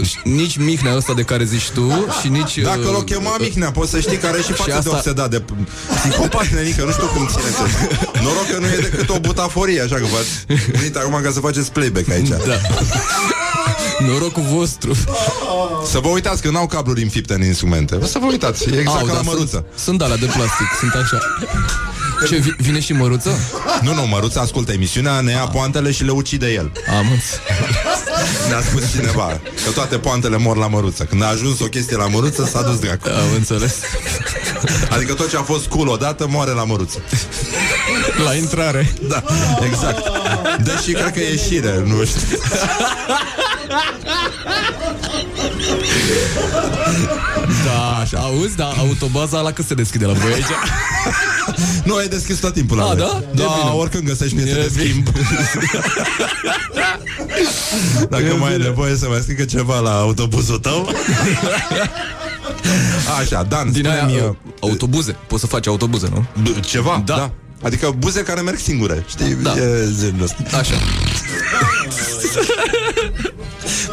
uh, 0.00 0.10
nici 0.24 0.56
Mihnea 0.56 0.96
ăsta 0.96 1.12
de 1.14 1.22
care 1.22 1.44
zici 1.44 1.70
tu 1.70 2.06
și 2.20 2.28
nici... 2.28 2.56
uh, 2.56 2.62
Dacă 2.62 2.90
l-o 2.90 3.02
chema 3.02 3.36
Mihnea, 3.40 3.70
poți 3.70 3.90
să 3.90 4.00
știi 4.00 4.16
care 4.16 4.38
e 4.38 4.42
și 4.42 4.52
față 4.52 4.70
asta- 4.72 4.90
de 4.90 4.96
obsedat 4.96 5.30
de 5.30 5.42
psihopat, 6.00 6.46
nenică, 6.46 6.84
nu 6.84 6.90
știu 6.92 7.06
cum 7.06 7.26
ține 7.30 7.42
Noroc 8.22 8.46
că 8.52 8.58
nu 8.60 8.66
e 8.66 8.78
decât 8.90 9.08
o 9.08 9.18
butaforie, 9.20 9.80
așa 9.80 9.94
că 9.94 10.04
v-ați 10.12 10.60
venit 10.72 10.96
acum 10.96 11.20
ca 11.22 11.30
să 11.32 11.40
faceți 11.40 11.72
playback 11.72 12.10
aici. 12.10 12.28
Da. 12.28 12.36
Norocul 14.06 14.42
vostru. 14.42 14.94
Să 15.90 15.98
vă 15.98 16.08
uitați 16.08 16.42
că 16.42 16.50
n-au 16.50 16.66
cabluri 16.66 17.02
înfipte 17.02 17.34
în 17.34 17.42
instrumente. 17.44 17.94
O 17.94 18.04
să 18.06 18.18
vă 18.18 18.26
uitați, 18.26 18.68
e 18.68 18.78
exact 18.78 18.98
Au, 19.00 19.06
ca 19.06 19.12
la 19.12 19.18
da, 19.18 19.30
măruță. 19.30 19.50
Sunt, 19.50 19.64
sunt 19.84 20.02
alea 20.02 20.16
de 20.16 20.26
plastic, 20.26 20.66
sunt 20.80 20.92
așa. 20.94 21.18
Ce, 22.28 22.36
vi- 22.36 22.54
vine 22.58 22.80
și 22.80 22.92
măruță? 22.92 23.30
Nu, 23.82 23.94
nu, 23.94 24.06
măruța 24.06 24.40
ascultă 24.40 24.72
emisiunea, 24.72 25.20
ne 25.20 25.30
ia 25.30 25.46
poantele 25.46 25.90
și 25.90 26.04
le 26.04 26.10
ucide 26.10 26.52
el. 26.52 26.72
Am 26.98 27.06
înțeles. 27.10 27.40
Ne-a 28.48 28.60
spus 28.60 28.90
cineva 28.90 29.40
că 29.64 29.70
toate 29.74 29.98
poantele 29.98 30.36
mor 30.36 30.56
la 30.56 30.66
măruță. 30.66 31.04
Când 31.04 31.22
a 31.22 31.26
ajuns 31.26 31.60
o 31.60 31.64
chestie 31.64 31.96
la 31.96 32.06
măruță, 32.06 32.44
s-a 32.52 32.62
dus 32.62 32.78
dracu. 32.78 33.08
Am 33.08 33.34
înțeles. 33.36 33.74
Adică 34.90 35.14
tot 35.14 35.30
ce 35.30 35.36
a 35.36 35.42
fost 35.42 35.66
cool 35.66 35.88
odată 35.88 36.26
moare 36.28 36.50
la 36.50 36.64
măruță. 36.64 36.98
La 38.24 38.34
intrare. 38.34 38.92
Da, 39.08 39.22
exact. 39.66 40.02
Deși 40.64 40.92
cred 40.92 41.12
că 41.12 41.20
e 41.20 41.30
ieșire, 41.30 41.82
nu 41.86 42.04
știu. 42.04 42.38
Da, 47.64 47.96
așa. 48.00 48.18
Auzi, 48.18 48.56
da, 48.56 48.72
autobaza 48.78 49.40
la 49.40 49.52
cât 49.52 49.66
se 49.66 49.74
deschide 49.74 50.04
la 50.06 50.12
voi 50.12 50.32
aici? 50.32 50.44
Nu, 51.84 51.94
ai 51.94 52.08
deschis 52.08 52.38
tot 52.38 52.52
timpul 52.52 52.76
la 52.76 52.82
A, 52.84 52.86
noi. 52.86 52.96
da? 52.96 53.18
E 53.22 53.24
Da, 53.34 53.42
bine. 53.58 53.70
oricând 53.76 54.06
găsești 54.06 54.34
piese 54.36 54.50
E 54.50 54.54
de 54.62 54.70
bine. 54.76 54.84
schimb. 54.84 55.08
Dacă 58.10 58.22
E 58.24 58.32
mai 58.32 58.50
ai 58.50 58.56
bine. 58.56 58.68
nevoie 58.68 58.96
să 58.96 59.06
mai 59.08 59.20
scrie 59.20 59.44
ceva 59.44 59.78
la 59.78 59.98
autobuzul 59.98 60.58
tău. 60.58 60.88
Așa, 63.20 63.42
Dan, 63.42 63.72
Din 63.72 63.88
aia, 63.88 63.98
spune-mi, 63.98 64.26
uh, 64.28 64.34
autobuze. 64.60 65.16
Poți 65.26 65.40
să 65.40 65.46
faci 65.46 65.66
autobuze, 65.66 66.08
nu? 66.12 66.24
b- 66.42 66.60
ceva, 66.60 67.02
da. 67.04 67.14
da. 67.14 67.30
Adică 67.62 67.94
buze 67.98 68.22
care 68.22 68.40
merg 68.40 68.58
singure, 68.58 69.04
știi? 69.08 69.34
Da. 69.42 69.54
E 69.56 69.88
genul 70.00 70.22
ăsta. 70.22 70.56
Așa. 70.58 70.74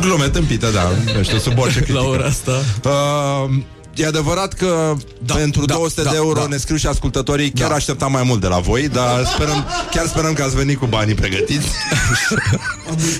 Glume 0.01 0.27
tâmpită, 0.29 0.67
da. 0.73 0.91
Nu 1.17 1.23
știu, 1.23 1.37
sub 1.37 1.59
orice 1.59 1.75
critică. 1.79 1.97
La 1.99 2.05
ora 2.07 2.25
asta. 2.25 2.51
Uh, 2.83 3.49
E 3.95 4.05
adevărat 4.05 4.53
că 4.53 4.93
da, 5.25 5.33
pentru 5.33 5.65
da, 5.65 5.73
200 5.73 6.01
da, 6.01 6.09
de 6.09 6.15
euro 6.15 6.39
da. 6.39 6.47
ne 6.47 6.57
scriu 6.57 6.75
și 6.75 6.87
ascultătorii 6.87 7.49
Chiar 7.51 7.69
Da. 7.69 7.75
așteptam 7.75 8.11
mai 8.11 8.23
mult 8.23 8.41
de 8.41 8.47
la 8.47 8.59
voi 8.59 8.87
Dar 8.87 9.25
sperăm, 9.33 9.65
chiar 9.91 10.07
sperăm 10.07 10.33
că 10.33 10.43
ați 10.43 10.55
venit 10.55 10.77
cu 10.79 10.85
banii 10.85 11.13
pregătiți 11.15 11.67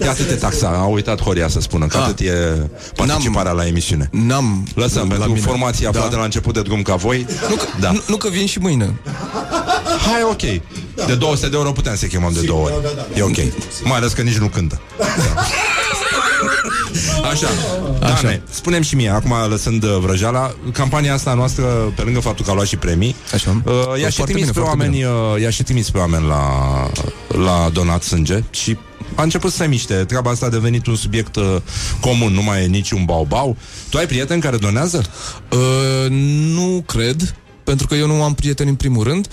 E 0.02 0.10
atât 0.10 0.30
e 0.30 0.34
taxa 0.34 0.68
A 0.68 0.84
uitat 0.86 1.22
Horia 1.22 1.48
să 1.48 1.60
spună 1.60 1.86
Că 1.86 1.98
Ah. 1.98 2.04
atât 2.04 2.20
e 2.20 2.32
participarea 2.96 3.52
la 3.52 3.68
emisiune 3.68 4.10
N-am 4.12 4.68
Lăsăm 4.76 5.08
la 5.08 5.14
pentru 5.16 5.32
mine. 5.32 5.46
formații 5.46 5.86
aflate 5.86 6.10
Da. 6.12 6.18
la 6.18 6.24
început 6.24 6.54
de 6.54 6.62
drum 6.62 6.82
ca 6.82 6.96
voi 6.96 7.26
Nu 7.50 7.56
că, 7.56 7.66
Da. 7.80 7.92
nu, 7.92 8.02
nu 8.08 8.16
că 8.18 8.30
vin 8.30 8.46
și 8.46 8.60
mâine. 8.60 8.94
Hai, 10.12 10.24
ok. 10.24 10.42
De 11.08 11.16
200 11.16 11.50
de 11.50 11.56
euro 11.56 11.72
putem 11.72 11.96
să 11.96 12.06
chemăm 12.06 12.34
de 12.34 12.42
două 12.42 12.64
ori. 12.64 12.74
E 13.16 13.22
ok. 13.22 13.38
Mai 13.84 13.98
ales 13.98 14.12
că 14.12 14.22
nici 14.22 14.38
nu 14.38 14.48
cântă. 14.48 14.82
Așa, 17.24 17.48
Așa. 18.04 18.22
Dane, 18.22 18.42
spunem 18.50 18.82
și 18.82 18.96
mie, 18.96 19.10
acum 19.10 19.34
lăsând 19.50 19.84
uh, 19.84 19.98
vrăjeala, 20.02 20.56
campania 20.74 21.14
asta 21.14 21.34
noastră, 21.34 21.64
pe 21.96 22.02
lângă 22.02 22.20
faptul 22.20 22.46
că 22.46 22.52
a 22.52 22.54
luat 22.54 22.68
și 22.68 22.76
premii, 22.76 23.16
Așa. 23.34 23.62
uh, 23.66 23.74
i-a 24.02 24.10
și 24.10 24.16
Foarte 24.16 24.34
trimis 24.34 24.42
bine, 24.42 24.52
pe 24.52 24.60
foarte 24.60 24.70
oameni, 24.70 25.04
uh, 25.04 25.42
i-a 25.42 25.50
și 25.50 25.64
trimis 25.64 25.90
pe 25.90 25.98
oameni 25.98 26.28
la, 26.28 26.44
la 27.28 27.70
donat 27.74 28.04
sânge 28.04 28.44
și 28.50 28.78
a 29.16 29.24
început 29.24 29.52
să 29.52 29.58
se 29.58 29.66
miște. 29.66 29.94
Treaba 29.94 30.30
asta 30.30 30.46
a 30.46 30.50
devenit 30.50 30.86
un 30.88 30.96
subiect 30.96 31.36
uh, 31.36 31.56
comun, 32.00 32.34
nu 32.34 32.44
mai 32.44 32.64
e 32.64 32.66
niciun 32.66 33.06
bau-bau. 33.06 33.58
Tu 33.90 33.98
ai 33.98 34.06
prieteni 34.06 34.42
care 34.42 34.58
donează? 34.58 35.04
Uh, 35.52 36.10
nu 36.54 36.84
cred, 36.86 37.36
pentru 37.70 37.88
că 37.88 37.96
eu 37.96 38.08
nu 38.08 38.24
am 38.24 38.34
prieteni 38.34 38.70
în 38.70 38.76
primul 38.76 39.04
rând. 39.04 39.28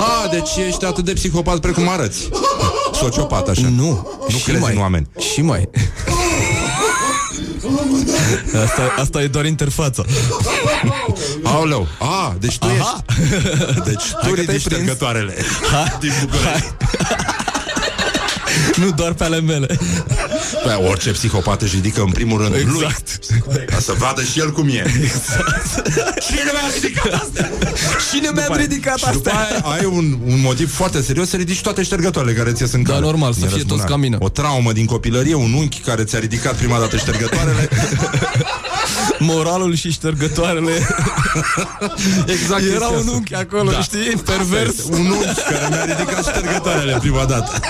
Ah, 0.00 0.30
deci 0.30 0.66
ești 0.66 0.84
atât 0.84 1.04
de 1.04 1.12
psihopat 1.12 1.58
precum 1.58 1.88
arăți. 1.88 2.28
Sociopat, 2.94 3.48
așa. 3.48 3.68
Nu, 3.68 4.18
Nu 4.28 4.38
și 4.38 4.44
crezi 4.44 4.60
mai, 4.60 4.74
în 4.74 4.80
oameni. 4.80 5.06
Și 5.32 5.40
mai. 5.40 5.68
Asta, 8.64 8.94
asta 8.98 9.22
e 9.22 9.26
doar 9.26 9.44
interfața. 9.44 10.02
Aoleu. 11.42 11.86
Ah, 11.98 12.30
deci 12.38 12.58
tu 12.58 12.66
Aha. 12.66 13.04
ești... 13.14 13.20
Deci 13.90 14.02
Hai 14.12 14.20
tu 14.22 14.28
că 14.28 14.34
te-ai 14.34 14.46
ridici 14.46 14.64
prins. 14.64 14.82
trecătoarele 14.82 15.34
din 16.00 16.12
București. 16.20 16.66
Nu 18.76 18.90
doar 18.90 19.12
pe 19.12 19.24
ale 19.24 19.40
mele. 19.40 19.78
Bă, 20.64 20.80
orice 20.88 21.10
psihopat 21.10 21.62
își 21.62 21.74
ridică 21.74 22.00
în 22.00 22.10
primul 22.10 22.40
rând 22.42 22.54
Exact. 22.54 23.18
lui 23.48 23.64
Ca 23.66 23.78
să 23.80 23.92
vadă 23.98 24.22
și 24.22 24.38
el 24.38 24.52
cum 24.52 24.68
e 24.68 24.84
Cine 26.26 26.42
mi-a 26.52 26.70
ridicat 26.74 27.12
asta? 27.12 27.48
Cine 28.12 28.28
mi-a 28.32 28.42
După 28.46 28.56
aia- 28.58 28.60
ridicat 28.60 28.98
și 28.98 29.04
după 29.12 29.30
asta? 29.30 29.46
aia 29.50 29.78
ai 29.78 29.84
un, 29.84 30.18
un 30.26 30.40
motiv 30.40 30.74
foarte 30.74 31.02
serios 31.02 31.28
Să 31.28 31.36
ridici 31.36 31.60
toate 31.60 31.82
ștergătoarele 31.82 32.32
care 32.34 32.52
ți 32.52 32.62
ies 32.62 32.72
în 32.72 32.82
Da, 32.82 32.92
cale 32.92 33.04
normal, 33.04 33.32
să 33.32 33.38
Din 33.38 33.48
fie 33.48 33.56
toți 33.56 33.68
răzbunare. 33.68 33.90
ca 33.90 33.96
mine. 33.96 34.16
O 34.20 34.28
traumă 34.28 34.72
din 34.72 34.86
copilărie 34.86 35.34
Un 35.34 35.52
unchi 35.52 35.80
care 35.80 36.04
ți-a 36.04 36.18
ridicat 36.18 36.54
prima 36.54 36.78
dată 36.78 36.96
ștergătoarele 36.96 37.68
Moralul 39.18 39.74
și 39.74 39.90
ștergătoarele 39.90 40.72
Exact 42.34 42.62
Era 42.62 42.68
chestia 42.68 42.86
un 42.88 42.96
asta. 42.96 43.10
unchi 43.10 43.34
acolo, 43.34 43.70
Da. 43.70 43.80
știi? 43.80 44.20
Pervers 44.24 44.74
Un 44.90 45.06
unchi 45.06 45.40
care 45.50 45.66
mi-a 45.70 45.84
ridicat 45.84 46.24
ștergătoarele 46.26 46.96
prima 47.00 47.24
dată 47.24 47.60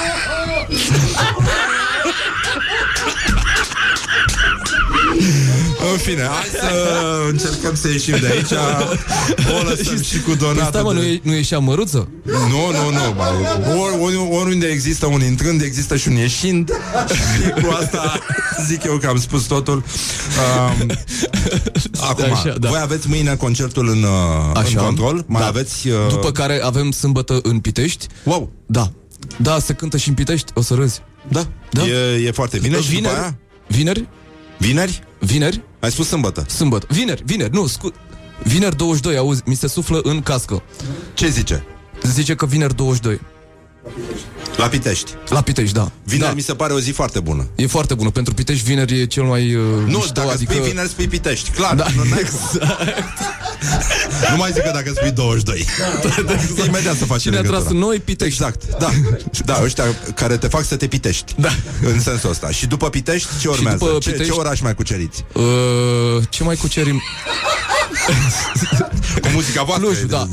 În 5.92 5.98
fine, 5.98 6.22
hai 6.22 6.44
să 6.52 6.70
încercăm 7.30 7.74
să 7.74 7.88
ieșim 7.88 8.16
de 8.20 8.26
aici 8.26 8.50
O 9.60 9.62
lăsăm 9.68 10.02
și 10.02 10.20
cu 10.20 10.30
Păi 10.30 10.36
donatul 10.36 10.64
stai 10.68 10.82
mă, 10.82 10.92
de- 10.94 10.98
nu, 11.00 11.04
e, 11.06 11.20
nu 11.22 11.32
ieșea 11.32 11.58
măruță? 11.58 12.08
Nu, 12.24 12.70
nu, 12.70 12.90
nu 12.90 13.14
mai. 13.16 13.28
Or, 13.78 13.90
ori, 14.00 14.16
oriunde 14.40 14.66
există 14.66 15.06
un 15.06 15.22
intrând, 15.24 15.62
există 15.62 15.96
și 15.96 16.08
un 16.08 16.14
ieșind 16.14 16.70
Și 17.14 17.62
cu 17.62 17.70
asta 17.80 18.18
zic 18.66 18.84
eu 18.84 18.96
că 18.96 19.06
am 19.06 19.18
spus 19.20 19.42
totul 19.44 19.84
um, 20.80 20.90
Acum, 22.00 22.32
Așa, 22.32 22.54
da. 22.58 22.68
voi 22.68 22.80
aveți 22.82 23.08
mâine 23.08 23.34
concertul 23.36 23.88
în, 23.88 24.02
uh, 24.02 24.50
în 24.54 24.60
Așa. 24.60 24.80
control 24.80 25.24
Mai 25.26 25.40
Da. 25.40 25.46
aveți... 25.48 25.88
Uh, 25.88 25.94
După 26.08 26.30
care 26.30 26.60
avem 26.64 26.90
sâmbătă 26.90 27.38
în 27.42 27.58
Pitești 27.58 28.06
Wow, 28.24 28.50
Da 28.66 28.90
Da, 29.36 29.58
se 29.58 29.72
cântă 29.72 29.96
și 29.96 30.08
în 30.08 30.14
Pitești, 30.14 30.52
o 30.54 30.60
să 30.62 30.74
râzi. 30.74 31.00
Da, 31.28 31.46
Da. 31.70 31.86
E, 31.86 32.24
e 32.26 32.30
foarte 32.30 32.58
bine 32.58 32.80
și 32.80 32.88
după 32.88 32.94
Vineri, 32.94 33.14
aia? 33.18 33.38
vineri, 33.68 34.08
Vineri? 34.58 35.02
vineri, 35.20 35.62
Ai 35.80 35.90
spus 35.90 36.06
sâmbătă. 36.08 36.44
Sâmbătă. 36.48 36.86
Vineri, 36.90 37.22
vineri, 37.24 37.52
nu, 37.52 37.66
scu... 37.66 37.92
Vineri 38.42 38.76
22, 38.76 39.16
auzi, 39.16 39.42
mi 39.46 39.54
se 39.54 39.66
suflă 39.68 40.00
în 40.02 40.20
cască. 40.22 40.62
Ce 41.14 41.28
zice? 41.28 41.64
Zice 42.02 42.34
că 42.34 42.46
vineri 42.46 42.76
22 42.76 43.20
La 44.56 44.66
Pitești 44.68 45.12
La 45.28 45.40
Pitești, 45.42 45.74
da 45.74 45.90
Vineri 46.04 46.28
da. 46.28 46.34
mi 46.34 46.40
se 46.40 46.54
pare 46.54 46.72
o 46.72 46.80
zi 46.80 46.90
foarte 46.90 47.20
bună 47.20 47.46
E 47.54 47.66
foarte 47.66 47.94
bună, 47.94 48.10
pentru 48.10 48.34
Pitești 48.34 48.64
vineri 48.64 49.00
e 49.00 49.04
cel 49.06 49.22
mai 49.22 49.54
uh, 49.54 49.62
Nu, 49.86 49.96
mișto, 49.96 50.12
dacă 50.14 50.30
adică... 50.30 50.52
spui 50.52 50.68
vineri, 50.68 50.88
spui 50.88 51.08
Pitești 51.08 51.50
Clar, 51.50 51.74
Da, 51.74 51.86
nu, 51.96 52.02
n-ai 52.04 52.22
cum. 52.30 52.60
nu 54.30 54.36
mai 54.36 54.50
zic 54.52 54.62
că 54.62 54.70
dacă 54.74 54.92
spui 54.94 55.10
22 55.10 55.64
Imediat 56.66 56.96
să 56.96 57.04
faci 57.04 57.20
Cine 57.20 57.34
a 57.36 57.38
legătura. 57.38 57.60
tras 57.60 57.72
în 57.72 57.78
noi, 57.78 57.98
Pitești 58.00 58.32
Exact, 58.42 58.78
da. 58.78 58.88
Da, 59.44 59.60
ăștia 59.64 59.84
care 60.14 60.36
te 60.36 60.46
fac 60.46 60.64
să 60.64 60.76
te 60.76 60.86
pitești. 60.86 61.34
Da. 61.38 61.48
În 61.82 62.00
sensul 62.00 62.30
ăsta. 62.30 62.50
Și 62.50 62.66
după 62.66 62.88
Pitești, 62.88 63.28
ce 63.40 63.48
urmează? 63.48 63.76
după 63.84 63.98
ce, 63.98 64.10
Pitești- 64.10 64.24
ce 64.30 64.32
oraș 64.38 64.60
mai 64.60 64.74
cuceriți? 64.74 65.24
uh, 65.32 65.42
Ce 66.28 66.42
mai 66.44 66.56
cucerim? 66.56 67.02
Cu 69.22 69.28
muzica 69.32 69.62
voastră. 69.62 69.86
Clujul, 69.88 70.08
da. 70.08 70.28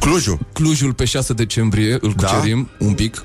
Clujul. 0.00 0.38
Clujul 0.52 0.92
pe 0.92 1.04
6 1.04 1.32
decembrie 1.32 1.98
îl 2.00 2.12
Da? 2.16 2.26
Cucerim 2.40 2.68
un 2.78 2.94
pic 2.94 3.24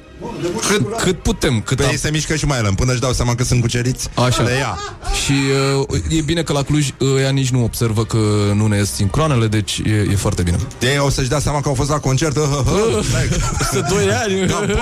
cât, 0.67 0.97
cât 0.97 1.21
putem 1.21 1.61
cât 1.61 1.77
Pe 1.77 1.83
am... 1.83 1.89
ei 1.89 1.97
se 1.97 2.09
mișcă 2.09 2.35
și 2.35 2.45
mai 2.45 2.57
ele, 2.57 2.69
până 2.75 2.91
își 2.91 3.01
dau 3.01 3.13
seama 3.13 3.35
că 3.35 3.43
sunt 3.43 3.61
cuceriți. 3.61 4.09
Așa. 4.13 4.43
Le 4.43 4.51
ia. 4.51 4.77
Și 5.23 5.33
uh, 5.79 6.17
e 6.17 6.21
bine 6.21 6.43
că 6.43 6.53
la 6.53 6.63
Cluj 6.63 6.87
uh, 6.99 7.21
ea 7.21 7.29
nici 7.29 7.49
nu 7.49 7.63
observă 7.63 8.05
că 8.05 8.17
nu 8.53 8.67
ne 8.67 8.77
ies 8.77 8.93
sincroanele, 8.93 9.47
deci 9.47 9.81
e, 9.85 10.07
e 10.11 10.15
foarte 10.15 10.41
bine. 10.41 10.57
De 10.79 10.91
ei 10.91 10.99
o 10.99 11.09
să-și 11.09 11.29
dea 11.29 11.39
seama 11.39 11.61
că 11.61 11.67
au 11.67 11.73
fost 11.73 11.89
la 11.89 11.99
concert. 11.99 12.35
Hă, 12.35 12.41
hă, 12.41 12.61
hă. 12.65 13.01
Stai. 13.09 13.29
Să 13.71 13.85
2 13.89 14.11
ani. 14.11 14.47
Da, 14.47 14.63
băi, 14.65 14.75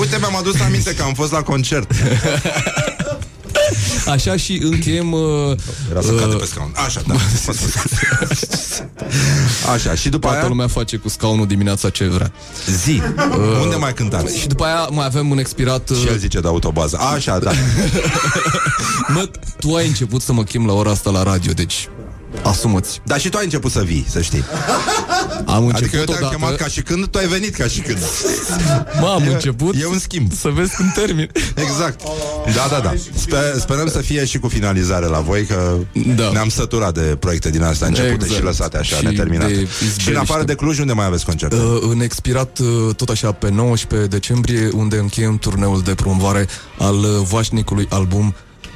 uite, 0.00 0.16
mi-am 0.18 0.36
adus 0.36 0.60
aminte 0.60 0.94
că 0.94 1.02
am 1.02 1.14
fost 1.14 1.32
la 1.32 1.42
concert. 1.42 1.92
Așa 4.08 4.36
și 4.36 4.60
încheiem... 4.62 5.12
Uh, 5.12 5.20
Era 5.90 6.00
să 6.00 6.12
cadă 6.12 6.34
pe 6.34 6.44
scaun. 6.44 6.72
Așa, 6.86 7.02
da. 7.06 7.14
Așa, 9.72 9.94
și 9.94 10.08
după 10.08 10.26
Toată 10.26 10.38
aia 10.38 10.48
lumea 10.48 10.66
face 10.66 10.96
cu 10.96 11.08
scaunul 11.08 11.46
dimineața 11.46 11.90
ce 11.90 12.04
vrea. 12.04 12.32
zi. 12.84 13.02
Unde 13.62 13.76
mai 13.76 13.94
cântați? 13.94 14.38
Și 14.38 14.46
după 14.46 14.64
aia 14.64 14.88
mai 14.90 15.06
avem 15.06 15.30
un 15.30 15.38
expirat... 15.38 15.90
Uh, 15.90 15.96
Și 15.96 16.06
el 16.06 16.18
zice 16.18 16.40
de 16.40 16.48
autobază. 16.48 16.98
Așa, 17.14 17.38
da. 17.38 17.50
mă, 19.14 19.28
tu 19.60 19.74
ai 19.74 19.86
început 19.86 20.22
să 20.22 20.32
mă 20.32 20.42
chem 20.44 20.66
la 20.66 20.72
ora 20.72 20.90
asta 20.90 21.10
la 21.10 21.22
radio, 21.22 21.52
deci 21.52 21.88
asumăți. 22.42 23.00
Dar 23.04 23.20
și 23.20 23.28
tu 23.28 23.36
ai 23.36 23.44
început 23.44 23.70
să 23.70 23.82
vii, 23.82 24.06
să 24.08 24.20
știi. 24.20 24.44
Am 25.44 25.66
început 25.66 25.74
Adică 25.82 25.96
eu 25.96 26.04
te-am 26.04 26.16
odată- 26.18 26.34
chemat 26.34 26.56
ca 26.56 26.66
și 26.66 26.82
când, 26.82 27.06
tu 27.06 27.18
ai 27.18 27.26
venit 27.26 27.54
ca 27.54 27.66
și 27.66 27.80
când. 27.80 27.98
Mă, 29.00 29.06
am 29.06 29.22
E- 29.22 29.32
început 29.32 29.74
E 29.80 29.86
un 29.86 29.98
schimb. 29.98 30.32
să 30.32 30.48
vezi 30.48 30.76
cum 30.76 30.92
termin. 30.94 31.30
Exact. 31.54 32.00
Da, 32.54 32.66
da, 32.70 32.80
da. 32.82 32.92
Sper, 33.14 33.38
sperăm 33.58 33.88
să 33.88 33.98
fie 33.98 34.24
și 34.24 34.38
cu 34.38 34.48
finalizare 34.48 35.06
la 35.06 35.20
voi, 35.20 35.44
că 35.44 35.76
Da. 36.16 36.30
ne-am 36.32 36.48
săturat 36.48 36.94
de 36.94 37.00
proiecte 37.20 37.50
din 37.50 37.62
astea 37.62 37.86
începute 37.86 38.14
Exact. 38.14 38.32
și 38.32 38.42
lăsate 38.42 38.76
așa, 38.78 38.96
Și 38.96 39.04
neterminate. 39.04 39.52
de 39.52 39.54
Și 39.54 39.60
în 39.60 39.86
izbeliște. 39.88 40.18
afară 40.18 40.42
de 40.44 40.54
Cluj, 40.54 40.78
unde 40.78 40.92
mai 40.92 41.06
aveți 41.06 41.24
concerte? 41.24 41.56
Uh, 41.56 41.78
în 41.90 42.00
expirat 42.00 42.58
uh, 42.58 42.94
tot 42.94 43.08
așa 43.08 43.32
pe 43.32 43.50
19 43.50 44.08
decembrie 44.08 44.68
unde 44.74 44.96
încheiem 44.96 45.38
turneul 45.38 45.82
de 45.82 45.94
promovare 45.94 46.46
al 46.78 46.94
uh, 46.94 47.08
vașnicului 47.28 47.86
album 47.90 48.26
uh, 48.26 48.34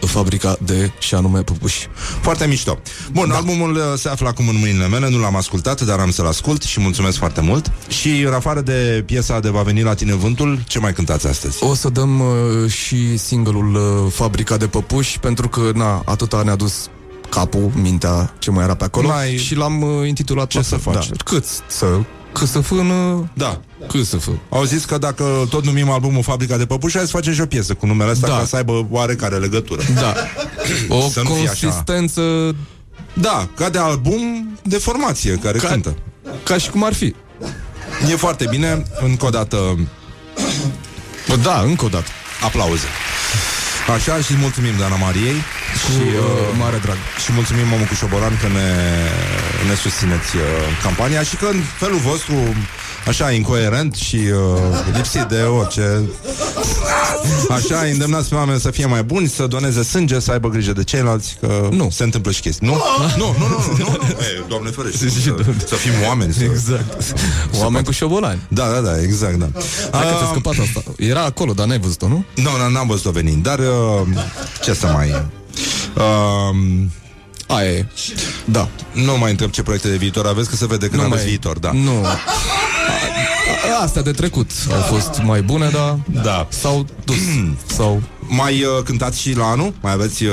Fabrica 0.09 0.57
de 0.61 0.91
și 0.99 1.15
anume 1.15 1.43
Pupuși. 1.43 1.89
Foarte 2.21 2.47
mișto. 2.47 2.79
Bun, 3.13 3.29
da. 3.29 3.35
albumul 3.35 3.75
uh, 3.75 3.83
se 3.97 4.09
află 4.09 4.29
acum 4.29 4.49
în 4.49 4.59
mâinile 4.59 4.89
mele, 4.89 5.11
nu 5.11 5.19
l-am 5.19 5.37
ascultat, 5.37 5.81
dar 5.81 5.99
am 5.99 6.11
să-l 6.11 6.27
ascult 6.27 6.63
și 6.63 6.81
mulțumesc 6.81 7.19
foarte 7.19 7.41
mult. 7.41 7.73
Și 7.89 8.21
în 8.21 8.33
afară 8.33 8.61
de 8.61 9.03
piesa 9.07 9.41
de 9.41 9.49
Va 9.49 9.63
veni 9.63 9.83
la 9.83 9.95
tine 9.95 10.15
vântul, 10.15 10.59
ce 10.67 10.79
mai 10.79 10.93
cântați 10.93 11.27
astăzi? 11.27 11.65
O 11.65 11.75
să 11.75 11.89
dăm 11.89 12.21
uh, 12.21 12.71
și 12.71 13.17
singurul 13.17 13.75
uh, 13.75 14.13
Fabrica 14.13 14.57
de 14.57 14.67
Păpuși 14.67 15.19
pentru 15.19 15.49
că, 15.49 15.71
na, 15.75 16.03
atâta 16.05 16.43
ne-a 16.43 16.57
dus 16.57 16.89
capul, 17.29 17.71
mintea, 17.75 18.35
ce 18.39 18.51
mai 18.51 18.65
era 18.65 18.75
pe 18.75 18.85
acolo 18.85 19.09
Mai- 19.09 19.37
și 19.37 19.55
l-am 19.55 19.83
uh, 19.83 20.09
intitulat 20.09 20.47
Ce 20.47 20.63
să 20.63 20.77
faci? 20.77 21.09
Da, 21.09 21.15
cât 21.25 21.45
să 21.67 21.99
cât 22.33 22.49
să 22.49 22.61
fână 22.61 23.29
Da. 23.35 23.61
Cât 23.89 24.07
să 24.07 24.17
fă. 24.17 24.31
Au 24.49 24.65
zis 24.65 24.85
că 24.85 24.99
dacă 24.99 25.47
tot 25.51 25.65
numim 25.65 25.91
albumul 25.91 26.23
Fabrica 26.23 26.57
de 26.57 26.67
Păpuși, 26.67 26.97
hai 26.97 27.05
să 27.07 27.11
facem 27.17 27.33
și 27.33 27.41
o 27.41 27.47
piesă 27.47 27.75
cu 27.75 27.87
numele 27.87 28.11
ăsta 28.11 28.27
Da. 28.27 28.37
ca 28.39 28.45
să 28.45 28.57
aibă 28.57 28.87
oarecare 28.91 29.37
legătură. 29.37 29.83
Da. 29.95 30.15
O 30.89 31.09
Să 31.09 31.21
nu 31.23 31.31
fie 31.31 31.49
așa. 31.49 31.67
consistență 31.67 32.55
Da, 33.13 33.49
ca 33.57 33.69
de 33.69 33.79
album 33.79 34.49
de 34.63 34.77
formație 34.79 35.33
care 35.43 35.59
Ca- 35.59 35.69
cântă. 35.69 35.97
ca 36.43 36.59
și 36.59 36.71
cum 36.71 36.85
ar 36.85 36.95
fi. 36.95 37.15
E 38.11 38.17
foarte 38.17 38.47
bine, 38.51 38.83
încă 39.01 39.27
o 39.27 39.31
dată 39.31 39.79
Bă, 41.29 41.37
Da, 41.37 41.61
încă 41.61 41.85
o 41.85 41.89
dată. 41.89 42.09
aplauze. 42.45 42.87
Așa 43.95 44.17
și 44.27 44.33
mulțumim 44.41 44.73
Dana 44.79 44.97
Mariei 44.97 45.39
Cu 45.85 45.91
și, 45.93 46.01
uh, 46.01 46.57
mare 46.59 46.79
drag. 46.85 46.97
și 47.25 47.33
mulțumim 47.33 47.73
omul 47.75 47.87
cu 47.87 47.95
șobolan 47.95 48.39
că 48.43 48.49
ne, 48.59 48.69
ne 49.69 49.75
susțineți 49.75 50.37
uh, 50.37 50.43
campania 50.83 51.23
și 51.23 51.37
că 51.37 51.47
în 51.47 51.61
felul 51.83 51.99
vostru 51.99 52.35
așa 53.07 53.31
incoerent 53.33 53.95
și 53.95 54.17
uh, 54.17 54.93
lipsit 54.95 55.23
de 55.23 55.41
orice 55.43 56.01
așa 57.51 57.79
îndemnați 57.93 58.29
pe 58.29 58.35
oameni 58.35 58.61
să 58.61 58.71
fie 58.71 58.87
mai 58.87 59.03
buni, 59.03 59.29
să 59.29 59.47
doneze 59.47 59.83
sânge, 59.83 60.19
să 60.21 60.31
aibă 60.33 60.49
grijă 60.49 60.73
de 60.73 60.85
ceilalți, 60.85 61.37
că 61.41 61.69
Nu. 61.73 61.89
se 61.91 62.03
întâmplă 62.03 62.31
și 62.33 62.41
chestii. 62.41 62.67
Nu? 62.67 62.73
Nu, 62.99 63.07
nu, 63.17 63.35
nu, 63.39 63.49
nu, 63.49 63.75
nu, 63.79 63.85
nu. 63.91 64.07
E, 64.19 64.45
doamne 64.49 64.71
ferește, 64.71 65.09
să, 65.09 65.35
să 65.67 65.75
fim 65.75 65.93
oameni. 66.07 66.33
Să... 66.33 66.43
Exact. 66.45 67.15
Oameni 67.61 67.85
cu 67.85 67.91
șobolani. 67.93 68.41
Da, 68.49 68.67
da, 68.73 68.81
da, 68.81 69.01
exact, 69.03 69.35
da. 69.39 69.49
Hai 69.93 70.03
că 70.03 70.09
Ah, 70.09 70.17
ți-a 70.19 70.27
scăpat 70.31 70.55
asta. 70.59 70.83
Era 70.97 71.25
acolo, 71.25 71.53
dar 71.53 71.67
n-ai 71.67 71.79
văzut-o, 71.79 72.09
nu? 72.09 72.25
Nu, 72.35 72.43
nu, 72.57 72.71
n-am 72.71 72.87
văzut-o 72.87 73.11
venind, 73.11 73.43
dar 73.43 73.59
uh, 73.59 73.67
ce 74.65 74.73
să 74.75 74.87
mai... 74.87 75.23
Uh, 75.97 76.57
Aia 77.49 77.71
e. 77.71 77.87
Da. 78.45 78.69
nu 78.93 79.19
mai 79.19 79.31
întreb 79.31 79.51
ce 79.51 79.63
proiecte 79.63 79.89
de 79.89 79.97
viitor 79.97 80.27
aveți, 80.27 80.49
că 80.49 80.57
se 80.57 80.67
vede 80.67 80.87
că 80.89 80.97
nu 80.97 81.03
aveți 81.03 81.25
viitor, 81.25 81.59
da. 81.59 81.71
Nu. 81.73 82.05
A- 82.05 82.09
a- 82.09 83.83
Astea 83.83 84.03
de 84.03 84.11
trecut 84.11 84.51
au 84.75 84.81
fost 84.81 85.21
mai 85.23 85.43
bune, 85.43 85.69
dar 85.73 85.99
Da. 86.23 86.47
s-au 86.51 86.87
dus. 87.05 87.17
sau 87.77 88.03
Mai 88.31 88.63
uh, 88.63 88.83
cântați 88.85 89.21
și 89.21 89.37
la 89.37 89.45
anul? 89.45 89.75
Mai 89.81 89.93
aveți 89.93 90.25
uh, 90.25 90.33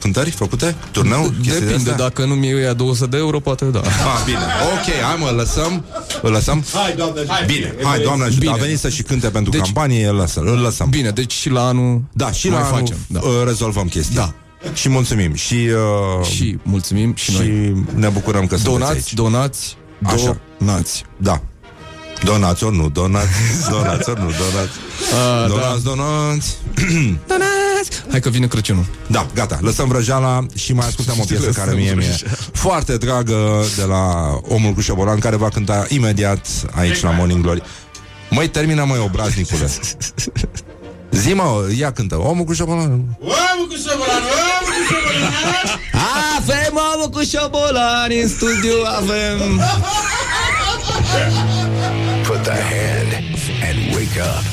cântări 0.00 0.30
făcute? 0.30 0.74
Turneu? 0.90 1.20
Chestii 1.22 1.42
de 1.42 1.58
Depinde, 1.66 1.74
astea? 1.90 1.94
dacă 1.94 2.24
nu 2.24 2.34
mi 2.34 2.48
ia 2.48 2.72
200 2.72 3.06
de 3.10 3.16
euro, 3.16 3.40
poate 3.40 3.64
da. 3.64 3.78
Ah, 3.80 4.22
bine. 4.24 4.38
Ok, 4.38 4.92
hai 5.04 5.16
mă, 5.18 5.30
lăsăm. 5.36 5.84
Îl 6.22 6.30
lăsăm? 6.30 6.64
Hai, 6.74 6.94
doamne, 6.96 7.20
hai. 7.28 7.44
Bine, 7.46 7.74
hai, 7.82 8.00
doamne 8.00 8.24
ajută. 8.24 8.40
Bine. 8.40 8.52
A 8.52 8.56
venit 8.56 8.78
să 8.78 8.88
și 8.88 9.02
cânte 9.02 9.28
pentru 9.28 9.50
Deci- 9.50 9.60
campanie, 9.60 10.06
îl 10.06 10.14
lăsăm. 10.16 10.46
Îl 10.46 10.58
lăsăm. 10.58 10.88
Bine, 10.88 11.10
deci 11.10 11.32
și 11.32 11.50
la 11.50 11.66
anul 11.66 12.02
Da, 12.12 12.32
și 12.32 12.48
mai 12.48 12.60
la 12.60 12.66
anul 12.66 12.78
facem. 12.78 12.96
Da. 13.06 13.20
uh, 13.22 13.42
rezolvăm 13.46 13.86
chestia. 13.88 14.20
Da. 14.20 14.34
Și 14.72 14.88
mulțumim. 14.88 15.34
Și, 15.34 15.54
uh, 15.54 16.26
și, 16.26 16.32
Și 16.34 16.58
mulțumim 16.62 17.14
și 17.14 17.32
noi. 17.32 17.44
și 17.44 17.72
ne 17.94 18.08
bucurăm 18.08 18.46
că 18.46 18.56
sunteți 18.56 18.64
Donați, 18.78 18.92
aici. 18.94 19.14
donați, 19.14 19.76
Așa. 20.02 20.36
donați. 20.58 21.04
Da. 21.16 21.42
Donați 22.24 22.64
ori 22.64 22.76
nu, 22.76 22.88
donați, 22.88 23.28
donați 23.70 24.10
ori 24.10 24.20
nu, 24.20 24.26
donați. 24.26 24.72
A, 25.44 25.46
Donați, 25.48 25.82
donați. 25.84 26.56
Donați! 27.32 28.02
Hai 28.10 28.20
că 28.20 28.28
vine 28.30 28.46
Crăciunul. 28.46 28.84
Da, 29.06 29.26
gata, 29.34 29.58
lăsăm 29.62 29.88
vrăjeala 29.88 30.46
și 30.54 30.72
mai 30.72 30.86
ascultăm 30.86 31.14
o 31.20 31.24
piesă 31.24 31.44
Lăsăm 31.46 31.64
care 31.64 31.76
mie 31.76 31.94
mi-e 31.94 32.06
vrăjeala. 32.06 32.32
foarte 32.52 32.96
dragă 32.96 33.62
de 33.76 33.82
la 33.84 34.34
omul 34.42 34.72
cu 34.72 34.80
șobolan 34.80 35.18
care 35.18 35.36
va 35.36 35.48
cânta 35.48 35.86
imediat 35.88 36.46
aici 36.74 37.00
la 37.00 37.10
Morning 37.10 37.42
Glory. 37.42 37.62
Măi, 38.30 38.48
termină 38.48 38.84
măi 38.84 38.98
obraznicule. 38.98 39.68
Zi 41.10 41.32
mă, 41.34 41.68
ia 41.76 41.92
cântă, 41.92 42.16
omul 42.16 42.44
cu 42.44 42.52
șobolan. 42.52 42.90
Omul 43.20 43.66
cu 43.68 43.74
șobolan, 43.88 44.22
omul 44.22 44.72
cu 44.76 44.82
șobolan 44.88 45.80
Avem 46.36 46.80
omul 46.94 47.08
cu 47.10 47.22
șobolani 47.22 48.20
în 48.20 48.28
studio, 48.28 48.76
avem... 48.96 49.60
Put 52.26 52.42
the 52.42 52.60
hand 52.72 53.12
and 53.68 53.94
wake 53.94 54.20
up. 54.20 54.44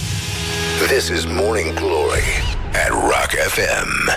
This 0.88 1.08
is 1.10 1.26
Morning 1.26 1.74
Glory 1.74 2.28
at 2.86 2.90
Rock 2.92 3.32
FM. 3.56 4.10